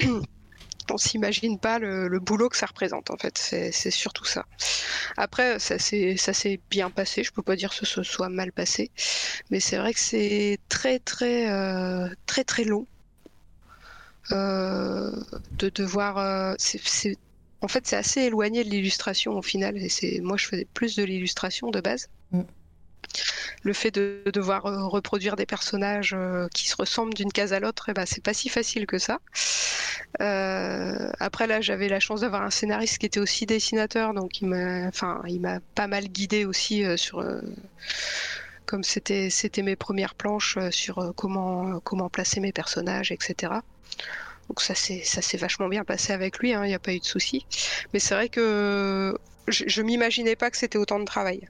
on 0.90 0.98
s'imagine 0.98 1.58
pas 1.58 1.78
le, 1.78 2.08
le 2.08 2.20
boulot 2.20 2.48
que 2.48 2.56
ça 2.56 2.66
représente 2.66 3.10
en 3.10 3.16
fait. 3.16 3.38
C'est 3.38 3.90
surtout 3.90 4.24
ça. 4.24 4.46
Après, 5.16 5.58
ça 5.58 5.78
s'est 5.78 6.60
bien 6.70 6.90
passé. 6.90 7.24
Je 7.24 7.32
peux 7.32 7.42
pas 7.42 7.56
dire 7.56 7.70
que 7.76 7.86
ce 7.86 8.02
soit 8.02 8.28
mal 8.30 8.52
passé, 8.52 8.92
mais 9.50 9.60
c'est 9.60 9.78
vrai 9.78 9.94
que 9.94 10.00
c'est 10.00 10.58
très 10.68 10.98
très 11.00 11.50
euh, 11.50 12.08
très 12.26 12.44
très 12.44 12.64
long 12.64 12.86
euh, 14.32 15.10
de 15.58 15.68
devoir. 15.70 16.18
euh, 16.18 16.54
c'est- 16.58 17.18
en 17.60 17.68
fait, 17.68 17.86
c'est 17.86 17.96
assez 17.96 18.22
éloigné 18.22 18.64
de 18.64 18.70
l'illustration 18.70 19.36
au 19.36 19.42
final. 19.42 19.76
Et 19.76 19.88
c'est 19.88 20.20
moi, 20.22 20.36
je 20.36 20.46
faisais 20.46 20.66
plus 20.74 20.96
de 20.96 21.02
l'illustration 21.02 21.70
de 21.70 21.80
base. 21.80 22.08
Mm. 22.32 22.42
Le 23.62 23.72
fait 23.72 23.90
de 23.90 24.22
devoir 24.32 24.66
euh, 24.66 24.86
reproduire 24.86 25.34
des 25.34 25.46
personnages 25.46 26.14
euh, 26.16 26.46
qui 26.54 26.68
se 26.68 26.76
ressemblent 26.76 27.14
d'une 27.14 27.32
case 27.32 27.52
à 27.52 27.60
l'autre, 27.60 27.88
eh 27.88 27.92
ben, 27.92 28.06
c'est 28.06 28.22
pas 28.22 28.34
si 28.34 28.48
facile 28.48 28.86
que 28.86 28.98
ça. 28.98 29.18
Euh, 30.20 31.10
après 31.18 31.46
là, 31.46 31.60
j'avais 31.60 31.88
la 31.88 32.00
chance 32.00 32.20
d'avoir 32.20 32.42
un 32.42 32.50
scénariste 32.50 32.98
qui 32.98 33.06
était 33.06 33.20
aussi 33.20 33.46
dessinateur, 33.46 34.14
donc 34.14 34.40
il 34.40 34.48
m'a, 34.48 34.86
enfin, 34.86 35.22
il 35.26 35.40
m'a 35.40 35.60
pas 35.74 35.86
mal 35.86 36.08
guidé 36.08 36.44
aussi 36.44 36.84
sur, 36.96 37.24
comme 38.64 38.84
c'était, 38.84 39.28
c'était 39.30 39.62
mes 39.62 39.76
premières 39.76 40.14
planches 40.14 40.58
sur 40.70 41.12
comment, 41.16 41.80
comment 41.80 42.08
placer 42.08 42.40
mes 42.40 42.52
personnages, 42.52 43.12
etc. 43.12 43.54
Donc 44.48 44.60
ça 44.60 44.74
s'est, 44.74 45.02
ça 45.04 45.22
s'est 45.22 45.36
vachement 45.36 45.68
bien 45.68 45.84
passé 45.84 46.12
avec 46.12 46.38
lui, 46.38 46.50
il 46.50 46.60
n'y 46.60 46.74
a 46.74 46.78
pas 46.78 46.94
eu 46.94 47.00
de 47.00 47.04
souci. 47.04 47.46
Mais 47.92 47.98
c'est 47.98 48.14
vrai 48.14 48.28
que 48.28 49.16
je, 49.46 49.64
je 49.66 49.82
m'imaginais 49.82 50.36
pas 50.36 50.50
que 50.50 50.56
c'était 50.56 50.78
autant 50.78 50.98
de 50.98 51.04
travail. 51.04 51.48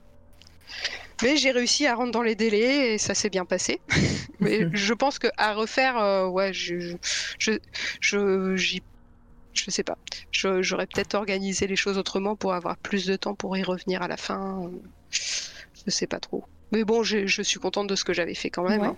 Mais 1.23 1.37
j'ai 1.37 1.51
réussi 1.51 1.87
à 1.87 1.95
rentrer 1.95 2.13
dans 2.13 2.23
les 2.23 2.35
délais 2.35 2.95
et 2.95 2.99
ça 2.99 3.15
s'est 3.15 3.31
bien 3.31 3.45
passé. 3.45 3.81
Mais 4.41 4.69
je 4.73 4.95
pense 4.95 5.19
que 5.19 5.27
à 5.37 5.55
refaire, 5.55 5.99
euh, 5.99 6.29
ouais, 6.29 6.53
je, 6.53 6.97
je, 7.39 7.53
je, 8.01 8.57
je, 8.57 9.71
sais 9.71 9.83
pas. 9.83 9.99
J'aurais 10.31 10.87
peut-être 10.87 11.15
organisé 11.15 11.67
les 11.67 11.77
choses 11.77 11.99
autrement 11.99 12.37
pour 12.37 12.55
avoir 12.55 12.77
plus 12.77 13.07
de 13.07 13.17
temps 13.17 13.35
pour 13.35 13.57
y 13.57 13.63
revenir 13.65 14.03
à 14.03 14.09
la 14.09 14.17
fin. 14.17 14.71
Je 15.11 15.91
sais 15.91 16.07
pas 16.07 16.21
trop. 16.21 16.45
Mais 16.73 16.85
bon, 16.85 17.03
je 17.27 17.43
suis 17.43 17.59
contente 17.59 17.87
de 17.89 17.95
ce 17.97 18.05
que 18.05 18.13
j'avais 18.13 18.35
fait 18.35 18.51
quand 18.51 18.69
même. 18.69 18.81
Ouais. 18.83 18.87
hein. 18.89 18.97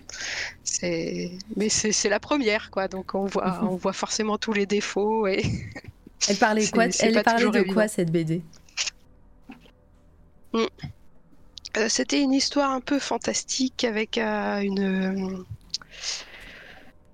C'est, 0.64 1.31
mais 1.57 1.68
c'est 1.68 2.09
la 2.09 2.18
première, 2.21 2.71
quoi. 2.71 2.89
Donc 2.89 3.14
on 3.14 3.27
voit, 3.27 3.61
on 3.62 3.77
voit 3.77 3.93
forcément 3.93 4.39
tous 4.39 4.53
les 4.53 4.66
défauts 4.66 5.27
et 5.27 5.43
Elle 6.29 6.37
parlait 6.37 6.66
quoi 6.68 6.85
Elle 6.87 7.14
de 7.53 7.59
évident. 7.59 7.73
quoi 7.75 7.89
cette 7.89 8.11
BD 8.11 8.43
Euh, 10.55 11.89
C'était 11.89 12.21
une 12.21 12.33
histoire 12.33 12.71
un 12.73 12.81
peu 12.81 12.99
fantastique 12.99 13.85
avec 13.85 14.18
euh, 14.18 14.59
une, 14.61 15.45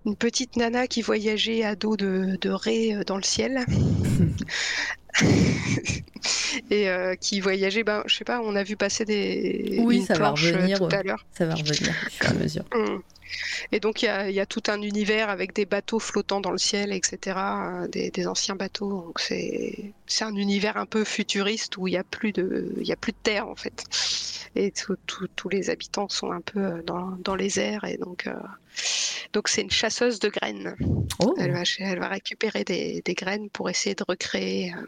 une 0.07 0.17
petite 0.17 0.57
nana 0.57 0.87
qui 0.87 1.03
voyageait 1.03 1.63
à 1.65 1.77
dos 1.77 1.97
de, 1.97 2.39
de 2.41 2.49
raies 2.51 2.95
euh, 2.95 3.05
dans 3.05 3.17
le 3.17 3.23
ciel. 3.23 3.65
Et 6.71 6.89
euh, 6.89 7.15
qui 7.15 7.41
voyageait, 7.41 7.85
ben, 7.85 8.03
je 8.07 8.17
sais 8.17 8.25
pas, 8.25 8.41
on 8.41 8.57
a 8.57 8.63
vu 8.63 8.77
passer 8.77 9.05
des 9.05 9.77
Oui, 9.81 9.99
une 9.99 10.07
ça 10.07 10.15
va 10.15 10.29
euh, 10.29 10.31
revenir, 10.31 10.79
tout 10.79 10.89
à 10.91 11.03
l'heure. 11.03 11.25
Ça 11.33 11.47
va 11.47 11.55
revenir 11.55 11.91
au 12.07 12.11
fur 12.11 12.27
et 12.27 12.31
à 12.31 12.35
mesure. 12.35 12.65
Mm. 12.75 12.99
Et 13.73 13.81
donc 13.81 14.03
il 14.03 14.07
y 14.07 14.09
a, 14.09 14.29
il 14.29 14.35
y 14.35 14.41
a 14.41 14.47
tout 14.47 14.63
un 14.69 14.81
univers 14.81 15.29
avec 15.31 15.53
des 15.53 15.67
bateaux 15.67 15.99
flottants 15.99 16.41
dans 16.41 16.53
le 16.53 16.59
ciel, 16.59 16.93
etc. 16.93 17.37
euh, 17.37 17.89
Des, 17.89 18.11
des 18.11 18.27
anciens 18.27 18.55
bateaux. 18.55 19.03
Donc 19.07 19.21
c'est 19.21 19.93
un 20.21 20.35
univers 20.35 20.77
un 20.77 20.87
peu 20.87 21.05
futuriste 21.05 21.77
où 21.77 21.89
il 21.89 21.95
y 21.95 21.97
a 21.97 22.05
plus 22.05 22.33
de 22.33 22.73
il 22.81 22.91
a 22.93 22.97
plus 22.97 23.13
de 23.13 23.19
terre 23.23 23.49
en 23.49 23.57
fait. 23.57 23.85
Et 24.55 24.73
tous 24.73 25.49
les 25.51 25.71
habitants 25.71 26.09
sont 26.09 26.31
un 26.31 26.41
peu 26.41 26.83
dans, 26.87 27.11
dans 27.23 27.35
les 27.35 27.59
airs 27.61 27.85
et 27.85 27.99
donc 27.99 28.27
euh, 28.27 28.33
donc 29.33 29.49
c'est 29.49 29.63
une 29.63 29.71
chasseuse 29.71 30.19
de 30.19 30.29
graines. 30.29 30.77
Oh, 31.19 31.35
Elle 31.39 31.53
va, 31.53 31.63
elle 31.81 31.99
va 31.99 32.09
récupérer 32.09 32.65
des, 32.65 33.03
des 33.05 33.15
graines 33.15 33.51
pour 33.51 33.69
essayer 33.69 33.95
de 33.95 34.05
recréer, 34.07 34.73
euh, 34.73 34.87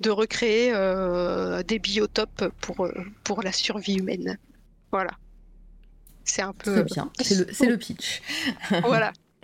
de 0.00 0.10
recréer 0.10 0.72
euh, 0.74 1.62
des 1.62 1.78
biotopes 1.78 2.48
pour, 2.60 2.84
euh, 2.86 2.92
pour 3.22 3.42
la 3.42 3.52
survie 3.52 3.94
humaine. 3.96 4.38
Voilà. 4.90 5.12
c'est 6.24 6.42
un 6.42 6.52
peu. 6.52 6.72
Très 6.72 6.84
bien, 6.84 7.10
c'est 7.20 7.34
le, 7.34 7.46
c'est 7.52 7.66
le 7.66 7.76
pitch. 7.78 8.22
voilà. 8.84 9.12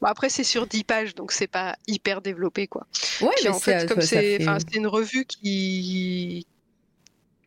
bon, 0.00 0.06
après, 0.06 0.28
c'est 0.28 0.44
sur 0.44 0.66
10 0.66 0.84
pages, 0.84 1.14
donc 1.14 1.32
c'est 1.32 1.46
pas 1.48 1.76
hyper 1.88 2.20
développé, 2.22 2.66
quoi. 2.68 2.86
Ouais, 3.20 3.30
Puis 3.36 3.44
mais 3.46 3.50
en 3.50 3.58
fait, 3.58 3.80
c'est- 3.80 3.86
comme 3.88 4.00
fait- 4.02 4.38
c'est 4.40 4.76
une 4.76 4.86
revue 4.86 5.24
qui 5.24 6.46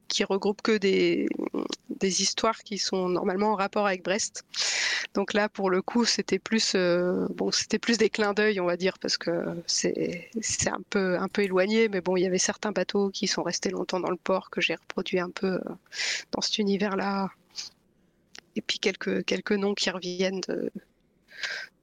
qui 0.09 0.24
regroupe 0.24 0.61
que 0.61 0.78
des, 0.78 1.28
des 1.99 2.21
histoires 2.21 2.59
qui 2.59 2.77
sont 2.77 3.09
normalement 3.09 3.51
en 3.53 3.55
rapport 3.55 3.85
avec 3.85 4.03
Brest. 4.03 4.43
Donc 5.13 5.33
là, 5.33 5.49
pour 5.49 5.69
le 5.69 5.81
coup, 5.81 6.05
c'était 6.05 6.39
plus 6.39 6.73
euh, 6.75 7.27
bon, 7.35 7.51
c'était 7.51 7.79
plus 7.79 7.97
des 7.97 8.09
clins 8.09 8.33
d'œil, 8.33 8.59
on 8.59 8.65
va 8.65 8.77
dire, 8.77 8.99
parce 8.99 9.17
que 9.17 9.31
c'est 9.65 10.29
un 10.67 10.81
peu 10.89 11.17
un 11.17 11.27
peu 11.27 11.43
éloigné, 11.43 11.89
mais 11.89 12.01
bon, 12.01 12.17
il 12.17 12.23
y 12.23 12.25
avait 12.27 12.37
certains 12.37 12.71
bateaux 12.71 13.09
qui 13.09 13.27
sont 13.27 13.43
restés 13.43 13.69
longtemps 13.69 13.99
dans 13.99 14.11
le 14.11 14.17
port 14.17 14.49
que 14.49 14.61
j'ai 14.61 14.75
reproduit 14.75 15.19
un 15.19 15.29
peu 15.29 15.53
euh, 15.53 15.59
dans 16.31 16.41
cet 16.41 16.57
univers-là. 16.59 17.29
Et 18.55 18.61
puis 18.61 18.79
quelques 18.79 19.23
quelques 19.25 19.51
noms 19.51 19.73
qui 19.73 19.89
reviennent 19.89 20.41
de 20.41 20.71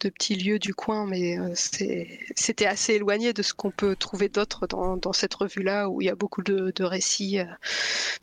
de 0.04 0.10
petits 0.10 0.34
lieux 0.34 0.58
du 0.58 0.74
coin, 0.74 1.06
mais 1.06 1.38
euh, 1.38 1.52
c'était 1.54 2.66
assez 2.66 2.94
éloigné 2.94 3.32
de 3.32 3.42
ce 3.42 3.54
qu'on 3.54 3.70
peut 3.70 3.96
trouver 3.96 4.28
d'autre 4.28 4.66
dans, 4.66 5.12
cette 5.12 5.34
revue-là, 5.34 5.88
où 5.88 6.00
il 6.00 6.06
y 6.06 6.10
a 6.10 6.14
beaucoup 6.14 6.42
de, 6.42 6.84
récits, 6.84 7.40
euh, 7.40 7.44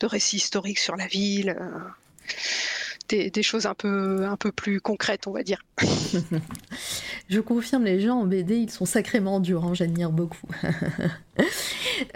de 0.00 0.06
récits 0.06 0.36
historiques 0.36 0.78
sur 0.78 0.96
la 0.96 1.06
ville, 1.08 1.56
euh, 1.60 3.30
des, 3.30 3.42
choses 3.42 3.66
un 3.66 3.74
peu, 3.74 4.24
un 4.24 4.36
peu 4.36 4.52
plus 4.52 4.80
concrètes, 4.80 5.26
on 5.26 5.32
va 5.32 5.42
dire. 5.42 5.62
Je 7.28 7.40
confirme, 7.40 7.84
les 7.84 8.00
gens 8.00 8.20
en 8.20 8.26
BD, 8.26 8.56
ils 8.56 8.70
sont 8.70 8.84
sacrément 8.84 9.40
durs, 9.40 9.64
hein, 9.64 9.74
j'admire 9.74 10.10
beaucoup. 10.10 10.46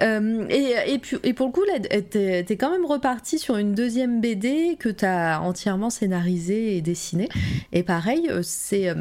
Et, 0.01 0.99
puis, 1.01 1.17
et 1.23 1.33
pour 1.33 1.47
le 1.47 1.53
coup, 1.53 1.65
là, 1.65 1.79
t'es 1.81 2.45
t'es 2.45 2.57
quand 2.57 2.71
même 2.71 2.85
reparti 2.85 3.39
sur 3.39 3.57
une 3.57 3.75
deuxième 3.75 4.21
BD 4.21 4.77
que 4.79 4.89
t'as 4.89 5.39
entièrement 5.39 5.91
scénarisée 5.91 6.77
et 6.77 6.83
dessinée. 6.83 7.29
Et 7.73 7.83
pareil, 7.83 8.31
c'est... 8.43 8.95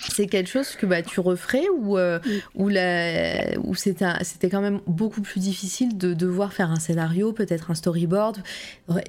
c'est 0.00 0.26
quelque 0.26 0.48
chose 0.50 0.76
que 0.76 0.86
bah, 0.86 1.02
tu 1.02 1.20
referais 1.20 1.66
ou, 1.70 1.98
euh, 1.98 2.18
ou, 2.54 2.68
la- 2.68 3.58
ou 3.62 3.74
c'était 3.74 4.50
quand 4.50 4.60
même 4.60 4.80
beaucoup 4.86 5.20
plus 5.22 5.40
difficile 5.40 5.96
de 5.96 6.14
devoir 6.14 6.52
faire 6.52 6.70
un 6.70 6.80
scénario, 6.80 7.32
peut-être 7.32 7.70
un 7.70 7.74
storyboard 7.74 8.42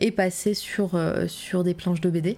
et 0.01 0.11
passer 0.11 0.53
sur, 0.53 0.95
euh, 0.95 1.27
sur 1.27 1.63
des 1.63 1.73
planches 1.73 2.01
de 2.01 2.09
BD 2.09 2.37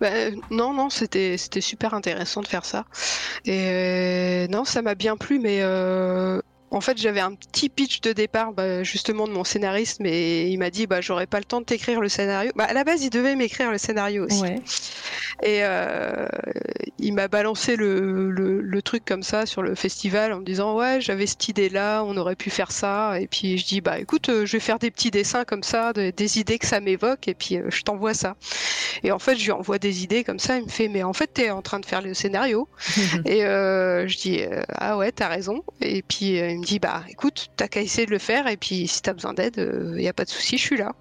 Bah, 0.00 0.10
non, 0.50 0.74
non, 0.74 0.90
c'était 0.90 1.38
c'était 1.38 1.60
super 1.62 1.94
intéressant 1.94 2.42
de 2.42 2.46
faire 2.46 2.64
ça. 2.64 2.84
Et 3.46 4.44
euh, 4.46 4.48
non, 4.48 4.64
ça 4.66 4.82
m'a 4.82 4.94
bien 4.96 5.16
plu, 5.16 5.40
mais 5.40 5.60
euh, 5.62 6.41
en 6.72 6.80
fait, 6.80 6.98
j'avais 6.98 7.20
un 7.20 7.34
petit 7.34 7.68
pitch 7.68 8.00
de 8.00 8.12
départ, 8.12 8.52
bah, 8.52 8.82
justement, 8.82 9.28
de 9.28 9.32
mon 9.32 9.44
scénariste, 9.44 10.00
mais 10.00 10.50
il 10.50 10.58
m'a 10.58 10.70
dit, 10.70 10.86
bah, 10.86 11.00
j'aurais 11.00 11.26
pas 11.26 11.38
le 11.38 11.44
temps 11.44 11.60
de 11.60 11.66
t'écrire 11.66 12.00
le 12.00 12.08
scénario. 12.08 12.50
Bah, 12.56 12.64
à 12.64 12.72
la 12.72 12.82
base, 12.84 13.02
il 13.04 13.10
devait 13.10 13.36
m'écrire 13.36 13.70
le 13.70 13.78
scénario 13.78 14.24
aussi. 14.26 14.40
Ouais. 14.42 14.56
Et 15.42 15.60
euh, 15.64 16.26
il 16.98 17.12
m'a 17.14 17.28
balancé 17.28 17.76
le, 17.76 18.30
le- 18.30 18.60
le 18.60 18.82
truc 18.82 19.04
comme 19.04 19.22
ça 19.22 19.44
sur 19.46 19.62
le 19.62 19.74
festival 19.74 20.32
en 20.32 20.40
me 20.40 20.44
disant 20.44 20.76
ouais 20.76 21.00
j'avais 21.00 21.26
cette 21.26 21.48
idée 21.48 21.68
là, 21.68 22.02
on 22.04 22.16
aurait 22.16 22.36
pu 22.36 22.50
faire 22.50 22.70
ça. 22.70 23.18
Et 23.20 23.26
puis 23.26 23.58
je 23.58 23.66
dis 23.66 23.80
bah 23.80 23.98
écoute 23.98 24.28
euh, 24.28 24.46
je 24.46 24.52
vais 24.52 24.60
faire 24.60 24.78
des 24.78 24.90
petits 24.90 25.10
dessins 25.10 25.44
comme 25.44 25.62
ça, 25.62 25.92
de- 25.92 26.10
des 26.10 26.38
idées 26.38 26.58
que 26.58 26.66
ça 26.66 26.80
m'évoque 26.80 27.26
et 27.28 27.34
puis 27.34 27.56
euh, 27.56 27.64
je 27.70 27.82
t'envoie 27.82 28.14
ça. 28.14 28.36
Et 29.02 29.10
en 29.10 29.18
fait 29.18 29.36
je 29.36 29.44
lui 29.44 29.52
envoie 29.52 29.78
des 29.78 30.04
idées 30.04 30.22
comme 30.22 30.38
ça, 30.38 30.58
il 30.58 30.64
me 30.64 30.68
fait 30.68 30.88
mais 30.88 31.02
en 31.02 31.12
fait 31.12 31.28
t'es 31.32 31.50
en 31.50 31.62
train 31.62 31.80
de 31.80 31.86
faire 31.86 32.02
le 32.02 32.14
scénario. 32.14 32.68
Et 33.26 33.40
je 33.40 34.16
dis 34.18 34.40
ah 34.68 34.96
ouais 34.96 35.10
t'as 35.12 35.28
raison. 35.28 35.62
Et 35.80 36.02
puis 36.02 36.38
me 36.62 36.66
dit 36.66 36.78
bah 36.78 37.04
écoute 37.08 37.48
t'as 37.56 37.68
qu'à 37.68 37.80
essayer 37.82 38.06
de 38.06 38.10
le 38.10 38.18
faire 38.18 38.46
et 38.48 38.56
puis 38.56 38.88
si 38.88 39.02
t'as 39.02 39.12
besoin 39.12 39.34
d'aide 39.34 39.56
il 39.96 40.02
y 40.02 40.08
a 40.08 40.12
pas 40.12 40.24
de 40.24 40.30
souci 40.30 40.56
je 40.58 40.62
suis 40.62 40.76
là. 40.76 40.92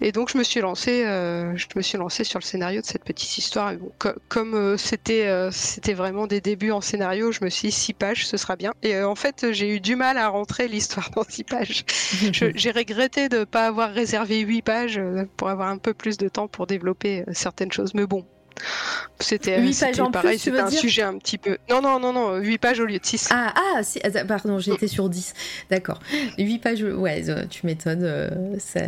Et 0.00 0.12
donc 0.12 0.30
je 0.32 0.38
me 0.38 0.44
suis 0.44 0.60
lancée, 0.60 1.04
euh, 1.06 1.56
je 1.56 1.66
me 1.74 1.82
suis 1.82 1.98
lancée 1.98 2.22
sur 2.24 2.38
le 2.38 2.44
scénario 2.44 2.80
de 2.80 2.86
cette 2.86 3.04
petite 3.04 3.36
histoire. 3.38 3.72
Et 3.72 3.76
bon, 3.76 3.90
co- 3.98 4.10
comme 4.28 4.54
euh, 4.54 4.76
c'était 4.76 5.26
euh, 5.26 5.50
c'était 5.50 5.94
vraiment 5.94 6.26
des 6.26 6.40
débuts 6.40 6.70
en 6.70 6.80
scénario, 6.80 7.32
je 7.32 7.42
me 7.44 7.50
suis 7.50 7.68
dit 7.68 7.74
six 7.74 7.94
pages, 7.94 8.26
ce 8.26 8.36
sera 8.36 8.54
bien. 8.56 8.72
Et 8.82 8.94
euh, 8.94 9.08
en 9.08 9.14
fait, 9.16 9.52
j'ai 9.52 9.68
eu 9.74 9.80
du 9.80 9.96
mal 9.96 10.16
à 10.16 10.28
rentrer 10.28 10.68
l'histoire 10.68 11.10
dans 11.16 11.24
six 11.28 11.44
pages. 11.44 11.84
J'ai 12.32 12.70
regretté 12.70 13.28
de 13.28 13.38
ne 13.38 13.44
pas 13.44 13.66
avoir 13.66 13.90
réservé 13.92 14.38
huit 14.40 14.62
pages 14.62 14.98
euh, 14.98 15.24
pour 15.36 15.48
avoir 15.48 15.68
un 15.68 15.78
peu 15.78 15.94
plus 15.94 16.16
de 16.16 16.28
temps 16.28 16.48
pour 16.48 16.66
développer 16.66 17.22
euh, 17.22 17.32
certaines 17.32 17.72
choses. 17.72 17.92
Mais 17.94 18.06
bon, 18.06 18.24
c'était 19.20 19.60
Huit 19.60 19.74
c'était 19.74 19.90
pages 19.92 20.00
en 20.00 20.10
pareil, 20.10 20.38
c'était 20.38 20.58
un 20.60 20.68
dire 20.68 20.80
sujet 20.80 21.02
un 21.02 21.18
petit 21.18 21.38
peu. 21.38 21.58
Non, 21.68 21.80
non, 21.82 21.98
non, 22.00 22.12
non, 22.12 22.36
huit 22.36 22.58
pages 22.58 22.80
au 22.80 22.86
lieu 22.86 22.98
de 22.98 23.04
six. 23.04 23.28
Ah, 23.30 23.52
ah, 23.56 23.82
si, 23.82 24.00
ah, 24.04 24.24
pardon, 24.24 24.58
été 24.58 24.88
sur 24.88 25.08
10. 25.08 25.34
D'accord. 25.70 25.98
8 26.38 26.58
pages, 26.58 26.82
ouais, 26.82 27.28
euh, 27.28 27.44
tu 27.48 27.66
m'étonnes. 27.66 28.04
euh, 28.04 28.28
ça- 28.58 28.80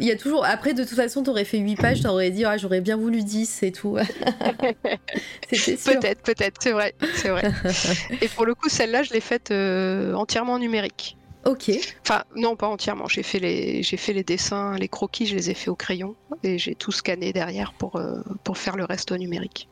Il 0.00 0.04
y 0.06 0.10
a 0.10 0.16
toujours. 0.16 0.44
Après, 0.44 0.74
de 0.74 0.82
toute 0.84 0.96
façon, 0.96 1.22
t'aurais 1.22 1.44
fait 1.44 1.58
8 1.58 1.76
pages, 1.76 2.00
t'aurais 2.02 2.30
dit, 2.30 2.44
ah, 2.44 2.56
j'aurais 2.56 2.80
bien 2.80 2.96
voulu 2.96 3.22
10 3.22 3.62
et 3.62 3.72
tout. 3.72 3.96
Peut-être, 5.50 6.22
peut-être, 6.22 6.56
c'est 6.60 6.72
vrai, 6.72 6.94
c'est 7.14 7.28
vrai. 7.28 7.50
Et 8.20 8.28
pour 8.28 8.46
le 8.46 8.54
coup, 8.54 8.68
celle-là, 8.68 9.02
je 9.02 9.12
l'ai 9.12 9.20
faite 9.20 9.50
euh, 9.50 10.14
entièrement 10.14 10.54
en 10.54 10.58
numérique. 10.58 11.16
Ok. 11.44 11.70
Enfin, 12.02 12.24
non, 12.36 12.56
pas 12.56 12.68
entièrement. 12.68 13.06
J'ai 13.06 13.22
fait 13.22 13.38
les, 13.38 13.82
j'ai 13.82 13.96
fait 13.96 14.12
les 14.12 14.24
dessins, 14.24 14.76
les 14.78 14.88
croquis, 14.88 15.26
je 15.26 15.36
les 15.36 15.50
ai 15.50 15.54
fait 15.54 15.68
au 15.68 15.74
crayon 15.74 16.14
et 16.42 16.58
j'ai 16.58 16.74
tout 16.74 16.92
scanné 16.92 17.32
derrière 17.32 17.74
pour 17.74 17.96
euh, 17.96 18.22
pour 18.44 18.56
faire 18.56 18.76
le 18.76 18.84
reste 18.84 19.12
au 19.12 19.16
numérique. 19.16 19.68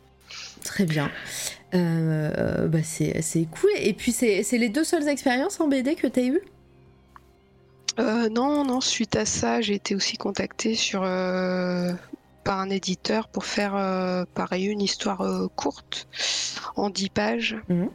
Très 0.65 0.85
bien. 0.85 1.11
Euh, 1.75 2.69
bah 2.69 2.83
c'est 2.83 3.47
cool. 3.51 3.71
Et 3.79 3.95
puis, 3.95 4.13
c'est 4.13 4.43
les 4.53 4.69
deux 4.69 4.85
seules 4.85 5.09
expériences 5.09 5.61
en 5.61 5.69
BD 5.69 5.95
que 5.95 6.07
t'as 6.07 6.23
eues? 6.23 6.43
Euh, 7.99 8.29
non, 8.29 8.65
non. 8.65 8.81
Suite 8.81 9.17
à 9.17 9.25
ça, 9.25 9.61
j'ai 9.61 9.75
été 9.75 9.95
aussi 9.95 10.17
contactée 10.17 10.75
sur 10.75 11.01
par 11.01 12.59
un 12.59 12.71
éditeur 12.71 13.29
pour 13.29 13.45
faire 13.45 13.73
pareil 14.35 14.67
une 14.67 14.81
histoire 14.83 15.49
courte 15.57 16.07
en 16.77 16.91
10 16.91 17.09
pages. 17.11 17.57
Mhm. 17.69 17.89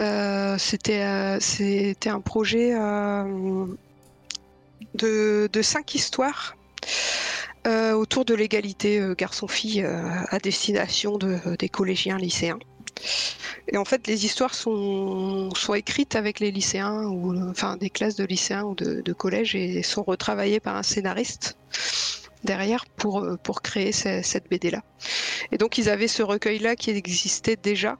Euh, 0.00 0.56
c'était 0.58 1.02
euh, 1.02 1.38
c'était 1.40 2.08
un 2.10 2.20
projet 2.20 2.74
euh, 2.74 3.66
de 4.94 5.62
cinq 5.62 5.94
histoires. 5.94 6.56
autour 7.66 8.24
de 8.24 8.34
l'égalité 8.34 9.00
garçon-fille 9.16 9.84
à 9.84 10.38
destination 10.38 11.16
de, 11.18 11.38
des 11.56 11.68
collégiens 11.68 12.18
lycéens. 12.18 12.58
Et 13.68 13.76
en 13.76 13.84
fait, 13.84 14.06
les 14.08 14.24
histoires 14.24 14.54
sont, 14.54 15.50
sont 15.54 15.74
écrites 15.74 16.16
avec 16.16 16.40
les 16.40 16.50
lycéens, 16.50 17.04
ou 17.04 17.36
enfin 17.48 17.76
des 17.76 17.90
classes 17.90 18.16
de 18.16 18.24
lycéens 18.24 18.64
ou 18.64 18.74
de, 18.74 19.12
collèges, 19.12 19.54
et 19.54 19.82
sont 19.82 20.02
retravaillées 20.02 20.60
par 20.60 20.76
un 20.76 20.82
scénariste 20.82 21.56
derrière 22.44 22.84
pour, 22.96 23.62
créer 23.62 23.92
ce- 23.92 24.20
cette 24.22 24.50
BD-là. 24.50 24.82
Et 25.52 25.58
donc, 25.58 25.78
ils 25.78 25.88
avaient 25.88 26.08
ce 26.08 26.22
recueil-là 26.22 26.74
qui 26.74 26.90
existait 26.90 27.56
déjà. 27.56 27.96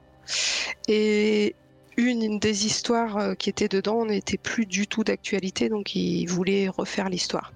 Et 0.87 1.55
une 1.97 2.39
des 2.39 2.65
histoires 2.65 3.17
euh, 3.17 3.33
qui 3.35 3.49
était 3.49 3.67
dedans 3.67 4.05
n'était 4.05 4.37
plus 4.37 4.65
du 4.65 4.87
tout 4.87 5.03
d'actualité, 5.03 5.69
donc 5.69 5.95
ils 5.95 6.25
voulaient 6.25 6.67
refaire 6.67 7.09
l'histoire. 7.09 7.53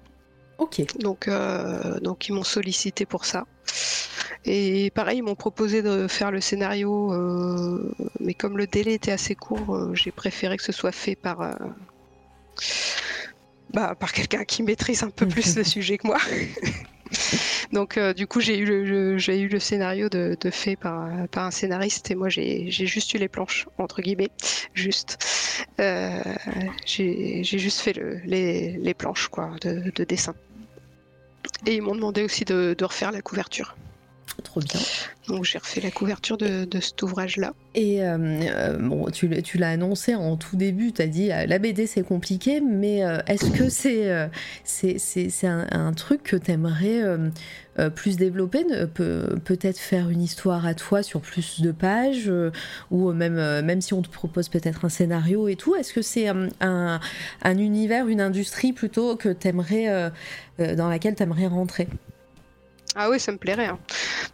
Ok. 0.58 0.82
Donc, 0.98 1.28
euh, 1.28 2.00
donc 2.00 2.28
ils 2.28 2.32
m'ont 2.32 2.44
sollicité 2.44 3.06
pour 3.06 3.24
ça. 3.24 3.46
Et 4.44 4.90
pareil, 4.90 5.18
ils 5.18 5.22
m'ont 5.22 5.34
proposé 5.34 5.82
de 5.82 6.08
faire 6.08 6.30
le 6.30 6.40
scénario, 6.40 7.12
euh, 7.12 7.92
mais 8.20 8.34
comme 8.34 8.56
le 8.56 8.66
délai 8.66 8.94
était 8.94 9.12
assez 9.12 9.34
court, 9.34 9.74
euh, 9.74 9.94
j'ai 9.94 10.10
préféré 10.10 10.56
que 10.56 10.62
ce 10.62 10.72
soit 10.72 10.92
fait 10.92 11.16
par, 11.16 11.56
bah, 13.72 13.94
par 13.98 14.12
quelqu'un 14.12 14.44
qui 14.44 14.62
maîtrise 14.62 15.02
un 15.02 15.10
peu 15.10 15.26
plus 15.26 15.56
le 15.56 15.64
sujet 15.64 15.98
que 15.98 16.06
moi. 16.06 16.18
Donc 17.72 17.96
euh, 17.96 18.12
du 18.14 18.26
coup, 18.26 18.40
j'ai 18.40 18.58
eu 18.58 18.64
le, 18.64 19.58
scénario 19.58 20.08
de, 20.08 20.36
fait 20.50 20.76
par, 20.76 21.08
un 21.36 21.50
scénariste 21.50 22.10
et 22.10 22.14
moi 22.14 22.28
j'ai 22.28 22.70
juste 22.70 23.12
eu 23.14 23.18
les 23.18 23.28
planches 23.28 23.66
entre 23.78 24.02
guillemets, 24.02 24.30
juste. 24.74 25.18
Euh, 25.80 26.22
j'ai 26.84 27.42
juste 27.42 27.80
fait 27.80 27.92
le- 27.94 28.20
les, 28.24 28.94
planches 28.94 29.28
de, 29.60 29.90
de 29.94 30.04
dessin. 30.04 30.34
Et 31.66 31.74
ils 31.76 31.82
m'ont 31.82 31.94
demandé 31.94 32.22
aussi 32.22 32.44
de 32.44 32.76
refaire 32.84 33.12
la 33.12 33.22
couverture. 33.22 33.76
Trop 34.44 34.60
bien. 34.60 34.80
Donc 35.26 35.44
j'ai 35.44 35.58
refait 35.58 35.80
la 35.80 35.90
couverture 35.90 36.38
de, 36.38 36.64
de 36.64 36.80
cet 36.80 37.02
ouvrage-là. 37.02 37.52
Et 37.74 38.02
euh, 38.02 38.16
euh, 38.18 38.76
bon, 38.78 39.10
tu, 39.10 39.28
l'as- 39.28 39.42
tu 39.42 39.58
l'as 39.58 39.70
annoncé 39.70 40.14
en 40.14 40.36
tout 40.36 40.56
début, 40.56 40.92
tu 40.92 41.02
as 41.02 41.06
dit 41.06 41.30
euh, 41.32 41.44
la 41.46 41.58
BD 41.58 41.86
c'est 41.86 42.02
compliqué, 42.02 42.60
mais 42.60 42.98
est-ce 43.26 43.50
que 43.50 43.68
c'est 43.68 44.28
c'est, 44.64 44.98
c'est, 44.98 45.28
c'est 45.28 45.46
un, 45.46 45.66
un 45.70 45.92
truc 45.92 46.22
que 46.22 46.36
tu 46.36 46.50
aimerais 46.52 47.02
plus 47.94 48.16
développer 48.16 48.64
Peut-être 48.94 49.78
faire 49.78 50.08
une 50.08 50.22
histoire 50.22 50.66
à 50.66 50.74
toi 50.74 51.02
sur 51.02 51.20
plus 51.20 51.60
de 51.60 51.72
pages, 51.72 52.28
euh, 52.28 52.50
ou 52.90 53.12
même, 53.12 53.34
même 53.64 53.80
si 53.80 53.92
on 53.94 54.02
te 54.02 54.08
propose 54.08 54.48
peut-être 54.48 54.84
un 54.84 54.88
scénario 54.88 55.48
et 55.48 55.56
tout, 55.56 55.74
est-ce 55.76 55.92
que 55.92 56.02
c'est 56.02 56.28
un, 56.28 56.48
un 57.42 57.58
univers, 57.58 58.08
une 58.08 58.20
industrie 58.20 58.72
plutôt 58.72 59.16
que 59.16 59.28
t'aimerais, 59.28 60.10
dans 60.58 60.88
laquelle 60.88 61.14
tu 61.14 61.22
aimerais 61.22 61.46
rentrer? 61.46 61.88
Ah 62.94 63.10
oui, 63.10 63.20
ça 63.20 63.32
me 63.32 63.36
plairait. 63.38 63.66
hein. 63.66 63.78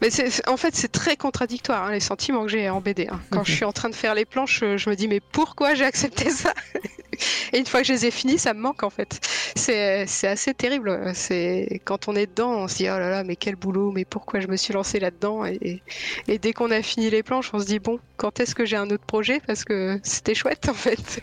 Mais 0.00 0.11
c'est, 0.11 0.46
en 0.48 0.57
fait, 0.57 0.74
c'est 0.74 0.90
très 0.92 1.16
contradictoire, 1.16 1.84
hein, 1.84 1.92
les 1.92 2.00
sentiments 2.00 2.42
que 2.42 2.48
j'ai 2.48 2.68
en 2.70 2.80
BD. 2.80 3.09
hein. 3.11 3.20
Quand 3.30 3.44
je 3.44 3.52
suis 3.52 3.64
en 3.64 3.72
train 3.72 3.88
de 3.90 3.94
faire 3.94 4.14
les 4.14 4.24
planches, 4.24 4.61
je, 4.61 4.76
je 4.76 4.88
me 4.90 4.94
dis, 4.96 5.09
mais 5.09 5.20
pourquoi 5.20 5.74
j'ai 5.74 5.84
accepté 5.84 6.30
ça? 6.30 6.55
Et 7.52 7.58
une 7.58 7.66
fois 7.66 7.80
que 7.80 7.86
je 7.86 7.92
les 7.92 8.06
ai 8.06 8.10
finis, 8.10 8.38
ça 8.38 8.54
me 8.54 8.60
manque 8.60 8.82
en 8.82 8.90
fait. 8.90 9.20
C'est 9.56 10.06
assez 10.26 10.54
terrible. 10.54 11.12
C'est 11.14 11.80
quand 11.84 12.08
on 12.08 12.16
est 12.16 12.26
dedans, 12.26 12.50
on 12.50 12.68
se 12.68 12.76
dit 12.76 12.84
oh 12.84 12.98
là 12.98 13.10
là, 13.10 13.24
mais 13.24 13.36
quel 13.36 13.56
boulot, 13.56 13.92
mais 13.92 14.04
pourquoi 14.04 14.40
je 14.40 14.48
me 14.48 14.56
suis 14.56 14.74
lancé 14.74 15.00
là-dedans? 15.00 15.44
Et, 15.44 15.82
et, 16.28 16.38
dès 16.38 16.52
qu'on 16.52 16.70
a 16.70 16.82
fini 16.82 17.10
les 17.10 17.22
planches, 17.22 17.50
on 17.52 17.58
se 17.58 17.66
dit 17.66 17.78
bon, 17.78 17.98
quand 18.16 18.40
est-ce 18.40 18.54
que 18.54 18.64
j'ai 18.64 18.76
un 18.76 18.90
autre 18.90 19.04
projet? 19.04 19.40
Parce 19.46 19.64
que 19.64 19.98
c'était 20.02 20.34
chouette 20.34 20.68
en 20.68 20.74
fait. 20.74 21.22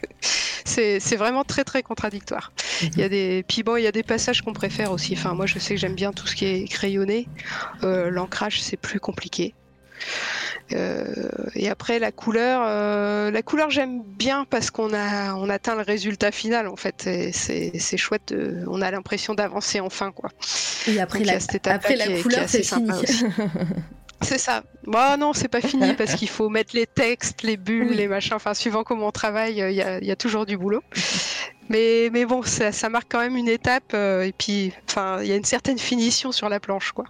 C'est 0.65 1.15
vraiment 1.15 1.43
très 1.43 1.63
très 1.63 1.83
contradictoire. 1.83 2.51
Il 2.81 2.97
y 2.97 3.03
a 3.03 3.09
des 3.09 3.43
puis 3.47 3.63
bon, 3.63 3.75
il 3.77 3.83
y 3.83 3.87
a 3.87 3.91
des 3.91 4.03
passages 4.03 4.41
qu'on 4.41 4.53
préfère 4.53 4.91
aussi. 4.91 5.13
Enfin, 5.13 5.33
moi, 5.33 5.45
je 5.45 5.59
sais 5.59 5.75
que 5.75 5.79
j'aime 5.79 5.95
bien 5.95 6.13
tout 6.13 6.27
ce 6.27 6.35
qui 6.35 6.45
est 6.45 6.67
crayonné. 6.67 7.27
Euh, 7.83 8.09
l'ancrage, 8.09 8.61
c'est 8.61 8.77
plus 8.77 8.99
compliqué. 8.99 9.53
Euh, 10.73 11.05
et 11.55 11.69
après 11.69 11.99
la 11.99 12.11
couleur, 12.11 12.61
euh, 12.65 13.31
la 13.31 13.41
couleur 13.41 13.69
j'aime 13.69 14.01
bien 14.03 14.45
parce 14.49 14.71
qu'on 14.71 14.93
a 14.93 15.33
on 15.35 15.49
atteint 15.49 15.75
le 15.75 15.81
résultat 15.81 16.31
final 16.31 16.67
en 16.67 16.75
fait. 16.75 17.09
C'est 17.33 17.97
chouette, 17.97 18.33
on 18.67 18.81
a 18.81 18.91
l'impression 18.91 19.33
d'avancer 19.33 19.79
enfin 19.79 20.11
quoi. 20.11 20.29
Et 20.87 20.99
après 20.99 21.23
la, 21.23 21.37
après 21.65 21.95
la 21.95 22.21
couleur 22.21 22.45
c'est 22.47 22.63
fini. 22.63 22.89
C'est 24.23 24.37
ça. 24.37 24.61
Bon, 24.83 25.17
non, 25.17 25.33
c'est 25.33 25.47
pas 25.47 25.61
fini 25.61 25.93
parce 25.97 26.13
qu'il 26.13 26.29
faut 26.29 26.47
mettre 26.47 26.75
les 26.75 26.85
textes, 26.85 27.41
les 27.41 27.57
bulles, 27.57 27.93
les 27.93 28.07
machins. 28.07 28.35
Enfin, 28.35 28.53
suivant 28.53 28.83
comment 28.83 29.07
on 29.07 29.11
travaille, 29.11 29.53
il 29.53 29.71
y, 29.71 30.05
y, 30.05 30.11
a 30.11 30.15
toujours 30.15 30.45
du 30.45 30.57
boulot. 30.57 30.83
Mais, 31.71 32.09
mais 32.11 32.25
bon, 32.25 32.43
ça, 32.43 32.73
ça, 32.73 32.89
marque 32.89 33.09
quand 33.09 33.19
même 33.19 33.37
une 33.37 33.47
étape. 33.47 33.93
Euh, 33.93 34.23
et 34.23 34.33
puis, 34.33 34.73
enfin, 34.89 35.19
il 35.21 35.29
y 35.29 35.31
a 35.31 35.35
une 35.35 35.45
certaine 35.45 35.79
finition 35.79 36.33
sur 36.33 36.49
la 36.49 36.59
planche, 36.59 36.91
quoi. 36.91 37.05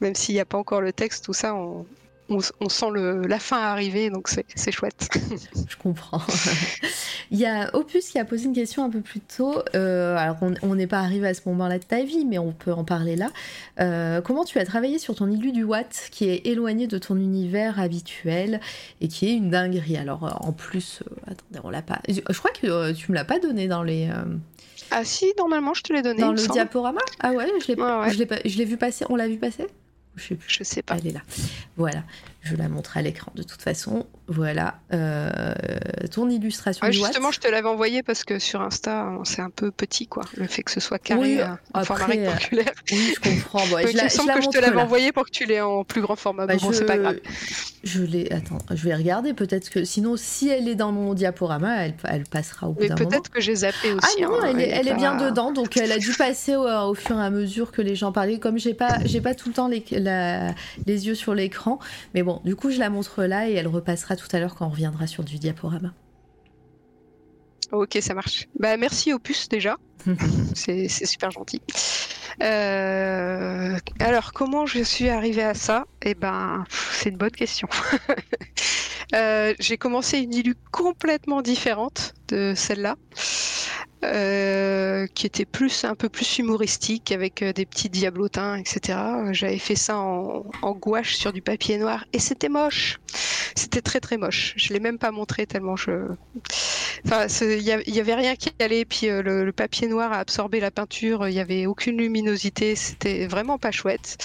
Même 0.00 0.14
s'il 0.14 0.34
n'y 0.34 0.40
a 0.40 0.44
pas 0.44 0.58
encore 0.58 0.82
le 0.82 0.92
texte, 0.92 1.24
tout 1.24 1.32
ça, 1.32 1.54
on, 1.54 1.86
on, 2.60 2.68
sent 2.68 2.90
le, 2.92 3.22
la 3.22 3.38
fin 3.38 3.58
arriver, 3.58 4.10
donc 4.10 4.28
c'est 4.28 4.72
chouette. 4.72 5.08
Je 5.68 5.76
comprends. 5.76 6.22
Il 7.30 7.38
y 7.38 7.46
a 7.46 7.74
Opus 7.74 8.08
qui 8.08 8.18
a 8.18 8.24
posé 8.24 8.46
une 8.46 8.52
question 8.52 8.84
un 8.84 8.90
peu 8.90 9.00
plus 9.00 9.20
tôt. 9.20 9.62
Euh, 9.74 10.16
alors, 10.16 10.36
on 10.62 10.74
n'est 10.74 10.86
pas 10.86 11.00
arrivé 11.00 11.28
à 11.28 11.34
ce 11.34 11.40
moment-là 11.46 11.78
de 11.78 11.84
ta 11.84 12.02
vie, 12.02 12.24
mais 12.24 12.38
on 12.38 12.52
peut 12.52 12.72
en 12.72 12.84
parler 12.84 13.16
là. 13.16 13.30
Euh, 13.80 14.20
comment 14.20 14.44
tu 14.44 14.58
as 14.58 14.66
travaillé 14.66 14.98
sur 14.98 15.14
ton 15.14 15.30
illu 15.30 15.52
du 15.52 15.64
Watt, 15.64 16.08
qui 16.10 16.28
est 16.28 16.46
éloigné 16.46 16.86
de 16.86 16.98
ton 16.98 17.16
univers 17.16 17.80
habituel 17.80 18.60
et 19.00 19.08
qui 19.08 19.28
est 19.28 19.34
une 19.34 19.50
dinguerie? 19.50 19.96
Alors, 19.96 20.24
euh, 20.24 20.30
en 20.40 20.52
plus, 20.52 21.02
attendez, 21.22 21.60
on 21.64 21.70
l'a 21.70 21.82
pas. 21.82 22.00
Je 22.08 22.38
crois 22.38 22.50
que 22.50 22.92
tu 22.92 23.10
me 23.10 23.16
l'as 23.16 23.24
pas 23.24 23.38
donné 23.38 23.68
dans 23.68 23.82
les. 23.82 24.10
Ah 24.90 25.04
si, 25.04 25.32
normalement, 25.38 25.72
je 25.72 25.82
te 25.82 25.92
l'ai 25.92 26.02
donné. 26.02 26.20
Dans 26.20 26.32
le 26.32 26.46
diaporama? 26.46 27.00
Ah 27.20 27.32
ouais, 27.32 27.46
je 27.60 28.58
l'ai 28.58 28.64
vu 28.64 28.76
passer. 28.76 29.06
On 29.08 29.16
l'a 29.16 29.26
vu 29.26 29.38
passer? 29.38 29.66
Je 30.16 30.22
sais, 30.22 30.38
je 30.46 30.64
sais 30.64 30.82
pas. 30.82 30.96
Elle 30.98 31.08
est 31.08 31.12
là. 31.12 31.22
Voilà. 31.76 32.04
Je 32.42 32.56
la 32.56 32.68
montre 32.68 32.96
à 32.96 33.02
l'écran 33.02 33.30
de 33.36 33.44
toute 33.44 33.62
façon. 33.62 34.06
Voilà. 34.26 34.80
Euh, 34.92 35.52
ton 36.10 36.28
illustration. 36.28 36.90
justement, 36.90 37.30
je 37.30 37.38
te 37.38 37.48
l'avais 37.48 37.68
envoyé 37.68 38.02
parce 38.02 38.24
que 38.24 38.38
sur 38.40 38.60
Insta, 38.62 39.12
c'est 39.24 39.42
un 39.42 39.50
peu 39.50 39.70
petit, 39.70 40.08
quoi. 40.08 40.24
Le 40.36 40.48
fait 40.48 40.64
que 40.64 40.72
ce 40.72 40.80
soit 40.80 40.98
carré, 40.98 41.20
oui, 41.20 41.40
en 41.74 41.84
format 41.84 42.06
rectangulaire. 42.06 42.72
Oui, 42.90 43.14
je 43.14 43.20
comprends. 43.20 43.66
Bon, 43.68 43.78
je, 43.86 43.96
la, 43.96 44.08
je 44.08 44.16
que 44.16 44.42
je 44.42 44.48
te 44.48 44.58
l'avais 44.58 44.80
envoyé 44.80 45.12
pour 45.12 45.24
que 45.24 45.30
tu 45.30 45.44
l'aies 45.44 45.60
en 45.60 45.84
plus 45.84 46.00
grand 46.00 46.16
format. 46.16 46.46
Bah, 46.46 46.54
bon, 46.60 46.72
c'est 46.72 46.84
pas 46.84 46.98
grave. 46.98 47.20
Je 47.84 48.02
l'ai. 48.02 48.32
Attends, 48.32 48.58
je 48.70 48.84
vais 48.84 48.94
regarder. 48.94 49.34
Peut-être 49.34 49.70
que 49.70 49.84
sinon, 49.84 50.16
si 50.16 50.48
elle 50.48 50.68
est 50.68 50.74
dans 50.74 50.92
mon 50.92 51.14
diaporama, 51.14 51.86
elle, 51.86 51.94
elle 52.04 52.24
passera 52.24 52.68
au 52.68 52.72
bout 52.72 52.86
d'un 52.86 52.94
moment. 52.94 53.08
peut-être 53.08 53.30
que 53.30 53.40
j'ai 53.40 53.56
zappé 53.56 53.92
aussi. 53.92 54.16
Ah 54.18 54.22
non, 54.22 54.40
hein, 54.40 54.46
elle, 54.50 54.60
est, 54.60 54.68
elle 54.68 54.88
est, 54.88 54.94
bien 54.94 55.16
dedans. 55.16 55.52
Donc, 55.52 55.76
elle 55.76 55.92
a 55.92 55.98
dû 55.98 56.12
passer 56.12 56.56
au, 56.56 56.66
au, 56.66 56.94
fur 56.94 57.18
et 57.18 57.22
à 57.22 57.30
mesure 57.30 57.70
que 57.72 57.82
les 57.82 57.94
gens 57.94 58.12
parlaient. 58.12 58.38
Comme 58.38 58.58
j'ai 58.58 58.74
pas, 58.74 58.98
j'ai 59.04 59.20
pas 59.20 59.34
tout 59.34 59.48
le 59.48 59.54
temps 59.54 59.68
les, 59.68 59.84
la, 59.92 60.54
les 60.86 61.06
yeux 61.06 61.14
sur 61.14 61.34
l'écran. 61.34 61.78
Mais 62.14 62.22
bon, 62.22 62.31
du 62.44 62.56
coup, 62.56 62.70
je 62.70 62.78
la 62.78 62.90
montre 62.90 63.24
là 63.24 63.48
et 63.48 63.52
elle 63.52 63.68
repassera 63.68 64.16
tout 64.16 64.28
à 64.32 64.40
l'heure 64.40 64.54
quand 64.54 64.66
on 64.66 64.70
reviendra 64.70 65.06
sur 65.06 65.24
du 65.24 65.38
diaporama. 65.38 65.92
Ok, 67.72 67.98
ça 68.00 68.12
marche. 68.14 68.48
Bah, 68.58 68.76
merci 68.76 69.12
Opus 69.12 69.48
déjà. 69.48 69.78
c'est 70.54 70.88
super 70.88 71.30
gentil. 71.30 71.62
Euh, 72.42 73.78
alors, 73.98 74.32
comment 74.32 74.66
je 74.66 74.82
suis 74.82 75.08
arrivée 75.08 75.42
à 75.42 75.54
ça? 75.54 75.86
Eh 76.02 76.14
ben, 76.14 76.64
c'est 76.70 77.08
une 77.10 77.16
bonne 77.16 77.30
question. 77.30 77.68
Euh, 79.14 79.52
j'ai 79.58 79.76
commencé 79.76 80.20
une 80.20 80.32
illu 80.32 80.54
complètement 80.70 81.42
différente 81.42 82.14
de 82.28 82.54
celle-là. 82.56 82.96
Euh, 84.04 85.06
qui 85.14 85.26
était 85.26 85.44
plus 85.44 85.84
un 85.84 85.94
peu 85.94 86.08
plus 86.08 86.38
humoristique 86.38 87.12
avec 87.12 87.40
euh, 87.40 87.52
des 87.52 87.64
petits 87.64 87.88
diablotins, 87.88 88.56
etc. 88.56 88.98
J'avais 89.30 89.58
fait 89.58 89.76
ça 89.76 89.96
en, 89.96 90.42
gouache 90.72 91.14
sur 91.14 91.32
du 91.32 91.40
papier 91.40 91.78
noir 91.78 92.04
et 92.12 92.18
c'était 92.18 92.48
moche. 92.48 92.98
C'était 93.54 93.80
très 93.80 94.00
très 94.00 94.16
moche. 94.16 94.54
Je 94.56 94.72
l'ai 94.72 94.80
même 94.80 94.98
pas 94.98 95.12
montré 95.12 95.46
tellement 95.46 95.76
je. 95.76 96.08
Enfin, 97.06 97.26
il 97.42 97.62
y, 97.62 98.00
avait 98.00 98.14
rien 98.14 98.34
qui 98.34 98.50
allait. 98.58 98.84
Puis 98.84 99.08
euh, 99.08 99.22
le, 99.22 99.52
papier 99.52 99.86
noir 99.86 100.12
a 100.12 100.18
absorbé 100.18 100.58
la 100.58 100.72
peinture. 100.72 101.28
Il 101.28 101.34
y 101.34 101.40
avait 101.40 101.66
aucune 101.66 101.96
luminosité. 101.96 102.74
C'était 102.74 103.28
vraiment 103.28 103.58
pas 103.58 103.70
chouette. 103.70 104.18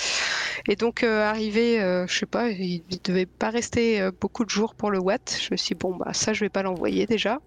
Et 0.68 0.76
donc 0.76 1.04
arrivé, 1.04 1.78
je 2.08 2.18
sais 2.18 2.26
pas, 2.26 2.50
il, 2.50 2.82
ne 2.92 2.98
devait 3.04 3.26
pas 3.28 3.52
rester 3.52 4.10
beaucoup 4.20 4.44
de 4.44 4.50
jours 4.50 4.74
pour 4.74 4.90
le 4.90 5.00
Watt. 5.00 5.40
Je 5.40 5.50
me 5.52 5.58
suis 5.58 5.76
dit, 5.76 5.80
bon 5.80 5.96
bah 5.96 6.14
ça 6.14 6.34
je 6.34 6.42
vais 6.42 6.50
pas 6.50 6.64
l'envoyer 6.64 7.06
déjà. 7.06 7.40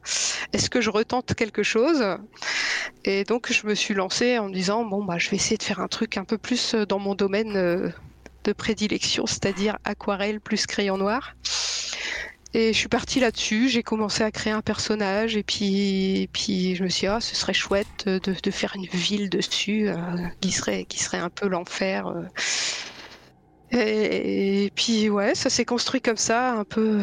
Est-ce 0.52 0.70
que 0.70 0.80
je 0.80 0.90
retente 0.90 1.34
quelque 1.34 1.62
chose? 1.62 2.02
Et 3.04 3.24
donc 3.24 3.52
je 3.52 3.66
me 3.66 3.74
suis 3.74 3.94
lancée 3.94 4.38
en 4.38 4.48
me 4.48 4.54
disant 4.54 4.84
bon 4.84 5.04
bah 5.04 5.18
je 5.18 5.30
vais 5.30 5.36
essayer 5.36 5.56
de 5.56 5.62
faire 5.62 5.80
un 5.80 5.88
truc 5.88 6.16
un 6.16 6.24
peu 6.24 6.38
plus 6.38 6.74
euh, 6.74 6.84
dans 6.84 6.98
mon 6.98 7.14
domaine 7.14 7.56
euh, 7.56 7.90
de 8.44 8.52
prédilection, 8.52 9.26
c'est-à-dire 9.26 9.78
aquarelle 9.84 10.40
plus 10.40 10.66
crayon 10.66 10.96
noir. 10.96 11.34
Et 12.52 12.72
je 12.72 12.78
suis 12.78 12.88
partie 12.88 13.20
là-dessus, 13.20 13.68
j'ai 13.68 13.84
commencé 13.84 14.24
à 14.24 14.30
créer 14.32 14.52
un 14.52 14.60
personnage 14.60 15.36
et 15.36 15.44
puis, 15.44 16.28
puis 16.32 16.74
je 16.74 16.82
me 16.82 16.88
suis 16.88 17.02
dit, 17.02 17.06
ah, 17.06 17.20
ce 17.20 17.36
serait 17.36 17.54
chouette 17.54 18.06
de, 18.08 18.50
faire 18.50 18.72
une 18.74 18.86
ville 18.86 19.30
dessus 19.30 19.88
euh, 19.88 19.94
qui, 20.40 20.50
serait, 20.50 20.84
qui 20.84 20.98
serait 20.98 21.18
un 21.18 21.30
peu 21.30 21.46
l'enfer. 21.46 22.12
Et, 23.70 24.72
puis 24.74 25.08
ouais, 25.08 25.36
ça 25.36 25.48
s'est 25.48 25.64
construit 25.64 26.00
comme 26.00 26.16
ça, 26.16 26.54
un 26.54 26.64
peu 26.64 26.98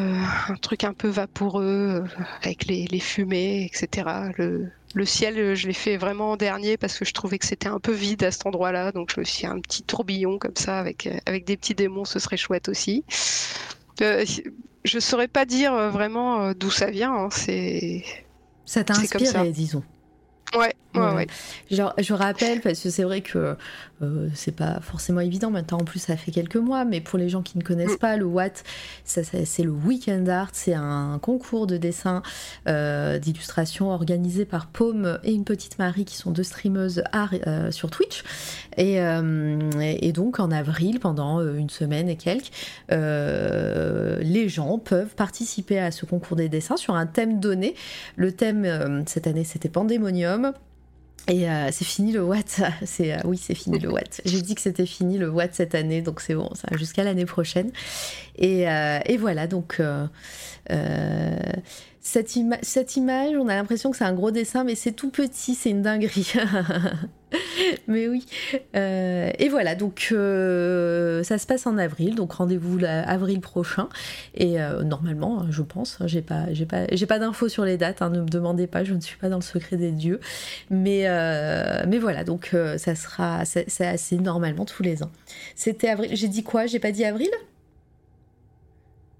un 0.49 0.55
truc 0.55 0.83
un 0.83 0.93
peu 0.93 1.07
vaporeux 1.07 2.03
avec 2.41 2.65
les, 2.65 2.85
les 2.91 2.99
fumées, 2.99 3.65
etc. 3.65 4.05
Le, 4.37 4.69
le 4.93 5.05
ciel, 5.05 5.55
je 5.55 5.67
l'ai 5.67 5.73
fait 5.73 5.97
vraiment 5.97 6.31
en 6.31 6.37
dernier 6.37 6.77
parce 6.77 6.97
que 6.97 7.05
je 7.05 7.13
trouvais 7.13 7.37
que 7.37 7.45
c'était 7.45 7.67
un 7.67 7.79
peu 7.79 7.91
vide 7.91 8.23
à 8.23 8.31
cet 8.31 8.45
endroit-là. 8.45 8.91
Donc 8.91 9.11
je 9.13 9.19
me 9.19 9.25
suis 9.25 9.45
un 9.45 9.59
petit 9.59 9.83
tourbillon 9.83 10.39
comme 10.39 10.55
ça 10.55 10.79
avec, 10.79 11.07
euh, 11.07 11.17
avec 11.25 11.45
des 11.45 11.57
petits 11.57 11.75
démons, 11.75 12.05
ce 12.05 12.19
serait 12.19 12.37
chouette 12.37 12.69
aussi. 12.69 13.03
Euh, 14.01 14.25
je 14.85 14.99
saurais 14.99 15.27
pas 15.27 15.45
dire 15.45 15.73
euh, 15.73 15.89
vraiment 15.89 16.53
d'où 16.53 16.71
ça 16.71 16.89
vient. 16.89 17.13
Hein. 17.13 17.29
C'est 17.31 18.03
ça 18.65 18.83
t'a 18.83 18.93
inspiré, 18.93 19.51
disons. 19.51 19.83
Ouais, 20.55 20.73
ouais, 20.95 21.13
ouais. 21.13 21.27
je 21.69 22.13
rappelle, 22.13 22.61
parce 22.61 22.79
que 22.79 22.89
c'est 22.89 23.03
vrai 23.03 23.19
que 23.19 23.57
euh, 24.01 24.29
c'est 24.33 24.55
pas 24.55 24.79
forcément 24.81 25.21
évident, 25.21 25.49
maintenant 25.49 25.79
en 25.79 25.83
plus 25.83 25.99
ça 25.99 26.17
fait 26.17 26.31
quelques 26.31 26.57
mois, 26.57 26.85
mais 26.85 27.01
pour 27.01 27.17
les 27.17 27.29
gens 27.29 27.41
qui 27.41 27.57
ne 27.57 27.63
connaissent 27.63 27.97
pas, 27.97 28.15
le 28.17 28.25
Watt, 28.25 28.63
c'est 29.03 29.63
le 29.63 29.71
Weekend 29.71 30.29
Art, 30.29 30.49
c'est 30.53 30.73
un 30.73 31.19
concours 31.21 31.67
de 31.67 31.77
dessin, 31.77 32.21
euh, 32.67 33.17
d'illustration 33.17 33.89
organisé 33.89 34.45
par 34.45 34.67
Paume 34.67 35.19
et 35.23 35.33
une 35.33 35.45
petite 35.45 35.79
Marie 35.79 36.05
qui 36.05 36.15
sont 36.15 36.31
deux 36.31 36.43
streameuses 36.43 37.03
art 37.11 37.33
euh, 37.47 37.71
sur 37.71 37.89
Twitch. 37.89 38.23
Et, 38.77 38.97
et, 38.97 40.11
donc 40.11 40.39
en 40.39 40.51
avril, 40.51 40.99
pendant 40.99 41.41
une 41.41 41.69
semaine 41.69 42.09
et 42.09 42.15
quelques, 42.15 42.51
les 42.89 44.49
gens 44.49 44.77
peuvent 44.77 45.15
participer 45.15 45.79
à 45.79 45.89
ce 45.89 46.05
concours 46.05 46.37
des 46.37 46.47
dessins 46.47 46.77
sur 46.77 46.93
un 46.93 47.07
thème 47.07 47.39
donné. 47.39 47.73
Le 48.15 48.31
thème 48.31 49.03
cette 49.07 49.25
année 49.25 49.43
c'était 49.43 49.69
Pandémonium 49.69 50.53
et 51.27 51.49
euh, 51.49 51.69
c'est 51.71 51.85
fini 51.85 52.11
le 52.11 52.23
Watt. 52.23 52.61
C'est 52.85 53.13
euh, 53.13 53.17
oui, 53.25 53.37
c'est 53.37 53.55
fini 53.55 53.79
le 53.79 53.91
Watt. 53.91 54.21
J'ai 54.25 54.41
dit 54.41 54.55
que 54.55 54.61
c'était 54.61 54.85
fini 54.85 55.17
le 55.17 55.29
Watt 55.29 55.53
cette 55.53 55.75
année, 55.75 56.01
donc 56.01 56.21
c'est 56.21 56.35
bon, 56.35 56.49
ça 56.53 56.67
jusqu'à 56.77 57.03
l'année 57.03 57.25
prochaine. 57.25 57.71
Et, 58.37 58.69
euh, 58.69 58.99
et, 59.05 59.17
voilà, 59.17 59.47
donc 59.47 59.81
cette, 62.07 62.95
image, 62.95 63.35
on 63.37 63.47
a 63.49 63.55
l'impression 63.55 63.91
que 63.91 63.97
c'est 63.97 64.05
un 64.05 64.13
gros 64.13 64.31
dessin, 64.31 64.63
mais 64.63 64.75
c'est 64.75 64.93
tout 64.93 65.09
petit, 65.09 65.55
c'est 65.55 65.69
une 65.69 65.81
dinguerie. 65.81 66.33
mais 67.87 68.07
oui. 68.07 68.25
Euh, 68.75 69.29
et 69.37 69.49
voilà, 69.49 69.75
donc 69.75 70.09
euh, 70.11 71.21
ça 71.23 71.37
se 71.37 71.45
passe 71.45 71.67
en 71.67 71.77
avril, 71.77 72.15
donc 72.15 72.31
rendez-vous 72.31 72.79
avril 72.83 73.41
prochain. 73.41 73.89
Et 74.35 74.61
euh, 74.61 74.83
normalement, 74.83 75.51
je 75.51 75.61
pense, 75.61 75.97
hein, 75.99 76.07
j'ai 76.07 76.21
pas, 76.21 76.45
pas 77.07 77.19
d'infos 77.19 77.49
sur 77.49 77.65
les 77.65 77.75
dates, 77.75 78.01
hein, 78.01 78.09
ne 78.09 78.21
me 78.21 78.29
demandez 78.29 78.67
pas, 78.67 78.85
je 78.85 78.93
ne 78.93 79.01
suis 79.01 79.17
pas 79.17 79.27
dans 79.27 79.39
le 79.39 79.43
secret 79.43 79.75
des 79.75 79.91
dieux. 79.91 80.21
Mais, 80.69 81.07
mais 81.87 81.99
voilà, 81.99 82.23
donc 82.23 82.55
ça 82.77 82.95
sera, 82.95 83.43
c'est 83.43 83.85
assez 83.85 84.17
normalement 84.17 84.63
tous 84.63 84.81
les 84.81 85.03
ans. 85.03 85.11
C'était 85.55 85.89
avril, 85.89 86.11
j'ai 86.13 86.29
dit 86.29 86.43
quoi? 86.43 86.67
J'ai 86.67 86.79
pas 86.79 86.91
dit 86.91 87.03
avril? 87.03 87.29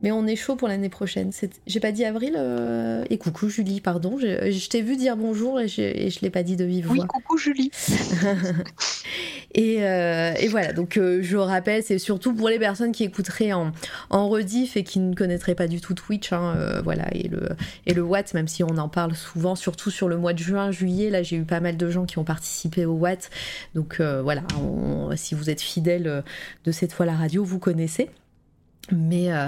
Mais 0.02 0.12
on 0.12 0.28
est 0.28 0.36
chaud 0.36 0.56
pour 0.56 0.68
l'année 0.68 0.90
prochaine. 0.90 1.32
J'ai 1.66 1.80
pas 1.80 1.92
dit 1.92 2.06
avril. 2.06 2.36
Euh, 2.38 3.04
et 3.10 3.18
coucou 3.18 3.50
Julie, 3.50 3.82
pardon. 3.82 4.18
Je, 4.20 4.68
t'ai 4.70 4.82
vu 4.82 4.96
dire 4.96 5.18
bonjour 5.18 5.60
et 5.60 5.68
je, 5.68 5.82
et 5.82 6.10
je 6.10 6.20
l'ai 6.22 6.30
pas 6.30 6.44
dit 6.44 6.56
de 6.56 6.66
vive 6.66 6.86
voix. 6.88 6.96
Oui, 6.96 7.08
coucou 7.08 7.38
Julie. 7.38 7.72
Et, 9.54 9.78
euh, 9.84 10.34
et 10.40 10.50
voilà, 10.50 10.74
donc 10.74 10.98
euh, 10.98 11.20
je 11.24 11.38
rappelle, 11.38 11.82
c'est 11.82 11.98
surtout 11.98 12.34
pour 12.36 12.50
les 12.50 12.60
personnes 12.60 12.92
qui 12.92 13.04
écouteraient 13.06 13.54
en, 13.54 13.72
en 14.10 14.28
rediff 14.30 14.76
et 14.78 14.84
qui 14.84 15.00
ne 15.00 15.16
connaîtraient 15.16 15.56
pas 15.56 15.68
du 15.68 15.80
tout 15.82 15.94
Twitch, 15.94 16.32
hein, 16.34 16.54
euh, 16.58 16.82
voilà, 16.84 17.08
et 17.16 17.28
le, 17.28 17.50
et 17.86 17.94
le 17.94 18.02
Watt, 18.04 18.34
même 18.34 18.48
si 18.48 18.64
on 18.64 18.78
en 18.78 18.90
parle 18.90 19.16
souvent, 19.16 19.56
surtout 19.56 19.90
sur 19.90 20.10
le 20.10 20.18
mois 20.18 20.34
de 20.34 20.40
juin, 20.40 20.70
juillet, 20.72 21.10
là 21.10 21.24
j'ai 21.24 21.38
eu 21.38 21.44
pas 21.44 21.62
mal 21.62 21.78
de 21.78 21.90
gens 21.90 22.06
qui 22.06 22.20
ont 22.20 22.24
participé 22.26 22.86
au 22.86 22.94
Watt, 22.94 23.30
donc 23.74 24.00
voilà, 24.00 24.44
on- 24.62 25.16
si 25.16 25.34
vous 25.34 25.50
êtes 25.50 25.62
fidèle 25.62 26.24
de 26.66 26.72
cette 26.72 26.92
fois 26.94 27.06
la 27.06 27.16
radio, 27.16 27.44
vous 27.44 27.58
connaissez, 27.58 28.10
mais, 28.92 29.32
euh, 29.32 29.48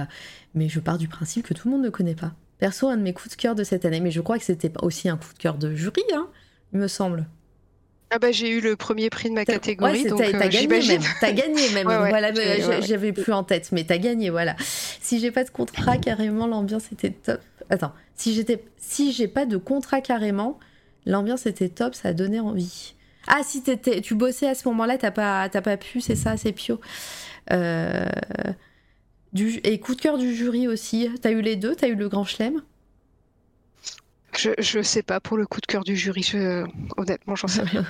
mais 0.54 0.70
je 0.70 0.80
pars 0.80 0.98
du 0.98 1.08
principe 1.08 1.48
que 1.48 1.54
tout 1.54 1.68
le 1.68 1.76
monde 1.76 1.84
ne 1.84 1.90
connaît 1.90 2.16
pas. 2.16 2.34
Perso, 2.58 2.90
un 2.90 2.98
de 2.98 3.02
mes 3.02 3.14
coups 3.14 3.36
de 3.36 3.42
cœur 3.42 3.56
de 3.56 3.64
cette 3.64 3.86
année, 3.86 4.02
mais 4.02 4.12
je 4.12 4.22
crois 4.22 4.38
que 4.38 4.44
c'était 4.44 4.72
aussi 4.82 5.08
un 5.08 5.18
coup 5.18 5.34
de 5.34 5.40
cœur 5.40 5.58
de 5.58 5.74
jury, 5.74 6.04
hein, 6.14 6.28
il 6.74 6.80
me 6.80 6.88
semble. 6.88 7.28
Ah 8.12 8.18
bah 8.18 8.32
j'ai 8.32 8.50
eu 8.50 8.60
le 8.60 8.76
premier 8.76 9.12
prix 9.12 9.30
de 9.30 9.36
ma 9.36 9.46
catégorie, 9.46 10.04
Ouais, 10.04 10.10
donc 10.10 10.20
t'as 10.20 10.30
euh, 10.30 10.32
t'as 10.32 10.48
gagné 10.48 10.68
même. 10.68 11.02
T'as 11.22 11.32
gagné 11.32 11.70
même. 11.74 11.88
Ouais, 11.90 11.98
ouais, 11.98 12.10
voilà, 12.10 12.32
j'avais 12.82 13.14
plus 13.14 13.32
en 13.32 13.44
tête, 13.44 13.72
mais 13.72 13.84
t'as 13.84 14.00
gagné, 14.00 14.32
voilà. 14.32 14.56
Si 14.60 15.20
j'ai 15.20 15.32
pas 15.32 15.44
de 15.44 15.52
contrat 15.52 15.98
carrément, 15.98 16.48
l'ambiance 16.48 16.92
était 16.92 17.12
top. 17.12 17.40
Attends, 17.70 17.94
si 18.16 18.34
j'étais, 18.34 18.64
si 18.78 19.12
j'ai 19.12 19.28
pas 19.28 19.46
de 19.46 19.58
contrat 19.58 20.02
carrément, 20.02 20.60
l'ambiance 21.06 21.46
était 21.46 21.70
top, 21.70 21.94
ça 21.94 22.10
a 22.10 22.14
donné 22.14 22.40
envie. 22.40 22.96
Ah, 23.28 23.42
si 23.44 23.62
t'étais, 23.62 24.02
tu 24.02 24.16
bossais 24.16 24.48
à 24.48 24.56
ce 24.56 24.68
moment-là, 24.70 24.98
t'as 24.98 25.12
pas, 25.12 25.48
t'as 25.50 25.62
pas 25.62 25.78
pu, 25.78 26.02
c'est 26.02 26.16
ça, 26.16 26.36
c'est 26.36 26.52
pio. 26.52 26.80
Euh, 27.52 28.06
du, 29.34 29.60
et 29.64 29.80
coup 29.80 29.96
de 29.96 30.02
cœur 30.02 30.18
du 30.18 30.36
jury 30.36 30.68
aussi. 30.68 31.10
T'as 31.22 31.32
eu 31.32 31.42
les 31.42 31.56
deux, 31.56 31.76
t'as 31.76 31.88
eu 31.88 31.96
le 31.96 32.10
grand 32.10 32.24
chelem? 32.24 32.62
Je, 34.38 34.52
je 34.60 34.82
sais 34.84 35.02
pas 35.02 35.20
pour 35.20 35.38
le 35.38 35.48
coup 35.48 35.60
de 35.60 35.66
cœur 35.66 35.84
du 35.84 35.96
jury, 35.98 36.22
je... 36.22 36.64
honnêtement 36.98 37.36
j'en 37.36 37.48
sais 37.48 37.64
rien. 37.64 37.84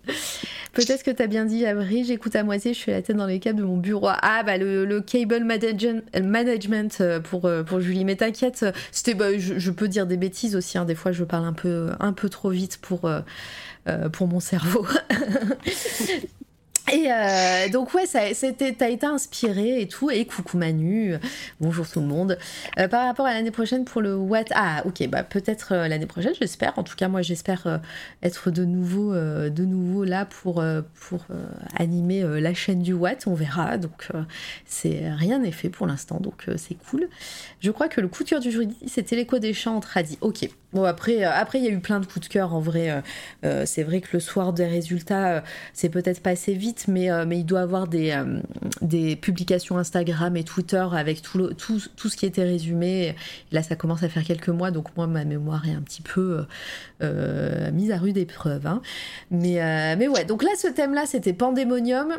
Peut-être 0.72 1.04
que 1.04 1.10
t'as 1.10 1.28
bien 1.28 1.44
dit, 1.44 1.64
Abri, 1.66 2.04
j'écoute 2.04 2.34
à 2.36 2.42
moitié, 2.42 2.74
je 2.74 2.78
suis 2.78 2.90
la 2.90 3.00
tête 3.00 3.16
dans 3.16 3.26
les 3.26 3.38
câbles 3.38 3.60
de 3.60 3.64
mon 3.64 3.76
bureau. 3.76 4.08
Ah, 4.10 4.42
bah 4.42 4.58
le, 4.58 4.84
le 4.84 5.00
cable 5.00 5.44
manage- 5.44 6.02
management 6.20 6.98
euh, 7.00 7.20
pour, 7.20 7.46
euh, 7.46 7.62
pour 7.62 7.80
Julie. 7.80 8.04
Mais 8.04 8.16
t'inquiète, 8.16 8.66
c'était, 8.90 9.14
bah, 9.14 9.38
je, 9.38 9.58
je 9.58 9.70
peux 9.70 9.88
dire 9.88 10.06
des 10.06 10.16
bêtises 10.16 10.56
aussi. 10.56 10.78
hein. 10.78 10.84
Des 10.84 10.96
fois, 10.96 11.12
je 11.12 11.24
parle 11.24 11.44
un 11.46 11.52
peu, 11.52 11.90
un 12.00 12.12
peu 12.12 12.28
trop 12.28 12.50
vite 12.50 12.78
pour, 12.82 13.04
euh, 13.04 13.20
euh, 13.88 14.08
pour 14.08 14.26
mon 14.28 14.40
cerveau. 14.40 14.86
Et 16.92 17.12
euh, 17.12 17.68
donc 17.68 17.92
ouais, 17.92 18.06
ça, 18.06 18.32
c'était, 18.32 18.72
t'as 18.72 18.88
été 18.88 19.06
inspiré 19.06 19.82
et 19.82 19.88
tout. 19.88 20.10
Et 20.10 20.24
coucou 20.24 20.56
Manu, 20.56 21.14
bonjour 21.60 21.88
tout 21.88 22.00
le 22.00 22.06
monde. 22.06 22.38
Euh, 22.78 22.88
par 22.88 23.06
rapport 23.06 23.26
à 23.26 23.34
l'année 23.34 23.50
prochaine 23.50 23.84
pour 23.84 24.00
le 24.00 24.16
What 24.16 24.44
Ah 24.54 24.82
ok, 24.86 25.06
bah 25.08 25.22
peut-être 25.22 25.72
euh, 25.72 25.88
l'année 25.88 26.06
prochaine, 26.06 26.32
j'espère. 26.38 26.78
En 26.78 26.82
tout 26.82 26.96
cas, 26.96 27.08
moi 27.08 27.20
j'espère 27.22 27.80
être 28.22 28.50
de 28.50 28.64
nouveau, 28.64 30.04
là 30.04 30.24
pour, 30.24 30.62
animer 31.76 32.22
la 32.40 32.54
chaîne 32.54 32.82
du 32.82 32.94
Watt. 32.94 33.26
On 33.26 33.34
verra. 33.34 33.76
Donc 33.76 34.08
c'est 34.64 35.10
rien 35.10 35.40
n'est 35.40 35.52
fait 35.52 35.68
pour 35.68 35.86
l'instant, 35.86 36.20
donc 36.20 36.46
c'est 36.56 36.76
cool. 36.90 37.08
Je 37.60 37.70
crois 37.70 37.88
que 37.88 38.00
le 38.00 38.08
cœur 38.08 38.40
du 38.40 38.50
jury, 38.50 38.68
c'était 38.86 39.16
l'écho 39.16 39.38
des 39.38 39.52
chants 39.52 39.76
entre 39.76 39.96
Adi. 39.96 40.18
Ok. 40.20 40.48
Bon 40.74 40.84
après, 40.84 41.24
euh, 41.24 41.30
après 41.32 41.58
il 41.58 41.64
y 41.64 41.68
a 41.68 41.70
eu 41.70 41.80
plein 41.80 41.98
de 41.98 42.04
coups 42.04 42.28
de 42.28 42.32
cœur 42.32 42.54
en 42.54 42.60
vrai. 42.60 42.90
euh, 42.90 43.00
euh, 43.44 43.62
c'est 43.66 43.82
vrai 43.82 44.02
que 44.02 44.08
le 44.12 44.20
soir 44.20 44.52
des 44.52 44.66
résultats, 44.66 45.42
c'est 45.72 45.88
peut-être 45.88 46.22
passé 46.22 46.52
vite, 46.52 46.86
mais, 46.88 47.08
il 47.30 47.44
doit 47.44 47.60
avoir 47.60 47.86
des, 47.86 49.16
publications 49.20 49.78
Instagram 49.78 50.36
et 50.36 50.44
Twitter 50.44 50.86
avec 50.92 51.22
tout, 51.22 51.54
tout, 51.54 51.78
ce 51.80 52.16
qui 52.16 52.26
était 52.26 52.44
résumé. 52.44 53.14
Là, 53.52 53.62
ça 53.62 53.76
commence 53.76 54.02
à 54.02 54.08
faire 54.08 54.24
quelques 54.24 54.48
mois, 54.48 54.70
donc 54.70 54.94
moi, 54.96 55.06
ma 55.06 55.24
mémoire 55.24 55.66
est 55.66 55.74
un 55.74 55.80
petit 55.80 56.02
peu 56.02 56.44
mise 57.00 57.90
à 57.90 57.98
rude 57.98 58.18
épreuve. 58.18 58.66
hein. 58.66 58.82
Mais, 59.30 59.96
mais 59.96 60.08
ouais, 60.08 60.24
donc 60.24 60.42
là, 60.42 60.50
ce 60.58 60.68
thème-là, 60.68 61.06
c'était 61.06 61.32
Pandémonium. 61.32 62.14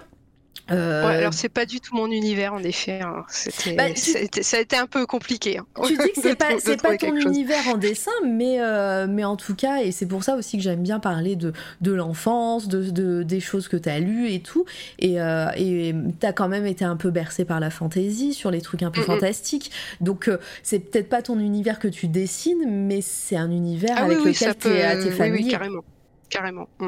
Euh, 0.71 1.07
Ouais, 1.07 1.15
alors 1.15 1.33
c'est 1.33 1.49
pas 1.49 1.65
du 1.65 1.79
tout 1.79 1.95
mon 1.95 2.07
univers 2.11 2.53
en 2.53 2.59
effet. 2.63 3.01
hein. 3.01 3.23
C'était, 3.29 3.75
Bah, 3.75 3.89
tu- 3.91 4.43
ça, 4.43 4.57
a 4.57 4.59
été, 4.59 4.77
un 4.77 4.85
peu 4.87 5.05
compliqué. 5.05 5.57
hein, 5.57 5.65
tu 5.85 5.93
dis 5.97 6.11
que 6.13 6.21
c'est 6.21 6.35
pas, 6.37 6.49
pas 6.81 6.97
ton 6.97 7.07
chose. 7.19 7.25
univers 7.35 7.67
en 7.67 7.77
dessin, 7.77 8.11
mais, 8.25 8.61
euh, 8.61 9.07
mais 9.09 9.23
en 9.23 9.35
tout 9.35 9.55
cas, 9.55 9.81
et 9.81 9.91
c'est 9.91 10.05
pour 10.05 10.23
ça 10.23 10.35
aussi 10.35 10.57
que 10.57 10.63
j'aime 10.63 10.83
bien 10.83 10.99
parler 10.99 11.35
de, 11.35 11.53
de 11.81 11.91
l'enfance, 11.91 12.67
de, 12.67 12.89
de- 12.89 13.23
des 13.23 13.39
choses 13.39 13.67
que 13.67 13.77
tu 13.77 13.89
as 13.89 13.99
lues 13.99 14.29
et 14.31 14.41
tout. 14.41 14.65
Et 14.99 15.19
euh, 15.21 15.47
et 15.57 15.93
tu 16.19 16.25
as 16.25 16.33
quand 16.33 16.47
même 16.49 16.65
été 16.65 16.85
un 16.85 16.95
peu 16.97 17.09
bercé 17.09 17.45
par 17.45 17.59
la 17.59 17.69
fantaisie, 17.69 18.33
sur 18.33 18.51
les 18.51 18.61
trucs 18.61 18.83
un 18.83 18.91
peu 18.91 19.01
fantastiques. 19.01 19.71
Donc, 20.01 20.27
euh, 20.27 20.37
c'est 20.63 20.79
peut-être 20.79 21.09
pas 21.09 21.21
ton 21.21 21.39
univers 21.39 21.79
que 21.79 21.87
tu 21.87 22.07
dessines, 22.07 22.65
mais 22.87 23.01
c'est 23.01 23.35
un 23.37 23.49
univers 23.51 23.95
Ah 23.97 24.05
oui, 24.05 24.13
avec 24.13 24.25
oui, 24.25 24.31
lequel 24.33 24.53
tu 24.53 24.59
peut. 24.69 24.75
es, 24.75 24.95
oui, 24.97 25.03
oui, 25.05 25.11
familier. 25.11 25.51
carrément. 25.51 25.81
Carrément. 26.29 26.67
Mm. 26.79 26.87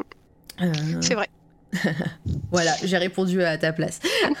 Euh, 0.62 0.72
C'est 1.00 1.14
vrai. 1.14 1.28
Voilà, 2.50 2.74
j'ai 2.84 2.98
répondu 2.98 3.42
à 3.42 3.56
ta 3.58 3.72
place. 3.72 4.00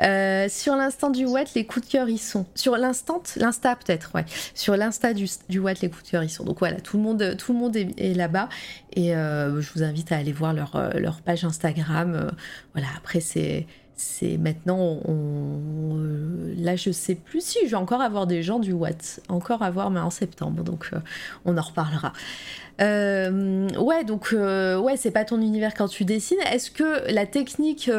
Euh, 0.00 0.48
sur 0.48 0.76
l'instant 0.76 1.10
du 1.10 1.26
Watt, 1.26 1.54
les 1.56 1.66
coups 1.66 1.84
de 1.84 1.90
cœur 1.90 2.08
y 2.08 2.18
sont. 2.18 2.46
Sur 2.54 2.76
l'instant, 2.76 3.20
l'insta 3.34 3.74
peut-être, 3.74 4.12
ouais. 4.14 4.24
Sur 4.54 4.76
l'insta 4.76 5.12
du, 5.12 5.26
du 5.48 5.58
Watt, 5.58 5.80
les 5.80 5.90
coups 5.90 6.04
de 6.04 6.10
cœur 6.10 6.22
y 6.22 6.28
sont. 6.28 6.44
Donc 6.44 6.60
voilà, 6.60 6.80
tout 6.80 6.98
le 6.98 7.02
monde, 7.02 7.34
tout 7.36 7.52
le 7.52 7.58
monde 7.58 7.76
est, 7.76 8.14
là-bas. 8.14 8.48
Et 8.92 9.16
euh, 9.16 9.60
je 9.60 9.72
vous 9.72 9.82
invite 9.82 10.12
à 10.12 10.16
aller 10.18 10.30
voir 10.30 10.52
leur, 10.52 10.76
euh, 10.76 10.90
leur 11.00 11.20
page 11.20 11.44
Instagram. 11.44 12.30
Voilà, 12.74 12.86
après, 12.96 13.18
c'est. 13.18 13.66
C'est 14.00 14.38
maintenant, 14.38 15.00
euh, 15.08 16.54
là 16.56 16.76
je 16.76 16.92
sais 16.92 17.16
plus 17.16 17.44
si 17.44 17.58
je 17.64 17.70
vais 17.70 17.74
encore 17.74 18.00
avoir 18.00 18.28
des 18.28 18.44
gens 18.44 18.60
du 18.60 18.72
Watt, 18.72 19.18
encore 19.28 19.62
avoir 19.62 19.90
mais 19.90 19.98
en 19.98 20.10
septembre, 20.10 20.62
donc 20.62 20.90
euh, 20.92 21.00
on 21.44 21.58
en 21.58 21.60
reparlera. 21.60 22.12
Euh, 22.80 23.68
ouais, 23.70 24.04
donc 24.04 24.32
ouais, 24.32 24.96
c'est 24.96 25.10
pas 25.10 25.24
ton 25.24 25.40
univers 25.40 25.74
quand 25.74 25.88
tu 25.88 26.04
dessines. 26.04 26.38
Est-ce 26.52 26.70
que 26.70 27.12
la 27.12 27.26
technique, 27.26 27.90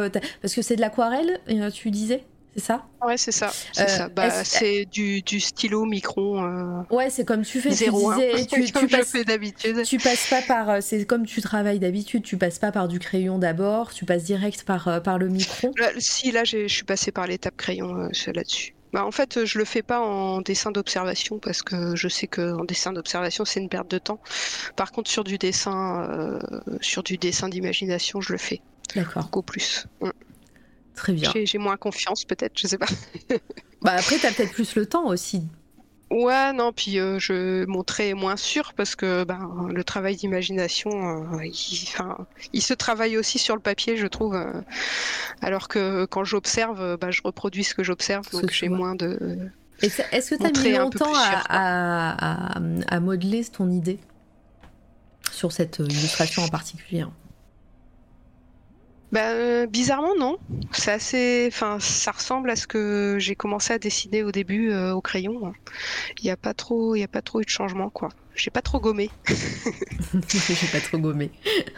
parce 0.41 0.55
que 0.55 0.61
c'est 0.61 0.77
de 0.77 0.81
l'aquarelle, 0.81 1.41
tu 1.73 1.91
disais, 1.91 2.23
c'est 2.55 2.63
ça? 2.63 2.85
Ouais, 3.05 3.17
c'est 3.17 3.31
ça. 3.31 3.51
C'est 3.73 3.83
Euh, 3.83 3.87
ça. 3.87 4.09
Bah, 4.09 4.27
est-ce- 4.27 4.57
c'est 4.59 4.85
du, 4.85 5.21
du 5.21 5.39
stylo 5.39 5.85
micron 5.85 6.43
euh, 6.43 6.81
Ouais, 6.95 7.09
c'est 7.09 7.23
comme 7.25 7.43
tu 7.43 7.61
fais. 7.61 7.69
Tu 7.69 7.75
0,1. 7.85 8.15
disais, 8.15 8.45
tu, 8.47 8.65
tu 8.65 8.71
comme 8.73 8.89
je 8.89 8.97
passes, 8.97 9.11
fais 9.11 9.23
d'habitude. 9.23 9.83
tu 9.83 9.97
passes 9.97 10.27
pas 10.29 10.41
par, 10.41 10.69
euh, 10.69 10.77
c'est 10.81 11.05
comme 11.05 11.25
tu 11.25 11.41
travailles 11.41 11.79
d'habitude. 11.79 12.23
Tu 12.23 12.37
passes 12.37 12.59
pas 12.59 12.71
par 12.71 12.87
du 12.87 12.99
crayon 12.99 13.37
d'abord, 13.37 13.93
tu 13.93 14.05
passes 14.05 14.23
direct 14.23 14.63
par 14.63 15.01
par 15.03 15.17
le 15.17 15.29
micro. 15.29 15.71
Là, 15.77 15.91
si, 15.99 16.31
là, 16.31 16.43
je 16.43 16.67
suis 16.67 16.83
passée 16.83 17.11
par 17.11 17.27
l'étape 17.27 17.55
crayon 17.55 18.09
là-dessus. 18.33 18.75
Bah, 18.91 19.05
en 19.05 19.11
fait, 19.11 19.45
je 19.45 19.59
le 19.59 19.65
fais 19.65 19.83
pas 19.83 20.01
en 20.01 20.41
dessin 20.41 20.71
d'observation 20.71 21.37
parce 21.37 21.61
que 21.61 21.95
je 21.95 22.07
sais 22.07 22.25
que 22.25 22.53
en 22.59 22.65
dessin 22.65 22.91
d'observation, 22.91 23.45
c'est 23.45 23.59
une 23.59 23.69
perte 23.69 23.89
de 23.91 23.99
temps. 23.99 24.19
Par 24.75 24.91
contre, 24.91 25.11
sur 25.11 25.23
du 25.23 25.37
dessin, 25.37 26.09
euh, 26.09 26.39
sur 26.81 27.03
du 27.03 27.17
dessin 27.17 27.49
d'imagination, 27.49 28.19
je 28.19 28.31
le 28.31 28.39
fais 28.39 28.61
D'accord, 28.95 29.25
beaucoup 29.25 29.43
plus. 29.43 29.85
Mm. 30.01 30.09
Très 30.99 31.13
bien. 31.13 31.31
J'ai 31.43 31.57
moins 31.57 31.77
confiance, 31.77 32.25
peut-être, 32.25 32.59
je 32.59 32.67
sais 32.67 32.77
pas. 32.77 32.87
Bah 33.81 33.93
après, 33.97 34.17
t'as 34.17 34.33
peut-être 34.33 34.51
plus 34.51 34.75
le 34.75 34.85
temps 34.85 35.07
aussi. 35.07 35.41
Ouais, 36.11 36.51
non, 36.51 36.73
puis 36.73 36.99
euh, 36.99 37.17
je 37.17 37.63
mon 37.65 37.81
trait 37.83 38.09
est 38.09 38.13
moins 38.13 38.35
sûr 38.35 38.73
parce 38.73 38.95
que 38.97 39.23
ben, 39.23 39.69
le 39.73 39.83
travail 39.85 40.17
d'imagination, 40.17 40.89
euh, 40.91 41.45
il, 41.45 41.83
enfin, 41.87 42.17
il 42.51 42.61
se 42.61 42.73
travaille 42.73 43.15
aussi 43.17 43.39
sur 43.39 43.55
le 43.55 43.61
papier, 43.61 43.95
je 43.95 44.05
trouve. 44.07 44.35
euh, 44.35 44.51
alors 45.41 45.69
que 45.69 46.03
quand 46.05 46.25
j'observe, 46.25 46.97
bah, 46.97 47.09
je 47.11 47.21
reproduis 47.23 47.63
ce 47.63 47.73
que 47.73 47.83
j'observe, 47.85 48.29
donc 48.31 48.47
tu 48.47 48.53
j'ai 48.57 48.69
moins 48.69 48.95
de. 48.95 49.49
Est-ce 49.81 50.31
que 50.31 50.35
t'as 50.35 50.47
Montrer 50.47 50.71
mis 50.73 50.77
longtemps 50.77 51.13
à, 51.15 51.41
à, 51.47 52.57
à, 52.57 52.59
à 52.89 52.99
modeler 52.99 53.45
ton 53.45 53.69
idée 53.71 53.99
sur 55.31 55.53
cette 55.53 55.79
illustration 55.79 56.43
en 56.43 56.49
particulier 56.49 57.01
hein? 57.01 57.13
Bah, 59.11 59.31
euh, 59.31 59.65
bizarrement, 59.65 60.15
non. 60.17 60.37
C'est 60.71 60.91
assez. 60.91 61.47
Enfin, 61.51 61.79
ça 61.79 62.11
ressemble 62.11 62.49
à 62.49 62.55
ce 62.55 62.67
que 62.67 63.17
j'ai 63.19 63.35
commencé 63.35 63.73
à 63.73 63.79
dessiner 63.79 64.23
au 64.23 64.31
début 64.31 64.71
euh, 64.71 64.93
au 64.93 65.01
crayon. 65.01 65.51
Il 66.21 66.25
n'y 66.25 66.31
a 66.31 66.37
pas 66.37 66.53
trop, 66.53 66.95
il 66.95 67.03
a 67.03 67.07
pas 67.07 67.21
trop 67.21 67.41
eu 67.41 67.45
de 67.45 67.49
changement, 67.49 67.89
quoi. 67.89 68.09
J'ai 68.35 68.51
pas 68.51 68.61
trop 68.61 68.79
gommé. 68.79 69.09
J'ai 70.29 70.67
pas 70.67 70.81
trop 70.81 70.97
gommé. 70.99 71.31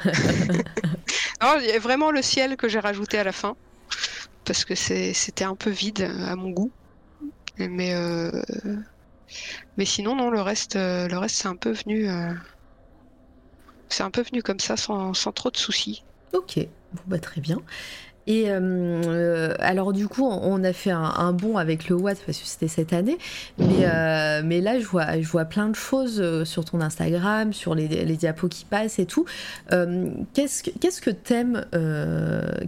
Non, 1.41 1.57
il 1.59 1.65
y 1.67 1.71
a 1.71 1.79
vraiment 1.79 2.11
le 2.11 2.21
ciel 2.21 2.55
que 2.57 2.67
j'ai 2.69 2.79
rajouté 2.79 3.17
à 3.17 3.23
la 3.23 3.31
fin 3.31 3.55
parce 4.45 4.65
que 4.65 4.75
c'était 4.75 5.43
un 5.45 5.55
peu 5.55 5.69
vide 5.69 6.01
à 6.03 6.35
mon 6.35 6.51
goût. 6.51 6.73
Mais 7.57 7.93
euh, 7.95 8.31
mais 9.77 9.85
sinon 9.85 10.15
non, 10.15 10.29
le 10.29 10.41
reste, 10.41 10.75
euh, 10.75 11.07
le 11.07 11.17
reste 11.17 11.35
c'est 11.37 11.47
un 11.47 11.55
peu 11.55 11.71
venu, 11.71 12.07
c'est 13.89 14.01
un 14.01 14.09
peu 14.09 14.23
venu 14.23 14.41
comme 14.41 14.59
ça 14.59 14.75
sans, 14.75 15.13
sans 15.13 15.31
trop 15.33 15.51
de 15.51 15.57
soucis. 15.57 16.03
Ok, 16.33 16.59
bon 16.93 17.01
bah 17.07 17.19
très 17.19 17.41
bien. 17.41 17.61
Et 18.27 18.45
euh, 18.47 19.53
alors 19.59 19.93
du 19.93 20.07
coup, 20.07 20.25
on 20.25 20.63
a 20.63 20.73
fait 20.73 20.91
un, 20.91 21.33
bond 21.33 21.57
avec 21.57 21.89
le 21.89 21.95
Watt 21.95 22.19
parce 22.25 22.37
que 22.37 22.45
c'était 22.45 22.67
cette 22.67 22.93
année, 22.93 23.17
mais, 23.57 23.85
euh, 23.85 24.61
là 24.61 24.79
je 24.79 24.85
vois, 24.85 25.19
je 25.19 25.27
vois 25.27 25.45
plein 25.45 25.69
de 25.69 25.75
choses 25.75 26.19
euh, 26.21 26.45
sur 26.45 26.65
ton 26.65 26.81
Instagram, 26.81 27.51
sur 27.51 27.73
les, 27.73 27.87
diapos 27.87 28.49
qui 28.49 28.65
passent 28.65 28.99
et 28.99 29.05
tout. 29.05 29.25
qu'est-ce 30.33 30.63
que 30.63 30.69
qu'est-ce 30.79 31.01
que 31.01 31.09
t'aimes 31.09 31.65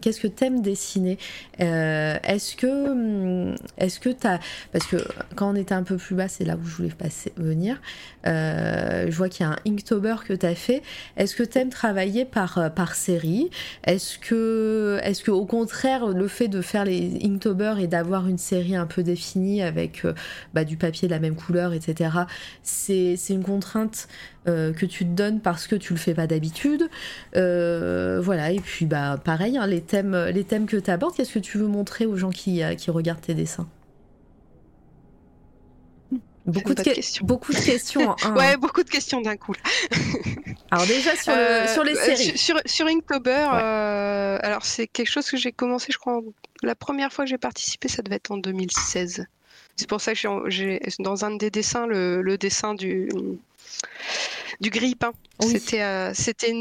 qu'est-ce 0.01 0.21
que 0.21 0.27
t'aimes 0.27 0.61
dessiner? 0.61 1.17
Est-ce 1.59 2.55
que 2.55 3.53
est-ce 3.77 3.99
que 3.99 4.09
t'as 4.09 4.39
parce 4.71 4.87
que 4.87 4.97
quand 5.35 5.51
on 5.51 5.55
était 5.55 5.75
un 5.75 5.83
peu 5.83 5.97
plus 5.97 6.15
bas, 6.15 6.27
c'est 6.27 6.45
là 6.45 6.55
où 6.55 6.65
je 6.65 6.75
voulais 6.75 6.89
passer 6.89 7.31
venir. 7.37 7.79
je 8.25 9.15
vois 9.15 9.29
qu'il 9.29 9.45
y 9.45 9.49
a 9.49 9.51
un 9.51 9.57
Inktober 9.67 10.15
que 10.25 10.33
t'as 10.33 10.55
fait. 10.55 10.81
Est-ce 11.17 11.35
que 11.35 11.43
t'aimes 11.43 11.69
travailler 11.69 12.25
par 12.25 12.71
par 12.73 12.95
série? 12.95 13.49
Est-ce 13.83 14.17
que 14.17 14.99
est-ce 15.03 15.23
que 15.23 15.31
au 15.43 15.45
contraire, 15.45 16.07
le 16.07 16.29
fait 16.29 16.47
de 16.47 16.61
faire 16.61 16.85
les 16.85 17.19
Inktober 17.21 17.75
et 17.81 17.87
d'avoir 17.87 18.29
une 18.29 18.37
série 18.37 18.77
un 18.77 18.85
peu 18.85 19.03
définie 19.03 19.61
avec 19.61 20.05
euh, 20.05 20.13
bah, 20.53 20.63
du 20.63 20.77
papier 20.77 21.09
de 21.09 21.13
la 21.13 21.19
même 21.19 21.35
couleur, 21.35 21.73
etc., 21.73 22.11
c'est 22.61 23.17
une 23.29 23.43
contrainte 23.43 24.07
euh, 24.47 24.71
que 24.71 24.85
tu 24.85 25.03
te 25.03 25.09
donnes 25.09 25.41
parce 25.41 25.67
que 25.67 25.75
tu 25.75 25.91
le 25.91 25.99
fais 25.99 26.13
pas 26.13 26.27
d'habitude. 26.27 26.89
Euh, 27.35 28.21
voilà, 28.23 28.51
et 28.51 28.61
puis 28.61 28.85
bah 28.85 29.19
pareil, 29.21 29.57
hein, 29.57 29.67
les, 29.67 29.81
thèmes, 29.81 30.13
que 30.65 30.77
tu 30.77 30.89
abordes, 30.89 31.13
qu'est-ce 31.13 31.33
que 31.33 31.39
tu 31.39 31.57
veux 31.57 31.67
montrer 31.67 32.05
aux 32.05 32.15
gens 32.15 32.29
qui, 32.29 32.61
qui 32.77 32.89
regardent 32.89 33.19
tes 33.19 33.33
dessins? 33.33 33.67
Beaucoup 36.45 36.73
de, 36.73 36.83
questions. 36.83 37.25
beaucoup 37.25 37.53
de 37.53 37.59
questions. 37.59 38.15
ouais, 38.35 38.57
beaucoup 38.57 38.83
de 38.83 38.89
questions 38.89 39.21
d'un 39.21 39.37
coup. 39.37 39.53
alors 40.71 40.85
déjà 40.85 41.15
sur, 41.15 41.33
euh, 41.35 41.67
sur 41.67 41.83
les 41.83 41.95
séries. 41.95 42.37
Sur, 42.37 42.59
sur 42.65 42.85
Inktober, 42.87 43.47
euh, 43.53 44.39
alors 44.41 44.65
c'est 44.65 44.87
quelque 44.87 45.09
chose 45.09 45.29
que 45.29 45.37
j'ai 45.37 45.53
commencé, 45.53 45.91
je 45.91 45.97
crois, 45.97 46.21
la 46.61 46.75
première 46.75 47.13
fois 47.13 47.23
que 47.23 47.29
j'ai 47.29 47.37
participé, 47.37 47.87
ça 47.87 48.01
devait 48.01 48.17
être 48.17 48.31
en 48.31 48.37
2016. 48.37 49.25
C'est 49.77 49.87
pour 49.87 50.01
ça 50.01 50.13
que 50.13 50.19
j'ai 50.49 50.81
dans 50.99 51.23
un 51.23 51.35
des 51.35 51.49
dessins 51.49 51.87
le, 51.87 52.37
dessin 52.37 52.75
du 52.75 53.09
du 54.59 54.69
grille-pain. 54.69 55.13
C'était 55.39 55.81
euh, 55.81 56.13
c'était 56.13 56.53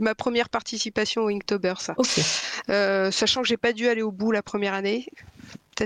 ma 0.00 0.14
première 0.14 0.50
participation 0.50 1.22
au 1.22 1.28
Inktober, 1.28 1.74
ça. 1.78 1.94
sachant 3.10 3.40
que 3.40 3.48
j'ai 3.48 3.56
pas 3.56 3.72
dû 3.72 3.88
aller 3.88 4.02
au 4.02 4.12
bout 4.12 4.30
la 4.30 4.42
première 4.42 4.74
année, 4.74 5.06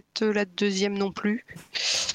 peut-être 0.00 0.26
la 0.26 0.44
deuxième 0.44 0.96
non 0.96 1.12
plus. 1.12 1.44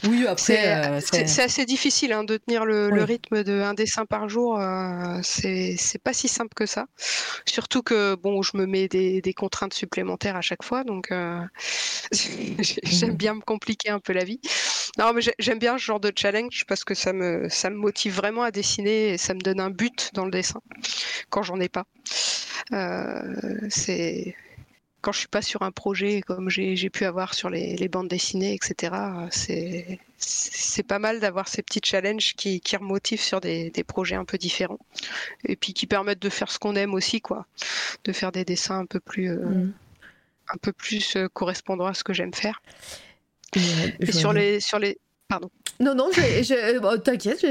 Oui, 0.07 0.26
après. 0.27 0.76
Euh, 0.76 0.99
c'est 1.01 1.41
assez 1.41 1.65
difficile 1.65 2.14
hein, 2.14 2.23
de 2.23 2.38
tenir 2.38 2.65
le, 2.65 3.03
rythme 3.03 3.43
d'un 3.43 3.73
dessin 3.73 4.06
par 4.06 4.27
jour. 4.30 4.60
Euh, 4.60 5.19
c'est 5.23 5.77
pas 6.03 6.14
si 6.14 6.27
simple 6.27 6.53
que 6.56 6.65
ça. 6.65 6.88
Surtout 7.45 7.81
que, 7.81 8.15
bon, 8.15 8.41
je 8.41 8.57
me 8.57 8.65
mets 8.65 8.88
des, 8.88 9.34
contraintes 9.34 9.73
supplémentaires 9.73 10.35
à 10.35 10.41
chaque 10.41 10.64
fois. 10.64 10.84
Donc, 10.84 11.11
euh, 11.11 11.41
j'aime 12.11 13.15
bien 13.15 13.35
me 13.35 13.41
compliquer 13.41 13.89
un 13.89 13.99
peu 13.99 14.14
la 14.14 14.23
vie. 14.23 14.41
Non, 14.97 15.14
mais 15.14 15.22
j'aime 15.39 15.60
bien 15.60 15.77
ce 15.77 15.84
genre 15.84 15.99
de 15.99 16.11
challenge 16.15 16.65
parce 16.68 16.84
que 16.84 16.93
ça 16.93 17.14
me, 17.14 17.47
ça 17.49 17.69
me 17.69 17.77
motive 17.77 18.15
vraiment 18.15 18.43
à 18.43 18.51
dessiner 18.51 19.10
et 19.10 19.18
ça 19.18 19.34
me 19.34 19.39
donne 19.39 19.60
un 19.60 19.69
but 19.69 20.10
dans 20.14 20.26
le 20.26 20.31
dessin 20.31 20.61
quand 21.30 21.43
j'en 21.43 21.60
ai 21.60 21.69
pas. 21.69 21.85
c'est 23.69 24.35
quand 25.01 25.11
je 25.11 25.19
suis 25.19 25.27
pas 25.27 25.41
sur 25.41 25.61
un 25.61 25.71
projet 25.71 26.21
comme 26.21 26.49
j'ai 26.49 26.89
pu 26.89 27.05
avoir 27.05 27.34
sur 27.34 27.49
les, 27.49 27.88
bandes 27.88 28.07
dessinées, 28.07 28.53
etc., 28.53 28.93
c'est 30.17 30.84
pas 30.84 30.99
mal 30.99 31.19
d'avoir 31.19 31.47
ces 31.47 31.61
petits 31.61 31.81
challenges 31.84 32.35
qui, 32.35 32.59
qui 32.59 32.76
remotivent 32.76 33.21
sur 33.21 33.39
des, 33.39 33.71
projets 33.88 34.15
un 34.15 34.26
peu 34.26 34.38
différents 34.38 34.80
et 35.45 35.55
puis 35.55 35.73
qui 35.73 35.88
permettent 35.88 36.21
de 36.21 36.30
faire 36.30 36.51
ce 36.51 36.59
qu'on 36.59 36.76
aime 36.76 36.93
aussi, 36.93 37.21
quoi, 37.21 37.45
de 38.03 38.11
faire 38.11 38.31
des 38.31 38.45
dessins 38.45 38.80
un 38.80 38.85
peu 38.85 38.99
plus, 38.99 39.30
euh, 39.30 39.45
mm. 39.45 39.73
un 40.53 40.57
peu 40.61 40.73
plus 40.73 41.15
euh, 41.15 41.27
correspondant 41.30 41.85
à 41.85 41.93
ce 41.93 42.03
que 42.03 42.13
j'aime 42.13 42.34
faire. 42.34 42.61
et 43.55 44.11
sur 44.11 44.34
les, 44.34 44.59
sur 44.59 44.80
les, 44.80 44.97
Pardon. 45.30 45.51
Non, 45.80 45.93
non, 45.93 46.10
t'inquiète, 47.06 47.45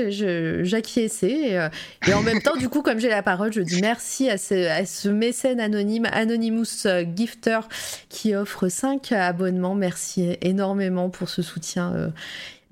j'acquiesçais. 0.64 1.30
Et, 1.30 1.58
euh, 1.58 1.68
et, 2.08 2.12
en 2.12 2.22
même 2.22 2.42
temps, 2.42 2.56
du 2.56 2.68
coup, 2.68 2.82
comme 2.82 2.98
j'ai 2.98 3.08
la 3.08 3.22
parole, 3.22 3.52
je 3.52 3.60
dis 3.60 3.80
merci 3.80 4.28
à 4.28 4.36
ce, 4.36 5.08
mécène 5.08 5.60
anonyme, 5.60 6.06
Anonymous 6.12 6.86
euh, 6.86 7.04
Gifter, 7.16 7.60
qui 8.08 8.34
offre 8.34 8.68
5 8.68 9.12
abonnements. 9.12 9.76
Merci 9.76 10.36
énormément 10.42 11.08
pour 11.08 11.28
ce 11.28 11.40
soutien. 11.40 11.94
Euh, 11.94 12.08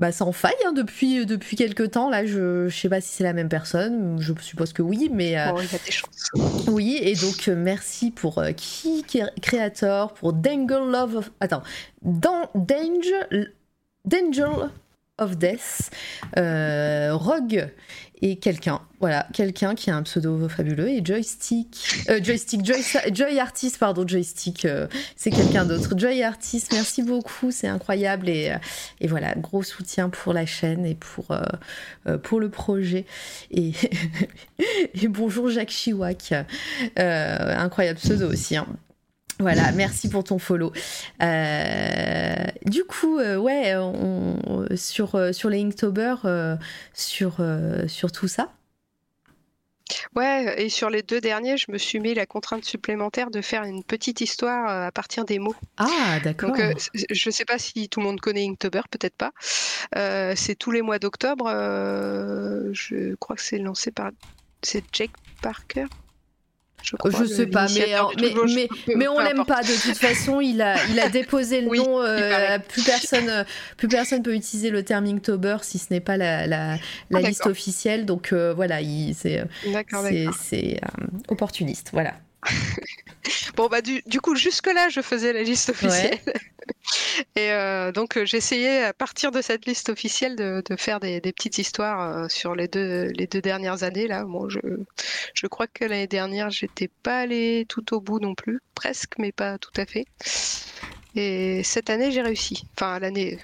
bah, 0.00 0.10
sans 0.10 0.32
faille 0.32 0.52
hein, 0.66 0.72
depuis, 0.72 1.24
depuis 1.24 1.56
quelques 1.56 1.92
temps. 1.92 2.10
Là, 2.10 2.26
je 2.26 2.64
ne 2.64 2.68
sais 2.68 2.88
pas 2.88 3.00
si 3.00 3.14
c'est 3.14 3.24
la 3.24 3.32
même 3.32 3.48
personne, 3.48 4.20
je 4.20 4.34
suppose 4.42 4.72
que 4.72 4.82
oui, 4.82 5.08
mais. 5.10 5.36
Oh, 5.54 5.58
il 5.60 5.72
y 5.72 5.74
a 5.74 5.78
des 5.86 5.92
chances. 5.92 6.30
Oui, 6.66 6.98
et 7.00 7.14
donc 7.14 7.46
merci 7.46 8.10
pour 8.10 8.42
qui 8.56 9.04
Creator, 9.40 10.12
pour 10.14 10.32
Dangle 10.32 10.90
Love 10.90 11.16
of. 11.16 11.30
Attends, 11.40 11.62
Danger. 12.02 13.46
Danger 14.04 14.68
of 15.18 15.36
Death, 15.36 15.90
euh, 16.36 17.14
Rogue 17.14 17.68
et 18.22 18.36
quelqu'un, 18.36 18.80
voilà, 19.00 19.26
quelqu'un 19.32 19.74
qui 19.74 19.90
a 19.90 19.96
un 19.96 20.02
pseudo 20.02 20.48
fabuleux 20.48 20.88
et 20.88 21.04
Joystick, 21.04 22.04
euh, 22.08 22.18
Joystick, 22.22 22.64
Joy, 22.64 23.38
Artist, 23.38 23.78
pardon, 23.78 24.06
Joystick, 24.06 24.64
euh, 24.64 24.86
c'est 25.16 25.30
quelqu'un 25.30 25.66
d'autre. 25.66 25.98
Joy 25.98 26.22
Artist, 26.22 26.72
merci 26.72 27.02
beaucoup, 27.02 27.50
c'est 27.50 27.68
incroyable 27.68 28.28
et, 28.28 28.52
voilà, 29.02 29.34
gros 29.34 29.62
soutien 29.62 30.08
pour 30.08 30.32
la 30.32 30.46
chaîne 30.46 30.86
et 30.86 30.94
pour, 30.94 31.26
pour 32.22 32.40
le 32.40 32.48
projet. 32.48 33.04
Et, 33.50 33.72
et 34.94 35.08
bonjour 35.08 35.50
Jacques 35.50 35.70
Chiwak, 35.70 36.34
incroyable 36.96 37.98
pseudo 37.98 38.30
aussi. 38.30 38.56
Hein. 38.56 38.66
Voilà, 39.38 39.70
merci 39.72 40.08
pour 40.08 40.24
ton 40.24 40.38
follow. 40.38 40.72
Euh, 41.22 42.34
du 42.64 42.84
coup, 42.84 43.18
euh, 43.18 43.36
ouais, 43.36 43.74
sur, 44.76 45.14
euh, 45.14 45.32
sur 45.32 45.50
les 45.50 45.62
Inktober, 45.62 46.14
sur, 46.94 47.36
sur 47.86 48.12
tout 48.12 48.28
ça? 48.28 48.52
Ouais, 50.16 50.64
et 50.64 50.68
sur 50.68 50.90
les 50.90 51.02
deux 51.02 51.20
derniers, 51.20 51.56
je 51.56 51.70
me 51.70 51.78
suis 51.78 52.00
mis 52.00 52.12
la 52.14 52.26
contrainte 52.26 52.64
supplémentaire 52.64 53.30
de 53.30 53.40
faire 53.40 53.62
une 53.62 53.84
petite 53.84 54.20
histoire 54.20 54.86
à 54.86 54.90
partir 54.90 55.24
des 55.24 55.38
mots. 55.38 55.54
Ah, 55.76 56.18
d'accord. 56.24 56.50
Donc, 56.50 56.60
je 56.94 57.28
ne 57.28 57.32
sais 57.32 57.44
pas 57.44 57.58
si 57.58 57.88
tout 57.88 58.00
le 58.00 58.06
monde 58.06 58.20
connaît 58.20 58.48
Inktober, 58.48 58.82
peut-être 58.90 59.16
pas. 59.16 59.32
c'est 60.34 60.56
tous 60.58 60.70
les 60.70 60.82
mois 60.82 60.98
d'octobre. 60.98 61.46
je 62.72 63.14
crois 63.16 63.36
que 63.36 63.42
c'est 63.42 63.58
lancé 63.58 63.92
par. 63.92 64.10
C'est 64.62 64.82
Jake 64.92 65.12
Parker? 65.42 65.86
Je, 66.82 67.24
sais 67.24 67.46
pas, 67.46 67.66
mais, 67.74 67.94
mais, 68.54 68.68
mais, 68.94 69.08
on 69.08 69.18
l'aime 69.18 69.44
pas 69.44 69.62
de 69.62 69.82
toute 69.82 69.96
façon. 69.96 70.40
Il 70.40 70.62
a, 70.62 70.76
il 70.86 71.00
a 71.00 71.08
déposé 71.10 71.60
le 71.60 71.76
nom. 71.76 72.00
Euh, 72.00 72.58
plus 72.58 72.84
personne, 72.84 73.28
euh, 73.28 73.44
plus 73.76 73.88
personne 73.88 74.22
peut 74.22 74.34
utiliser 74.34 74.70
le 74.70 74.82
terme 74.84 75.06
Inktober 75.06 75.58
si 75.62 75.78
ce 75.78 75.92
n'est 75.92 76.00
pas 76.00 76.16
la, 76.16 76.46
la, 76.46 76.76
la 77.10 77.20
liste 77.20 77.46
officielle. 77.46 78.06
Donc 78.06 78.32
euh, 78.32 78.54
voilà, 78.54 78.78
c'est 79.14 79.44
c'est 80.42 80.80
opportuniste. 81.28 81.90
Voilà. 81.92 82.14
bon 83.56 83.68
bah 83.68 83.82
du, 83.82 84.02
du 84.06 84.20
coup 84.20 84.34
jusque 84.36 84.66
là 84.66 84.88
je 84.88 85.00
faisais 85.00 85.32
la 85.32 85.42
liste 85.42 85.70
officielle. 85.70 86.18
Et 87.36 87.52
euh, 87.52 87.92
donc, 87.92 88.16
euh, 88.16 88.24
essayé 88.32 88.82
à 88.82 88.92
partir 88.92 89.30
de 89.30 89.40
cette 89.40 89.66
liste 89.66 89.88
officielle 89.88 90.36
de, 90.36 90.62
faire 90.76 91.00
des, 91.00 91.20
petites 91.20 91.58
histoires 91.58 92.00
euh, 92.00 92.28
sur 92.28 92.54
les 92.54 92.68
deux, 92.68 93.06
les 93.14 93.26
deux 93.26 93.40
dernières 93.40 93.82
années. 93.82 94.06
Là, 94.06 94.24
bon, 94.24 94.48
je, 94.48 94.58
je 95.34 95.46
crois 95.46 95.66
que 95.66 95.84
l'année 95.84 96.06
dernière, 96.06 96.50
j'étais 96.50 96.88
pas 97.02 97.20
allée 97.20 97.66
tout 97.68 97.94
au 97.94 98.00
bout 98.00 98.20
non 98.20 98.34
plus, 98.34 98.60
presque, 98.74 99.18
mais 99.18 99.32
pas 99.32 99.58
tout 99.58 99.72
à 99.76 99.86
fait. 99.86 100.06
Et 101.14 101.62
cette 101.62 101.90
année, 101.90 102.10
j'ai 102.10 102.22
réussi. 102.22 102.64
Enfin, 102.76 102.98
l'année, 102.98 103.38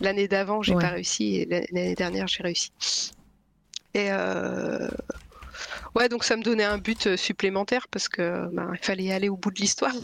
l'année 0.00 0.28
d'avant, 0.28 0.62
j'ai 0.62 0.74
pas 0.74 0.90
réussi, 0.90 1.36
et 1.36 1.46
l'année 1.46 1.94
dernière, 1.94 2.28
j'ai 2.28 2.42
réussi. 2.42 2.72
Et 3.94 4.08
Ouais, 5.94 6.08
donc 6.08 6.24
ça 6.24 6.36
me 6.36 6.42
donnait 6.42 6.64
un 6.64 6.78
but 6.78 7.06
euh, 7.06 7.16
supplémentaire 7.16 7.88
parce 7.88 8.08
que 8.08 8.46
ben, 8.52 8.70
il 8.72 8.84
fallait 8.84 9.12
aller 9.12 9.28
au 9.28 9.36
bout 9.36 9.50
de 9.50 9.60
l'histoire. 9.60 9.94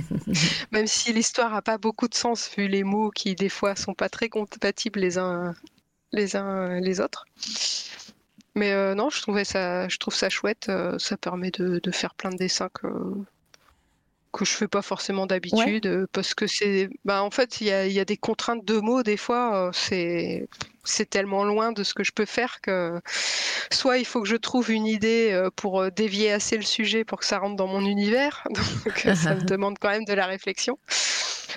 Même 0.72 0.86
si 0.86 1.12
l'histoire 1.12 1.54
a 1.54 1.62
pas 1.62 1.78
beaucoup 1.78 2.08
de 2.08 2.14
sens 2.14 2.50
vu 2.56 2.68
les 2.68 2.84
mots 2.84 3.10
qui 3.10 3.34
des 3.34 3.48
fois 3.48 3.74
sont 3.76 3.94
pas 3.94 4.08
très 4.08 4.28
compatibles 4.28 5.00
les 5.00 5.18
uns 5.18 5.54
les 6.12 6.36
uns 6.36 6.80
les 6.80 7.00
autres. 7.00 7.24
Mais 8.54 8.72
euh, 8.72 8.94
non, 8.94 9.08
je 9.10 9.22
trouvais 9.22 9.44
ça, 9.44 9.88
je 9.88 9.96
trouve 9.98 10.14
ça 10.14 10.28
chouette. 10.28 10.66
Euh, 10.68 10.98
ça 10.98 11.16
permet 11.16 11.50
de, 11.50 11.80
de, 11.82 11.90
faire 11.90 12.14
plein 12.14 12.30
de 12.30 12.36
dessins 12.36 12.68
que 12.68 12.86
que 14.32 14.44
je 14.44 14.52
fais 14.52 14.68
pas 14.68 14.82
forcément 14.82 15.26
d'habitude 15.26 16.06
parce 16.12 16.34
que 16.34 16.46
c'est, 16.46 16.88
bah 17.04 17.22
en 17.22 17.30
fait 17.30 17.60
il 17.60 17.66
y 17.68 17.70
a, 17.70 17.86
y 17.86 18.00
a, 18.00 18.04
des 18.04 18.16
contraintes 18.16 18.64
de 18.64 18.78
mots 18.78 19.02
des 19.02 19.16
fois. 19.16 19.70
c'est 19.72 20.48
c'est 20.84 21.08
tellement 21.08 21.44
loin 21.44 21.72
de 21.72 21.84
ce 21.84 21.94
que 21.94 22.02
je 22.02 22.12
peux 22.12 22.24
faire 22.24 22.60
que 22.60 23.00
soit 23.70 23.98
il 23.98 24.04
faut 24.04 24.20
que 24.20 24.28
je 24.28 24.36
trouve 24.36 24.70
une 24.70 24.86
idée 24.86 25.30
euh, 25.32 25.50
pour 25.54 25.80
euh, 25.80 25.90
dévier 25.90 26.32
assez 26.32 26.56
le 26.56 26.62
sujet 26.62 27.04
pour 27.04 27.20
que 27.20 27.24
ça 27.24 27.38
rentre 27.38 27.56
dans 27.56 27.68
mon 27.68 27.84
univers, 27.84 28.46
donc 28.50 29.06
euh, 29.06 29.14
ça 29.14 29.34
me 29.34 29.40
demande 29.44 29.78
quand 29.78 29.90
même 29.90 30.04
de 30.04 30.12
la 30.12 30.26
réflexion. 30.26 30.78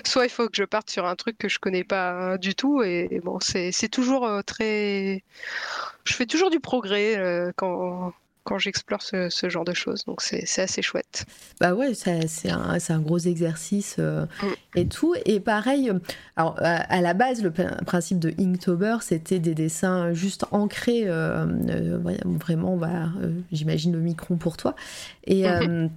Soit 0.04 0.26
il 0.26 0.30
faut 0.30 0.48
que 0.48 0.56
je 0.56 0.64
parte 0.64 0.90
sur 0.90 1.06
un 1.06 1.16
truc 1.16 1.38
que 1.38 1.48
je 1.48 1.58
connais 1.58 1.84
pas 1.84 2.38
du 2.38 2.54
tout 2.54 2.82
et, 2.82 3.20
bon 3.24 3.38
c'est 3.40 3.88
toujours 3.88 4.28
très, 4.44 5.24
je 6.04 6.12
fais 6.12 6.26
toujours 6.26 6.50
du 6.50 6.60
progrès 6.60 7.18
quand 7.56 8.12
quand 8.46 8.58
j'explore 8.58 9.02
ce, 9.02 9.28
ce, 9.28 9.50
genre 9.50 9.64
de 9.64 9.74
choses. 9.74 10.04
Donc 10.04 10.22
c'est 10.22 10.60
assez 10.60 10.80
chouette. 10.80 11.26
Bah 11.60 11.74
ouais, 11.74 11.92
c'est 11.94 12.48
un, 12.48 12.78
un, 12.88 13.00
gros 13.00 13.18
exercice 13.18 13.96
euh, 13.98 14.24
mm. 14.42 14.46
et 14.76 14.86
tout. 14.86 15.14
Et 15.26 15.40
pareil, 15.40 15.92
alors 16.36 16.56
à, 16.60 17.00
la 17.00 17.12
base, 17.12 17.42
le 17.42 17.52
principe 17.52 18.20
de 18.20 18.32
Inktober, 18.38 18.98
c'était 19.02 19.40
des 19.40 19.54
dessins 19.54 20.14
juste 20.14 20.46
ancrés, 20.52 21.02
euh, 21.06 21.44
euh, 21.68 21.98
vraiment, 22.24 22.76
bah, 22.76 23.08
j'imagine 23.50 23.92
le 23.92 24.00
micron 24.00 24.36
pour 24.36 24.56
toi. 24.56 24.74
Et. 25.24 25.42
Mm-hmm 25.42 25.90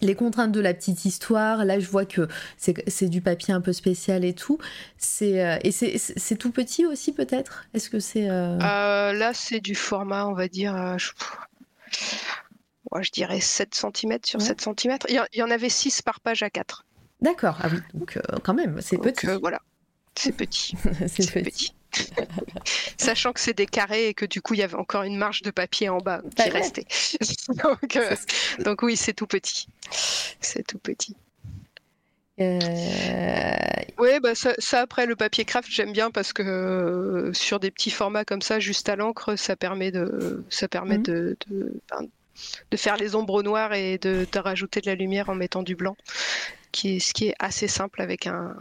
les 0.00 0.14
contraintes 0.14 0.52
de 0.52 0.60
la 0.60 0.74
petite 0.74 1.04
histoire. 1.04 1.64
Là, 1.64 1.78
je 1.78 1.88
vois 1.88 2.04
que 2.04 2.28
c'est 2.58 3.08
du 3.08 3.20
papier 3.20 3.54
un 3.54 3.60
peu 3.60 3.72
spécial 3.72 4.24
et 4.24 4.34
tout. 4.34 4.58
C'est 4.98 5.60
et 5.64 5.70
c'est 5.70 6.36
tout 6.36 6.50
petit 6.50 6.84
aussi 6.84 7.12
peut-être? 7.12 7.64
Est-ce 7.72 7.88
que 7.90 8.00
c'est 8.00 8.28
euh, 8.28 8.58
euh... 8.58 9.12
Là, 9.12 9.32
c'est 9.34 9.60
du 9.60 9.74
format, 9.74 10.26
on 10.26 10.34
va 10.34 10.48
dire. 10.48 10.96
Euh, 12.94 13.02
je... 13.02 13.10
dirais 13.10 13.40
7 13.40 13.74
cm 13.74 14.18
sur 14.24 14.40
7 14.40 14.60
cm. 14.60 14.98
Il 15.08 15.22
y, 15.32 15.42
en 15.42 15.50
avait 15.50 15.68
6 15.68 16.02
par 16.02 16.20
page 16.20 16.42
à 16.42 16.50
4. 16.50 16.84
D'accord. 17.20 17.58
Ah 17.62 17.68
oui, 17.72 17.78
donc 17.94 18.18
quand 18.42 18.54
même, 18.54 18.80
c'est 18.80 18.98
petit. 18.98 19.26
voilà, 19.40 19.60
c'est 20.14 20.32
petit. 20.32 20.76
c'est 21.08 21.42
petit. 21.42 21.74
Sachant 22.96 23.32
que 23.32 23.40
c'est 23.40 23.54
des 23.54 23.66
carrés 23.66 24.08
et 24.08 24.14
que 24.14 24.26
du 24.26 24.42
coup 24.42 24.54
il 24.54 24.60
y 24.60 24.62
avait 24.62 24.74
encore 24.74 25.02
une 25.02 25.16
marge 25.16 25.42
de 25.42 25.50
papier 25.50 25.88
en 25.88 25.98
bas 25.98 26.22
qui 26.36 26.48
restait. 26.50 26.86
Euh, 27.96 28.16
donc, 28.64 28.82
oui, 28.82 28.96
c'est 28.96 29.12
tout 29.12 29.26
petit. 29.26 29.68
C'est 30.40 30.66
tout 30.66 30.78
petit. 30.78 31.14
Euh... 32.40 33.56
Oui, 33.98 34.18
bah 34.20 34.34
ça, 34.34 34.80
après 34.80 35.06
le 35.06 35.14
papier 35.14 35.44
craft, 35.44 35.68
j'aime 35.70 35.92
bien 35.92 36.10
parce 36.10 36.32
que 36.32 36.42
euh, 36.42 37.32
sur 37.32 37.60
des 37.60 37.70
petits 37.70 37.90
formats 37.90 38.24
comme 38.24 38.42
ça, 38.42 38.58
juste 38.58 38.88
à 38.88 38.96
l'encre, 38.96 39.36
ça 39.36 39.54
permet 39.54 39.92
de, 39.92 40.44
ça 40.50 40.66
permet 40.66 40.98
mhm. 40.98 41.04
de, 41.04 41.36
de, 42.70 42.76
faire 42.76 42.96
les 42.96 43.14
ombres 43.14 43.42
noires 43.42 43.72
et 43.72 43.98
de, 43.98 44.26
de, 44.30 44.38
rajouter 44.40 44.80
de 44.80 44.86
la 44.86 44.96
lumière 44.96 45.28
en 45.28 45.36
mettant 45.36 45.62
du 45.62 45.76
blanc, 45.76 45.96
qui 46.72 46.96
est, 46.96 46.98
ce 46.98 47.14
qui 47.14 47.28
est 47.28 47.34
assez 47.38 47.68
simple 47.68 48.02
avec 48.02 48.26
un, 48.26 48.56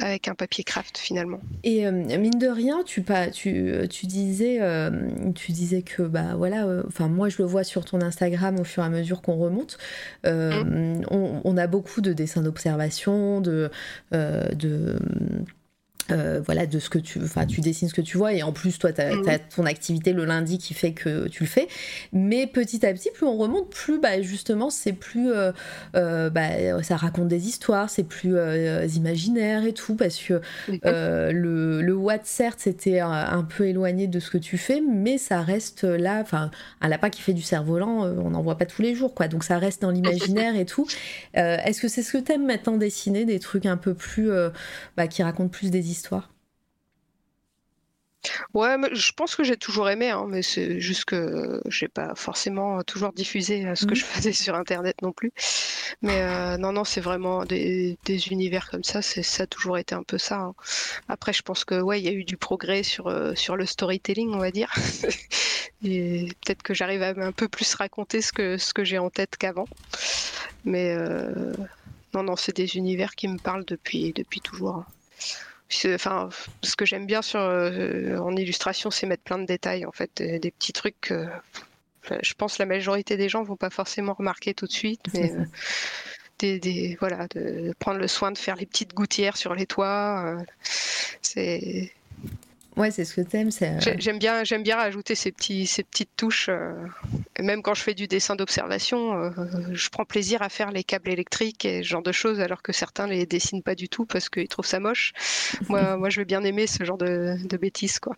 avec 0.00 0.28
un 0.28 0.34
papier 0.34 0.64
craft 0.64 0.98
finalement. 0.98 1.40
Et 1.64 1.86
euh, 1.86 1.90
mine 1.92 2.38
de 2.38 2.48
rien, 2.48 2.82
tu, 2.84 3.02
pas, 3.02 3.28
tu, 3.28 3.72
tu, 3.90 4.06
disais, 4.06 4.58
euh, 4.60 4.90
tu 5.34 5.52
disais 5.52 5.82
que 5.82 6.02
bah 6.02 6.34
voilà, 6.36 6.66
euh, 6.66 6.82
enfin 6.86 7.08
moi 7.08 7.28
je 7.28 7.38
le 7.38 7.44
vois 7.44 7.64
sur 7.64 7.84
ton 7.84 8.00
Instagram 8.00 8.58
au 8.60 8.64
fur 8.64 8.82
et 8.82 8.86
à 8.86 8.90
mesure 8.90 9.22
qu'on 9.22 9.36
remonte, 9.36 9.78
mm. 10.24 11.02
on, 11.10 11.40
on, 11.44 11.56
a 11.56 11.66
beaucoup 11.66 12.00
de 12.00 12.12
dessins 12.12 12.42
d'observation, 12.42 13.40
de, 13.40 13.70
de 14.12 14.98
euh, 16.10 16.40
voilà 16.44 16.66
de 16.66 16.78
ce 16.78 16.88
que 16.88 16.98
tu 16.98 17.20
enfin 17.22 17.46
tu 17.46 17.60
dessines 17.60 17.88
ce 17.88 17.94
que 17.94 18.00
tu 18.00 18.16
vois. 18.16 18.32
Et 18.32 18.42
en 18.42 18.52
plus 18.52 18.78
toi 18.78 18.92
tu 18.92 19.00
as, 19.00 19.14
mhm. 19.14 19.38
ton 19.54 19.66
activité 19.66 20.12
le 20.12 20.24
lundi 20.24 20.58
qui 20.58 20.74
fait 20.74 20.92
que 20.92 21.28
tu 21.28 21.42
le 21.42 21.48
fais. 21.48 21.68
Mais 22.12 22.46
petit 22.46 22.84
à 22.86 22.92
petit 22.92 23.10
plus 23.10 23.26
on 23.26 23.36
remonte 23.36 23.70
plus 23.70 23.98
bah, 24.00 24.22
justement 24.22 24.70
c'est 24.70 24.92
plus 24.92 25.32
euh, 25.32 25.52
euh, 25.96 26.30
bah, 26.30 26.82
ça 26.82 26.96
raconte 26.96 27.28
des 27.28 27.48
histoires 27.48 27.90
c'est 27.90 28.04
plus 28.04 28.36
imaginaire 28.94 29.64
et 29.64 29.72
tout. 29.72 29.96
Parce 29.96 30.18
que 30.18 30.40
le, 30.84 31.82
le 31.82 31.94
Watt 31.94 32.24
certes 32.24 32.60
c'était 32.60 33.00
un, 33.00 33.46
peu 33.48 33.66
éloigné 33.68 34.06
de 34.06 34.20
ce 34.20 34.30
que 34.30 34.38
tu 34.38 34.58
fais 34.58 34.80
mais 34.80 35.18
ça 35.18 35.40
reste 35.40 35.84
là 35.84 36.20
enfin 36.20 36.50
un 36.80 36.88
lapin 36.88 37.10
qui 37.10 37.20
fait 37.20 37.32
du 37.32 37.42
cerf-volant 37.42 38.06
on 38.06 38.30
n'en 38.30 38.42
voit 38.42 38.58
pas 38.58 38.66
tous 38.66 38.82
les 38.82 38.94
jours 38.94 39.14
quoi. 39.14 39.28
Donc 39.28 39.44
ça 39.44 39.58
reste 39.58 39.82
dans 39.82 39.90
l'imaginaire 39.90 40.56
et 40.56 40.64
tout. 40.64 40.86
Est-ce 41.34 41.80
que 41.80 41.88
c'est 41.88 42.02
ce 42.02 42.12
que 42.12 42.18
t'aimes 42.18 42.46
maintenant 42.46 42.76
dessiner 42.76 43.24
des 43.24 43.40
trucs 43.40 43.66
un 43.66 43.76
peu 43.76 43.94
plus 43.94 44.30
bah, 44.96 45.06
qui 45.08 45.22
racontent 45.22 45.48
plus 45.48 45.70
des 45.70 45.90
histoires 45.90 45.95
Ouais, 48.54 48.76
je 48.92 49.12
pense 49.12 49.36
que 49.36 49.44
j'ai 49.44 49.56
toujours 49.56 49.88
aimé, 49.88 50.10
hein, 50.10 50.26
mais 50.28 50.42
c'est 50.42 50.80
juste 50.80 51.04
que 51.04 51.60
j'ai 51.66 51.88
pas 51.88 52.14
forcément 52.14 52.82
toujours 52.82 53.12
diffusé 53.12 53.64
ce 53.74 53.86
que 53.86 53.92
mmh. 53.92 53.96
je 53.96 54.04
faisais 54.04 54.32
sur 54.32 54.54
Internet 54.54 55.00
non 55.02 55.12
plus. 55.12 55.32
Mais 56.02 56.22
euh, 56.22 56.56
non, 56.58 56.72
non, 56.72 56.84
c'est 56.84 57.00
vraiment 57.00 57.44
des, 57.44 57.96
univers 58.30 58.70
comme 58.70 58.84
ça, 58.84 59.02
ça 59.02 59.42
a 59.42 59.46
toujours 59.46 59.78
été 59.78 59.94
un 59.94 60.02
peu 60.02 60.18
ça. 60.18 60.40
Hein. 60.40 60.54
Après, 61.08 61.32
je 61.32 61.42
pense 61.42 61.64
que 61.64 61.80
ouais, 61.80 62.00
il 62.00 62.04
y 62.04 62.08
a 62.08 62.12
eu 62.12 62.24
du 62.24 62.36
progrès 62.36 62.82
sur, 62.82 63.08
euh, 63.08 63.34
sur 63.34 63.56
le 63.56 63.66
storytelling, 63.66 64.30
on 64.30 64.38
va 64.38 64.50
dire. 64.50 64.72
Et 65.84 66.28
peut-être 66.44 66.62
que 66.62 66.74
j'arrive 66.74 67.02
à 67.02 67.08
un 67.16 67.32
peu 67.32 67.48
plus 67.48 67.74
raconter 67.74 68.22
ce 68.22 68.32
que, 68.32 68.56
ce 68.58 68.72
que 68.72 68.84
j'ai 68.84 68.98
en 68.98 69.10
tête 69.10 69.36
qu'avant. 69.36 69.68
Mais 70.64 70.94
euh, 70.94 71.52
non, 72.14 72.22
non, 72.22 72.36
c'est 72.36 72.56
des 72.56 72.76
univers 72.76 73.14
qui 73.14 73.28
me 73.28 73.38
parlent 73.38 73.64
depuis, 73.64 74.12
depuis 74.12 74.40
toujours. 74.40 74.76
Hein. 74.76 74.86
Enfin, 75.86 76.28
ce 76.62 76.76
que 76.76 76.84
j'aime 76.84 77.06
bien 77.06 77.22
sur, 77.22 77.40
euh, 77.40 78.18
en 78.18 78.36
illustration, 78.36 78.90
c'est 78.90 79.06
mettre 79.06 79.24
plein 79.24 79.38
de 79.38 79.46
détails, 79.46 79.84
en 79.84 79.92
fait, 79.92 80.22
des, 80.22 80.50
petits 80.50 80.72
trucs 80.72 81.00
que 81.00 81.26
je 82.22 82.34
pense 82.34 82.58
la 82.58 82.66
majorité 82.66 83.16
des 83.16 83.28
gens 83.28 83.42
vont 83.42 83.56
pas 83.56 83.70
forcément 83.70 84.14
remarquer 84.14 84.54
tout 84.54 84.66
de 84.66 84.72
suite, 84.72 85.02
mais 85.14 85.32
euh, 85.32 86.58
des, 86.58 86.96
voilà, 87.00 87.26
de 87.28 87.74
prendre 87.78 87.98
le 87.98 88.08
soin 88.08 88.30
de 88.30 88.38
faire 88.38 88.56
les 88.56 88.66
petites 88.66 88.94
gouttières 88.94 89.36
sur 89.36 89.54
les 89.54 89.66
toits, 89.66 90.38
euh, 90.38 90.44
c'est 91.22 91.92
Ouais, 92.76 92.90
c'est 92.90 93.06
ce 93.06 93.14
que 93.14 93.22
t'aimes. 93.22 93.48
Euh, 93.62 93.80
j'aime 93.96 94.18
bien, 94.18 94.44
j'aime 94.44 94.62
bien 94.62 94.76
rajouter 94.76 95.14
ces 95.14 95.32
petits, 95.32 95.66
ces 95.66 95.82
petites 95.82 96.10
touches. 96.14 96.50
Euh, 96.50 96.74
même 97.40 97.62
quand 97.62 97.72
je 97.72 97.82
fais 97.82 97.94
du 97.94 98.06
dessin 98.06 98.36
d'observation, 98.36 99.14
euh, 99.14 99.30
je 99.72 99.88
prends 99.88 100.04
plaisir 100.04 100.42
à 100.42 100.50
faire 100.50 100.70
les 100.70 100.84
câbles 100.84 101.08
électriques 101.08 101.64
et 101.64 101.82
ce 101.82 101.88
genre 101.88 102.02
de 102.02 102.12
choses, 102.12 102.38
alors 102.38 102.60
que 102.60 102.72
certains 102.72 103.06
les 103.06 103.24
dessinent 103.24 103.62
pas 103.62 103.74
du 103.74 103.88
tout 103.88 104.04
parce 104.04 104.28
qu'ils 104.28 104.48
trouvent 104.48 104.66
ça 104.66 104.78
moche. 104.78 105.14
moi, 105.70 105.96
moi, 105.96 106.10
je 106.10 106.20
vais 106.20 106.26
bien 106.26 106.44
aimer 106.44 106.66
ce 106.66 106.84
genre 106.84 106.98
de, 106.98 107.36
de 107.42 107.56
bêtises, 107.56 107.98
quoi. 107.98 108.14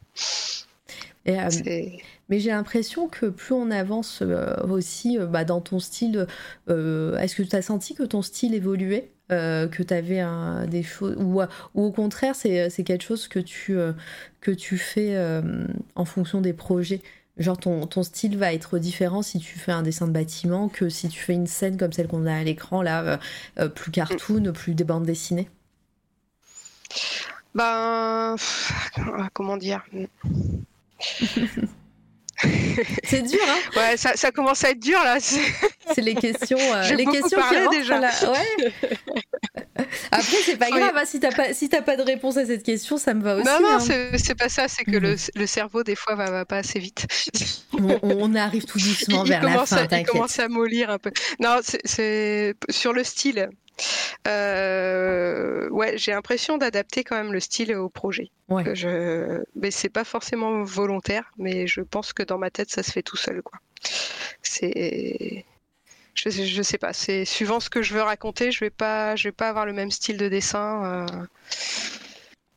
mais 1.24 2.00
j'ai 2.40 2.50
l'impression 2.50 3.06
que 3.06 3.26
plus 3.26 3.54
on 3.54 3.70
avance 3.70 4.24
aussi 4.68 5.18
bah, 5.18 5.44
dans 5.44 5.60
ton 5.60 5.78
style, 5.78 6.26
est-ce 6.68 7.36
que 7.36 7.42
tu 7.44 7.54
as 7.54 7.62
senti 7.62 7.94
que 7.94 8.02
ton 8.02 8.22
style 8.22 8.54
évoluait? 8.54 9.12
Euh, 9.30 9.68
que 9.68 9.82
tu 9.82 9.92
avais 9.92 10.24
des 10.68 10.82
choses 10.82 11.14
ou, 11.18 11.42
au 11.74 11.92
contraire 11.92 12.34
c'est 12.34 12.82
quelque 12.82 13.04
chose 13.04 13.28
que 13.28 13.38
tu, 13.38 13.76
euh, 13.76 13.92
que 14.40 14.50
tu 14.50 14.78
fais 14.78 15.16
euh, 15.16 15.66
en 15.96 16.06
fonction 16.06 16.40
des 16.40 16.54
projets. 16.54 17.02
Genre 17.36 17.58
ton, 17.58 17.86
ton, 17.86 18.02
style 18.02 18.38
va 18.38 18.54
être 18.54 18.78
différent 18.78 19.20
si 19.20 19.38
tu 19.38 19.58
fais 19.58 19.70
un 19.70 19.82
dessin 19.82 20.06
de 20.08 20.12
bâtiment 20.12 20.68
que 20.68 20.88
si 20.88 21.08
tu 21.08 21.20
fais 21.20 21.34
une 21.34 21.46
scène 21.46 21.76
comme 21.76 21.92
celle 21.92 22.08
qu'on 22.08 22.26
a 22.26 22.34
à 22.34 22.42
l'écran 22.42 22.80
là 22.82 23.20
plus 23.74 23.92
cartoon 23.92 24.52
plus 24.52 24.74
des 24.74 24.84
bandes 24.84 25.04
dessinées. 25.04 25.50
Ben 27.54 28.34
comment 29.34 29.58
dire? 29.58 29.84
C'est 33.04 33.22
dur, 33.22 33.40
hein 33.48 33.58
Ouais, 33.76 33.96
ça, 33.96 34.14
ça, 34.14 34.30
commence 34.30 34.62
à 34.64 34.70
être 34.70 34.80
dur 34.80 34.98
là. 35.02 35.18
C'est 35.20 36.00
les 36.00 36.14
questions, 36.14 36.58
euh, 36.58 36.94
les 36.94 37.04
questions 37.04 37.40
qui 37.40 37.78
déjà. 37.78 37.98
Ouais. 38.00 38.72
Après, 40.10 40.36
c'est 40.44 40.56
pas 40.56 40.70
grave. 40.70 40.96
Hein, 40.96 41.02
si 41.04 41.18
t'as 41.18 41.32
pas, 41.32 41.52
si 41.52 41.68
pas 41.68 41.96
de 41.96 42.02
réponse 42.02 42.36
à 42.36 42.46
cette 42.46 42.62
question, 42.62 42.96
ça 42.96 43.14
me 43.14 43.22
va 43.22 43.36
aussi. 43.36 43.44
Non, 43.46 43.60
non, 43.60 43.78
hein. 43.78 44.16
c'est 44.16 44.34
pas 44.34 44.48
ça. 44.48 44.68
C'est 44.68 44.84
que 44.84 44.96
le, 44.96 45.14
mm. 45.14 45.18
le, 45.34 45.46
cerveau 45.46 45.82
des 45.82 45.96
fois 45.96 46.14
va, 46.14 46.30
va 46.30 46.44
pas 46.44 46.58
assez 46.58 46.78
vite. 46.78 47.06
on, 47.72 47.98
on, 48.02 48.34
arrive 48.34 48.64
tout 48.64 48.78
doucement 48.78 49.24
vers 49.24 49.42
la 49.42 49.66
fin. 49.66 49.86
il 49.90 50.06
commence 50.06 50.38
à 50.38 50.48
mollir 50.48 50.90
un 50.90 50.98
peu. 50.98 51.10
Non, 51.40 51.58
c'est 51.62 52.54
sur 52.70 52.92
le 52.92 53.02
style. 53.02 53.48
Euh, 54.26 55.68
ouais, 55.70 55.96
j'ai 55.96 56.12
l'impression 56.12 56.58
d'adapter 56.58 57.04
quand 57.04 57.16
même 57.16 57.32
le 57.32 57.40
style 57.40 57.74
au 57.74 57.88
projet. 57.88 58.30
Ouais. 58.48 58.74
Je... 58.74 59.42
Mais 59.54 59.70
c'est 59.70 59.88
pas 59.88 60.04
forcément 60.04 60.62
volontaire, 60.62 61.32
mais 61.38 61.66
je 61.66 61.80
pense 61.80 62.12
que 62.12 62.22
dans 62.22 62.38
ma 62.38 62.50
tête, 62.50 62.70
ça 62.70 62.82
se 62.82 62.90
fait 62.90 63.02
tout 63.02 63.16
seul, 63.16 63.42
quoi. 63.42 63.58
C'est 64.42 65.44
je, 66.14 66.30
je, 66.30 66.62
sais 66.62 66.78
pas, 66.78 66.92
c'est 66.92 67.24
suivant 67.24 67.60
ce 67.60 67.70
que 67.70 67.80
je 67.82 67.94
veux 67.94 68.02
raconter, 68.02 68.50
je 68.50 68.60
vais 68.60 68.70
pas, 68.70 69.14
je 69.14 69.28
vais 69.28 69.32
pas 69.32 69.48
avoir 69.48 69.66
le 69.66 69.72
même 69.72 69.90
style 69.90 70.16
de 70.16 70.28
dessin. 70.28 71.06
Euh. 71.06 71.06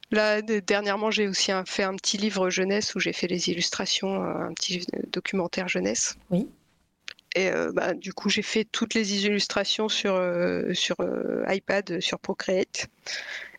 Là, 0.10 0.42
dernièrement, 0.42 1.10
j'ai 1.10 1.28
aussi 1.28 1.52
fait 1.66 1.84
un 1.84 1.96
petit 1.96 2.18
livre 2.18 2.50
jeunesse 2.50 2.96
où 2.96 3.00
j'ai 3.00 3.14
fait 3.14 3.28
les 3.28 3.50
illustrations, 3.50 4.22
un 4.24 4.54
petit 4.54 4.86
documentaire 5.08 5.70
jeunesse. 5.70 6.18
Oui. 6.32 6.50
Et 7.36 7.50
euh, 7.50 7.72
bah, 7.72 7.94
du 7.94 8.14
coup, 8.14 8.30
j'ai 8.30 8.42
fait 8.42 8.66
toutes 8.66 8.94
les 8.94 9.26
illustrations 9.26 9.88
sur, 9.90 10.16
euh, 10.16 10.74
sur 10.74 11.00
euh, 11.00 11.44
iPad, 11.48 12.00
sur 12.02 12.20
Procreate. 12.20 12.88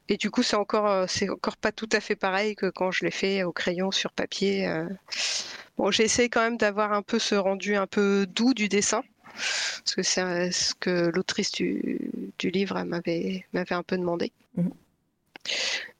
Et 0.09 0.17
du 0.17 0.31
coup, 0.31 0.43
c'est 0.43 0.57
encore, 0.57 1.09
c'est 1.09 1.29
encore 1.31 1.57
pas 1.57 1.73
tout 1.73 1.89
à 1.93 2.01
fait 2.01 2.17
pareil 2.17 2.55
que 2.55 2.67
quand 2.67 2.91
je 2.91 3.05
l'ai 3.05 3.11
fait 3.11 3.45
au 3.45 3.53
crayon 3.53 3.91
sur 3.91 4.13
papier. 4.13 4.69
Bon, 5.79 5.91
j'ai 5.91 6.03
essayé 6.03 6.29
quand 6.29 6.43
même 6.43 6.59
d'avoir 6.59 6.93
un 6.93 7.03
peu 7.03 7.19
ce 7.19 7.35
rendu 7.35 7.77
un 7.77 7.87
peu 7.87 8.27
doux 8.27 8.53
du 8.53 8.69
dessin. 8.69 9.05
Parce 9.35 9.95
que 9.95 10.03
c'est 10.03 10.51
ce 10.51 10.75
que 10.75 11.11
l'autrice 11.15 11.53
du, 11.53 11.99
du, 12.39 12.51
livre 12.51 12.83
m'avait, 12.83 13.47
m'avait 13.55 13.75
un 13.75 13.85
peu 13.85 13.97
demandé. 13.97 14.33
Mmh. 14.57 14.69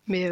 Mais 0.09 0.29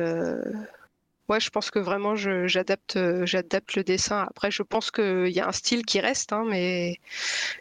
ouais, 1.31 1.41
je 1.41 1.49
pense 1.51 1.71
que 1.71 1.79
vraiment 1.79 2.17
j'adapte, 2.17 2.97
euh, 2.97 3.25
j'adapte 3.25 3.75
le 3.77 3.85
dessin. 3.85 4.27
Après, 4.29 4.51
je 4.51 4.63
pense 4.63 4.91
qu'il 4.91 5.29
y 5.29 5.41
a 5.41 5.49
un 5.49 5.53
style 5.53 5.87
qui 5.87 6.01
reste, 6.01 6.33
hein, 6.33 6.45
mais 6.49 6.99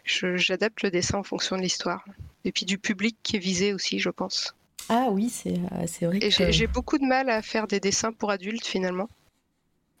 j'adapte 0.04 0.82
le 0.82 0.90
dessin 0.90 1.18
en 1.18 1.22
fonction 1.22 1.56
de 1.56 1.62
l'histoire. 1.62 2.04
Et 2.44 2.52
puis 2.52 2.66
du 2.66 2.78
public 2.78 3.16
qui 3.22 3.36
est 3.36 3.40
visé 3.40 3.72
aussi, 3.72 3.98
je 3.98 4.10
pense. 4.10 4.54
Ah 4.88 5.06
oui, 5.10 5.30
c'est, 5.30 5.54
euh, 5.54 5.86
c'est 5.86 6.06
vrai. 6.06 6.18
J'ai 6.52 6.66
beaucoup 6.66 6.98
de 6.98 7.04
mal 7.04 7.30
à 7.30 7.42
faire 7.42 7.66
des 7.66 7.80
dessins 7.80 8.12
pour 8.12 8.30
adultes 8.30 8.66
finalement. 8.66 9.08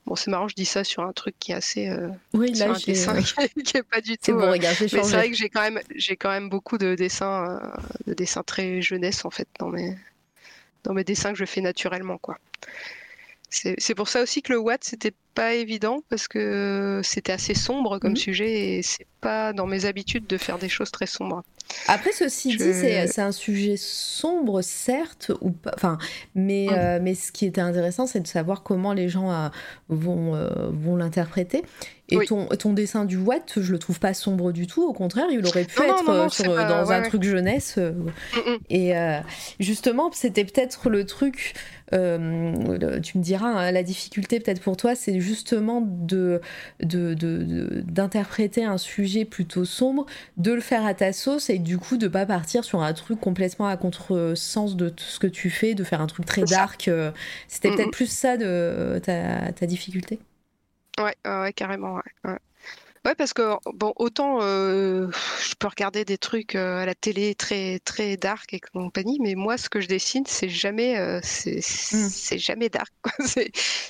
Bon, 0.06 0.16
c'est 0.16 0.30
marrant, 0.30 0.48
je 0.48 0.54
dis 0.56 0.64
ça 0.64 0.82
sur 0.82 1.04
un 1.04 1.12
truc 1.12 1.36
qui 1.38 1.52
est 1.52 1.54
assez. 1.54 1.88
euh, 1.88 2.08
Oui, 2.32 2.56
sur 2.56 2.66
là, 2.66 2.72
un 2.74 2.78
j'ai. 2.78 2.86
dessin 2.92 3.14
qui 3.64 3.76
est 3.76 3.82
pas 3.84 4.00
du 4.00 4.16
C'est 4.20 4.32
tout. 4.32 4.38
bon, 4.38 4.44
euh, 4.46 4.50
regarde, 4.52 4.76
j'ai 4.80 4.96
Mais 4.96 5.04
c'est 5.04 5.16
vrai 5.16 5.30
que 5.30 5.36
j'ai 5.36 5.48
quand 5.48 5.60
même, 5.60 5.78
quand 6.18 6.30
même 6.30 6.48
beaucoup 6.48 6.78
de 6.78 6.94
dessins, 6.96 7.60
euh, 7.62 7.80
de 8.08 8.14
dessins 8.14 8.42
très 8.42 8.82
jeunesse 8.82 9.24
en 9.24 9.30
fait 9.30 9.46
dans 9.60 9.68
mes, 9.68 9.96
dans 10.82 10.94
mes 10.94 11.04
dessins 11.04 11.30
que 11.32 11.38
je 11.38 11.44
fais 11.44 11.60
naturellement 11.60 12.18
quoi. 12.18 12.38
C'est 13.50 13.94
pour 13.94 14.08
ça 14.08 14.22
aussi 14.22 14.42
que 14.42 14.52
le 14.52 14.58
Watt 14.58 14.84
c'était 14.84 15.14
pas 15.34 15.54
évident 15.54 16.02
parce 16.08 16.28
que 16.28 17.00
c'était 17.04 17.32
assez 17.32 17.54
sombre 17.54 17.98
comme 17.98 18.10
Mhm. 18.12 18.16
sujet 18.16 18.78
et 18.78 18.82
c'est 18.82 19.06
pas 19.20 19.52
dans 19.52 19.66
mes 19.66 19.84
habitudes 19.84 20.26
de 20.26 20.36
faire 20.38 20.58
des 20.58 20.68
choses 20.68 20.90
très 20.90 21.06
sombres. 21.06 21.42
Après, 21.86 22.10
ceci 22.10 22.52
Je- 22.52 22.58
dit, 22.58 22.72
c'est 23.08 23.20
un 23.20 23.30
sujet 23.32 23.76
sombre, 23.76 24.60
certes, 24.62 25.30
ou 25.40 25.50
pas. 25.50 25.70
Enfin, 25.76 25.98
mais, 26.34 26.66
euh, 26.72 26.98
mais 27.00 27.14
ce 27.14 27.30
qui 27.30 27.46
était 27.46 27.60
intéressant, 27.60 28.06
c'est 28.08 28.18
de 28.20 28.26
savoir 28.26 28.62
comment 28.64 28.92
les 28.92 29.08
gens 29.08 29.30
euh, 29.30 29.48
vont, 29.88 30.34
euh, 30.34 30.48
vont 30.72 30.96
l'interpréter. 30.96 31.62
Et 32.08 32.16
Oui. 32.16 32.26
ton, 32.26 32.46
ton 32.46 32.72
dessin 32.72 33.04
du 33.04 33.16
Watt, 33.16 33.60
je 33.60 33.70
le 33.70 33.78
trouve 33.78 34.00
pas 34.00 34.14
sombre 34.14 34.50
du 34.50 34.66
tout. 34.66 34.82
Au 34.82 34.92
contraire, 34.92 35.26
il 35.30 35.46
aurait 35.46 35.64
pu 35.64 35.78
Non, 35.80 35.86
être 35.86 36.04
non, 36.04 36.14
non, 36.24 36.28
c'est 36.28 36.42
sur- 36.42 36.56
pas- 36.56 36.64
dans 36.64 36.88
ouais, 36.88 36.94
un 36.96 37.02
ouais. 37.02 37.08
truc 37.08 37.22
jeunesse. 37.22 37.76
Mm, 37.76 38.40
mm. 38.50 38.58
Et 38.70 38.92
justement, 39.60 40.10
c'était 40.12 40.44
peut-être 40.44 40.90
le 40.90 41.04
truc, 41.06 41.54
tu 41.92 41.96
me 41.98 43.22
diras, 43.22 43.48
hein, 43.48 43.70
la 43.70 43.82
difficulté 43.84 44.40
peut-être 44.40 44.60
pour 44.60 44.76
toi, 44.76 44.96
c'est 44.96 45.19
justement 45.20 45.80
de, 45.82 46.40
d'interpréter 46.80 48.64
un 48.64 48.78
sujet 48.78 49.24
plutôt 49.24 49.64
sombre, 49.64 50.06
de 50.36 50.52
le 50.52 50.60
faire 50.60 50.84
à 50.86 50.94
ta 50.94 51.12
sauce 51.12 51.50
et 51.50 51.58
du 51.58 51.78
coup 51.78 51.96
de 51.96 52.08
pas 52.08 52.26
partir 52.26 52.64
sur 52.64 52.82
un 52.82 52.92
truc 52.92 53.20
complètement 53.20 53.66
à 53.68 53.76
contre-sens 53.76 54.76
de 54.76 54.88
tout 54.88 55.04
ce 55.04 55.18
que 55.18 55.26
tu 55.26 55.50
fais, 55.50 55.74
de 55.74 55.84
faire 55.84 56.00
un 56.00 56.06
truc 56.06 56.26
très 56.26 56.44
dark. 56.44 56.88
euh, 56.88 57.12
C'était 57.48 57.70
Mhm. 57.70 57.76
peut-être 57.76 57.92
plus 57.92 58.10
ça 58.10 58.36
de 58.36 59.00
ta, 59.04 59.52
ta 59.52 59.66
difficulté? 59.66 60.20
Ouais, 60.98 61.14
ouais, 61.24 61.40
ouais, 61.40 61.52
carrément. 61.52 61.94
Ouais, 61.96 62.02
ouais. 62.24 62.38
Ouais, 63.10 63.16
parce 63.16 63.32
que 63.32 63.56
bon, 63.74 63.92
autant 63.96 64.38
euh, 64.40 65.10
je 65.42 65.54
peux 65.58 65.66
regarder 65.66 66.04
des 66.04 66.16
trucs 66.16 66.54
euh, 66.54 66.76
à 66.76 66.86
la 66.86 66.94
télé 66.94 67.34
très 67.34 67.80
très 67.80 68.16
dark 68.16 68.54
et 68.54 68.60
compagnie, 68.60 69.18
mais 69.20 69.34
moi, 69.34 69.58
ce 69.58 69.68
que 69.68 69.80
je 69.80 69.88
dessine, 69.88 70.22
c'est 70.28 70.48
jamais 70.48 70.96
euh, 70.96 71.18
c'est 71.24 71.60
c'est 71.60 72.38
jamais 72.38 72.68
dark. 72.68 72.92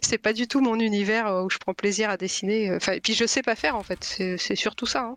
C'est 0.03 0.17
pas 0.19 0.33
du 0.33 0.49
tout 0.49 0.63
mon 0.63 0.81
univers 0.81 1.27
euh, 1.27 1.43
où 1.43 1.51
je 1.51 1.59
prends 1.59 1.75
plaisir 1.75 2.09
à 2.09 2.17
dessiner. 2.17 2.75
Enfin, 2.75 2.93
et 2.93 3.01
puis 3.03 3.13
je 3.13 3.27
sais 3.27 3.43
pas 3.43 3.57
faire 3.57 3.77
en 3.77 3.83
fait. 3.83 4.03
C'est 4.39 4.57
surtout 4.57 4.87
ça. 4.87 5.03
hein. 5.03 5.17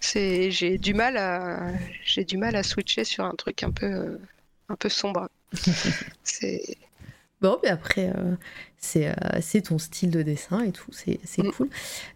C'est 0.00 0.50
j'ai 0.50 0.76
du 0.76 0.92
mal 0.92 1.16
à 1.16 1.72
j'ai 2.04 2.24
du 2.24 2.36
mal 2.36 2.54
à 2.54 2.62
switcher 2.62 3.04
sur 3.04 3.24
un 3.24 3.34
truc 3.34 3.62
un 3.62 3.70
peu 3.70 4.18
un 4.68 4.76
peu 4.76 4.90
sombre. 4.90 5.30
C'est 6.22 6.76
Bon, 7.40 7.56
mais 7.62 7.68
après, 7.68 8.08
euh, 8.16 8.34
c'est 8.78 9.08
euh, 9.08 9.12
c'est 9.40 9.60
ton 9.62 9.78
style 9.78 10.10
de 10.10 10.22
dessin 10.22 10.60
et 10.64 10.72
tout, 10.72 10.90
c'est 10.90 11.20
c'est 11.24 11.42
Mm. 11.44 11.52
cool. 11.52 11.68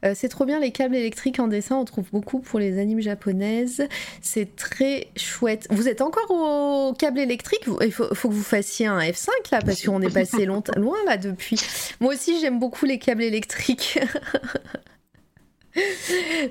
Euh, 0.05 0.13
c'est 0.17 0.29
trop 0.29 0.45
bien 0.45 0.59
les 0.59 0.73
câbles 0.73 0.97
électriques 0.97 1.39
en 1.39 1.47
dessin, 1.47 1.77
on 1.77 1.85
trouve 1.85 2.07
beaucoup 2.13 2.41
pour 2.41 2.59
les 2.59 2.79
animes 2.81 3.01
japonaises. 3.01 3.87
C'est 4.21 4.57
très 4.57 5.07
chouette. 5.17 5.69
Vous 5.71 5.89
êtes 5.89 6.01
encore 6.01 6.31
au 6.31 6.93
câble 6.95 7.21
électrique? 7.21 7.63
Il 7.83 7.93
faut, 7.93 8.13
faut 8.15 8.29
que 8.29 8.35
vous 8.35 8.43
fassiez 8.43 8.87
un 8.87 8.99
F5 8.99 9.29
là, 9.53 9.61
parce 9.65 9.81
qu'on 9.85 10.03
est 10.03 10.13
passé 10.13 10.45
loin 10.47 10.63
là 11.07 11.17
depuis. 11.17 11.61
Moi 12.01 12.15
aussi, 12.15 12.41
j'aime 12.41 12.59
beaucoup 12.59 12.85
les 12.85 12.99
câbles 12.99 13.23
électriques. 13.23 14.01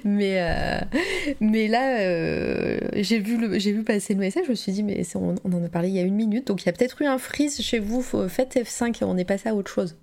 mais, 0.03 0.41
euh, 0.41 0.79
mais 1.39 1.67
là, 1.67 1.99
euh, 1.99 2.79
j'ai 2.95 3.19
vu, 3.19 3.37
vu 3.57 3.83
passer 3.83 4.13
le 4.13 4.19
message, 4.19 4.45
je 4.45 4.51
me 4.51 4.55
suis 4.55 4.71
dit, 4.71 4.83
mais 4.83 5.03
on, 5.15 5.35
on 5.43 5.53
en 5.53 5.63
a 5.63 5.69
parlé 5.69 5.89
il 5.89 5.95
y 5.95 5.99
a 5.99 6.03
une 6.03 6.15
minute, 6.15 6.47
donc 6.47 6.63
il 6.63 6.65
y 6.65 6.69
a 6.69 6.73
peut-être 6.73 7.01
eu 7.01 7.05
un 7.05 7.17
freeze 7.17 7.61
chez 7.61 7.79
vous, 7.79 8.01
faites 8.01 8.55
F5, 8.55 9.03
on 9.03 9.17
est 9.17 9.25
passé 9.25 9.49
à 9.49 9.55
autre 9.55 9.71
chose. 9.71 9.95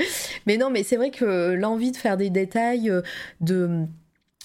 mais 0.46 0.56
non, 0.56 0.70
mais 0.70 0.82
c'est 0.82 0.96
vrai 0.96 1.10
que 1.10 1.52
l'envie 1.52 1.92
de 1.92 1.96
faire 1.96 2.16
des 2.16 2.30
détails, 2.30 2.90
euh, 2.90 3.02
de... 3.40 3.86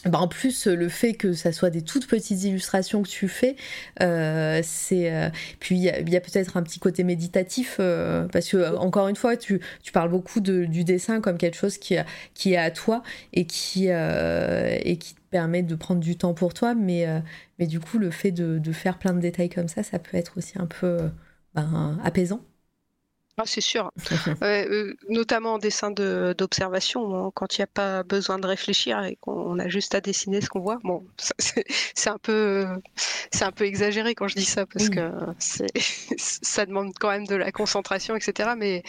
bah, 0.05 0.19
en 0.19 0.27
plus, 0.27 0.67
le 0.67 0.87
fait 0.89 1.13
que 1.15 1.33
ça 1.33 1.51
soit 1.51 1.69
des 1.69 1.81
toutes 1.81 2.07
petites 2.07 2.43
illustrations 2.43 3.01
que 3.03 3.07
tu 3.09 3.27
fais, 3.27 3.55
euh, 4.01 4.61
c'est. 4.63 5.11
euh, 5.13 5.29
Puis 5.59 5.75
il 5.77 5.81
y 5.83 5.89
a, 6.15 6.21
peut-être 6.21 6.57
un 6.57 6.63
petit 6.63 6.79
côté 6.79 7.03
méditatif, 7.03 7.77
euh, 7.79 8.27
parce 8.27 8.47
que, 8.49 8.57
euh, 8.57 8.77
encore 8.77 9.07
une 9.07 9.15
fois, 9.15 9.35
tu, 9.37 9.59
tu 9.83 9.91
parles 9.91 10.09
beaucoup 10.09 10.39
du 10.41 10.83
dessin 10.83 11.21
comme 11.21 11.37
quelque 11.37 11.57
chose 11.57 11.77
qui, 11.77 11.95
qui 12.33 12.53
est 12.53 12.57
à 12.57 12.71
toi 12.71 13.01
et 13.33 13.45
qui, 13.47 13.87
euh, 13.89 14.77
et 14.83 14.97
qui 14.97 15.15
te 15.15 15.19
permet 15.31 15.63
de 15.63 15.75
prendre 15.75 15.99
du 16.01 16.17
temps 16.17 16.33
pour 16.33 16.53
toi, 16.53 16.75
mais, 16.75 17.07
euh, 17.07 17.19
mais 17.59 17.67
du 17.67 17.79
coup, 17.79 17.97
le 17.97 18.11
fait 18.11 18.31
de, 18.31 18.71
faire 18.73 18.97
plein 18.99 19.13
de 19.13 19.19
détails 19.19 19.49
comme 19.49 19.67
ça, 19.67 19.83
ça 19.83 19.99
peut 19.99 20.17
être 20.17 20.37
aussi 20.37 20.53
un 20.59 20.65
peu 20.67 20.85
euh, 20.87 21.09
ben, 21.55 21.99
apaisant. 22.03 22.41
Ah, 23.37 23.43
c'est 23.45 23.61
sûr. 23.61 23.91
Ouais, 24.41 24.67
euh, 24.69 24.95
notamment 25.09 25.53
en 25.55 25.57
dessin 25.57 25.91
de- 25.91 26.33
d'observation, 26.37 27.31
quand 27.31 27.57
il 27.57 27.61
n'y 27.61 27.63
a 27.63 27.67
pas 27.67 28.03
besoin 28.03 28.39
de 28.39 28.47
réfléchir 28.47 29.03
et 29.03 29.17
qu'on 29.17 29.59
a 29.59 29.67
juste 29.67 29.93
à 29.95 30.01
dessiner 30.01 30.41
ce 30.41 30.49
qu'on 30.49 30.59
voit. 30.61 30.79
Bon, 30.83 31.05
c'est 31.39 31.65
c'est 31.95 32.09
un 32.09 32.17
peu, 32.17 32.65
c'est 33.31 33.43
un 33.43 33.51
peu 33.51 33.65
exagéré 33.65 34.15
quand 34.15 34.27
je 34.27 34.35
dis 34.35 34.45
ça 34.45 34.65
parce 34.65 34.89
que 34.89 35.11
ça 36.17 36.65
demande 36.65 36.93
quand 36.99 37.09
même 37.09 37.27
de 37.27 37.35
la 37.35 37.51
concentration, 37.51 38.15
etc. 38.15 38.51
Mais 38.57 38.83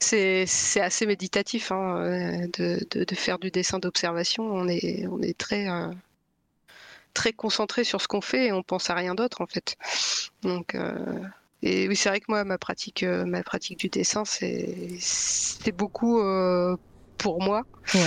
c'est, 0.00 0.46
c'est 0.46 0.80
assez 0.80 1.06
méditatif 1.06 1.70
hein, 1.72 2.46
de, 2.58 2.84
de, 2.90 3.04
de 3.04 3.14
faire 3.14 3.38
du 3.38 3.50
dessin 3.50 3.78
d'observation. 3.78 4.44
On 4.44 4.68
est, 4.68 5.06
on 5.08 5.20
est 5.22 5.36
très, 5.38 5.68
euh, 5.68 5.88
très 7.14 7.32
concentré 7.32 7.84
sur 7.84 8.00
ce 8.00 8.08
qu'on 8.08 8.20
fait 8.22 8.46
et 8.46 8.52
on 8.52 8.62
pense 8.62 8.90
à 8.90 8.94
rien 8.94 9.14
d'autre 9.14 9.42
en 9.42 9.46
fait. 9.46 9.76
Donc 10.42 10.74
euh, 10.74 11.22
et 11.62 11.88
oui, 11.88 11.96
c'est 11.96 12.08
vrai 12.08 12.20
que 12.20 12.26
moi, 12.28 12.44
ma 12.44 12.58
pratique, 12.58 13.02
euh, 13.02 13.24
ma 13.24 13.42
pratique 13.42 13.78
du 13.78 13.88
dessin, 13.88 14.24
c'est 14.24 15.72
beaucoup 15.76 16.20
euh, 16.20 16.76
pour 17.18 17.42
moi. 17.42 17.62
Ouais. 17.94 18.00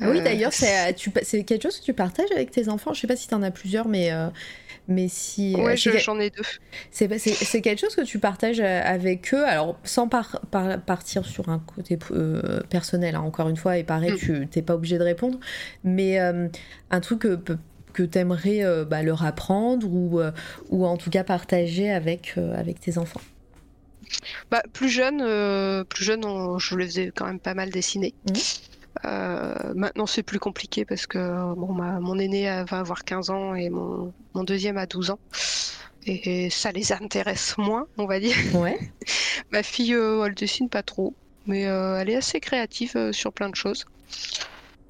Oui, 0.00 0.18
Euh, 0.20 0.22
d'ailleurs, 0.22 0.52
c'est 0.52 0.94
quelque 1.44 1.62
chose 1.62 1.80
que 1.80 1.84
tu 1.84 1.92
partages 1.92 2.30
avec 2.32 2.50
tes 2.52 2.68
enfants. 2.68 2.94
Je 2.94 3.00
sais 3.00 3.06
pas 3.08 3.16
si 3.16 3.26
tu 3.26 3.34
en 3.34 3.42
as 3.42 3.50
plusieurs, 3.50 3.88
mais, 3.88 4.12
mais 4.86 5.08
si. 5.08 5.56
Ouais, 5.56 5.76
j'en 5.76 6.20
ai 6.20 6.30
deux. 6.30 6.44
C'est 6.92 7.60
quelque 7.60 7.80
chose 7.80 7.96
que 7.96 8.02
tu 8.04 8.20
partages 8.20 8.60
avec 8.60 9.34
eux, 9.34 9.44
alors 9.44 9.76
sans 9.82 10.08
par- 10.08 10.40
par- 10.52 10.80
partir 10.82 11.26
sur 11.26 11.48
un 11.48 11.58
côté 11.58 11.98
euh, 12.12 12.60
personnel, 12.70 13.16
hein, 13.16 13.22
encore 13.22 13.48
une 13.48 13.56
fois, 13.56 13.76
et 13.76 13.82
pareil, 13.82 14.12
Mm. 14.12 14.18
tu 14.18 14.46
t'es 14.48 14.62
pas 14.62 14.74
obligé 14.76 14.98
de 14.98 15.04
répondre, 15.04 15.40
mais 15.82 16.20
euh, 16.20 16.46
un 16.92 17.00
truc 17.00 17.18
que, 17.22 17.38
que 17.98 18.04
tu 18.04 18.18
aimerais 18.18 18.62
leur 19.02 19.24
apprendre 19.24 19.86
ou, 19.90 20.20
euh, 20.20 20.30
ou 20.68 20.86
en 20.86 20.96
tout 20.96 21.10
cas 21.10 21.24
partager 21.24 21.90
avec, 21.90 22.34
euh, 22.38 22.56
avec 22.56 22.80
tes 22.80 22.96
enfants? 22.96 23.20
Bah, 24.50 24.62
plus 24.72 24.88
jeune, 24.88 25.20
euh, 25.20 25.82
plus 25.84 26.04
jeune, 26.04 26.24
on- 26.24 26.58
je 26.58 26.76
les 26.76 26.86
faisais 26.86 27.12
quand 27.14 27.26
même 27.26 27.40
pas 27.40 27.54
mal 27.54 27.70
dessiner. 27.70 28.14
Euh, 29.04 29.54
maintenant, 29.74 30.06
c'est 30.06 30.22
plus 30.22 30.38
compliqué 30.38 30.84
parce 30.84 31.06
que 31.06 31.18
bon, 31.54 31.72
ma, 31.72 31.98
mon 32.00 32.18
aîné 32.18 32.48
euh, 32.50 32.64
va 32.64 32.78
avoir 32.80 33.04
15 33.04 33.30
ans 33.30 33.54
et 33.54 33.68
mon, 33.68 34.12
mon 34.34 34.44
deuxième 34.44 34.78
a 34.78 34.86
12 34.86 35.10
ans. 35.10 35.18
Et 36.06 36.48
ça 36.50 36.70
les 36.72 36.92
intéresse 36.92 37.58
moins, 37.58 37.86
on 37.98 38.06
va 38.06 38.18
dire. 38.20 38.36
Ouais. 38.54 38.78
Ma 39.50 39.62
fille, 39.62 39.94
euh, 39.94 40.24
elle 40.24 40.34
dessine 40.34 40.68
pas 40.68 40.82
trop, 40.82 41.14
mais 41.46 41.66
euh, 41.66 41.98
elle 42.00 42.10
est 42.10 42.16
assez 42.16 42.40
créative 42.40 42.92
euh, 42.96 43.12
sur 43.12 43.32
plein 43.32 43.50
de 43.50 43.56
choses. 43.56 43.84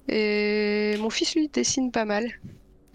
Et 0.09 0.97
mon 1.01 1.11
fils, 1.11 1.35
lui, 1.35 1.49
dessine 1.53 1.91
pas 1.91 2.05
mal. 2.05 2.31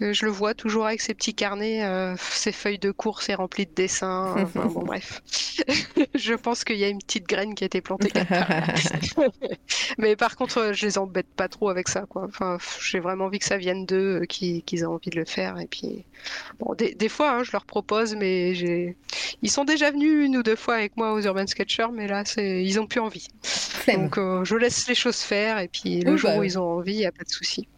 Euh, 0.02 0.12
je 0.12 0.24
le 0.24 0.30
vois 0.32 0.54
toujours 0.54 0.86
avec 0.86 1.00
ses 1.00 1.14
petits 1.14 1.34
carnets, 1.34 1.84
euh, 1.84 2.16
ses 2.18 2.52
feuilles 2.52 2.80
de 2.80 2.90
course 2.90 3.28
et 3.28 3.34
remplies 3.34 3.66
de 3.66 3.74
dessins. 3.74 4.34
Enfin, 4.38 4.66
bon, 4.66 4.82
bref. 4.84 5.22
je 6.14 6.34
pense 6.34 6.64
qu'il 6.64 6.76
y 6.76 6.84
a 6.84 6.88
une 6.88 6.98
petite 6.98 7.26
graine 7.28 7.54
qui 7.54 7.64
a 7.64 7.66
été 7.66 7.80
plantée 7.80 8.10
quelque 8.10 8.28
part. 8.28 8.50
Mais 9.98 10.16
par 10.16 10.36
contre, 10.36 10.58
euh, 10.58 10.72
je 10.72 10.86
les 10.86 10.98
embête 10.98 11.28
pas 11.36 11.48
trop 11.48 11.68
avec 11.68 11.88
ça, 11.88 12.06
quoi. 12.08 12.24
Enfin, 12.24 12.58
j'ai 12.80 12.98
vraiment 13.00 13.26
envie 13.26 13.38
que 13.38 13.44
ça 13.44 13.56
vienne 13.56 13.86
d'eux, 13.86 14.22
euh, 14.22 14.26
qu'ils 14.26 14.62
aient 14.80 14.84
envie 14.84 15.10
de 15.10 15.16
le 15.18 15.24
faire. 15.24 15.58
Et 15.60 15.66
puis, 15.66 16.04
bon, 16.58 16.74
des, 16.74 16.94
des 16.94 17.08
fois, 17.08 17.32
hein, 17.32 17.42
je 17.44 17.52
leur 17.52 17.64
propose, 17.64 18.14
mais 18.16 18.54
j'ai, 18.54 18.96
ils 19.42 19.50
sont 19.50 19.64
déjà 19.64 19.90
venus 19.90 20.26
une 20.26 20.36
ou 20.36 20.42
deux 20.42 20.56
fois 20.56 20.74
avec 20.74 20.96
moi 20.96 21.12
aux 21.12 21.20
Urban 21.20 21.46
Sketchers, 21.46 21.92
mais 21.92 22.08
là, 22.08 22.24
c'est, 22.24 22.64
ils 22.64 22.80
ont 22.80 22.86
plus 22.86 23.00
envie. 23.00 23.28
Flemme. 23.42 24.02
Donc, 24.04 24.18
euh, 24.18 24.44
je 24.44 24.56
laisse 24.56 24.88
les 24.88 24.94
choses 24.94 25.18
faire, 25.20 25.58
et 25.58 25.68
puis 25.68 26.00
le 26.00 26.12
Oui, 26.12 26.18
jour 26.18 26.30
bah, 26.30 26.38
où 26.38 26.42
ils 26.42 26.58
ont 26.58 26.64
envie, 26.64 26.94
il 26.94 27.00
y 27.00 27.06
a 27.06 27.12
pas 27.12 27.24
de 27.24 27.30
souci. 27.30 27.68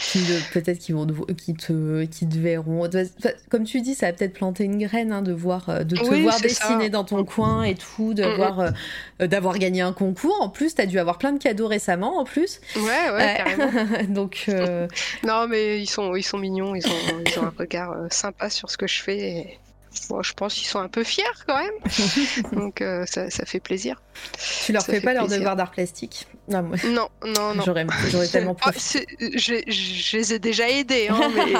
Qui 0.00 0.18
Peut-être 0.52 0.78
qu'ils 0.80 0.94
vont 0.96 1.06
te- 1.06 1.32
qu'ils 1.32 1.56
te, 1.56 2.04
qu'ils 2.06 2.28
te 2.28 2.36
verront. 2.38 2.88
Comme 3.48 3.62
tu 3.64 3.80
dis, 3.80 3.94
ça 3.94 4.06
va 4.06 4.12
peut-être 4.12 4.32
planter 4.32 4.64
une 4.64 4.78
graine 4.78 5.12
hein, 5.12 5.22
de 5.22 5.32
voir, 5.32 5.68
euh, 5.68 5.84
de 5.84 5.96
te 5.96 6.08
Oui, 6.08 6.22
voir 6.22 6.34
ça. 6.34 6.40
dessiner 6.40 6.90
dans 6.90 7.04
ton 7.04 7.24
coin 7.24 7.62
et 7.62 7.76
tout, 7.76 8.12
de 8.12 8.24
Mhm. 8.24 8.34
voir, 8.34 8.60
euh, 9.20 9.26
d'avoir 9.26 9.56
gagné 9.58 9.82
un 9.82 9.92
concours. 9.92 10.36
En 10.40 10.48
plus, 10.48 10.74
t'as 10.74 10.86
dû 10.86 10.98
avoir 10.98 11.18
plein 11.18 11.32
de 11.32 11.38
cadeaux 11.38 11.68
récemment, 11.68 12.18
en 12.18 12.24
plus. 12.24 12.60
Ouais, 12.74 13.10
ouais, 13.12 13.34
carrément. 13.36 13.70
Donc, 14.08 14.46
euh, 14.48 14.88
Non, 15.24 15.46
mais 15.48 15.80
ils 15.80 15.86
sont, 15.88 16.16
ils 16.16 16.24
sont 16.24 16.38
mignons, 16.38 16.74
ils 16.74 16.84
ont, 16.86 17.20
ils 17.24 17.38
ont 17.38 17.44
un 17.44 17.54
regard 17.56 17.94
sympa 18.10 18.50
sur 18.50 18.70
ce 18.70 18.76
que 18.76 18.88
je 18.88 19.00
fais. 19.00 19.18
Et... 19.18 19.58
bon, 20.08 20.22
je 20.22 20.32
pense 20.34 20.54
qu'ils 20.54 20.66
sont 20.66 20.78
un 20.78 20.88
peu 20.88 21.04
fiers 21.04 21.24
quand 21.46 21.58
même. 21.58 22.52
Donc, 22.52 22.80
euh, 22.80 23.04
ça, 23.06 23.30
ça 23.30 23.44
fait 23.44 23.60
plaisir. 23.60 24.02
tu 24.64 24.72
leur 24.72 24.82
Ça 24.82 24.92
fais 24.92 25.00
pas 25.00 25.14
leur 25.14 25.26
devoir 25.26 25.56
d'art 25.56 25.70
plastique? 25.70 26.26
Non, 26.48 26.62
moi, 26.62 26.76
Non, 26.84 27.08
non, 27.24 27.54
non. 27.54 27.62
j'aurais, 27.64 27.86
tellement 28.30 28.56
je, 29.18 29.62
je 29.66 30.16
les 30.16 30.34
ai 30.34 30.38
déjà 30.38 30.68
aidés, 30.68 31.08
hein, 31.08 31.30
mais 31.34 31.54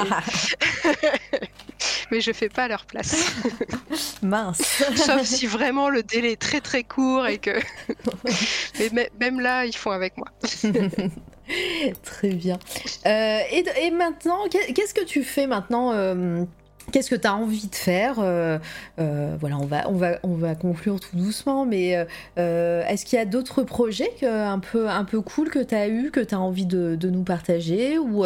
mais 2.11 2.21
je 2.21 2.31
fais 2.31 2.49
pas 2.49 2.63
à 2.63 2.67
leur 2.67 2.85
place. 2.85 3.33
Mince. 4.21 4.83
Sauf 4.95 5.23
si 5.23 5.47
vraiment 5.47 5.89
le 5.89 6.03
délai 6.03 6.33
est 6.33 6.41
très 6.41 6.61
très 6.61 6.83
court 6.83 7.25
et 7.27 7.37
que. 7.37 7.59
mais 8.93 9.09
même 9.19 9.39
là, 9.39 9.65
ils 9.65 9.75
font 9.75 9.91
avec 9.91 10.17
moi. 10.17 10.27
Très 12.03 12.29
bien. 12.29 12.57
Euh, 13.05 13.39
et, 13.51 13.91
maintenant, 13.91 14.47
qu'est-ce 14.49 14.93
que 14.93 15.03
tu 15.03 15.23
fais 15.23 15.47
maintenant 15.47 15.91
euh, 15.93 16.43
Qu'est-ce 16.95 17.09
que 17.09 17.15
tu 17.15 17.27
as 17.27 17.35
envie 17.35 17.67
de 17.67 17.75
faire 17.75 18.19
euh, 18.19 18.57
Voilà, 18.97 19.57
on 19.57 19.65
va, 19.65 19.89
on, 19.89 19.95
va, 19.95 20.17
on 20.23 20.35
va 20.35 20.55
conclure 20.55 20.97
tout 21.01 21.17
doucement, 21.17 21.65
mais 21.65 21.89
est-ce 22.37 23.03
qu'il 23.03 23.19
y 23.19 23.21
a 23.21 23.25
d'autres 23.25 23.63
projets 23.63 24.09
un, 24.23 24.59
peu, 24.59 24.87
un 24.87 25.03
peu 25.03 25.19
cool 25.19 25.49
que 25.49 25.59
tu 25.59 25.75
as 25.75 25.89
eu, 25.89 26.09
que 26.09 26.21
tu 26.21 26.33
as 26.33 26.39
envie 26.39 26.65
de, 26.65 26.97
nous 27.09 27.23
partager 27.23 27.99
Ou, 27.99 28.23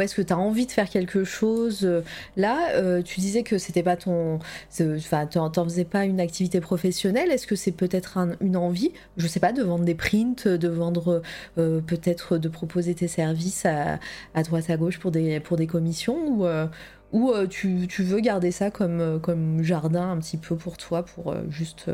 est-ce 0.00 0.14
que 0.14 0.22
tu 0.22 0.32
as 0.32 0.38
envie 0.38 0.66
de 0.66 0.70
faire 0.70 0.88
quelque 0.88 1.24
chose 1.24 1.88
Là, 2.36 3.02
tu 3.02 3.18
disais 3.18 3.42
que 3.42 3.58
c'était 3.58 3.82
pas 3.82 3.96
ton. 3.96 4.38
Enfin, 4.80 5.26
tu 5.26 5.38
n'en 5.38 5.64
faisais 5.64 5.84
pas 5.84 6.04
une 6.04 6.20
activité 6.20 6.60
professionnelle. 6.60 7.32
Est-ce 7.32 7.48
que 7.48 7.56
c'est 7.56 7.72
peut-être 7.72 8.18
une 8.40 8.56
envie, 8.56 8.92
je 9.16 9.26
sais 9.26 9.40
pas, 9.40 9.52
de 9.52 9.64
vendre 9.64 9.84
des 9.84 9.96
prints, 9.96 10.46
de 10.46 10.68
vendre 10.68 11.22
peut-être 11.56 12.38
de 12.38 12.48
proposer 12.48 12.94
tes 12.94 13.08
services 13.08 13.66
à, 13.66 13.98
droite 14.44 14.70
à 14.70 14.76
gauche 14.76 15.00
pour 15.00 15.10
des, 15.10 15.40
pour 15.40 15.56
des 15.56 15.66
commissions 15.66 16.44
euh, 16.44 16.66
ou 17.12 17.30
euh, 17.30 17.46
tu, 17.46 17.86
tu, 17.88 18.02
veux 18.02 18.20
garder 18.20 18.50
ça 18.50 18.70
comme, 18.70 19.00
euh, 19.00 19.18
comme 19.18 19.62
jardin 19.62 20.10
un 20.10 20.18
petit 20.18 20.38
peu 20.38 20.56
pour 20.56 20.76
toi, 20.76 21.04
pour 21.04 21.34
juste, 21.50 21.90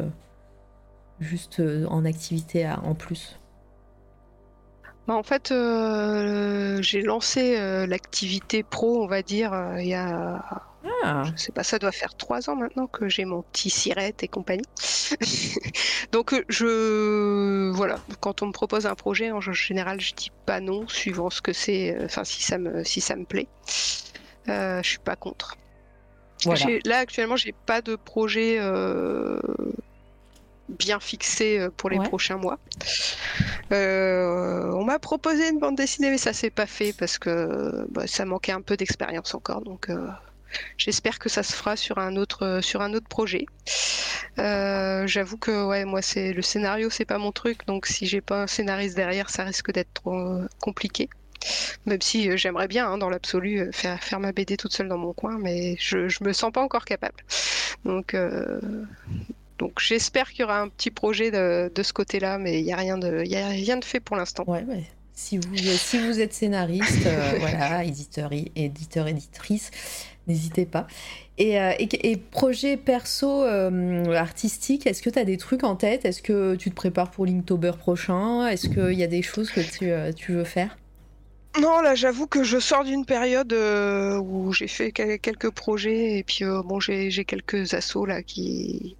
juste 1.20 1.62
en 1.88 2.04
activité 2.04 2.68
en 2.68 2.94
plus? 2.94 3.38
Bah, 5.06 5.14
en 5.14 5.22
fait, 5.22 5.52
j'ai 6.82 7.02
lancé 7.02 7.86
l'activité 7.86 8.62
pro, 8.62 9.02
on 9.02 9.06
va 9.06 9.22
dire, 9.22 9.52
il 9.78 9.88
y 9.88 9.94
a 9.94 10.68
ah. 11.02 11.24
Je 11.36 11.42
sais 11.42 11.52
pas, 11.52 11.62
ça 11.62 11.78
doit 11.78 11.92
faire 11.92 12.14
trois 12.14 12.48
ans 12.50 12.56
maintenant 12.56 12.86
que 12.86 13.08
j'ai 13.08 13.24
mon 13.24 13.42
petit 13.42 13.70
sirette 13.70 14.22
et 14.22 14.28
compagnie. 14.28 14.64
Donc 16.12 16.32
euh, 16.32 16.44
je 16.48 17.70
voilà, 17.70 17.98
quand 18.20 18.42
on 18.42 18.46
me 18.46 18.52
propose 18.52 18.86
un 18.86 18.94
projet, 18.94 19.30
en 19.30 19.40
général, 19.40 20.00
je 20.00 20.14
dis 20.14 20.30
pas 20.46 20.60
non, 20.60 20.86
suivant 20.88 21.30
ce 21.30 21.42
que 21.42 21.52
c'est. 21.52 21.96
Euh, 21.96 22.04
enfin, 22.04 22.24
si 22.24 22.42
ça 22.42 22.58
me 22.58 22.84
si 22.84 23.00
ça 23.00 23.16
me 23.16 23.24
plaît, 23.24 23.48
euh, 23.48 24.07
je 24.48 24.88
suis 24.88 24.98
pas 24.98 25.16
contre. 25.16 25.56
Là 26.84 26.98
actuellement, 26.98 27.36
j'ai 27.36 27.54
pas 27.66 27.82
de 27.82 27.96
projet 27.96 28.58
bien 30.68 31.00
fixé 31.00 31.66
pour 31.76 31.90
les 31.90 31.98
prochains 31.98 32.36
mois. 32.36 32.58
on 33.70 34.84
m'a 34.84 34.98
proposé 34.98 35.48
une 35.48 35.58
bande 35.58 35.76
dessinée, 35.76 36.10
mais 36.10 36.18
ça 36.18 36.32
s'est 36.32 36.50
pas 36.50 36.66
fait 36.66 36.92
parce 36.92 37.18
que 37.18 37.86
bah, 37.90 38.06
ça 38.06 38.24
manquait 38.24 38.52
un 38.52 38.62
peu 38.62 38.76
d'expérience 38.76 39.34
encore. 39.34 39.62
Donc 39.62 39.88
J'espère 40.76 41.18
que 41.18 41.28
ça 41.28 41.42
se 41.42 41.52
fera 41.52 41.76
sur 41.76 41.98
un 41.98 42.16
autre, 42.16 42.44
euh, 42.44 42.60
sur 42.60 42.80
un 42.80 42.94
autre 42.94 43.08
projet. 43.08 43.46
Euh, 44.38 45.06
j'avoue 45.06 45.36
que 45.36 45.66
ouais, 45.66 45.84
moi 45.84 46.02
c'est 46.02 46.32
le 46.32 46.42
scénario, 46.42 46.90
c'est 46.90 47.04
pas 47.04 47.18
mon 47.18 47.32
truc, 47.32 47.66
donc 47.66 47.86
si 47.86 48.06
j'ai 48.06 48.20
pas 48.20 48.42
un 48.42 48.46
scénariste 48.46 48.96
derrière, 48.96 49.30
ça 49.30 49.44
risque 49.44 49.72
d'être 49.72 49.92
trop 49.92 50.16
euh, 50.16 50.48
compliqué. 50.60 51.08
Même 51.86 52.00
si 52.00 52.36
j'aimerais 52.36 52.68
bien, 52.68 52.88
hein, 52.88 52.98
dans 52.98 53.10
l'absolu, 53.10 53.70
faire, 53.72 54.02
faire 54.02 54.20
ma 54.20 54.32
BD 54.32 54.56
toute 54.56 54.72
seule 54.72 54.88
dans 54.88 54.98
mon 54.98 55.12
coin, 55.12 55.38
mais 55.38 55.76
je, 55.78 56.08
je 56.08 56.22
me 56.24 56.32
sens 56.32 56.52
pas 56.52 56.62
encore 56.62 56.84
capable. 56.84 57.22
Donc, 57.84 58.14
donc 59.58 59.80
j'espère 59.80 60.30
qu'il 60.30 60.40
y 60.40 60.44
aura 60.44 60.60
un 60.60 60.68
petit 60.68 60.90
projet 60.90 61.30
de, 61.30 61.70
de 61.74 61.82
ce 61.82 61.92
côté-là, 61.92 62.38
mais 62.38 62.60
il 62.60 62.64
n'y 62.64 62.72
a, 62.72 62.76
rien 62.76 62.98
de, 62.98 63.24
y 63.24 63.36
a 63.36 63.48
rien 63.48 63.76
de 63.76 63.84
fait 63.84 64.00
pour 64.00 64.16
l'instant. 64.16 64.44
Ouais, 64.46 64.64
ouais. 64.68 64.84
Si 65.14 65.36
vous, 65.36 65.56
si 65.56 65.98
vous 65.98 66.20
êtes 66.20 66.32
scénariste, 66.32 67.08
voilà, 67.40 67.82
éditeur, 67.82 68.30
éditeur, 68.54 69.08
éditrice, 69.08 69.72
n'hésitez 70.28 70.64
pas. 70.64 70.86
Et, 71.38 71.60
euh, 71.60 71.72
et, 71.78 72.16
projet 72.16 72.76
perso 72.76 73.44
euh, 73.44 74.12
artistique, 74.14 74.86
est-ce 74.86 75.02
que 75.02 75.10
tu 75.10 75.18
as 75.18 75.24
des 75.24 75.36
trucs 75.36 75.64
en 75.64 75.74
tête? 75.74 76.04
Est-ce 76.04 76.22
que 76.22 76.54
tu 76.54 76.70
te 76.70 76.74
prépares 76.76 77.10
pour 77.10 77.26
Linktober 77.26 77.72
prochain? 77.78 78.46
Est-ce 78.46 78.68
qu'il 78.68 78.98
y 78.98 79.02
a 79.02 79.08
des 79.08 79.22
choses 79.22 79.50
que 79.50 79.60
tu, 79.60 79.90
euh, 79.90 80.12
tu 80.12 80.32
veux 80.32 80.44
faire? 80.44 80.76
Non, 81.60 81.80
là, 81.80 81.94
j'avoue 81.94 82.26
que 82.26 82.42
je 82.42 82.58
sors 82.58 82.84
d'une 82.84 83.04
période 83.04 83.52
où 83.52 84.52
j'ai 84.52 84.68
fait 84.68 84.92
quelques 84.92 85.50
projets 85.50 86.18
et 86.18 86.22
puis 86.22 86.44
bon, 86.44 86.80
j'ai 86.80 87.24
quelques 87.24 87.74
assauts 87.74 88.06
là 88.06 88.22
qui 88.22 88.96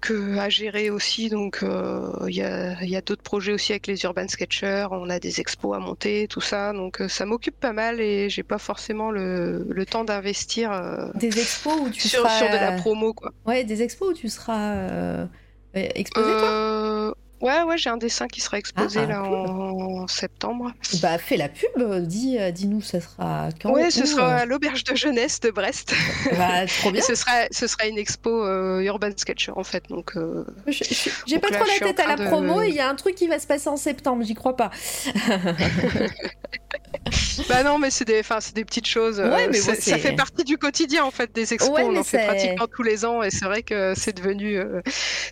que, 0.00 0.38
à 0.38 0.48
gérer 0.48 0.90
aussi. 0.90 1.28
Donc, 1.28 1.62
euh, 1.62 2.10
il 2.28 2.34
y 2.34 2.42
a, 2.42 3.00
d'autres 3.00 3.22
projets 3.22 3.52
aussi 3.52 3.72
avec 3.72 3.86
les 3.86 4.02
Urban 4.04 4.28
Sketchers. 4.28 4.86
On 4.90 5.08
a 5.10 5.18
des 5.18 5.40
expos 5.40 5.76
à 5.76 5.78
monter, 5.78 6.26
tout 6.28 6.40
ça. 6.40 6.72
Donc, 6.72 7.00
euh, 7.00 7.08
ça 7.08 7.26
m'occupe 7.26 7.58
pas 7.58 7.72
mal 7.72 8.00
et 8.00 8.28
j'ai 8.28 8.42
pas 8.42 8.58
forcément 8.58 9.10
le, 9.10 9.84
temps 9.88 10.04
d'investir. 10.04 10.72
Euh, 10.72 11.08
des 11.14 11.38
expos 11.38 11.80
où 11.80 11.90
tu 11.90 12.08
sur, 12.08 12.28
sur 12.30 12.48
de 12.48 12.56
la 12.56 12.72
promo, 12.72 13.12
quoi. 13.12 13.32
Ouais, 13.46 13.64
des 13.64 13.82
expos 13.82 14.10
où 14.10 14.14
tu 14.14 14.28
seras 14.28 15.26
exposé, 15.74 16.30
toi? 16.30 17.14
Ouais, 17.40 17.62
ouais, 17.62 17.78
j'ai 17.78 17.88
un 17.88 17.96
dessin 17.96 18.28
qui 18.28 18.40
sera 18.40 18.58
exposé 18.58 19.00
ah, 19.02 19.06
là 19.06 19.22
en, 19.22 20.06
septembre. 20.08 20.72
Bah, 21.00 21.16
fais 21.16 21.36
la 21.36 21.48
pub, 21.48 21.70
dis, 22.02 22.38
euh, 22.38 22.50
dis-nous, 22.50 22.82
ça 22.82 23.00
sera 23.00 23.48
quand 23.60 23.70
Ouais, 23.72 23.90
ce 23.90 24.04
sera 24.04 24.36
à 24.36 24.44
l'auberge 24.44 24.84
de 24.84 24.94
jeunesse 24.94 25.40
de 25.40 25.50
Brest. 25.50 25.94
Bah, 26.36 26.66
trop 26.66 26.90
bien. 26.90 27.02
ce 27.02 27.14
sera, 27.14 27.46
ce 27.50 27.66
sera 27.66 27.86
une 27.86 27.98
expo 27.98 28.30
euh, 28.30 28.80
Urban 28.82 29.10
Sketcher 29.16 29.52
en 29.56 29.64
fait, 29.64 29.88
donc. 29.88 30.16
Euh, 30.16 30.44
j'ai 31.26 31.38
pas 31.38 31.48
trop 31.48 31.64
la 31.64 31.86
tête 31.86 32.00
à 32.00 32.06
la 32.06 32.16
promo 32.16 32.62
il 32.62 32.74
y 32.74 32.80
a 32.80 32.88
un 32.88 32.94
truc 32.94 33.14
qui 33.14 33.26
va 33.26 33.38
se 33.38 33.46
passer 33.46 33.68
en 33.68 33.76
septembre, 33.76 34.22
j'y 34.24 34.34
crois 34.34 34.56
pas. 34.56 34.70
bah 37.48 37.62
non, 37.62 37.78
mais 37.78 37.90
c'est 37.90 38.04
des, 38.04 38.22
c'est 38.40 38.54
des 38.54 38.64
petites 38.64 38.86
choses. 38.86 39.20
Ouais, 39.20 39.48
mais 39.48 39.58
ça 39.58 39.98
fait 39.98 40.14
partie 40.14 40.44
du 40.44 40.58
quotidien 40.58 41.04
en 41.04 41.10
fait 41.10 41.32
des 41.34 41.54
expos. 41.54 41.78
on 41.82 41.96
en 41.96 42.04
fait 42.04 42.26
pratiquement 42.26 42.66
tous 42.66 42.82
les 42.82 43.04
ans 43.04 43.22
et 43.22 43.30
c'est 43.30 43.44
vrai 43.44 43.62
que 43.62 43.92
c'est 43.96 44.16
devenu, 44.16 44.60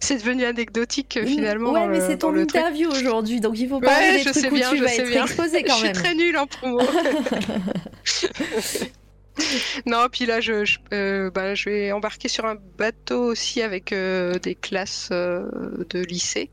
c'est 0.00 0.16
devenu 0.16 0.44
anecdotique 0.44 1.18
finalement. 1.24 1.72
Ouais, 1.72 1.88
mais 1.88 2.00
c'est 2.00 2.18
ton 2.18 2.36
interview 2.36 2.90
aujourd'hui, 2.90 3.40
donc 3.40 3.58
il 3.58 3.68
faut 3.68 3.80
parler 3.80 4.18
des 4.18 4.30
trucs 4.30 4.52
où 4.52 4.56
tu 4.56 4.80
vas 4.80 4.94
être 4.94 5.16
exposé 5.16 5.64
quand 5.64 5.80
même. 5.80 5.92
Je 5.94 5.96
suis 5.98 6.04
très 6.04 6.14
nulle 6.14 6.36
en 6.36 6.46
promo. 6.46 6.80
non, 9.86 10.06
puis 10.10 10.26
là, 10.26 10.40
je, 10.40 10.64
je, 10.64 10.78
euh, 10.92 11.30
bah, 11.30 11.54
je, 11.54 11.70
vais 11.70 11.92
embarquer 11.92 12.28
sur 12.28 12.44
un 12.46 12.56
bateau 12.76 13.22
aussi 13.24 13.62
avec 13.62 13.92
euh, 13.92 14.38
des 14.38 14.54
classes 14.54 15.08
euh, 15.12 15.48
de 15.90 16.00
lycée 16.00 16.50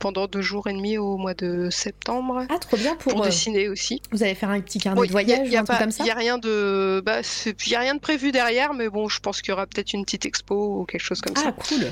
pendant 0.00 0.26
deux 0.26 0.40
jours 0.40 0.68
et 0.68 0.72
demi 0.72 0.96
au 0.98 1.16
mois 1.16 1.34
de 1.34 1.68
septembre. 1.70 2.46
Ah, 2.48 2.58
trop 2.58 2.76
bien 2.76 2.94
pour, 2.96 3.20
dessiner 3.22 3.68
aussi. 3.68 4.00
Vous 4.10 4.22
allez 4.22 4.34
faire 4.34 4.50
un 4.50 4.60
petit 4.60 4.78
carnet 4.78 5.06
de 5.06 5.12
voyage 5.12 5.48
y 5.48 5.56
a, 5.56 5.64
comme 5.64 5.90
ça 5.90 6.02
Il 6.02 6.04
n'y 6.04 6.10
a 6.10 6.14
rien 6.14 6.38
de, 6.38 7.02
bah, 7.04 7.20
y 7.66 7.74
a 7.74 7.80
rien 7.80 7.94
de 7.94 8.00
prévu 8.00 8.32
derrière, 8.32 8.74
mais 8.74 8.88
bon, 8.88 9.08
je 9.08 9.20
pense 9.20 9.42
qu'il 9.42 9.50
y 9.50 9.52
aura 9.52 9.66
peut-être 9.66 9.92
une 9.92 10.04
petite 10.04 10.24
expo 10.24 10.80
ou 10.80 10.84
quelque 10.84 11.02
chose 11.02 11.20
comme 11.20 11.36
ça. 11.36 11.48
Ah, 11.48 11.52
cool. 11.52 11.86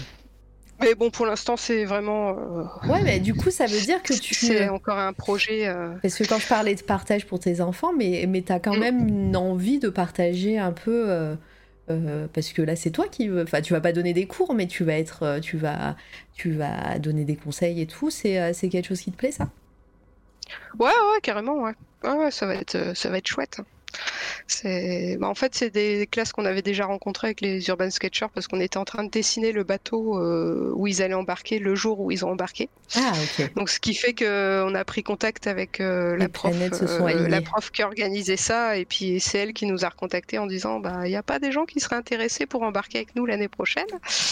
Mais 0.81 0.95
bon, 0.95 1.11
pour 1.11 1.27
l'instant, 1.27 1.57
c'est 1.57 1.85
vraiment. 1.85 2.31
Euh, 2.31 2.89
ouais, 2.89 3.03
mais 3.03 3.21
du 3.21 3.35
coup, 3.35 3.51
ça 3.51 3.67
veut 3.67 3.81
dire 3.81 4.03
que 4.03 4.15
tu. 4.15 4.35
C'est 4.35 4.69
encore 4.69 4.99
un 4.99 5.13
projet. 5.13 5.69
Euh, 5.69 5.91
Parce 6.03 6.17
que 6.17 6.25
quand 6.25 6.39
je 6.39 6.49
parlais 6.49 6.75
de 6.75 6.83
partage 6.83 7.27
pour 7.27 7.39
tes 7.39 7.61
enfants, 7.61 7.93
mais, 7.93 8.25
mais 8.29 8.43
tu 8.43 8.53
as 8.53 8.61
quand 8.61 8.77
mm. 8.77 8.81
même 8.81 9.09
une 9.09 9.37
envie 9.37 9.79
de 9.79 9.89
partager 9.89 10.59
un 10.59 10.73
peu. 10.73 11.37
Euh, 11.91 12.27
parce 12.33 12.53
que 12.53 12.63
là, 12.63 12.77
c'est 12.77 12.91
toi 12.91 13.09
qui. 13.09 13.31
Enfin, 13.31 13.61
tu 13.61 13.73
vas 13.73 13.81
pas 13.81 13.93
donner 13.93 14.13
des 14.13 14.27
cours, 14.27 14.55
mais 14.55 14.67
tu 14.67 14.85
vas 14.85 14.95
être. 14.95 15.39
Tu 15.41 15.57
vas, 15.57 15.97
tu 16.35 16.53
vas 16.53 16.99
donner 16.99 17.25
des 17.25 17.37
conseils 17.37 17.81
et 17.81 17.87
tout. 17.87 18.11
C'est 18.11 18.53
quelque 18.71 18.89
chose 18.89 19.01
qui 19.01 19.13
te 19.13 19.17
plaît, 19.17 19.33
ça? 19.33 19.49
Ouais, 20.79 20.87
ouais, 20.87 21.21
carrément, 21.23 21.63
ouais. 21.63 21.75
Ouais, 22.03 22.31
ça 22.31 22.47
va 22.47 22.55
être, 22.55 22.97
ça 22.97 23.11
va 23.11 23.19
être 23.19 23.27
chouette. 23.27 23.61
Bah, 24.65 25.29
en 25.29 25.35
fait, 25.35 25.55
c'est 25.55 25.71
des 25.71 26.07
classes 26.07 26.33
qu'on 26.33 26.45
avait 26.45 26.63
déjà 26.63 26.87
rencontrées 26.87 27.29
avec 27.29 27.41
les 27.41 27.67
Urban 27.69 27.91
Sketchers 27.91 28.27
parce 28.35 28.47
qu'on 28.47 28.61
était 28.61 28.79
en 28.79 28.85
train 28.85 29.05
de 29.05 29.11
dessiner 29.11 29.53
le 29.53 29.65
bateau 29.65 30.19
euh, 30.19 30.73
où 30.75 30.87
ils 30.87 31.03
allaient 31.03 31.15
embarquer 31.15 31.59
le 31.59 31.75
jour 31.75 32.01
où 32.01 32.11
ils 32.11 32.25
ont 32.25 32.31
embarqué. 32.31 32.69
Ah, 32.97 33.13
Donc, 33.57 33.71
ce 33.71 33.81
qui 33.81 33.95
fait 33.95 34.15
qu'on 34.15 34.75
a 34.75 34.85
pris 34.85 35.03
contact 35.03 35.47
avec 35.47 35.81
euh, 35.81 36.17
la 36.17 36.29
prof, 36.29 36.55
euh, 36.55 37.29
la 37.29 37.41
prof 37.41 37.71
qui 37.71 37.83
organisait 37.83 38.37
ça, 38.37 38.77
et 38.77 38.85
puis 38.85 39.21
c'est 39.21 39.39
elle 39.39 39.53
qui 39.53 39.67
nous 39.67 39.85
a 39.85 39.89
recontacté 39.89 40.39
en 40.39 40.47
disant, 40.47 40.81
bah, 40.81 41.03
il 41.05 41.11
n'y 41.11 41.17
a 41.17 41.23
pas 41.23 41.39
des 41.39 41.53
gens 41.53 41.65
qui 41.65 41.81
seraient 41.81 41.97
intéressés 41.97 42.47
pour 42.47 42.63
embarquer 42.63 42.99
avec 42.99 43.17
nous 43.17 43.27
l'année 43.27 43.49
prochaine. 43.49 43.87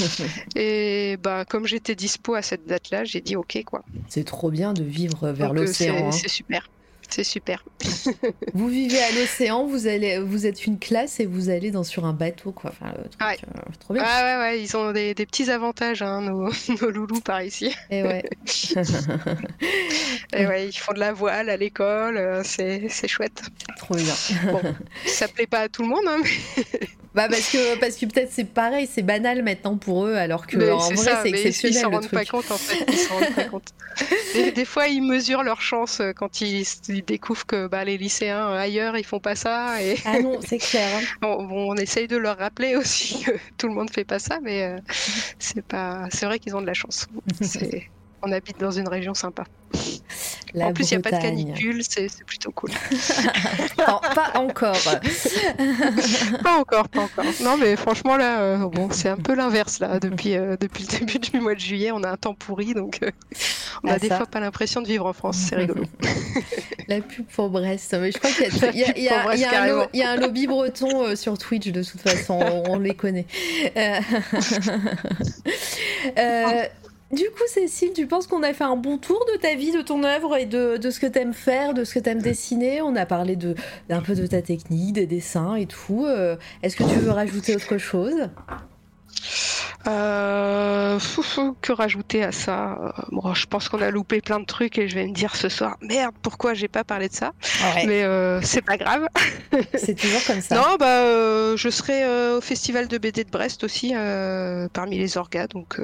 et 0.57 1.17
bah, 1.23 1.45
comme 1.45 1.67
j'étais 1.67 1.95
dispo 1.95 2.35
à 2.35 2.43
cette 2.43 2.67
date-là, 2.67 3.05
j'ai 3.05 3.21
dit 3.21 3.37
ok 3.37 3.63
quoi. 3.65 3.85
C'est 4.09 4.25
trop 4.25 4.51
bien 4.51 4.73
de 4.73 4.83
vivre 4.83 5.31
vers 5.31 5.53
l'océan. 5.53 6.13
C'est 6.13 6.27
hein. 6.27 6.29
super. 6.29 6.69
C'est 7.09 7.25
super. 7.25 7.65
vous 8.55 8.69
vivez 8.69 9.03
à 9.03 9.11
l'océan, 9.13 9.67
vous 9.67 9.87
allez, 9.87 10.19
vous 10.19 10.47
êtes 10.47 10.67
une 10.67 10.79
classe 10.79 11.21
et 11.21 11.27
vous 11.27 11.49
allez 11.49 11.71
dans 11.71 11.85
sur 11.85 12.05
un 12.05 12.13
bateau, 12.13 12.53
quoi. 12.53 12.71
Enfin, 12.71 12.93
euh, 12.97 13.35
trop 13.81 13.95
bien. 13.95 14.03
ouais, 14.03 14.37
ouais, 14.37 14.63
ils 14.63 14.77
ont 14.77 14.93
des, 14.93 15.15
petits 15.15 15.51
avantages, 15.51 16.03
hein, 16.03 16.21
nos, 16.21 16.51
loulous 16.91 17.21
par 17.21 17.43
ici. 17.43 17.75
Et 17.91 18.03
ouais. 18.03 18.25
et 20.35 20.47
ouais, 20.47 20.69
ils 20.69 20.77
font 20.77 20.93
de 20.93 21.01
la 21.01 21.13
voile 21.13 21.49
à 21.49 21.57
l'école, 21.57 22.19
euh, 22.19 22.43
c'est 22.45 23.09
chouette. 23.09 23.43
Trop 23.79 23.95
bien. 23.95 24.15
bon, 24.53 24.61
ça 25.07 25.29
plaît 25.29 25.47
pas 25.47 25.61
à 25.61 25.69
tout 25.69 25.83
le 25.83 25.89
monde, 25.89 26.05
hein, 26.07 26.19
mais 26.23 26.89
Bah 27.15 27.27
parce 27.29 27.51
que 27.51 27.79
parce 27.81 27.97
que 27.97 28.07
peut-être 28.07 28.31
c'est 28.31 28.45
pareil, 28.45 28.89
c'est 28.89 29.03
banal 29.03 29.43
maintenant 29.43 29.77
pour 29.77 30.07
eux, 30.07 30.15
alors 30.15 30.47
que 30.47 30.57
Mais 30.57 30.71
en 30.71 30.79
c'est 30.79 30.95
vrai 30.95 31.19
c'est 31.23 31.29
exceptionnel 31.31 31.77
Ils 31.77 31.81
s'en 31.81 31.91
rendent 31.91 32.11
pas 32.11 32.25
compte 32.25 32.51
en 32.51 32.59
fait. 32.59 32.85
Ils 32.87 32.97
s'en 32.97 33.15
rendent 33.15 33.35
pas 33.35 33.45
compte. 33.45 33.73
Des, 34.35 34.53
des 34.53 34.65
fois, 34.65 34.87
ils 34.89 35.03
mesurent 35.03 35.43
leur 35.43 35.61
chance 35.61 36.01
euh, 36.01 36.13
quand 36.13 36.41
ils, 36.41 36.65
ils 36.99 37.05
découvrent 37.05 37.47
que 37.47 37.67
bah, 37.67 37.85
les 37.85 37.97
lycéens 37.99 38.49
euh, 38.51 38.59
ailleurs 38.59 38.97
ils 38.97 39.05
font 39.05 39.21
pas 39.21 39.35
ça. 39.37 39.83
Et 39.83 39.97
Ah 40.05 40.21
non, 40.21 40.41
c'est 40.47 40.59
clair. 40.59 40.89
hein. 40.97 41.03
on, 41.23 41.45
bon, 41.45 41.73
on 41.73 41.77
essaye 41.77 42.09
de 42.09 42.17
leur 42.17 42.37
rappeler 42.39 42.77
aussi 42.77 43.23
que 43.25 43.33
tout 43.57 43.69
le 43.69 43.75
monde 43.75 43.91
fait 43.91 44.05
pas 44.05 44.19
ça, 44.19 44.39
mais 44.43 44.65
euh, 44.65 44.79
c'est 45.39 45.67
pas. 45.67 46.07
C'est 46.11 46.27
vrai 46.27 46.39
qu'ils 46.39 46.55
ont 46.57 46.61
de 46.61 46.67
la 46.67 46.75
chance. 46.75 47.07
On 48.23 48.33
habite 48.33 48.59
dans 48.59 48.73
une 48.73 48.89
région 48.89 49.15
sympa. 49.15 49.45
La 50.55 50.67
en 50.67 50.73
plus, 50.73 50.91
il 50.91 50.95
n'y 50.99 51.07
a 51.07 51.11
pas 51.11 51.17
de 51.17 51.23
canicule, 51.23 51.83
c'est 51.85 52.09
plutôt 52.25 52.51
cool. 52.53 52.71
Non, 53.79 54.01
pas 54.15 54.33
encore. 54.35 54.77
Pas 56.43 56.57
encore, 56.59 56.89
pas 56.89 57.03
encore. 57.03 57.25
Non, 57.43 57.57
mais 57.57 57.77
franchement, 57.77 58.17
là, 58.17 58.41
euh, 58.41 58.57
bon, 58.69 58.89
c'est 58.91 59.09
un 59.09 59.17
peu 59.17 59.35
l'inverse, 59.35 59.79
là. 59.79 59.99
Depuis, 59.99 60.37
euh, 60.37 60.57
depuis 60.61 60.85
le 60.91 60.99
début 60.99 61.19
du 61.19 61.41
mois 61.41 61.55
de 61.55 61.61
juillet, 61.61 61.91
on 61.93 62.03
a 62.03 62.11
un 62.11 62.17
temps 62.17 62.35
pourri, 62.35 62.75
donc 62.75 62.99
euh, 63.03 63.11
on 63.83 63.89
a 63.89 63.95
Ah, 63.95 63.99
des 63.99 64.09
ça. 64.09 64.17
fois 64.17 64.27
pas 64.27 64.41
l'impression 64.41 64.83
de 64.83 64.89
vivre 64.89 65.07
en 65.07 65.13
France. 65.13 65.37
C'est 65.49 65.57
rigolo. 65.57 65.85
La 66.89 67.01
pub 67.01 67.27
pour 67.27 67.51
Brest. 67.51 67.95
Mais 68.01 68.11
je 68.13 68.19
crois 68.19 68.31
qu'il 68.31 68.47
y 68.47 68.85
a, 68.85 68.97
y 68.97 69.41
y 69.95 69.99
y 69.99 70.03
un, 70.03 70.17
lobby 70.17 70.47
breton 70.47 71.05
euh, 71.05 71.17
sur 71.17 71.37
Twitch 71.39 71.69
de 71.69 71.83
toute 71.83 72.01
façon, 72.01 72.39
on, 72.41 72.73
on 72.73 72.79
les 72.79 72.95
connaît. 72.95 73.27
Du 77.11 77.25
coup, 77.25 77.45
Cécile, 77.47 77.93
tu 77.95 78.07
penses 78.07 78.27
qu'on 78.27 78.43
a 78.43 78.53
fait 78.53 78.65
un 78.65 78.77
bon 78.77 78.99
tour 78.99 79.25
de 79.33 79.39
ta 79.39 79.55
vie, 79.55 79.73
de 79.73 79.81
ton 79.81 80.05
œuvre 80.05 80.37
et 80.37 80.45
de, 80.45 80.77
de 80.77 80.91
ce 80.91 81.01
que 81.01 81.07
t'aimes 81.07 81.33
faire, 81.33 81.73
de 81.73 81.85
ce 81.85 81.95
que 81.95 82.01
t'aimes 82.01 82.21
dessiner? 82.21 82.83
On 82.83 82.95
a 82.97 83.07
parlé 83.07 83.35
de, 83.35 83.55
d'un 83.89 84.03
peu 84.03 84.15
de 84.15 84.27
ta 84.27 84.43
technique, 84.43 84.93
des 84.93 85.07
dessins 85.07 85.55
et 85.55 85.65
tout. 85.65 86.05
Euh, 86.05 86.37
Est-ce 86.63 86.77
que 86.77 86.85
tu 86.85 86.99
veux 86.99 87.11
rajouter 87.11 87.57
autre 87.57 87.79
chose? 87.79 88.29
Euh, 89.87 90.99
que 91.63 91.73
rajouter 91.73 92.25
à 92.25 92.33
ça? 92.33 92.79
Euh, 92.83 93.03
Bon, 93.11 93.33
je 93.33 93.47
pense 93.47 93.71
qu'on 93.71 93.81
a 93.81 93.91
loupé 93.91 94.21
plein 94.21 94.41
de 94.41 94.45
trucs 94.45 94.77
et 94.79 94.87
je 94.87 94.95
vais 94.95 95.07
me 95.07 95.15
dire 95.15 95.35
ce 95.35 95.49
soir, 95.49 95.79
merde, 95.81 96.15
pourquoi 96.21 96.53
j'ai 96.53 96.69
pas 96.69 96.85
parlé 96.85 97.09
de 97.09 97.15
ça? 97.15 97.33
Mais 97.87 98.03
euh, 98.03 98.43
c'est 98.43 98.61
pas 98.61 98.77
grave. 98.77 99.09
C'est 99.75 99.95
toujours 99.95 100.23
comme 100.27 100.43
ça. 100.43 100.57
Non, 100.57 100.77
bah, 100.79 101.05
euh, 101.05 101.57
je 101.57 101.71
serai 101.71 102.37
au 102.37 102.43
festival 102.43 102.87
de 102.87 102.99
BD 102.99 103.25
de 103.25 103.31
Brest 103.31 103.65
aussi, 103.65 103.95
parmi 104.75 104.99
les 104.99 105.17
orgas. 105.17 105.47
Donc, 105.47 105.81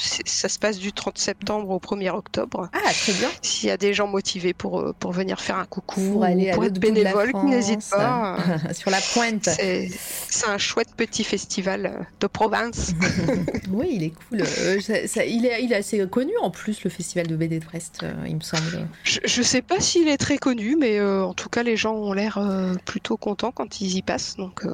ça 0.00 0.48
se 0.48 0.58
passe 0.58 0.78
du 0.78 0.92
30 0.92 1.18
septembre 1.18 1.70
au 1.70 1.78
1er 1.78 2.10
octobre. 2.10 2.68
Ah, 2.72 2.92
très 2.92 3.12
bien. 3.14 3.28
S'il 3.42 3.68
y 3.68 3.72
a 3.72 3.76
des 3.76 3.94
gens 3.94 4.06
motivés 4.06 4.52
pour, 4.54 4.80
euh, 4.80 4.92
pour 4.98 5.12
venir 5.12 5.40
faire 5.40 5.56
un 5.58 5.64
coucou, 5.64 6.12
Pour 6.12 6.24
aller 6.24 6.50
à 6.50 6.54
pour 6.54 6.64
être 6.64 6.78
bénévole, 6.78 7.30
France, 7.30 7.90
pas. 7.90 8.36
sur 8.74 8.90
la 8.90 9.00
pointe. 9.14 9.48
C'est 9.48 10.48
un 10.48 10.58
chouette 10.58 10.88
petit 10.96 11.24
festival 11.24 11.86
euh, 11.86 12.02
de 12.20 12.26
province. 12.26 12.92
Oui, 13.70 13.88
il 13.92 14.02
est 14.04 14.12
cool. 14.28 14.42
Euh, 14.42 14.80
ça- 14.80 15.06
ça- 15.08 15.24
il, 15.24 15.44
est, 15.44 15.62
il 15.64 15.72
est 15.72 15.76
assez 15.76 16.06
connu 16.08 16.32
en 16.42 16.50
plus, 16.50 16.84
le 16.84 16.90
festival 16.90 17.26
de 17.26 17.36
BD 17.36 17.58
de 17.58 17.64
Brest, 17.64 18.00
euh, 18.02 18.12
il 18.26 18.36
me 18.36 18.40
semble. 18.40 18.86
Je, 19.02 19.18
je 19.24 19.42
sais 19.42 19.62
pas 19.62 19.80
s'il 19.80 20.08
est 20.08 20.16
très 20.18 20.38
connu, 20.38 20.76
mais 20.78 20.98
euh, 20.98 21.24
en 21.24 21.34
tout 21.34 21.48
cas, 21.48 21.62
les 21.62 21.76
gens 21.76 21.94
ont 21.94 22.12
l'air 22.12 22.38
plutôt 22.84 23.16
contents 23.16 23.52
quand 23.52 23.80
ils 23.80 23.96
y 23.96 24.02
passent. 24.02 24.36
Donc, 24.36 24.64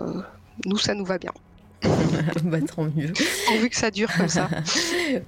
nous, 0.67 0.79
ça 0.79 0.95
nous 0.95 1.05
va 1.05 1.19
bien. 1.19 1.33
bah, 2.45 2.59
tant 2.61 2.85
mieux. 2.85 3.13
Pourvu 3.47 3.69
que 3.69 3.77
ça 3.77 3.91
dure 3.91 4.11
comme 4.17 4.29
ça. 4.29 4.49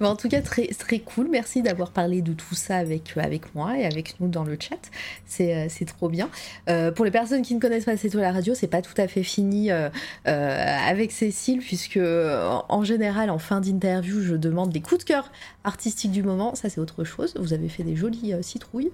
Bah, 0.01 0.09
en 0.09 0.17
tout 0.17 0.29
cas, 0.29 0.41
très, 0.41 0.67
très 0.69 0.99
cool. 0.99 1.29
Merci 1.31 1.61
d'avoir 1.61 1.91
parlé 1.91 2.23
de 2.23 2.33
tout 2.33 2.55
ça 2.55 2.77
avec, 2.77 3.17
avec 3.17 3.55
moi 3.55 3.79
et 3.79 3.85
avec 3.85 4.19
nous 4.19 4.29
dans 4.29 4.45
le 4.45 4.57
chat. 4.59 4.79
C'est 5.27 5.55
euh, 5.55 5.67
c'est 5.69 5.85
trop 5.85 6.09
bien. 6.09 6.31
Euh, 6.71 6.91
pour 6.91 7.05
les 7.05 7.11
personnes 7.11 7.43
qui 7.43 7.55
ne 7.55 7.61
connaissent 7.61 7.85
pas 7.85 7.97
C'est 7.97 8.09
toi 8.09 8.23
la 8.23 8.33
radio, 8.33 8.55
c'est 8.55 8.67
pas 8.67 8.81
tout 8.81 8.95
à 8.97 9.09
fait 9.09 9.23
fini 9.23 9.71
euh, 9.71 9.91
euh, 10.27 10.89
avec 10.89 11.13
Cécile, 11.13 11.59
puisque 11.59 11.99
euh, 11.99 12.49
en, 12.49 12.65
en 12.69 12.85
général, 12.85 13.29
en 13.29 13.39
fin 13.39 13.61
d'interview, 13.61 14.23
je 14.23 14.35
demande 14.35 14.73
les 14.73 14.81
coups 14.81 15.01
de 15.01 15.05
cœur 15.05 15.31
artistiques 15.65 16.13
du 16.13 16.23
moment. 16.23 16.55
Ça, 16.55 16.71
c'est 16.71 16.81
autre 16.81 17.05
chose. 17.05 17.35
Vous 17.39 17.53
avez 17.53 17.69
fait 17.69 17.83
des 17.83 17.97
jolies 17.97 18.33
euh, 18.33 18.43
citrouilles. 18.43 18.91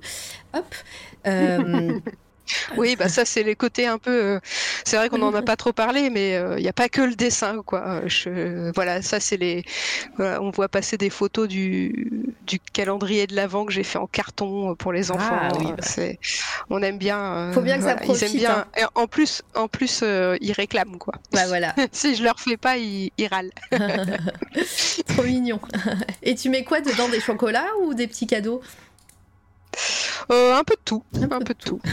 Hop. 0.54 0.74
Euh, 2.72 2.74
Oui, 2.76 2.96
bah 2.96 3.08
ça, 3.08 3.24
c'est 3.24 3.42
les 3.42 3.54
côtés 3.56 3.86
un 3.86 3.98
peu. 3.98 4.10
euh, 4.10 4.40
c'est 4.84 4.96
vrai 4.96 5.08
qu'on 5.08 5.18
n'en 5.18 5.34
a 5.34 5.42
pas 5.42 5.56
trop 5.56 5.72
parlé, 5.72 6.10
mais 6.10 6.40
il 6.56 6.62
n'y 6.62 6.68
a 6.68 6.72
pas 6.72 6.88
que 6.88 7.00
le 7.02 7.14
dessin, 7.14 7.62
quoi. 7.64 7.82
Euh, 7.86 8.02
Je, 8.08 8.72
voilà, 8.74 9.02
ça, 9.02 9.20
c'est 9.20 9.36
les. 9.36 9.64
voilà, 10.16 10.42
on 10.42 10.50
voit 10.50 10.68
passer 10.68 10.96
des 10.96 11.10
photos 11.10 11.46
du, 11.48 12.34
du 12.46 12.58
calendrier 12.72 13.26
de 13.26 13.34
l'avant 13.36 13.64
que 13.64 13.72
j'ai 13.72 13.84
fait 13.84 13.98
en 13.98 14.06
carton 14.06 14.74
pour 14.74 14.92
les 14.92 15.10
enfants. 15.10 15.38
Ah, 15.40 15.48
oui, 15.58 15.66
Euh, 15.70 15.76
bah. 15.76 15.82
c'est, 15.86 16.18
on 16.70 16.82
aime 16.82 16.98
bien. 16.98 17.18
euh, 17.20 17.52
Faut 17.52 17.60
bien 17.62 17.76
que 17.76 17.82
ça 17.84 17.94
voilà, 17.94 18.04
Ils 18.06 18.10
aiment 18.10 18.16
profite, 18.18 18.36
bien. 18.38 18.66
hein. 18.76 18.88
En 18.94 19.06
plus, 19.06 19.42
en 19.54 19.68
plus, 19.68 20.00
euh, 20.02 20.36
ils 20.40 20.52
réclament, 20.52 20.98
quoi. 20.98 21.14
bah 21.32 21.46
voilà. 21.46 21.74
si 21.92 22.14
je 22.16 22.22
leur 22.24 22.38
fais 22.40 22.56
pas, 22.56 22.76
ils, 22.78 23.10
ils 23.18 23.26
râlent. 23.28 23.52
Trop 25.06 25.22
mignon. 25.22 25.60
Et 26.22 26.34
tu 26.34 26.48
mets 26.48 26.64
quoi 26.64 26.80
dedans 26.80 27.08
Des 27.08 27.20
chocolats 27.20 27.66
ou 27.82 27.94
des 27.94 28.06
petits 28.06 28.26
cadeaux? 28.26 28.60
Euh, 30.30 30.54
un 30.54 30.64
peu 30.64 30.74
de 30.74 30.80
tout. 30.84 31.02
Un 31.14 31.22
Un, 31.22 31.38
peu 31.38 31.44
peu 31.46 31.54
de 31.54 31.64
tout. 31.64 31.80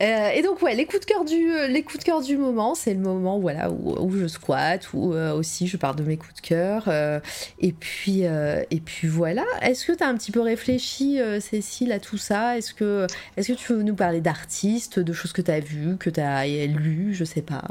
Euh, 0.00 0.30
et 0.30 0.42
donc 0.42 0.60
ouais, 0.62 0.74
les 0.74 0.84
coups 0.84 1.00
de 1.00 1.04
cœur 1.04 1.24
du, 1.24 1.52
euh, 1.52 1.68
les 1.68 1.84
coups 1.84 2.00
de 2.00 2.04
cœur 2.04 2.22
du 2.22 2.36
moment, 2.36 2.74
c'est 2.74 2.92
le 2.92 2.98
moment 2.98 3.38
voilà 3.38 3.70
où, 3.70 3.94
où 4.00 4.10
je 4.18 4.26
squatte, 4.26 4.92
où 4.94 5.12
aussi 5.12 5.68
je 5.68 5.76
parle 5.76 5.94
de 5.94 6.02
mes 6.02 6.16
coups 6.16 6.34
de 6.34 6.40
cœur. 6.40 6.88
et 7.60 7.72
puis 7.72 8.22
et 8.22 8.80
puis 8.84 9.06
voilà. 9.06 9.44
Est-ce 9.60 9.86
que 9.86 9.92
tu 9.92 10.02
as 10.02 10.08
un 10.08 10.16
petit 10.16 10.32
peu 10.32 10.40
réfléchi, 10.40 11.20
Cécile, 11.40 11.92
à 11.92 12.00
tout 12.00 12.16
ça? 12.16 12.58
Est-ce 12.58 12.74
que 12.74 13.06
est-ce 13.36 13.52
que 13.52 13.56
tu 13.56 13.74
veux 13.74 13.82
nous 13.84 13.94
parler 13.94 14.20
d'artistes, 14.20 14.98
de 14.98 15.12
choses 15.12 15.32
que 15.32 15.42
tu 15.42 15.52
as 15.52 15.60
vues, 15.60 15.96
que 15.98 16.10
tu 16.10 16.20
as 16.20 16.46
lues, 16.66 17.14
je 17.14 17.24
sais 17.24 17.42
pas. 17.42 17.62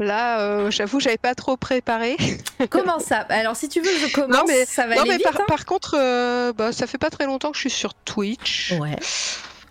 Euh. 0.00 0.04
Là, 0.04 0.40
euh, 0.40 0.70
j'avoue, 0.70 1.00
j'avais 1.00 1.18
pas 1.18 1.34
trop 1.34 1.56
préparé. 1.56 2.16
Comment 2.70 2.98
ça? 2.98 3.18
Alors 3.28 3.56
si 3.56 3.68
tu 3.68 3.80
veux, 3.80 3.90
je 4.06 4.12
commence. 4.12 4.36
Non, 4.36 4.44
mais- 4.46 4.64
ça 4.64 4.86
va 4.86 4.94
non, 4.96 5.00
aller 5.02 5.10
mais 5.10 5.16
vite. 5.16 5.24
par, 5.24 5.40
hein. 5.40 5.44
par 5.46 5.64
contre, 5.64 5.96
euh, 5.98 6.52
bah, 6.52 6.72
ça 6.72 6.86
fait 6.86 6.98
pas 6.98 7.10
très 7.10 7.26
longtemps 7.26 7.50
que 7.50 7.56
je 7.56 7.62
suis 7.62 7.70
sur 7.70 7.94
Twitch. 7.94 8.72
Ouais. 8.80 8.96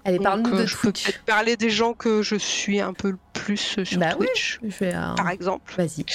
Allez, 0.05 0.19
parle-nous 0.19 0.53
euh, 0.55 0.61
de 0.61 0.65
je 0.65 0.75
peux 0.77 0.91
Twitch. 0.93 1.03
peut-être 1.05 1.23
parler 1.25 1.57
des 1.57 1.69
gens 1.69 1.93
que 1.93 2.21
je 2.21 2.37
suis 2.37 2.79
un 2.79 2.93
peu 2.93 3.15
plus 3.33 3.75
euh, 3.77 3.83
sur 3.83 3.99
Bah 3.99 4.11
oui. 4.17 4.25
Twitch, 4.27 4.59
Je 4.63 4.77
vais, 4.85 4.95
euh, 4.95 5.13
par 5.15 5.29
exemple. 5.29 5.73
Vas-y. 5.77 6.05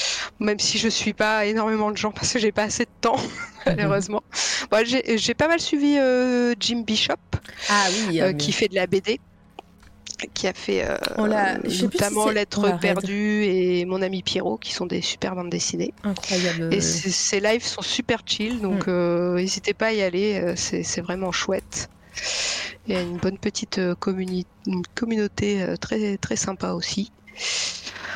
Même 0.41 0.59
si 0.59 0.79
je 0.79 0.89
suis 0.89 1.13
pas 1.13 1.45
énormément 1.45 1.91
de 1.91 1.97
gens 1.99 2.11
parce 2.13 2.33
que 2.33 2.39
j'ai 2.39 2.53
pas 2.53 2.63
assez 2.63 2.85
de 2.85 2.91
temps, 3.03 3.17
malheureusement. 3.67 4.23
Bon, 4.71 4.83
j'ai 4.87 5.19
j'ai 5.19 5.35
pas 5.35 5.47
mal 5.47 5.61
suivi 5.61 5.97
euh, 5.99 6.55
Jim 6.59 6.85
Bishop, 6.87 7.17
Ah 7.69 7.85
oui. 8.09 8.21
euh, 8.23 8.29
euh, 8.29 8.33
qui 8.33 8.53
fait 8.53 8.69
de 8.69 8.75
la 8.77 8.87
BD, 8.87 9.21
qui 10.35 10.47
a 10.49 10.53
fait 10.53 10.85
euh, 10.89 10.97
On 11.17 11.29
si 11.69 11.83
notamment 11.85 12.29
Lettres 12.31 12.63
raid. 12.63 12.81
perdues 12.81 13.45
et 13.45 13.85
Mon 13.85 14.03
ami 14.03 14.23
Pierrot, 14.23 14.57
qui 14.59 14.73
sont 14.73 14.87
des 14.87 15.01
super 15.03 15.35
bandes 15.35 15.51
dessinées. 15.51 15.93
incroyable. 16.05 16.73
Et 16.73 16.81
ces 16.81 17.41
lives 17.41 17.65
sont 17.65 17.83
super 17.83 18.21
chill, 18.27 18.61
donc 18.61 18.87
Mm. 18.87 18.91
euh, 18.91 19.35
n'hésitez 19.37 19.75
pas 19.75 19.87
à 19.89 19.93
y 19.93 20.03
aller, 20.03 20.41
euh, 20.41 20.55
c'est 20.57 21.01
vraiment 21.01 21.33
chouette. 21.33 21.89
Il 22.87 22.95
y 22.95 22.97
a 22.97 23.01
une 23.01 23.17
bonne 23.19 23.39
petite 23.39 23.79
une 24.67 24.83
communauté 24.95 25.65
très 25.81 26.17
très 26.19 26.37
sympa 26.37 26.73
aussi. 26.73 27.11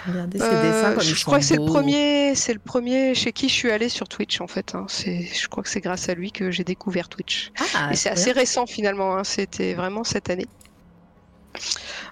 Regardez 0.06 0.38
ces 0.38 0.44
dessins 0.60 0.92
comme 0.92 1.02
ils 1.02 1.14
je 1.16 1.24
crois 1.24 1.38
que 1.38 1.44
c'est 1.44 1.56
le 1.56 1.64
premier, 1.64 2.34
c'est 2.36 2.52
le 2.52 2.60
premier 2.60 3.14
chez 3.14 3.32
qui 3.32 3.48
je 3.48 3.54
suis 3.54 3.70
allée 3.72 3.88
sur 3.88 4.06
Twitch 4.08 4.40
en 4.40 4.46
fait. 4.46 4.74
hein. 4.74 4.84
C'est, 4.88 5.22
je 5.22 5.48
crois 5.48 5.62
que 5.64 5.68
c'est 5.68 5.80
grâce 5.80 6.08
à 6.08 6.14
lui 6.14 6.30
que 6.30 6.50
j'ai 6.50 6.62
découvert 6.62 7.08
Twitch. 7.08 7.50
Ah, 7.74 7.90
Et 7.92 7.96
c'est 7.96 8.10
assez 8.10 8.30
récent 8.32 8.66
finalement. 8.66 9.16
hein. 9.16 9.24
C'était 9.24 9.74
vraiment 9.74 10.04
cette 10.04 10.30
année. 10.30 10.46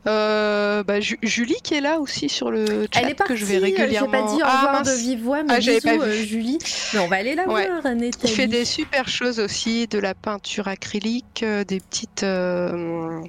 Euh, 0.06 0.82
bah, 0.82 1.00
Ju- 1.00 1.18
Julie 1.22 1.56
qui 1.62 1.74
est 1.74 1.80
là 1.80 1.98
aussi 1.98 2.28
sur 2.28 2.50
le 2.50 2.86
chat 2.92 3.00
Elle 3.02 3.10
est 3.10 3.14
partie, 3.14 3.32
que 3.32 3.38
je 3.38 3.44
vais 3.44 3.56
euh, 3.56 3.60
régulièrement. 3.62 4.10
J'ai 4.12 4.22
pas 4.26 4.32
dit 4.36 4.42
au 4.42 4.46
Ah, 4.46 4.56
revoir 4.66 4.82
de 4.82 4.88
mince. 4.88 4.98
vive 4.98 5.22
voix, 5.22 5.38
Ah, 5.40 5.44
mais 5.44 5.60
j'avais 5.60 5.80
bisous 5.80 5.98
pas 5.98 6.04
vu. 6.06 6.10
euh, 6.10 6.24
Julie. 6.24 6.58
Mais 6.92 6.98
on 7.00 7.08
va 7.08 7.16
aller 7.16 7.34
la 7.34 7.48
Ouais. 7.48 7.66
voir, 7.68 7.82
Nathalie. 7.82 8.12
fait 8.12 8.46
des 8.46 8.64
super 8.64 9.08
choses 9.08 9.40
aussi, 9.40 9.86
de 9.86 9.98
la 9.98 10.14
peinture 10.14 10.68
acrylique, 10.68 11.42
euh, 11.42 11.64
des 11.64 11.80
petites, 11.80 12.22
euh, 12.22 13.20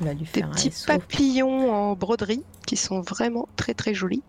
des 0.00 0.14
petits 0.24 0.72
papillons 0.86 1.72
en 1.72 1.94
broderie 1.94 2.42
qui 2.66 2.76
sont 2.76 3.00
vraiment 3.00 3.48
très 3.56 3.74
très 3.74 3.94
jolis. 3.94 4.22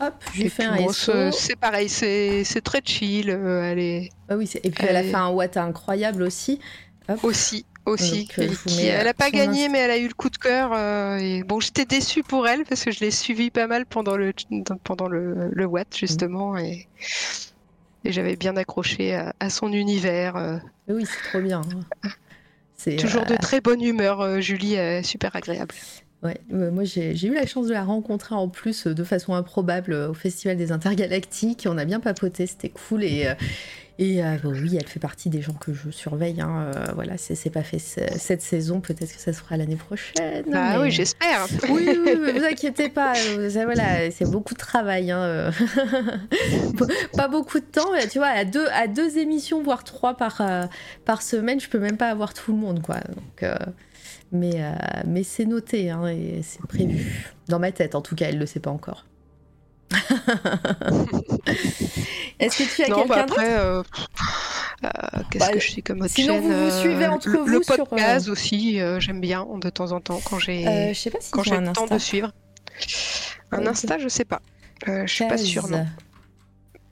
Hop, 0.00 0.14
je 0.32 0.38
lui 0.38 0.46
Et 0.46 0.48
fais 0.48 0.62
puis 0.68 0.72
un 0.72 0.86
bon, 0.86 1.32
c'est 1.32 1.56
pareil, 1.56 1.88
c'est 1.88 2.60
très 2.62 2.80
chill. 2.84 3.30
euh, 3.30 3.72
elle 3.72 3.78
est 3.80 4.10
Ah 4.28 4.36
oui, 4.36 4.48
et 4.62 4.70
puis 4.70 4.84
elle 4.88 4.94
a 4.96 5.00
Elle- 5.00 5.08
fait 5.10 5.16
un 5.16 5.30
Watt 5.30 5.56
incroyable 5.56 6.22
aussi. 6.22 6.60
Hop. 7.10 7.24
aussi 7.24 7.64
aussi. 7.88 8.24
Donc, 8.24 8.38
euh, 8.38 8.46
qui- 8.66 8.86
elle 8.86 9.06
euh, 9.06 9.10
a 9.10 9.14
pas 9.14 9.30
gagné, 9.30 9.68
mais 9.68 9.78
elle 9.78 9.90
a 9.90 9.98
eu 9.98 10.08
le 10.08 10.14
coup 10.14 10.30
de 10.30 10.36
cœur. 10.36 10.72
euh, 10.72 11.16
et 11.18 11.42
bon, 11.42 11.60
j'étais 11.60 11.84
déçue 11.84 12.22
pour 12.22 12.46
elle 12.46 12.64
parce 12.64 12.84
que 12.84 12.90
je 12.90 13.00
l'ai 13.00 13.10
suivie 13.10 13.50
pas 13.50 13.66
mal 13.66 13.86
pendant 13.86 14.16
le 14.16 14.32
pendant 14.84 15.08
le, 15.08 15.50
le 15.52 15.64
Watt 15.66 15.88
justement 15.96 16.56
et, 16.56 16.88
et 18.04 18.12
j'avais 18.12 18.36
bien 18.36 18.56
accroché 18.56 19.14
à, 19.14 19.34
à 19.40 19.50
son 19.50 19.72
univers. 19.72 20.36
euh. 20.36 20.58
Oui, 20.88 21.04
c'est 21.06 21.28
trop 21.28 21.40
bien. 21.40 21.62
hein. 22.04 22.10
C'est 22.76 22.96
Toujours 22.96 23.26
de 23.26 23.36
très 23.36 23.60
bonne 23.60 23.82
humeur, 23.82 24.40
Julie, 24.40 24.76
super 25.02 25.34
agréable. 25.34 25.74
Ouais, 26.22 26.40
moi 26.50 26.84
j'ai 26.84 27.12
eu 27.26 27.32
la 27.34 27.46
chance 27.46 27.66
de 27.68 27.72
la 27.72 27.84
rencontrer 27.84 28.34
en 28.34 28.48
plus 28.48 28.86
de 28.86 29.04
façon 29.04 29.34
improbable 29.34 29.92
au 29.92 30.14
Festival 30.14 30.56
des 30.56 30.72
Intergalactiques. 30.72 31.66
On 31.68 31.78
a 31.78 31.84
bien 31.84 32.00
papoté, 32.00 32.46
c'était 32.46 32.70
cool 32.70 33.04
et, 33.04 33.28
Et 34.00 34.22
euh, 34.22 34.36
bah 34.40 34.50
oui, 34.52 34.76
elle 34.76 34.86
fait 34.86 35.00
partie 35.00 35.28
des 35.28 35.42
gens 35.42 35.54
que 35.54 35.74
je 35.74 35.90
surveille. 35.90 36.40
Hein. 36.40 36.72
Euh, 36.72 36.92
voilà, 36.94 37.18
c'est 37.18 37.50
pas 37.50 37.64
fait 37.64 37.80
cette 37.80 38.42
saison, 38.42 38.80
peut-être 38.80 39.12
que 39.12 39.20
ça 39.20 39.32
se 39.32 39.40
fera 39.40 39.56
l'année 39.56 39.76
prochaine. 39.76 40.44
Ah 40.54 40.80
oui, 40.80 40.90
j'espère. 40.90 41.46
Oui, 41.68 41.88
oui, 41.88 42.14
vous 42.14 42.44
inquiétez 42.44 42.88
pas. 42.88 43.14
voilà, 43.64 44.10
c'est 44.10 44.30
beaucoup 44.30 44.54
de 44.54 44.58
travail. 44.58 45.10
Hein. 45.10 45.50
pas 47.16 47.28
beaucoup 47.28 47.58
de 47.58 47.64
temps. 47.64 47.90
Tu 48.10 48.18
vois, 48.18 48.28
à 48.28 48.44
deux, 48.44 48.66
à 48.68 48.86
deux 48.86 49.18
émissions, 49.18 49.62
voire 49.62 49.82
trois 49.82 50.16
par, 50.16 50.40
par 51.04 51.22
semaine, 51.22 51.60
je 51.60 51.68
peux 51.68 51.80
même 51.80 51.96
pas 51.96 52.08
avoir 52.08 52.34
tout 52.34 52.52
le 52.52 52.58
monde, 52.58 52.80
quoi. 52.80 53.00
Donc, 53.00 53.50
mais 54.30 54.62
mais 55.06 55.22
c'est 55.24 55.44
noté 55.44 55.90
hein, 55.90 56.06
et 56.06 56.40
c'est 56.42 56.64
prévu. 56.66 57.26
Dans 57.48 57.58
ma 57.58 57.72
tête, 57.72 57.94
en 57.94 58.00
tout 58.00 58.14
cas, 58.14 58.26
elle 58.28 58.38
le 58.38 58.46
sait 58.46 58.60
pas 58.60 58.70
encore. 58.70 59.04
Est-ce 62.38 62.58
que 62.58 62.74
tu 62.74 62.82
as 62.82 62.86
quelqu'un 62.86 63.06
bah 63.06 63.22
après, 63.22 63.58
euh, 63.58 63.82
euh, 64.84 64.88
qu'est-ce 65.30 65.46
bah, 65.46 65.52
que 65.52 65.58
je 65.58 65.70
suis 65.70 65.82
comme 65.82 66.02
autre 66.02 66.10
Sinon, 66.10 66.34
chaîne, 66.34 66.42
vous 66.42 66.70
vous 66.70 66.80
suivez 66.80 67.06
euh, 67.06 67.10
entre 67.10 67.28
le, 67.28 67.38
vous 67.38 67.46
le 67.46 67.62
sur, 67.62 67.88
podcast 67.88 68.28
aussi, 68.28 68.80
euh, 68.80 69.00
j'aime 69.00 69.20
bien 69.20 69.46
de 69.56 69.70
temps 69.70 69.92
en 69.92 70.00
temps 70.00 70.20
quand 70.24 70.38
j'ai 70.38 70.92
si 70.94 71.10
quand 71.30 71.42
j'ai 71.42 71.58
le 71.58 71.72
temps 71.72 71.86
de 71.86 71.98
suivre. 71.98 72.32
Un 73.50 73.60
Ouais, 73.60 73.68
Insta, 73.68 73.98
je 73.98 74.08
sais 74.08 74.24
pas. 74.24 74.40
Je 74.86 75.06
suis 75.06 75.26
pas 75.26 75.38
sûre. 75.38 75.68
Non. 75.68 75.86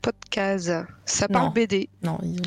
Podcast, 0.02 0.72
ça 1.04 1.28
parle 1.28 1.46
Non. 1.46 1.52
BD, 1.52 1.88
Non, 2.02 2.18
ils 2.22 2.40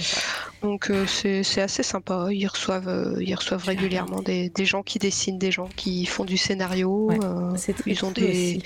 donc 0.61 0.91
c'est 1.07 1.61
assez 1.61 1.83
sympa. 1.83 2.27
Ils 2.31 2.47
reçoivent, 2.47 3.17
ils 3.19 3.35
reçoivent 3.35 3.63
régulièrement 3.63 4.21
des, 4.21 4.49
des 4.49 4.65
gens 4.65 4.83
qui 4.83 4.99
dessinent, 4.99 5.37
des 5.37 5.51
gens 5.51 5.69
qui 5.75 6.05
font 6.05 6.25
du 6.25 6.37
scénario. 6.37 7.11
Ouais, 7.11 7.17
ils 7.85 8.03
ont 8.03 8.11
des 8.11 8.29
aussi. 8.29 8.63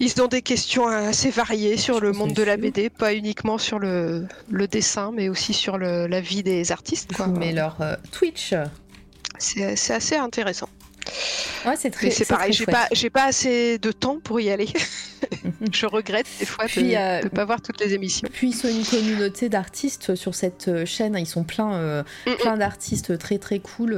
Ils 0.00 0.20
ont 0.22 0.26
des 0.28 0.42
questions 0.42 0.86
assez 0.86 1.30
variées 1.30 1.76
sur 1.76 2.00
le 2.00 2.12
monde 2.12 2.32
de 2.32 2.42
la 2.42 2.56
BD, 2.56 2.88
pas 2.90 3.14
uniquement 3.14 3.58
sur 3.58 3.78
le, 3.78 4.26
le 4.50 4.66
dessin, 4.66 5.12
mais 5.14 5.28
aussi 5.28 5.52
sur 5.52 5.76
le- 5.78 6.06
la 6.06 6.20
vie 6.20 6.42
des 6.42 6.72
artistes. 6.72 7.12
Quoi. 7.12 7.26
Mais 7.28 7.52
leur 7.52 7.76
euh, 7.82 7.94
Twitch, 8.10 8.54
C'est 9.38 9.92
assez 9.92 10.16
intéressant. 10.16 10.68
ouais, 11.66 11.76
c'est 11.76 11.90
très. 11.90 12.10
C'est 12.10 12.26
pareil, 12.26 12.52
j'ai 12.52 12.64
pas, 12.66 12.88
pas 13.12 13.24
assez 13.24 13.78
de 13.78 13.92
temps 13.92 14.18
pour 14.22 14.40
y 14.40 14.50
aller. 14.50 14.68
Je 15.72 15.86
regrette 15.86 16.26
des 16.38 16.46
fois 16.46 16.64
de 16.64 16.70
Puis, 16.70 16.96
euh, 16.96 17.20
ne 17.22 17.28
pas 17.28 17.44
voir 17.44 17.60
toutes 17.60 17.80
les 17.80 17.92
émissions. 17.94 18.28
Puis 18.32 18.50
ils 18.50 18.54
sont 18.54 18.68
une 18.68 18.84
communauté 18.84 19.48
d'artistes 19.50 20.14
sur 20.14 20.34
cette 20.34 20.68
euh, 20.68 20.86
chaîne. 20.86 21.14
Ils 21.18 21.26
sont 21.26 21.44
plein, 21.44 21.74
euh, 21.74 22.02
Mm, 22.26 22.30
mm. 22.30 22.36
plein 22.36 22.56
d'artistes 22.56 23.18
très 23.18 23.38
très 23.38 23.58
cool. 23.58 23.92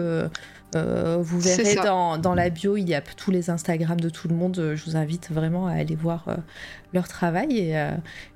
Euh, 0.74 1.18
vous 1.20 1.38
verrez 1.40 1.74
dans, 1.84 2.18
dans 2.18 2.34
la 2.34 2.50
bio, 2.50 2.76
il 2.76 2.88
y 2.88 2.94
a 2.94 3.00
tous 3.00 3.30
les 3.30 3.50
Instagram 3.50 4.00
de 4.00 4.08
tout 4.10 4.28
le 4.28 4.34
monde. 4.34 4.58
Euh, 4.58 4.76
Je 4.76 4.84
vous 4.84 4.96
invite 4.96 5.30
vraiment 5.30 5.66
à 5.66 5.72
aller 5.72 5.94
voir 5.96 6.24
euh, 6.28 6.36
leur 6.92 7.08
travail. 7.08 7.58
Et 7.58 7.78
euh, 7.78 7.90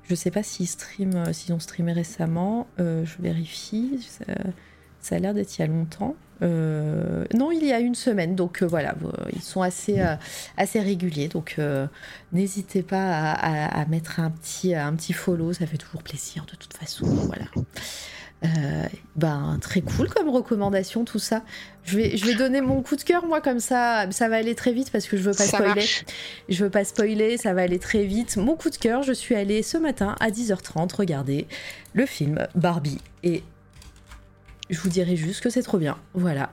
je 0.09 0.15
sais 0.15 0.31
pas 0.31 0.43
s'ils 0.43 0.67
s'ils 0.67 1.53
ont 1.53 1.59
streamé 1.59 1.93
récemment. 1.93 2.67
Je 2.77 3.21
vérifie. 3.21 3.99
Ça, 4.07 4.25
ça 4.99 5.15
a 5.15 5.19
l'air 5.19 5.33
d'être 5.33 5.57
il 5.57 5.61
y 5.61 5.63
a 5.63 5.67
longtemps. 5.67 6.15
Non, 6.41 7.51
il 7.51 7.65
y 7.65 7.71
a 7.73 7.79
une 7.79 7.95
semaine. 7.95 8.35
Donc 8.35 8.61
voilà, 8.63 8.93
ils 9.33 9.41
sont 9.41 9.61
assez, 9.61 9.99
assez 10.57 10.79
réguliers. 10.79 11.27
Donc 11.29 11.57
n'hésitez 12.33 12.83
pas 12.83 13.11
à, 13.11 13.31
à- 13.31 13.81
à 13.81 13.85
mettre 13.85 14.19
un 14.19 14.29
petit, 14.29 14.75
un 14.75 14.93
petit 14.95 15.13
follow. 15.13 15.53
Ça 15.53 15.65
fait 15.65 15.77
toujours 15.77 16.03
plaisir 16.03 16.45
de 16.45 16.55
toute 16.55 16.73
façon. 16.73 17.05
Voilà. 17.05 17.45
Euh, 18.45 18.83
ben 19.15 19.57
très 19.61 19.81
cool 19.81 20.09
comme 20.09 20.29
recommandation 20.29 21.03
tout 21.05 21.17
ça. 21.17 21.41
Je 21.83 21.97
vais, 21.97 22.17
je 22.17 22.23
vais 22.25 22.35
donner 22.35 22.61
mon 22.61 22.83
coup 22.83 22.95
de 22.95 23.01
cœur 23.01 23.25
moi 23.25 23.41
comme 23.41 23.59
ça, 23.59 24.05
ça 24.11 24.29
va 24.29 24.35
aller 24.35 24.53
très 24.53 24.73
vite 24.73 24.91
parce 24.91 25.07
que 25.07 25.17
je 25.17 25.23
veux 25.23 25.31
pas 25.31 25.43
Ça 25.45 25.57
spoiler. 25.57 25.73
marche. 25.73 26.05
Je 26.47 26.63
veux 26.63 26.69
pas 26.69 26.83
spoiler, 26.85 27.37
ça 27.37 27.53
va 27.55 27.63
aller 27.63 27.79
très 27.79 28.03
vite. 28.05 28.37
Mon 28.37 28.55
coup 28.55 28.69
de 28.69 28.75
cœur, 28.75 29.01
je 29.01 29.11
suis 29.13 29.33
allée 29.33 29.63
ce 29.63 29.77
matin 29.79 30.15
à 30.19 30.29
10h30 30.29 30.93
regarder 30.95 31.47
le 31.93 32.05
film 32.05 32.47
Barbie 32.53 32.99
et 33.23 33.41
je 34.69 34.79
vous 34.81 34.89
dirai 34.89 35.15
juste 35.15 35.41
que 35.41 35.49
c'est 35.49 35.63
trop 35.63 35.79
bien. 35.79 35.97
Voilà. 36.13 36.51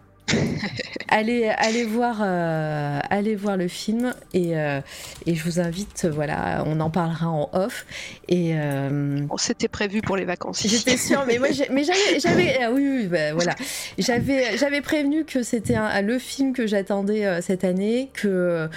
Allez, 1.09 1.49
allez 1.49 1.85
voir, 1.85 2.19
euh, 2.23 2.99
allez 3.11 3.37
voir 3.37 3.57
le 3.57 3.69
film 3.69 4.15
et, 4.33 4.57
euh, 4.59 4.81
et 5.27 5.35
je 5.35 5.45
vous 5.45 5.61
invite. 5.61 6.07
Voilà, 6.07 6.65
on 6.67 6.81
en 6.81 6.91
parlera 6.91 7.29
en 7.29 7.49
off 7.53 7.87
et. 8.29 8.53
euh, 8.55 9.27
prévu 9.71 10.03
pour 10.03 10.17
les 10.17 10.25
vacances. 10.25 10.67
J'étais 10.67 10.97
sûre, 10.97 11.25
mais 11.27 11.39
moi, 11.39 11.49
mais 11.71 11.85
j'avais, 11.85 12.59
ah 12.63 12.71
oui, 12.73 12.89
oui, 12.89 13.07
bah, 13.07 13.33
voilà, 13.33 13.55
j'avais, 13.99 14.57
j'avais 14.57 14.81
prévenu 14.81 15.25
que 15.25 15.43
c'était 15.43 15.77
le 16.03 16.19
film 16.19 16.53
que 16.53 16.67
j'attendais 16.67 17.25
euh, 17.25 17.41
cette 17.41 17.65
année, 17.65 18.11
que 18.13 18.69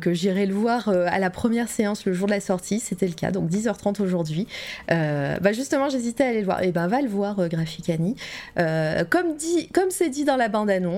que 0.00 0.12
j'irais 0.12 0.46
le 0.46 0.54
voir 0.54 0.88
à 0.88 1.18
la 1.18 1.30
première 1.30 1.68
séance 1.68 2.04
le 2.06 2.12
jour 2.12 2.26
de 2.26 2.32
la 2.32 2.40
sortie. 2.40 2.80
C'était 2.80 3.06
le 3.06 3.14
cas, 3.14 3.30
donc 3.30 3.50
10h30 3.50 4.02
aujourd'hui. 4.02 4.46
Bah 4.88 5.52
justement, 5.52 5.88
j'hésitais 5.88 6.24
à 6.24 6.28
aller 6.28 6.40
le 6.40 6.44
voir. 6.44 6.62
Et 6.62 6.72
ben, 6.72 6.86
va 6.86 7.00
le 7.02 7.08
voir, 7.08 7.48
Graphicani. 7.48 8.16
Comme 8.56 9.36
dit, 9.36 9.68
comme 9.68 9.90
c'est 9.90 10.08
dit 10.08 10.24
dans 10.24 10.36
la 10.36 10.48
bande 10.48 10.70
annonce, 10.70 10.93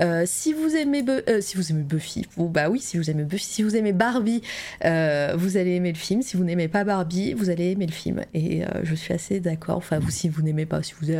euh, 0.00 0.24
si 0.26 0.52
vous 0.52 0.74
aimez, 0.76 1.02
Bu- 1.02 1.22
euh, 1.28 1.40
si 1.40 1.56
vous 1.56 1.70
aimez 1.70 1.82
Buffy, 1.82 2.26
ou 2.36 2.48
bah 2.48 2.68
oui, 2.68 2.80
si 2.80 2.96
vous 2.98 3.10
aimez 3.10 3.24
Buffy, 3.24 3.44
si 3.44 3.62
vous 3.62 3.76
aimez 3.76 3.92
Barbie, 3.92 4.42
euh, 4.84 5.34
vous 5.36 5.56
allez 5.56 5.72
aimer 5.72 5.92
le 5.92 5.98
film. 5.98 6.22
Si 6.22 6.36
vous 6.36 6.44
n'aimez 6.44 6.68
pas 6.68 6.84
Barbie, 6.84 7.32
vous 7.34 7.50
allez 7.50 7.70
aimer 7.70 7.86
le 7.86 7.92
film. 7.92 8.22
Et 8.34 8.62
je 8.82 8.94
suis 8.94 9.12
assez 9.14 9.40
d'accord. 9.40 9.76
Enfin, 9.76 9.98
vous, 9.98 10.10
si 10.10 10.28
vous 10.28 10.42
n'aimez 10.42 10.66
pas, 10.66 10.82
si 10.82 10.94
vous, 11.00 11.10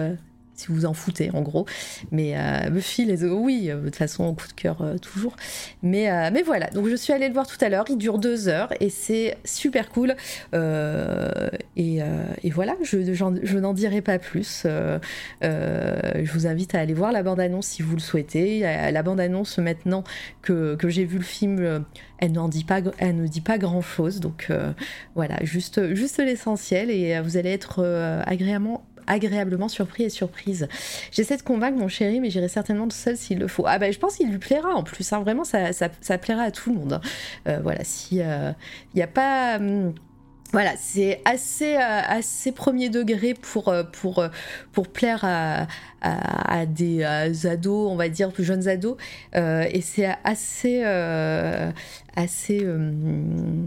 si 0.55 0.69
vous 0.69 0.87
en 0.87 0.95
foutez, 0.95 1.31
en 1.33 1.43
gros. 1.43 1.66
Mais 2.11 2.35
euh, 2.37 2.70
Buffy, 2.70 3.07
oui, 3.31 3.70
euh, 3.70 3.77
de 3.77 3.85
toute 3.87 3.97
façon, 3.97 4.35
coup 4.35 4.47
de 4.47 4.53
cœur 4.53 4.83
euh, 4.83 4.99
toujours. 4.99 5.37
Mais, 5.83 6.11
euh, 6.11 6.31
mais 6.33 6.43
voilà. 6.43 6.69
Donc, 6.70 6.89
je 6.89 6.97
suis 6.97 7.12
allée 7.12 7.29
le 7.29 7.35
voir 7.35 7.47
tout 7.47 7.62
à 7.65 7.69
l'heure. 7.69 7.85
Il 7.89 7.97
dure 7.97 8.19
deux 8.19 8.49
heures 8.49 8.73
et 8.81 8.91
c'est 8.91 9.37
super 9.45 9.89
cool. 9.91 10.15
Et, 10.53 12.01
voilà, 12.51 12.77
je, 12.83 13.15
je 13.15 13.59
n'en 13.59 13.73
dirai 13.73 14.03
pas 14.03 14.19
plus. 14.19 14.66
Je 15.43 16.33
vous 16.33 16.47
invite 16.47 16.74
à 16.74 16.81
aller 16.81 16.95
voir 16.95 17.12
la 17.12 17.23
bande-annonce 17.23 17.66
si 17.66 17.83
vous 17.83 17.95
le 17.95 18.01
souhaitez. 18.01 18.61
La, 18.61 19.03
bande-annonce, 19.03 19.59
maintenant 19.59 20.05
que, 20.43 20.77
que 20.77 20.89
j'ai 20.89 21.05
vu 21.05 21.19
le 21.19 21.24
film, 21.24 21.85
elle, 22.19 22.33
dit 22.49 22.65
pas, 22.65 22.81
elle 22.99 23.16
ne 23.16 23.27
dit 23.27 23.41
pas 23.41 23.59
grand-chose. 23.59 24.20
Donc 24.20 24.51
voilà, 25.15 25.37
juste, 25.43 25.95
juste 25.95 26.19
l'essentiel 26.19 26.91
et 26.91 27.20
vous 27.20 27.37
allez 27.37 27.51
être 27.51 27.83
agréablement 28.27 28.85
agréablement 29.13 29.69
surpris 29.69 30.05
et 30.05 30.11
surprise. 30.11 30.69
J'essaie 31.11 31.37
de 31.37 31.43
convaincre 31.43 31.79
mon 31.79 31.89
chéri, 31.89 32.21
mais 32.21 32.31
j'irai 32.31 32.49
certainement 32.49 32.89
tout 32.89 32.97
seul 32.97 33.17
s'il 33.17 33.39
le 33.39 33.49
faut. 33.49 33.65
Ah 33.67 33.79
bah 33.79 33.91
je 33.91 33.99
pense 33.99 34.17
qu'il 34.17 34.31
lui 34.31 34.39
plaira 34.39 34.75
en 34.75 34.83
plus, 34.83 35.13
hein. 35.13 35.21
vraiment 35.21 35.45
ça, 35.45 35.73
ça, 35.73 36.19
plaira 36.19 36.43
à 36.43 36.51
tout 36.51 36.73
le 36.73 36.79
monde. 36.79 36.93
hein. 36.95 37.01
Euh, 37.49 37.61
voilà, 37.63 37.85
si 37.85 38.17
il 38.17 38.55
n'y 38.95 39.03
a 39.03 39.07
pas... 39.07 39.57
hum, 39.57 39.95
voilà, 40.53 40.73
c'est 40.77 41.23
assez, 41.25 41.77
euh, 41.77 41.79
assez 42.07 42.53
premier 42.53 42.91
degré 42.91 43.33
pour, 43.33 43.69
euh, 43.69 43.85
pour, 43.85 44.19
euh, 44.19 44.29
pour 44.73 44.89
plaire 44.89 45.21
à, 45.23 45.67
à, 46.03 46.67
des 46.67 47.03
ados, 47.47 47.91
on 47.91 47.97
va 47.97 48.11
dire, 48.11 48.33
plus 48.33 48.45
jeunes 48.45 48.69
ados. 48.69 48.97
Euh, 49.35 49.65
et 49.71 49.81
c'est 49.81 50.15
assez, 50.25 50.83
euh, 50.85 51.71
assez 52.17 52.61
euh, 52.63 52.93
euh, 52.93 53.65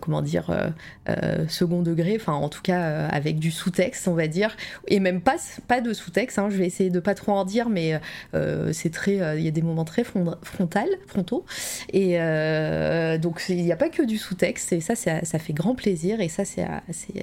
comment 0.00 0.22
dire, 0.22 0.50
euh, 0.50 0.68
euh, 1.08 1.46
second 1.48 1.82
degré, 1.82 2.16
enfin 2.20 2.32
en 2.32 2.48
tout 2.48 2.62
cas 2.62 2.82
euh, 2.82 3.08
avec 3.10 3.38
du 3.38 3.50
sous-texte, 3.50 4.08
on 4.08 4.14
va 4.14 4.26
dire, 4.26 4.56
et 4.88 5.00
même 5.00 5.20
pas, 5.20 5.36
de 5.80 5.92
sous-texte, 5.92 6.38
hein, 6.38 6.48
je 6.50 6.56
vais 6.56 6.66
essayer 6.66 6.90
de 6.90 7.00
pas 7.00 7.14
trop 7.14 7.32
en 7.32 7.44
dire, 7.44 7.68
mais 7.68 8.00
euh, 8.34 8.72
c'est 8.72 8.90
très, 8.90 9.20
euh, 9.20 9.38
il 9.38 9.44
y 9.44 9.48
a 9.48 9.52
des 9.52 9.62
moments 9.62 9.84
très 9.84 10.04
front- 10.04 10.36
frontal, 10.42 10.88
frontaux, 11.06 11.44
et 11.92 12.20
euh, 12.20 13.18
donc 13.18 13.44
il 13.48 13.62
n'y 13.62 13.72
a 13.72 13.76
pas 13.76 13.88
que 13.88 14.02
du 14.02 14.18
sous-texte, 14.18 14.72
et 14.72 14.80
ça, 14.80 14.94
ça, 14.94 15.38
fait 15.38 15.52
grand 15.52 15.74
plaisir, 15.74 16.20
et 16.20 16.28
ça, 16.28 16.44
c'est 16.44 16.66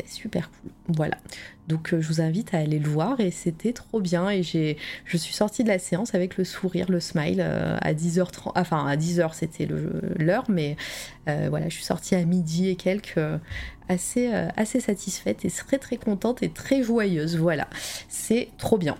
super 0.07 0.49
cool. 0.49 0.71
Voilà. 0.95 1.17
Donc 1.67 1.93
euh, 1.93 2.01
je 2.01 2.07
vous 2.07 2.21
invite 2.21 2.53
à 2.53 2.59
aller 2.59 2.79
le 2.79 2.87
voir, 2.87 3.19
et 3.19 3.31
c'était 3.31 3.73
trop 3.73 3.99
bien, 3.99 4.29
et 4.29 4.43
j'ai, 4.43 4.77
je 5.05 5.17
suis 5.17 5.33
sortie 5.33 5.63
de 5.63 5.69
la 5.69 5.79
séance 5.79 6.13
avec 6.13 6.37
le 6.37 6.43
sourire, 6.43 6.91
le 6.91 6.99
smile, 6.99 7.41
euh, 7.41 7.77
à 7.81 7.93
10h30, 7.93 8.51
enfin 8.55 8.85
à 8.85 8.95
10h 8.95 9.33
c'était 9.33 9.67
l'heure, 10.19 10.45
mais 10.49 10.77
euh, 11.27 11.47
voilà, 11.49 11.69
je 11.69 11.75
suis 11.75 11.83
sortie 11.83 12.15
à 12.15 12.23
midi 12.23 12.69
et 12.69 12.75
quelques, 12.75 13.19
assez, 13.89 14.31
assez 14.55 14.79
satisfaite, 14.79 15.45
et 15.45 15.49
très 15.49 15.77
très 15.77 15.97
contente, 15.97 16.43
et 16.43 16.49
très 16.49 16.83
joyeuse, 16.83 17.37
voilà. 17.37 17.67
C'est 18.09 18.49
trop 18.57 18.77
bien. 18.77 18.97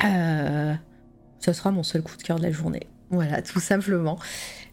Ça 0.00 1.52
sera 1.52 1.70
mon 1.70 1.82
seul 1.82 2.02
coup 2.02 2.16
de 2.16 2.22
cœur 2.22 2.38
de 2.38 2.42
la 2.42 2.50
journée. 2.50 2.86
Voilà, 3.10 3.40
tout 3.40 3.60
simplement. 3.60 4.18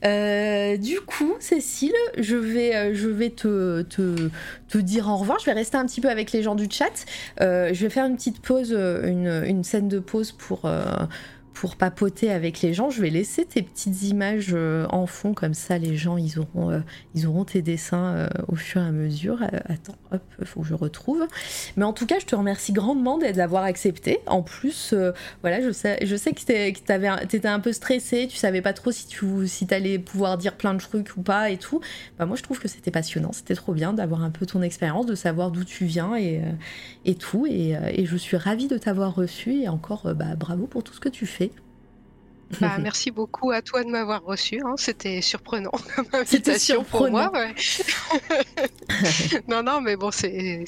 Euh, 0.06 0.76
du 0.78 1.00
coup, 1.00 1.34
Cécile, 1.40 1.94
je 2.18 2.36
vais, 2.36 2.76
euh, 2.76 3.84
te, 3.84 4.78
dire 4.78 5.08
au 5.08 5.18
revoir. 5.18 5.40
Je 5.40 5.46
vais 5.46 5.54
rester 5.54 5.78
un 5.78 5.86
petit 5.86 6.02
peu 6.02 6.10
avec 6.10 6.32
les 6.32 6.44
gens 6.44 6.56
du 6.56 6.68
chat. 6.70 7.06
Euh, 7.42 7.74
je 7.74 7.84
vais 7.84 7.90
faire 7.90 8.06
une 8.06 8.16
petite 8.16 8.42
pause, 8.42 8.72
une, 8.74 9.64
scène 9.64 9.88
de 9.88 10.00
pause 10.00 10.32
pour, 10.32 10.70
pour 11.54 11.76
papoter 11.76 12.32
avec 12.32 12.62
les 12.62 12.74
gens. 12.74 12.90
Je 12.90 13.02
vais 13.02 13.10
laisser 13.10 13.46
tes 13.46 13.62
petites 13.62 14.04
images 14.04 14.52
euh, 14.54 14.86
en 14.90 15.06
fond, 15.06 15.34
comme 15.34 15.54
ça 15.54 15.78
les 15.78 15.96
gens 15.96 16.18
ils 16.18 16.40
auront, 16.40 16.72
euh, 16.72 16.80
ils 17.16 17.28
auront 17.28 17.46
tes 17.46 17.62
dessins 17.62 18.16
euh, 18.16 18.28
au 18.48 18.56
fur 18.56 18.82
et 18.82 18.86
à 18.86 18.92
mesure. 18.92 19.42
attends, 19.70 19.96
hop, 20.12 20.22
faut 20.44 20.62
que 20.62 20.68
je 20.68 20.74
retrouve. 20.74 21.26
Mais 21.78 21.86
en 21.86 21.94
tout 21.94 22.06
cas, 22.06 22.20
je 22.20 22.26
te 22.26 22.36
remercie 22.36 22.74
grandement 22.74 23.18
d'avoir 23.18 23.64
accepté. 23.64 24.20
En 24.26 24.42
plus, 24.42 24.94
voilà, 25.42 25.62
je 25.62 25.72
sais, 25.72 26.00
je 26.06 26.16
sais 26.16 26.34
que 26.34 26.42
tu 26.42 26.52
étais 27.38 27.48
un 27.48 27.60
peu 27.60 27.72
stressé, 27.72 28.28
tu 28.28 28.38
savais 28.38 28.62
pas 28.62 28.74
trop 28.74 28.92
si 28.92 29.08
tu 29.08 29.48
allais 29.70 30.00
pouvoir 30.00 30.38
dire 30.38 30.56
plein 30.56 30.74
de 30.74 30.80
trucs 30.80 31.16
ou 31.16 31.22
pas 31.22 31.50
et 31.50 31.58
tout. 31.58 31.82
Bah, 32.18 32.26
moi, 32.26 32.36
je 32.36 32.44
trouve 32.44 32.60
que 32.60 32.68
c'était 32.68 32.92
passionnant, 32.92 33.32
c'était 33.32 33.56
trop 33.56 33.74
bien 33.74 33.94
d'avoir 33.94 34.24
un 34.24 34.32
peu 34.32 34.46
ton 34.46 34.62
expérience, 34.62 35.06
de 35.06 35.16
savoir 35.16 35.52
d'où 35.52 35.64
tu 35.64 35.86
viens 35.86 36.16
et, 36.16 36.42
tout. 37.16 37.46
Et, 37.46 37.76
et, 37.94 38.06
je 38.06 38.18
suis 38.18 38.38
ravie 38.38 38.68
de 38.68 38.78
t'avoir 38.78 39.16
reçu 39.16 39.62
et 39.62 39.70
encore 39.70 40.14
bah, 40.16 40.36
bravo 40.36 40.68
pour 40.68 40.84
tout 40.84 40.94
ce 40.94 41.00
que 41.00 41.10
tu 41.10 41.26
fais. 41.26 41.43
Bah, 42.60 42.78
merci 42.80 43.12
beaucoup 43.12 43.52
à 43.52 43.62
toi 43.62 43.84
de 43.84 43.90
m'avoir 43.90 44.24
reçu. 44.24 44.60
Hein. 44.66 44.74
C'était 44.78 45.22
surprenant 45.22 45.72
comme 45.96 46.08
invitation 46.14 46.84
pour 46.84 47.10
moi. 47.10 47.32
non, 49.48 49.64
non, 49.64 49.82
mais 49.82 49.96
bon, 49.96 50.12
c'est 50.12 50.66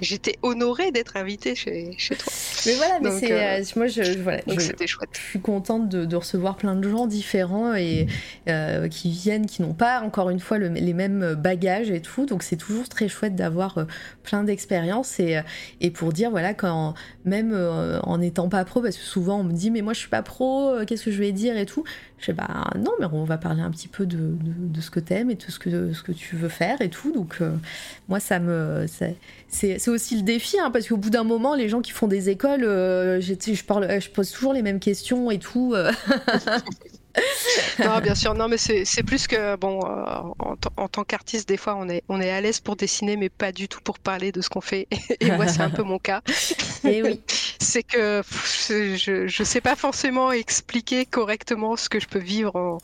j'étais 0.00 0.38
honorée 0.42 0.92
d'être 0.92 1.16
invitée 1.16 1.54
chez, 1.54 1.92
chez, 1.98 2.14
toi. 2.14 2.32
Mais 2.66 2.74
voilà, 2.74 3.00
mais 3.00 3.10
c'est, 3.10 3.32
euh, 3.32 3.60
euh, 3.60 3.64
moi, 3.76 3.86
je, 3.86 4.18
voilà, 4.18 4.40
c'était 4.58 4.86
chouette. 4.86 5.10
Je 5.12 5.20
suis 5.20 5.40
contente 5.40 5.88
de, 5.88 6.04
de, 6.04 6.16
recevoir 6.16 6.56
plein 6.56 6.74
de 6.74 6.88
gens 6.88 7.06
différents 7.06 7.74
et 7.74 8.06
euh, 8.48 8.88
qui 8.88 9.10
viennent, 9.10 9.46
qui 9.46 9.62
n'ont 9.62 9.74
pas 9.74 10.00
encore 10.00 10.30
une 10.30 10.40
fois 10.40 10.58
les 10.58 10.92
mêmes 10.92 11.34
bagages 11.34 11.90
et 11.90 12.00
tout. 12.00 12.26
Donc 12.26 12.42
c'est 12.42 12.56
toujours 12.56 12.88
très 12.88 13.08
chouette 13.08 13.34
d'avoir 13.34 13.86
plein 14.22 14.44
d'expériences 14.44 15.20
et, 15.20 15.40
et 15.80 15.90
pour 15.90 16.12
dire 16.12 16.30
voilà 16.30 16.54
quand 16.54 16.94
même 17.24 17.54
en 18.02 18.18
n'étant 18.18 18.48
pas 18.48 18.64
pro, 18.64 18.80
parce 18.80 18.96
que 18.96 19.04
souvent 19.04 19.40
on 19.40 19.44
me 19.44 19.52
dit 19.52 19.70
mais 19.70 19.82
moi 19.82 19.92
je 19.92 20.00
suis 20.00 20.08
pas 20.08 20.22
pro, 20.22 20.74
qu'est-ce 20.86 21.04
que 21.04 21.10
je 21.12 21.18
vais 21.18 21.32
dire 21.32 21.56
et 21.56 21.66
tout. 21.66 21.84
Je 22.18 22.26
sais 22.26 22.32
bah 22.32 22.70
non, 22.76 22.92
mais 22.98 23.06
on 23.12 23.24
va 23.24 23.38
parler 23.38 23.62
un 23.62 23.70
petit 23.70 23.88
peu 23.88 24.04
de, 24.04 24.36
ce 24.80 24.90
que 24.90 25.00
t'aimes 25.00 25.30
et 25.30 25.36
de 25.36 25.42
ce 25.42 25.58
que, 25.58 25.92
ce 25.92 26.02
que 26.02 26.12
tu 26.12 26.34
veux 26.34 26.48
faire 26.48 26.80
et 26.80 26.90
tout. 26.90 27.12
Donc 27.12 27.40
moi 28.08 28.18
ça 28.18 28.40
me 28.40 28.86
c'est 29.48 29.88
aussi 29.88 30.16
le 30.16 30.22
défi, 30.22 30.58
hein, 30.60 30.70
parce 30.70 30.88
qu'au 30.88 30.96
bout 30.96 31.10
d'un 31.10 31.24
moment, 31.24 31.54
les 31.54 31.68
gens 31.68 31.80
qui 31.80 31.92
font 31.92 32.06
des 32.06 32.28
écoles, 32.28 32.64
euh, 32.64 33.20
je, 33.20 33.64
parle, 33.64 34.00
je 34.00 34.10
pose 34.10 34.30
toujours 34.30 34.52
les 34.52 34.62
mêmes 34.62 34.80
questions 34.80 35.30
et 35.30 35.38
tout. 35.38 35.74
Non, 37.78 38.00
bien 38.00 38.14
sûr, 38.14 38.34
non, 38.34 38.48
mais 38.48 38.56
c'est 38.58 39.02
plus 39.04 39.26
que, 39.26 39.56
bon, 39.56 39.80
euh, 39.84 40.56
en, 40.76 40.88
tant 40.88 41.04
qu'artiste, 41.04 41.48
des 41.48 41.56
fois, 41.56 41.76
on 41.76 41.88
est, 41.88 42.02
on 42.08 42.20
est 42.20 42.30
à 42.30 42.40
l'aise 42.40 42.60
pour 42.60 42.76
dessiner, 42.76 43.16
mais 43.16 43.28
pas 43.28 43.52
du 43.52 43.68
tout 43.68 43.80
pour 43.80 43.98
parler 43.98 44.32
de 44.32 44.40
ce 44.40 44.48
qu'on 44.48 44.60
fait. 44.60 44.88
Et 45.20 45.30
moi, 45.30 45.46
c'est 45.46 45.60
un 45.60 45.70
peu 45.70 45.82
mon 45.82 45.98
cas. 45.98 46.22
Et 46.84 46.98
eh 46.98 47.02
oui. 47.02 47.20
c'est 47.60 47.82
que 47.82 48.22
je 48.56 49.40
ne 49.40 49.44
sais 49.44 49.60
pas 49.60 49.76
forcément 49.76 50.32
expliquer 50.32 51.06
correctement 51.06 51.76
ce 51.76 51.88
que 51.88 52.00
je 52.00 52.06
peux 52.06 52.18
vivre 52.18 52.78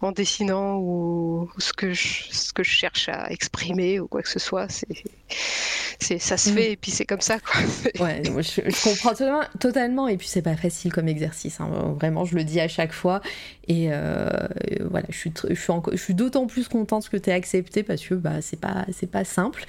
en, 0.00 0.12
dessinant 0.12 0.76
ou, 0.76 1.50
ce, 1.58 1.72
que 1.72 1.92
je, 1.92 2.24
ce 2.30 2.52
que 2.52 2.62
je 2.62 2.70
cherche 2.70 3.08
à 3.08 3.30
exprimer 3.30 4.00
ou 4.00 4.08
quoi 4.08 4.22
que 4.22 4.28
ce 4.28 4.38
soit. 4.38 4.68
C'est 6.00 6.18
ça 6.18 6.36
se 6.36 6.50
mm. 6.50 6.54
fait 6.54 6.72
et 6.72 6.76
puis 6.76 6.90
c'est 6.90 7.04
comme 7.04 7.20
ça. 7.20 7.38
Quoi. 7.40 7.60
Ouais, 8.04 8.22
je, 8.24 8.82
comprends 8.82 9.14
totalement, 9.58 10.08
et 10.08 10.16
puis 10.16 10.28
c'est 10.28 10.42
pas 10.42 10.56
facile 10.56 10.92
comme 10.92 11.08
exercice. 11.08 11.60
Hein. 11.60 11.94
Vraiment, 11.98 12.24
je 12.24 12.34
le 12.34 12.44
dis 12.44 12.60
à 12.60 12.68
chaque 12.68 12.92
fois. 12.92 13.20
Et 13.66 13.88
euh, 13.90 14.28
voilà, 14.80 15.06
je 15.08 15.16
suis, 15.16 15.32
je 15.48 15.54
suis, 15.54 15.72
je 15.92 15.96
suis 15.96 16.14
d'autant 16.14 16.46
plus 16.46 16.68
contente 16.68 17.08
que 17.08 17.16
tu 17.16 17.30
aies 17.30 17.34
accepté 17.34 17.82
parce 17.82 18.04
que 18.04 18.14
bah, 18.14 18.40
c'est 18.40 18.60
pas, 18.60 18.86
pas 19.10 19.24
simple. 19.24 19.64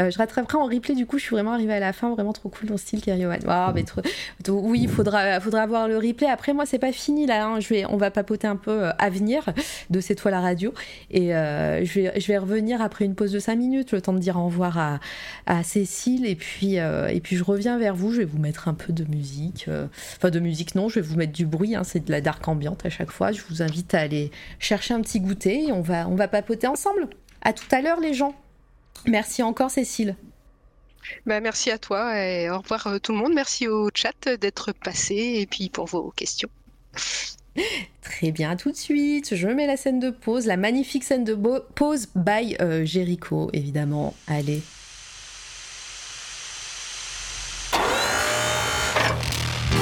Euh, 0.00 0.10
je 0.10 0.18
rattraperai 0.18 0.56
en 0.58 0.66
replay, 0.66 0.94
du 0.94 1.06
coup, 1.06 1.18
je 1.18 1.24
suis 1.24 1.34
vraiment 1.34 1.52
arrivée 1.52 1.74
à 1.74 1.80
la 1.80 1.92
fin, 1.92 2.12
vraiment 2.14 2.32
trop 2.32 2.48
cool 2.48 2.68
ton 2.68 2.76
style, 2.76 3.00
Kerioman. 3.00 3.40
mais 3.74 3.84
trop... 3.84 4.02
Oui, 4.48 4.80
il 4.82 4.88
faudra, 4.88 5.40
faudra 5.40 5.62
avoir 5.62 5.88
le 5.88 5.96
replay. 5.96 6.28
Après, 6.28 6.52
moi, 6.52 6.66
c'est 6.66 6.78
pas 6.78 6.92
fini 6.92 7.26
là. 7.26 7.46
Hein. 7.46 7.58
On 7.88 7.96
va 7.96 8.10
papoter 8.10 8.46
un 8.46 8.56
peu 8.56 8.84
euh, 8.84 8.90
à 8.98 9.10
venir 9.10 9.46
de 9.90 10.00
cette 10.00 10.20
fois 10.20 10.30
la 10.30 10.40
radio. 10.40 10.72
Et 11.10 11.28
je, 11.28 11.92
vais, 11.94 12.20
je 12.20 12.26
vais 12.26 12.38
revenir 12.38 12.80
après 12.82 13.04
une 13.04 13.14
pause 13.14 13.32
de 13.32 13.38
5 13.38 13.56
minutes, 13.56 13.92
le 13.92 14.00
temps 14.00 14.12
de 14.12 14.18
dire 14.18 14.36
au 14.36 14.46
revoir 14.46 14.78
à, 14.78 15.00
à 15.46 15.62
Cécile. 15.62 16.26
Et 16.26 16.34
puis, 16.34 16.76
et 16.76 17.20
puis, 17.22 17.36
je 17.36 17.44
reviens 17.44 17.78
vers 17.78 17.94
vous. 17.94 18.12
Je 18.12 18.18
vais 18.18 18.24
vous 18.24 18.38
mettre 18.38 18.68
un 18.68 18.74
peu 18.74 18.92
de 18.92 19.04
musique. 19.04 19.68
Enfin, 20.16 20.30
de 20.30 20.40
musique, 20.40 20.74
non, 20.74 20.88
je 20.88 20.96
vais 20.96 21.06
vous 21.06 21.16
mettre 21.16 21.32
du 21.32 21.46
bruit. 21.46 21.74
Hein. 21.74 21.84
C'est 21.84 22.04
de 22.04 22.10
la 22.10 22.20
dark 22.20 22.46
ambiante 22.48 22.84
à 22.86 22.90
chaque 22.90 23.10
fois 23.10 23.28
je 23.32 23.42
vous 23.48 23.62
invite 23.62 23.94
à 23.94 24.00
aller 24.00 24.30
chercher 24.58 24.94
un 24.94 25.00
petit 25.00 25.20
goûter 25.20 25.68
et 25.68 25.72
on 25.72 25.80
va, 25.80 26.08
on 26.08 26.14
va 26.14 26.28
papoter 26.28 26.66
ensemble. 26.66 27.08
À 27.42 27.52
tout 27.52 27.66
à 27.70 27.80
l'heure 27.80 28.00
les 28.00 28.14
gens. 28.14 28.34
Merci 29.06 29.42
encore 29.42 29.70
Cécile. 29.70 30.16
Bah, 31.26 31.40
merci 31.40 31.70
à 31.70 31.78
toi 31.78 32.18
et 32.18 32.50
au 32.50 32.58
revoir 32.58 32.86
euh, 32.86 32.98
tout 32.98 33.12
le 33.12 33.18
monde. 33.18 33.32
Merci 33.34 33.68
au 33.68 33.90
chat 33.94 34.28
d'être 34.28 34.72
passé 34.72 35.14
et 35.14 35.46
puis 35.46 35.68
pour 35.70 35.86
vos 35.86 36.10
questions. 36.10 36.50
Très 38.02 38.30
bien, 38.30 38.56
tout 38.56 38.70
de 38.70 38.76
suite. 38.76 39.34
Je 39.34 39.48
mets 39.48 39.66
la 39.66 39.76
scène 39.76 40.00
de 40.00 40.10
pause, 40.10 40.46
la 40.46 40.56
magnifique 40.56 41.04
scène 41.04 41.24
de 41.24 41.34
pause 41.34 42.08
by 42.14 42.56
euh, 42.60 42.84
Jericho, 42.84 43.50
évidemment. 43.52 44.14
Allez. 44.26 44.62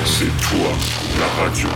C'est 0.04 0.32
toi, 0.48 0.72
la 1.18 1.26
radio. 1.26 1.68